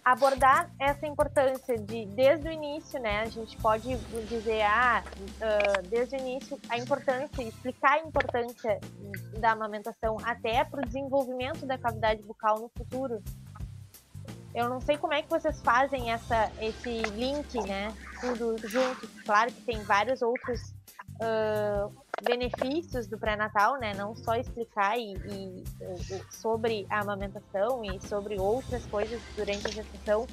abordar 0.06 0.70
essa 0.78 1.04
importância 1.04 1.76
de, 1.76 2.06
desde 2.06 2.48
o 2.48 2.52
início, 2.52 3.00
né? 3.00 3.22
A 3.22 3.26
gente 3.26 3.56
pode 3.56 3.96
dizer, 4.28 4.62
ah, 4.62 5.02
uh, 5.02 5.88
desde 5.88 6.14
o 6.14 6.20
início, 6.20 6.60
a 6.68 6.78
importância, 6.78 7.42
explicar 7.42 7.94
a 7.94 7.98
importância 7.98 8.78
da 9.40 9.50
amamentação 9.50 10.16
até 10.22 10.62
para 10.62 10.80
o 10.80 10.86
desenvolvimento 10.86 11.66
da 11.66 11.76
cavidade 11.76 12.22
bucal 12.22 12.60
no 12.60 12.68
futuro. 12.68 13.20
Eu 14.54 14.68
não 14.68 14.80
sei 14.80 14.96
como 14.96 15.12
é 15.12 15.22
que 15.22 15.28
vocês 15.28 15.60
fazem 15.60 16.12
essa, 16.12 16.52
esse 16.60 17.02
link, 17.10 17.60
né? 17.66 17.92
Tudo 18.20 18.56
junto. 18.68 19.08
Claro 19.24 19.50
que 19.50 19.60
tem 19.62 19.82
vários 19.82 20.22
outros 20.22 20.72
uh, 21.20 21.92
benefícios 22.22 23.06
do 23.06 23.18
pré-natal, 23.18 23.78
né? 23.78 23.92
Não 23.94 24.14
só 24.16 24.34
explicar 24.36 24.98
e, 24.98 25.14
e, 25.14 25.64
sobre 26.30 26.86
a 26.88 27.00
amamentação 27.00 27.84
e 27.84 28.00
sobre 28.06 28.38
outras 28.38 28.84
coisas 28.86 29.20
durante 29.36 29.66
a 29.66 29.70
gestação, 29.70 30.26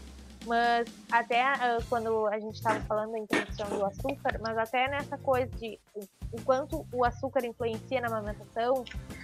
mas 0.45 0.87
até 1.11 1.43
uh, 1.43 1.83
quando 1.89 2.27
a 2.27 2.39
gente 2.39 2.55
estava 2.55 2.79
falando 2.81 3.11
da 3.11 3.19
introdução 3.19 3.67
do 3.69 3.85
açúcar, 3.85 4.39
mas 4.41 4.57
até 4.57 4.87
nessa 4.89 5.17
coisa 5.17 5.51
de 5.57 5.79
o 6.31 6.41
quanto 6.41 6.85
o 6.91 7.03
açúcar 7.05 7.45
influencia 7.45 8.01
na 8.01 8.07
amamentação, 8.07 8.83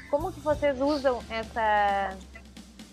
como 0.09 0.31
que 0.31 0.39
vocês 0.39 0.79
usam 0.79 1.19
essa 1.29 2.17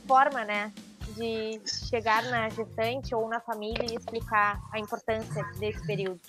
forma, 0.06 0.44
né, 0.44 0.72
de 1.16 1.60
chegar 1.88 2.22
na 2.24 2.48
gestante 2.48 3.14
ou 3.14 3.28
na 3.28 3.40
família 3.40 3.86
e 3.90 3.96
explicar 3.96 4.60
a 4.72 4.78
importância 4.78 5.44
desse 5.58 5.84
período? 5.86 6.20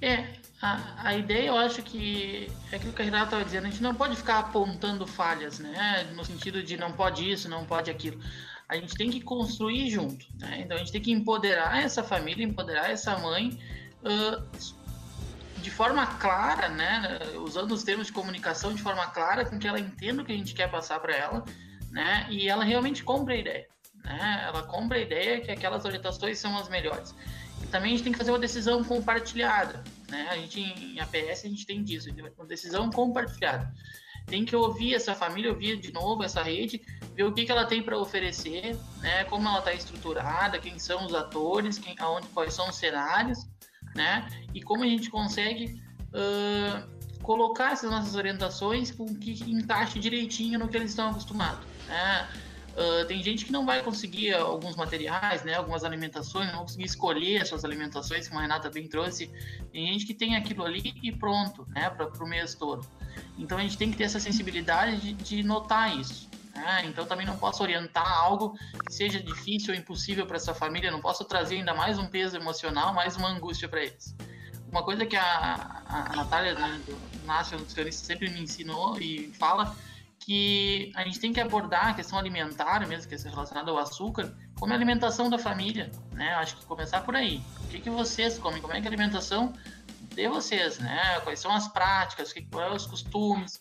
É, 0.00 0.26
a, 0.60 1.08
a 1.08 1.14
ideia 1.16 1.48
eu 1.48 1.56
acho 1.56 1.82
que 1.82 2.50
é 2.72 2.76
aquilo 2.76 2.92
que 2.92 3.02
a 3.02 3.04
Renata 3.04 3.24
estava 3.24 3.44
dizendo, 3.44 3.66
a 3.66 3.70
gente 3.70 3.82
não 3.82 3.94
pode 3.94 4.16
ficar 4.16 4.38
apontando 4.40 5.06
falhas, 5.06 5.58
né? 5.58 6.08
No 6.14 6.24
sentido 6.24 6.62
de 6.62 6.76
não 6.76 6.92
pode 6.92 7.30
isso, 7.30 7.48
não 7.48 7.64
pode 7.64 7.90
aquilo. 7.90 8.20
A 8.68 8.76
gente 8.76 8.94
tem 8.94 9.10
que 9.10 9.20
construir 9.20 9.88
junto, 9.90 10.26
né? 10.38 10.60
Então 10.60 10.76
a 10.76 10.80
gente 10.80 10.92
tem 10.92 11.00
que 11.00 11.12
empoderar 11.12 11.82
essa 11.82 12.02
família, 12.02 12.44
empoderar 12.44 12.90
essa 12.90 13.16
mãe 13.18 13.58
uh, 14.02 14.42
de 15.62 15.70
forma 15.70 16.06
clara, 16.06 16.68
né? 16.68 17.20
Usando 17.36 17.72
os 17.72 17.84
termos 17.84 18.08
de 18.08 18.12
comunicação 18.12 18.74
de 18.74 18.82
forma 18.82 19.06
clara, 19.06 19.44
com 19.44 19.58
que 19.58 19.66
ela 19.66 19.80
entenda 19.80 20.22
o 20.22 20.24
que 20.24 20.32
a 20.32 20.36
gente 20.36 20.54
quer 20.54 20.70
passar 20.70 20.98
para 21.00 21.14
ela, 21.14 21.44
né? 21.90 22.26
E 22.30 22.48
ela 22.48 22.64
realmente 22.64 23.04
compre 23.04 23.34
a 23.34 23.36
ideia, 23.38 23.66
né? 24.04 24.44
Ela 24.48 24.64
compra 24.64 24.98
a 24.98 25.00
ideia 25.00 25.40
que 25.40 25.50
aquelas 25.50 25.84
orientações 25.84 26.38
são 26.38 26.58
as 26.58 26.68
melhores 26.68 27.14
também 27.70 27.92
a 27.92 27.96
gente 27.96 28.04
tem 28.04 28.12
que 28.12 28.18
fazer 28.18 28.30
uma 28.30 28.38
decisão 28.38 28.82
compartilhada, 28.82 29.82
né? 30.10 30.28
A 30.30 30.36
gente 30.36 30.60
em 30.60 31.00
APS 31.00 31.44
a 31.44 31.48
gente 31.48 31.66
tem 31.66 31.82
disso, 31.82 32.08
uma 32.36 32.46
decisão 32.46 32.90
compartilhada. 32.90 33.72
Tem 34.26 34.44
que 34.44 34.54
ouvir 34.54 34.94
essa 34.94 35.14
família, 35.14 35.50
ouvir 35.50 35.78
de 35.78 35.92
novo 35.92 36.22
essa 36.22 36.42
rede, 36.42 36.82
ver 37.14 37.24
o 37.24 37.32
que, 37.32 37.46
que 37.46 37.52
ela 37.52 37.64
tem 37.64 37.82
para 37.82 37.98
oferecer, 37.98 38.76
né? 39.00 39.24
Como 39.24 39.48
ela 39.48 39.58
está 39.58 39.72
estruturada, 39.72 40.58
quem 40.58 40.78
são 40.78 41.06
os 41.06 41.14
atores, 41.14 41.78
quem, 41.78 41.94
aonde, 41.98 42.28
quais 42.28 42.52
são 42.52 42.68
os 42.68 42.76
cenários, 42.76 43.46
né? 43.94 44.28
E 44.54 44.62
como 44.62 44.84
a 44.84 44.86
gente 44.86 45.10
consegue 45.10 45.82
uh, 46.08 47.22
colocar 47.22 47.72
essas 47.72 47.90
nossas 47.90 48.14
orientações 48.14 48.90
com 48.90 49.06
que 49.14 49.32
encaixe 49.50 49.98
direitinho 49.98 50.58
no 50.58 50.68
que 50.68 50.76
eles 50.76 50.90
estão 50.90 51.10
acostumados, 51.10 51.66
né? 51.86 52.28
Uh, 52.78 53.04
tem 53.06 53.20
gente 53.20 53.44
que 53.44 53.50
não 53.50 53.66
vai 53.66 53.82
conseguir 53.82 54.32
alguns 54.34 54.76
materiais, 54.76 55.42
né, 55.42 55.54
algumas 55.54 55.82
alimentações, 55.82 56.46
não 56.46 56.58
vai 56.58 56.62
conseguir 56.62 56.84
escolher 56.84 57.42
as 57.42 57.48
suas 57.48 57.64
alimentações, 57.64 58.28
como 58.28 58.38
a 58.38 58.42
Renata 58.42 58.70
bem 58.70 58.86
trouxe. 58.86 59.28
Tem 59.72 59.88
gente 59.88 60.06
que 60.06 60.14
tem 60.14 60.36
aquilo 60.36 60.64
ali 60.64 60.94
e 61.02 61.10
pronto, 61.10 61.66
né, 61.70 61.90
para 61.90 62.06
o 62.06 62.28
mês 62.28 62.54
todo. 62.54 62.86
Então 63.36 63.58
a 63.58 63.62
gente 63.62 63.76
tem 63.76 63.90
que 63.90 63.96
ter 63.96 64.04
essa 64.04 64.20
sensibilidade 64.20 64.96
de, 65.00 65.12
de 65.12 65.42
notar 65.42 65.98
isso. 65.98 66.30
Né? 66.54 66.84
Então 66.86 67.04
também 67.04 67.26
não 67.26 67.36
posso 67.36 67.64
orientar 67.64 68.08
algo 68.08 68.56
que 68.86 68.94
seja 68.94 69.20
difícil 69.20 69.74
ou 69.74 69.80
impossível 69.80 70.24
para 70.24 70.36
essa 70.36 70.54
família, 70.54 70.88
não 70.88 71.00
posso 71.00 71.24
trazer 71.24 71.56
ainda 71.56 71.74
mais 71.74 71.98
um 71.98 72.06
peso 72.06 72.36
emocional, 72.36 72.94
mais 72.94 73.16
uma 73.16 73.28
angústia 73.28 73.68
para 73.68 73.82
eles. 73.82 74.14
Uma 74.70 74.84
coisa 74.84 75.04
que 75.04 75.16
a, 75.16 75.82
a 75.88 76.14
Natália, 76.14 76.54
né, 76.54 76.80
do 76.86 77.26
National 77.26 77.58
Nutricionista, 77.58 78.06
sempre 78.06 78.30
me 78.30 78.40
ensinou 78.40 79.00
e 79.00 79.32
fala 79.36 79.74
que 80.28 80.92
a 80.94 81.04
gente 81.04 81.18
tem 81.20 81.32
que 81.32 81.40
abordar 81.40 81.88
a 81.88 81.94
questão 81.94 82.18
alimentar, 82.18 82.86
mesmo 82.86 83.08
que 83.08 83.16
seja 83.16 83.34
relacionada 83.34 83.70
ao 83.70 83.78
açúcar, 83.78 84.30
como 84.60 84.74
a 84.74 84.76
alimentação 84.76 85.30
da 85.30 85.38
família, 85.38 85.90
né? 86.12 86.34
Acho 86.34 86.58
que 86.58 86.66
começar 86.66 87.00
por 87.00 87.16
aí. 87.16 87.40
O 87.64 87.68
que, 87.68 87.80
que 87.80 87.88
vocês 87.88 88.36
comem? 88.36 88.60
Como 88.60 88.74
é 88.74 88.80
que 88.82 88.86
a 88.86 88.90
alimentação 88.90 89.54
de 90.14 90.28
vocês, 90.28 90.80
né? 90.80 91.18
Quais 91.24 91.40
são 91.40 91.50
as 91.50 91.66
práticas, 91.68 92.30
quais 92.30 92.68
são 92.68 92.76
os 92.76 92.86
costumes. 92.86 93.58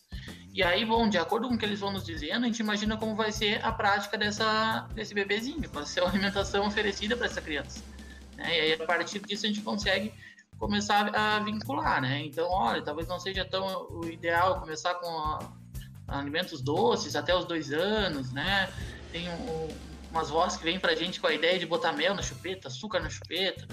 E 0.53 0.61
aí, 0.61 0.83
bom, 0.83 1.07
de 1.07 1.17
acordo 1.17 1.47
com 1.47 1.53
o 1.55 1.57
que 1.57 1.63
eles 1.63 1.79
vão 1.79 1.93
nos 1.93 2.03
dizendo, 2.03 2.43
a 2.43 2.47
gente 2.47 2.59
imagina 2.59 2.97
como 2.97 3.15
vai 3.15 3.31
ser 3.31 3.63
a 3.63 3.71
prática 3.71 4.17
dessa, 4.17 4.89
desse 4.93 5.13
bebezinho, 5.13 5.69
vai 5.69 5.85
ser 5.85 6.03
a 6.03 6.09
alimentação 6.09 6.67
oferecida 6.67 7.15
para 7.15 7.27
essa 7.27 7.41
criança. 7.41 7.81
Né? 8.35 8.45
E 8.45 8.59
aí, 8.59 8.73
a 8.73 8.85
partir 8.85 9.19
disso, 9.19 9.45
a 9.45 9.47
gente 9.47 9.61
consegue 9.61 10.13
começar 10.59 11.15
a 11.15 11.39
vincular, 11.39 12.01
né? 12.01 12.25
Então, 12.25 12.49
olha, 12.49 12.81
talvez 12.81 13.07
não 13.07 13.21
seja 13.21 13.45
tão 13.45 13.87
o 13.89 14.05
ideal 14.05 14.59
começar 14.59 14.95
com 14.95 15.07
a, 15.07 15.39
alimentos 16.07 16.61
doces 16.61 17.15
até 17.15 17.35
os 17.35 17.45
dois 17.45 17.71
anos, 17.71 18.31
né? 18.31 18.69
Tem 19.11 19.29
um, 19.29 19.67
umas 20.11 20.29
vozes 20.29 20.57
que 20.57 20.63
vêm 20.63 20.79
pra 20.79 20.95
gente 20.95 21.19
com 21.19 21.27
a 21.27 21.33
ideia 21.33 21.59
de 21.59 21.65
botar 21.65 21.91
mel 21.91 22.15
na 22.15 22.21
chupeta, 22.21 22.67
açúcar 22.67 22.99
na 22.99 23.09
chupeta. 23.09 23.67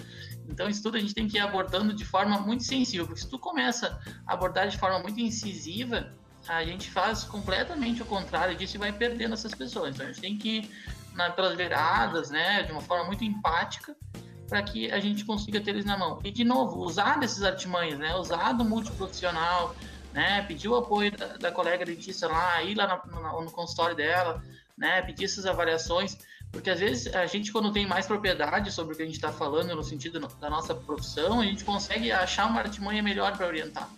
Então, 0.48 0.68
isso 0.68 0.82
tudo 0.82 0.96
a 0.96 1.00
gente 1.00 1.14
tem 1.14 1.26
que 1.26 1.36
ir 1.36 1.40
abordando 1.40 1.94
de 1.94 2.04
forma 2.04 2.38
muito 2.40 2.64
sensível, 2.64 3.06
porque 3.06 3.20
se 3.20 3.28
tu 3.28 3.38
começa 3.38 3.98
a 4.26 4.34
abordar 4.34 4.68
de 4.68 4.76
forma 4.76 4.98
muito 4.98 5.18
incisiva, 5.20 6.12
a 6.46 6.64
gente 6.64 6.90
faz 6.90 7.24
completamente 7.24 8.02
o 8.02 8.04
contrário 8.04 8.54
disso 8.56 8.76
e 8.76 8.78
vai 8.78 8.92
perdendo 8.92 9.34
essas 9.34 9.54
pessoas. 9.54 9.94
Então, 9.94 10.06
a 10.06 10.08
gente 10.08 10.20
tem 10.20 10.36
que 10.36 10.58
ir 10.58 10.70
pelas 11.34 11.56
beiradas, 11.56 12.30
né, 12.30 12.64
de 12.64 12.72
uma 12.72 12.80
forma 12.80 13.04
muito 13.04 13.24
empática, 13.24 13.96
para 14.48 14.62
que 14.62 14.90
a 14.90 15.00
gente 15.00 15.24
consiga 15.24 15.60
ter 15.60 15.70
eles 15.70 15.84
na 15.84 15.96
mão. 15.96 16.20
E, 16.22 16.30
de 16.30 16.44
novo, 16.44 16.80
usar 16.84 17.18
desses 17.18 17.42
artimanhos, 17.42 17.98
né? 17.98 18.14
Usar 18.14 18.52
do 18.52 18.64
multiprofissional, 18.64 19.74
né? 20.14 20.42
Pedir 20.42 20.68
o 20.68 20.76
apoio 20.76 21.10
da, 21.10 21.36
da 21.36 21.52
colega 21.52 21.84
dentista 21.84 22.26
lá, 22.26 22.62
ir 22.62 22.74
lá 22.74 23.02
no, 23.06 23.42
no, 23.42 23.50
consultório 23.50 23.94
dela, 23.94 24.42
né? 24.78 25.02
Pedir 25.02 25.26
essas 25.26 25.44
avaliações, 25.44 26.16
porque 26.50 26.70
às 26.70 26.80
vezes 26.80 27.14
a 27.14 27.26
gente, 27.26 27.52
quando 27.52 27.70
tem 27.70 27.86
mais 27.86 28.06
propriedade 28.06 28.72
sobre 28.72 28.94
o 28.94 28.96
que 28.96 29.02
a 29.02 29.06
gente 29.06 29.16
está 29.16 29.32
falando, 29.32 29.74
no 29.74 29.82
sentido 29.82 30.18
da 30.40 30.48
nossa 30.48 30.74
profissão, 30.74 31.40
a 31.40 31.44
gente 31.44 31.64
consegue 31.64 32.10
achar 32.10 32.46
uma 32.46 32.60
artimanha 32.60 33.02
melhor 33.02 33.36
para 33.36 33.46
orientar. 33.46 33.90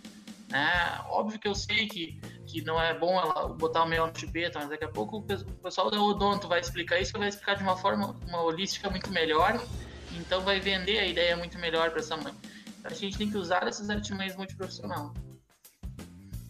Né? 0.48 1.00
Óbvio 1.10 1.38
que 1.38 1.46
eu 1.46 1.54
sei 1.54 1.86
que, 1.86 2.20
que 2.46 2.62
não 2.62 2.80
é 2.80 2.92
bom 2.98 3.20
ela 3.20 3.48
botar 3.48 3.84
o 3.84 3.86
mel 3.88 4.06
no 4.06 4.18
chupeta, 4.18 4.58
mas 4.58 4.68
daqui 4.68 4.84
a 4.84 4.88
pouco 4.88 5.18
o 5.18 5.22
pessoal 5.22 5.90
da 5.90 6.00
Odonto 6.00 6.48
vai 6.48 6.60
explicar 6.60 6.98
isso, 6.98 7.12
vai 7.18 7.28
explicar 7.28 7.56
de 7.56 7.62
uma 7.62 7.76
forma 7.76 8.16
uma 8.26 8.42
holística 8.42 8.88
muito 8.88 9.10
melhor 9.12 9.60
então 10.18 10.40
vai 10.40 10.60
vender 10.60 10.98
a 10.98 11.06
ideia 11.06 11.36
muito 11.36 11.58
melhor 11.58 11.90
para 11.90 12.00
essa 12.00 12.16
mãe. 12.16 12.34
Então 12.78 12.90
a 12.90 12.94
gente 12.94 13.18
tem 13.18 13.30
que 13.30 13.36
usar 13.36 13.66
essas 13.66 13.90
artimanhas 13.90 14.36
multiprofissional. 14.36 15.12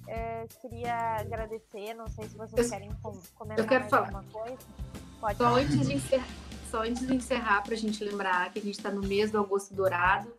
É, 0.09 0.47
queria 0.61 1.17
agradecer, 1.17 1.95
não 1.95 2.07
sei 2.09 2.29
se 2.29 2.37
vocês 2.37 2.67
eu, 2.67 2.73
querem 2.73 2.91
comentar 3.35 3.59
eu 3.59 3.69
quero 3.69 3.89
falar. 3.89 4.07
alguma 4.07 4.25
coisa. 4.25 4.59
Pode 5.21 5.39
só, 5.39 5.45
falar. 5.45 5.61
Antes 5.61 5.87
de 5.87 5.95
encerrar, 5.95 6.29
só 6.71 6.83
antes 6.83 7.07
de 7.07 7.15
encerrar, 7.15 7.63
para 7.63 7.75
a 7.75 7.79
gente 7.79 8.05
lembrar 8.05 8.53
que 8.53 8.59
a 8.59 8.63
gente 8.63 8.77
está 8.77 8.91
no 8.91 9.03
mês 9.03 9.31
do 9.31 9.39
Agosto 9.39 9.75
Dourado, 9.75 10.33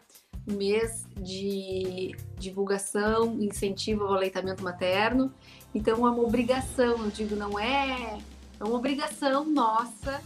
mês 0.46 1.06
de 1.18 2.16
divulgação, 2.38 3.34
incentivo 3.42 4.06
ao 4.06 4.14
aleitamento 4.14 4.64
materno. 4.64 5.34
Então 5.76 6.06
é 6.08 6.10
uma 6.10 6.24
obrigação, 6.24 7.04
eu 7.04 7.12
digo, 7.12 7.36
não 7.36 7.60
é, 7.60 8.20
é 8.60 8.64
uma 8.64 8.76
obrigação 8.76 9.46
nossa 9.46 10.22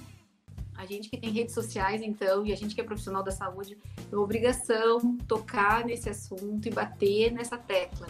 a 0.82 0.86
gente 0.88 1.10
que 1.10 1.18
tem 1.18 1.30
redes 1.30 1.54
sociais, 1.54 2.02
então, 2.02 2.44
e 2.44 2.52
a 2.52 2.56
gente 2.56 2.74
que 2.74 2.82
é 2.82 2.84
profissional 2.84 3.22
da 3.22 3.30
saúde, 3.30 3.78
é 4.12 4.16
uma 4.16 4.24
obrigação 4.24 5.16
tocar 5.28 5.86
nesse 5.86 6.10
assunto 6.10 6.68
e 6.68 6.72
bater 6.72 7.32
nessa 7.32 7.56
tecla. 7.56 8.08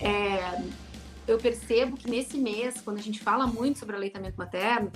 É, 0.00 0.62
eu 1.26 1.38
percebo 1.38 1.96
que 1.96 2.10
nesse 2.10 2.38
mês, 2.38 2.80
quando 2.80 2.98
a 2.98 3.02
gente 3.02 3.20
fala 3.20 3.46
muito 3.46 3.78
sobre 3.78 3.94
aleitamento 3.94 4.36
materno, 4.36 4.90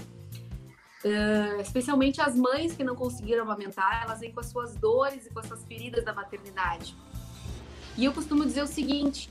uh, 1.04 1.60
especialmente 1.60 2.20
as 2.20 2.34
mães 2.34 2.74
que 2.74 2.82
não 2.82 2.96
conseguiram 2.96 3.44
amamentar, 3.44 4.02
elas 4.04 4.20
vêm 4.20 4.32
com 4.32 4.40
as 4.40 4.46
suas 4.46 4.74
dores 4.74 5.26
e 5.26 5.30
com 5.30 5.38
as 5.38 5.46
suas 5.46 5.64
feridas 5.64 6.04
da 6.04 6.12
maternidade. 6.12 6.96
E 7.96 8.04
eu 8.04 8.12
costumo 8.12 8.44
dizer 8.44 8.62
o 8.62 8.66
seguinte: 8.66 9.30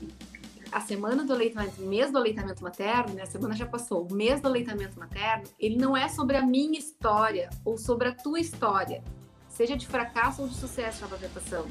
a 0.72 0.80
semana 0.80 1.24
do 1.24 1.32
aleitamento, 1.32 1.82
o 1.82 1.86
mês 1.86 2.10
do 2.10 2.18
aleitamento 2.18 2.62
materno, 2.62 3.14
né, 3.14 3.22
a 3.22 3.26
semana 3.26 3.54
já 3.54 3.66
passou, 3.66 4.06
o 4.10 4.14
mês 4.14 4.40
do 4.40 4.48
aleitamento 4.48 4.98
materno, 4.98 5.44
ele 5.58 5.76
não 5.76 5.96
é 5.96 6.08
sobre 6.08 6.36
a 6.36 6.42
minha 6.42 6.78
história 6.78 7.50
ou 7.64 7.76
sobre 7.76 8.08
a 8.08 8.14
tua 8.14 8.40
história, 8.40 9.02
seja 9.48 9.76
de 9.76 9.86
fracasso 9.86 10.42
ou 10.42 10.48
de 10.48 10.54
sucesso 10.54 11.02
na 11.02 11.06
amamentação. 11.08 11.66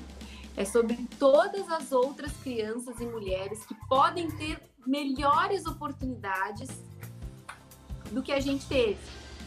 É 0.56 0.66
sobre 0.66 1.08
todas 1.18 1.70
as 1.70 1.92
outras 1.92 2.32
crianças 2.38 3.00
e 3.00 3.06
mulheres 3.06 3.66
que 3.66 3.76
podem 3.88 4.30
ter 4.32 4.62
melhores 4.86 5.66
oportunidades 5.66 6.70
do 8.12 8.22
que 8.22 8.32
a 8.32 8.40
gente 8.40 8.66
teve, 8.68 9.00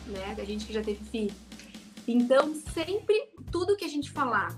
né? 0.07 0.35
A 0.37 0.45
gente 0.45 0.67
que 0.67 0.73
já 0.73 0.83
teve 0.83 1.05
filho. 1.05 1.35
Então, 2.09 2.55
sempre 2.73 3.31
tudo 3.51 3.77
que 3.77 3.85
a 3.85 3.89
gente 3.89 4.11
falar 4.11 4.57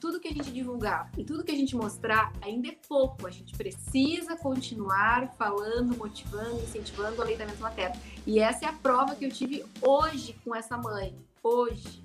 tudo 0.00 0.18
que 0.18 0.28
a 0.28 0.32
gente 0.32 0.50
divulgar 0.50 1.10
e 1.16 1.22
tudo 1.22 1.44
que 1.44 1.52
a 1.52 1.54
gente 1.54 1.76
mostrar 1.76 2.32
ainda 2.40 2.68
é 2.68 2.76
pouco. 2.88 3.26
A 3.26 3.30
gente 3.30 3.54
precisa 3.54 4.34
continuar 4.36 5.28
falando, 5.36 5.96
motivando, 5.96 6.60
incentivando 6.62 7.18
o 7.18 7.22
aleitamento 7.22 7.60
materno. 7.60 8.00
E 8.26 8.40
essa 8.40 8.64
é 8.64 8.68
a 8.68 8.72
prova 8.72 9.14
que 9.14 9.26
eu 9.26 9.30
tive 9.30 9.64
hoje 9.82 10.34
com 10.42 10.56
essa 10.56 10.76
mãe. 10.78 11.14
Hoje. 11.42 12.02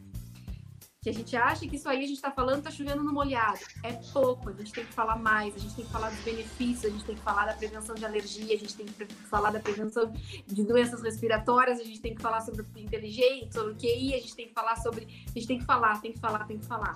Que 1.05 1.11
a 1.11 1.13
gente 1.13 1.37
acha 1.37 1.67
que 1.67 1.75
isso 1.75 1.87
aí 1.87 1.99
a 1.99 2.07
gente 2.07 2.15
está 2.15 2.31
falando 2.31 2.57
está 2.57 2.71
chovendo 2.71 3.03
no 3.03 3.13
molhado. 3.13 3.59
É 3.83 3.93
pouco, 4.11 4.49
a 4.49 4.53
gente 4.53 4.73
tem 4.73 4.83
que 4.83 4.91
falar 4.91 5.15
mais, 5.15 5.55
a 5.55 5.59
gente 5.59 5.75
tem 5.75 5.85
que 5.85 5.91
falar 5.91 6.09
dos 6.09 6.19
benefícios, 6.21 6.85
a 6.85 6.89
gente 6.89 7.05
tem 7.05 7.15
que 7.15 7.21
falar 7.21 7.45
da 7.45 7.53
prevenção 7.53 7.93
de 7.93 8.03
alergia, 8.03 8.55
a 8.55 8.57
gente 8.57 8.75
tem 8.75 8.87
que 8.87 9.05
falar 9.05 9.51
da 9.51 9.59
prevenção 9.59 10.11
de 10.47 10.63
doenças 10.63 11.03
respiratórias, 11.03 11.79
a 11.79 11.83
gente 11.83 12.01
tem 12.01 12.15
que 12.15 12.21
falar 12.23 12.41
sobre 12.41 12.65
inteligência, 12.77 13.51
sobre 13.51 13.73
o 13.73 13.75
QI, 13.75 14.15
a 14.15 14.19
gente 14.19 14.35
tem 14.35 14.47
que 14.47 14.53
falar 14.55 14.77
sobre. 14.77 15.05
A 15.27 15.31
gente 15.31 15.45
tem 15.45 15.59
que 15.59 15.65
falar, 15.65 16.01
tem 16.01 16.11
que 16.11 16.19
falar, 16.19 16.43
tem 16.47 16.57
que 16.57 16.65
falar. 16.65 16.95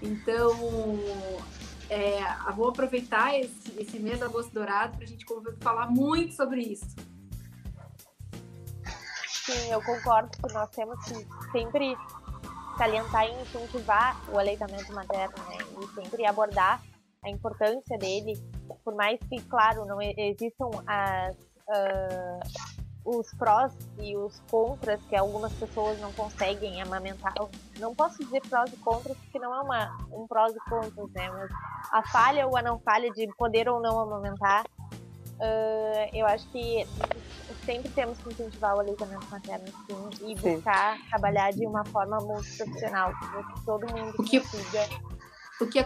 Então, 0.00 0.98
é, 1.90 2.22
vou 2.56 2.70
aproveitar 2.70 3.38
esse, 3.38 3.78
esse 3.78 3.98
mês 3.98 4.20
de 4.20 4.24
agosto 4.24 4.54
dourado 4.54 4.96
para 4.96 5.04
a 5.04 5.06
gente 5.06 5.26
falar 5.60 5.90
muito 5.90 6.32
sobre 6.32 6.62
isso. 6.62 6.96
Sim, 9.28 9.70
eu 9.70 9.82
concordo 9.82 10.30
que 10.30 10.54
nós 10.54 10.70
temos 10.70 10.98
que 11.04 11.26
sempre 11.52 11.94
salientar 12.76 13.26
e 13.26 13.42
incentivar 13.42 14.16
o 14.30 14.38
aleitamento 14.38 14.92
materno, 14.92 15.36
né? 15.48 15.58
E 15.80 15.94
sempre 15.94 16.26
abordar 16.26 16.82
a 17.24 17.30
importância 17.30 17.96
dele, 17.98 18.34
por 18.84 18.94
mais 18.94 19.18
que, 19.28 19.40
claro, 19.42 19.84
não 19.86 19.98
existam 20.00 20.70
as, 20.86 21.34
uh, 21.34 22.40
os 23.04 23.32
prós 23.34 23.72
e 23.98 24.16
os 24.16 24.40
contras 24.50 25.00
que 25.06 25.16
algumas 25.16 25.52
pessoas 25.54 25.98
não 26.00 26.12
conseguem 26.12 26.80
amamentar. 26.82 27.34
Não 27.78 27.94
posso 27.94 28.18
dizer 28.18 28.42
prós 28.48 28.72
e 28.72 28.76
contras 28.76 29.16
porque 29.16 29.38
não 29.38 29.54
é 29.54 29.60
uma, 29.60 30.06
um 30.12 30.26
prós 30.26 30.54
e 30.54 30.70
contras, 30.70 31.10
né? 31.12 31.30
Mas 31.30 31.50
a 31.92 32.02
falha 32.10 32.46
ou 32.46 32.56
a 32.56 32.62
não 32.62 32.78
falha 32.80 33.10
de 33.10 33.26
poder 33.36 33.68
ou 33.68 33.80
não 33.80 33.98
amamentar, 34.00 34.64
uh, 35.38 36.10
eu 36.12 36.26
acho 36.26 36.46
que 36.48 36.86
sempre 37.64 37.90
temos 37.90 38.18
que 38.18 38.32
incentivar 38.32 38.76
o 38.76 38.80
aleitamento 38.80 39.26
materno 39.30 39.66
sim, 39.66 40.30
e 40.30 40.34
buscar 40.34 40.96
sim. 40.96 41.04
trabalhar 41.08 41.52
de 41.52 41.66
uma 41.66 41.84
forma 41.84 42.18
muito 42.18 42.56
profissional, 42.56 43.12
que 43.12 43.64
todo 43.64 43.86
mundo 43.86 44.14
o 44.18 44.22
que, 44.22 44.40
consiga. 44.40 44.88
O 45.60 45.66
que, 45.66 45.78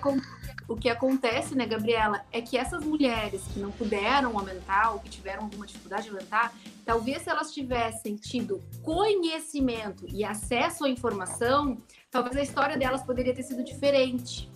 o 0.67 0.77
que 0.77 0.89
acontece, 0.89 1.55
né, 1.55 1.67
Gabriela, 1.67 2.25
é 2.33 2.41
que 2.41 2.57
essas 2.57 2.85
mulheres 2.85 3.43
que 3.53 3.61
não 3.61 3.71
puderam 3.71 4.37
aumentar 4.39 4.93
ou 4.93 5.01
que 5.01 5.11
tiveram 5.11 5.45
alguma 5.45 5.67
dificuldade 5.67 6.05
de 6.05 6.11
aumentar, 6.11 6.53
talvez 6.85 7.23
se 7.23 7.31
elas 7.31 7.53
tivessem 7.53 8.17
tido 8.17 8.63
conhecimento 8.83 10.07
e 10.09 10.25
acesso 10.25 10.85
à 10.85 10.89
informação, 10.89 11.79
talvez 12.11 12.37
a 12.37 12.43
história 12.43 12.77
delas 12.77 13.03
poderia 13.03 13.35
ter 13.35 13.43
sido 13.43 13.63
diferente. 13.63 14.51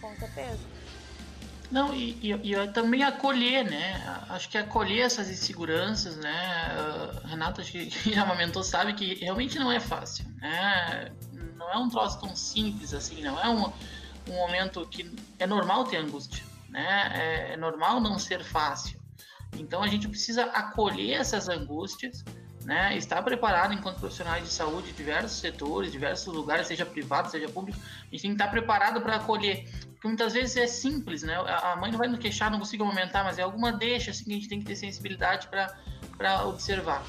Com 0.00 0.14
certeza. 0.16 0.81
Não, 1.72 1.94
e, 1.94 2.16
e, 2.22 2.52
e, 2.52 2.68
também 2.68 3.02
acolher, 3.02 3.64
né? 3.64 4.24
Acho 4.28 4.48
que 4.48 4.58
acolher 4.58 5.00
essas 5.00 5.28
inseguranças, 5.28 6.16
né? 6.16 6.68
Uh, 6.76 7.26
Renata, 7.26 7.62
que, 7.62 7.86
que 7.90 8.14
amamentou, 8.14 8.62
sabe 8.62 8.92
que 8.92 9.14
realmente 9.14 9.58
não 9.58 9.72
é 9.72 9.80
fácil, 9.80 10.24
né? 10.36 11.10
Não 11.56 11.72
é 11.72 11.78
um 11.78 11.88
troço 11.88 12.20
tão 12.20 12.36
simples 12.36 12.92
assim, 12.92 13.22
não 13.22 13.40
é 13.40 13.48
um 13.48 13.72
um 14.28 14.34
momento 14.34 14.86
que 14.86 15.10
é 15.38 15.46
normal 15.46 15.84
ter 15.84 15.96
angústia, 15.96 16.44
né? 16.68 17.12
É, 17.14 17.52
é 17.52 17.56
normal 17.56 18.00
não 18.00 18.18
ser 18.18 18.44
fácil. 18.44 19.00
Então 19.56 19.82
a 19.82 19.88
gente 19.88 20.08
precisa 20.08 20.44
acolher 20.44 21.14
essas 21.14 21.48
angústias, 21.48 22.24
né? 22.64 22.96
Estar 22.96 23.22
preparado 23.22 23.72
enquanto 23.72 23.98
profissionais 23.98 24.44
de 24.44 24.50
saúde, 24.52 24.92
diversos 24.92 25.38
setores, 25.38 25.90
diversos 25.90 26.32
lugares, 26.32 26.66
seja 26.66 26.86
privado, 26.86 27.30
seja 27.30 27.48
público, 27.48 27.78
a 27.80 28.04
gente 28.10 28.22
tem 28.22 28.30
que 28.30 28.42
estar 28.42 28.48
preparado 28.48 29.00
para 29.00 29.16
acolher. 29.16 29.68
Porque 29.92 30.08
muitas 30.08 30.32
vezes 30.32 30.56
é 30.56 30.66
simples, 30.66 31.22
né? 31.22 31.34
A 31.34 31.76
mãe 31.76 31.90
não 31.90 31.98
vai 31.98 32.08
nos 32.08 32.18
queixar, 32.18 32.50
não 32.50 32.58
consigo 32.58 32.84
aumentar, 32.84 33.24
mas 33.24 33.38
é 33.38 33.42
alguma 33.42 33.72
deixa 33.72 34.10
assim, 34.10 34.24
que 34.24 34.32
a 34.32 34.34
gente 34.34 34.48
tem 34.48 34.58
que 34.58 34.66
ter 34.66 34.76
sensibilidade 34.76 35.48
para 35.48 36.44
observar. 36.44 37.04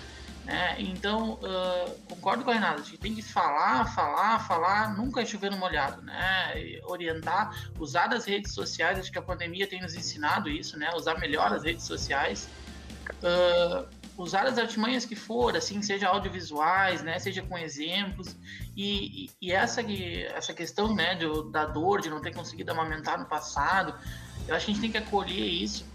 Né? 0.45 0.75
Então, 0.77 1.35
uh, 1.35 1.89
concordo 2.09 2.43
com 2.43 2.51
a 2.51 2.53
Renata, 2.53 2.81
a 2.81 2.83
gente 2.83 2.97
tem 2.97 3.15
que 3.15 3.21
falar, 3.21 3.85
falar, 3.95 4.39
falar, 4.39 4.95
nunca 4.95 5.21
é 5.21 5.25
chover 5.25 5.49
no 5.49 5.57
molhado, 5.57 6.01
né? 6.01 6.81
orientar, 6.83 7.71
usar 7.79 8.07
das 8.07 8.25
redes 8.25 8.53
sociais, 8.53 8.99
acho 8.99 9.09
que 9.09 9.17
a 9.17 9.21
pandemia 9.21 9.65
tem 9.65 9.81
nos 9.81 9.95
ensinado 9.95 10.49
isso, 10.49 10.77
né? 10.77 10.91
usar 10.95 11.17
melhor 11.17 11.53
as 11.53 11.63
redes 11.63 11.85
sociais. 11.85 12.49
Uh, 13.21 13.87
usar 14.17 14.45
as 14.45 14.57
artimanhas 14.57 15.05
que 15.05 15.15
for, 15.15 15.55
assim, 15.55 15.81
seja 15.81 16.07
audiovisuais, 16.07 17.01
né, 17.01 17.17
seja 17.19 17.41
com 17.41 17.57
exemplos, 17.57 18.35
e, 18.75 19.29
e, 19.41 19.51
essa, 19.51 19.81
essa 20.35 20.53
questão, 20.53 20.93
né, 20.93 21.15
de, 21.15 21.25
da 21.51 21.65
dor, 21.65 22.01
de 22.01 22.09
não 22.09 22.21
ter 22.21 22.33
conseguido 22.33 22.71
amamentar 22.71 23.19
no 23.19 23.25
passado, 23.25 23.93
eu 24.47 24.55
acho 24.55 24.65
que 24.65 24.71
a 24.71 24.73
gente 24.73 24.81
tem 24.81 24.91
que 24.91 24.97
acolher 24.97 25.33
isso, 25.33 25.85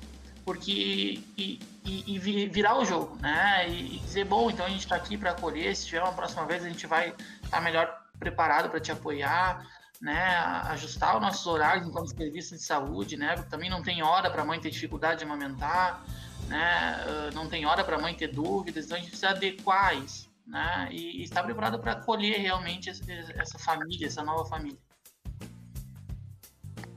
porque 0.44 1.22
e, 1.36 1.60
e, 1.84 2.14
e 2.14 2.48
virar 2.48 2.78
o 2.78 2.84
jogo, 2.84 3.16
né, 3.20 3.68
e, 3.68 3.98
dizer, 4.00 4.24
bom, 4.24 4.50
então 4.50 4.66
a 4.66 4.68
gente 4.68 4.80
está 4.80 4.96
aqui 4.96 5.16
para 5.16 5.30
acolher, 5.30 5.74
se 5.76 5.86
tiver 5.86 6.02
uma 6.02 6.12
próxima 6.12 6.44
vez 6.44 6.64
a 6.64 6.68
gente 6.68 6.86
vai 6.86 7.08
estar 7.08 7.58
tá 7.58 7.60
melhor 7.60 8.02
preparado 8.18 8.68
para 8.68 8.80
te 8.80 8.90
apoiar, 8.90 9.64
né, 10.00 10.36
ajustar 10.70 11.16
os 11.16 11.22
nossos 11.22 11.46
horários 11.46 11.86
enquanto 11.86 12.16
serviço 12.16 12.54
de 12.54 12.62
saúde, 12.62 13.16
né, 13.16 13.34
porque 13.34 13.50
também 13.50 13.70
não 13.70 13.82
tem 13.82 14.02
hora 14.02 14.30
para 14.30 14.42
a 14.42 14.44
mãe 14.44 14.60
ter 14.60 14.70
dificuldade 14.70 15.20
de 15.20 15.24
amamentar, 15.24 16.04
né, 16.48 17.30
não 17.34 17.48
tem 17.48 17.66
hora 17.66 17.84
para 17.84 17.96
a 17.96 18.00
mãe 18.00 18.14
ter 18.14 18.28
dúvidas, 18.28 18.86
então 18.86 18.96
a 18.96 19.00
gente 19.00 19.10
precisa 19.10 19.30
adequar 19.30 19.96
isso, 20.02 20.28
né, 20.46 20.88
e, 20.90 21.22
estar 21.22 21.42
preparado 21.42 21.78
para 21.78 21.92
acolher 21.92 22.38
realmente 22.38 22.90
essa 22.90 23.58
família, 23.58 24.06
essa 24.06 24.22
nova 24.22 24.44
família. 24.46 24.78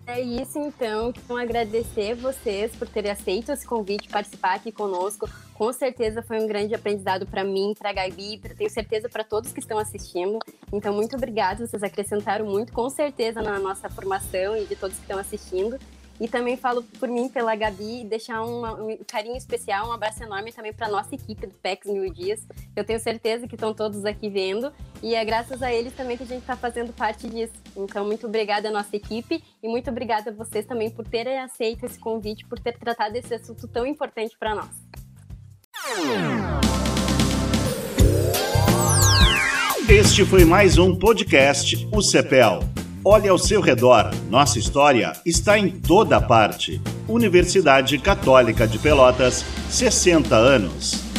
É 0.08 0.20
isso 0.20 0.58
então, 0.58 1.10
então 1.10 1.38
agradecer 1.38 2.16
vocês 2.16 2.76
por 2.76 2.88
terem 2.88 3.12
aceito 3.12 3.52
esse 3.52 3.66
convite, 3.66 4.10
participar 4.10 4.56
aqui 4.56 4.72
conosco. 4.72 5.30
Com 5.54 5.72
certeza 5.72 6.24
foi 6.24 6.40
um 6.40 6.48
grande 6.48 6.74
aprendizado 6.74 7.26
para 7.26 7.44
mim, 7.44 7.74
para 7.78 7.92
a 7.92 7.94
Gabi, 7.94 8.40
pra, 8.40 8.54
tenho 8.56 8.70
certeza 8.70 9.08
para 9.08 9.24
todos 9.24 9.54
que 9.54 9.60
estão 9.60 9.78
assistindo. 9.78 10.40
Então 10.74 10.94
muito 10.94 11.16
obrigada, 11.16 11.66
vocês 11.66 11.84
acrescentaram 11.84 12.46
muito, 12.46 12.74
com 12.74 12.90
certeza 12.90 13.42
na 13.42 13.60
nossa 13.60 13.90
formação 13.90 14.58
e 14.58 14.66
de 14.66 14.76
todos 14.76 14.98
que 14.98 15.04
estão 15.04 15.20
assistindo. 15.20 15.80
E 16.22 16.28
também 16.28 16.56
falo 16.56 16.84
por 17.00 17.10
mim, 17.10 17.28
pela 17.28 17.56
Gabi, 17.56 18.06
deixar 18.06 18.44
um, 18.44 18.62
carinho 19.08 19.36
especial, 19.36 19.90
um 19.90 19.92
abraço 19.92 20.22
enorme 20.22 20.52
também 20.52 20.72
para 20.72 20.88
nossa 20.88 21.16
equipe 21.16 21.48
do 21.48 21.54
PEX 21.56 21.88
Mil 21.88 22.14
Dias. 22.14 22.46
Eu 22.76 22.84
tenho 22.84 23.00
certeza 23.00 23.48
que 23.48 23.56
estão 23.56 23.74
todos 23.74 24.06
aqui 24.06 24.30
vendo 24.30 24.72
e 25.02 25.16
é 25.16 25.26
graças 25.26 25.64
a 25.64 25.74
eles 25.74 25.94
também 25.94 26.16
que 26.16 26.22
a 26.22 26.28
gente 26.28 26.42
está 26.42 26.56
fazendo 26.56 26.94
parte 26.94 27.28
disso. 27.28 27.54
Então, 27.76 28.06
muito 28.06 28.28
obrigada 28.28 28.70
à 28.70 28.72
nossa 28.72 28.96
equipe 28.96 29.44
e 29.64 29.68
muito 29.68 29.90
obrigada 29.90 30.30
a 30.30 30.34
vocês 30.34 30.64
também 30.64 30.92
por 30.92 31.08
terem 31.08 31.40
aceito 31.40 31.88
esse 31.88 31.98
convite, 31.98 32.46
por 32.46 32.60
ter 32.60 32.78
tratado 32.78 33.18
esse 33.18 33.34
assunto 33.34 33.68
tão 33.68 33.84
importante 33.84 34.38
para 34.38 34.54
nós. 34.54 34.70
Este 39.90 40.24
foi 40.24 40.46
mais 40.46 40.78
um 40.78 40.96
podcast, 40.96 41.90
o 41.92 42.00
CEPEL. 42.00 42.60
Olhe 43.04 43.28
ao 43.28 43.38
seu 43.38 43.62
redor, 43.62 44.12
nossa 44.30 44.60
história 44.60 45.14
está 45.26 45.58
em 45.58 45.72
toda 45.72 46.22
parte. 46.22 46.80
Universidade 47.08 47.98
Católica 47.98 48.68
de 48.68 48.78
Pelotas, 48.78 49.44
60 49.72 50.36
anos. 50.36 51.11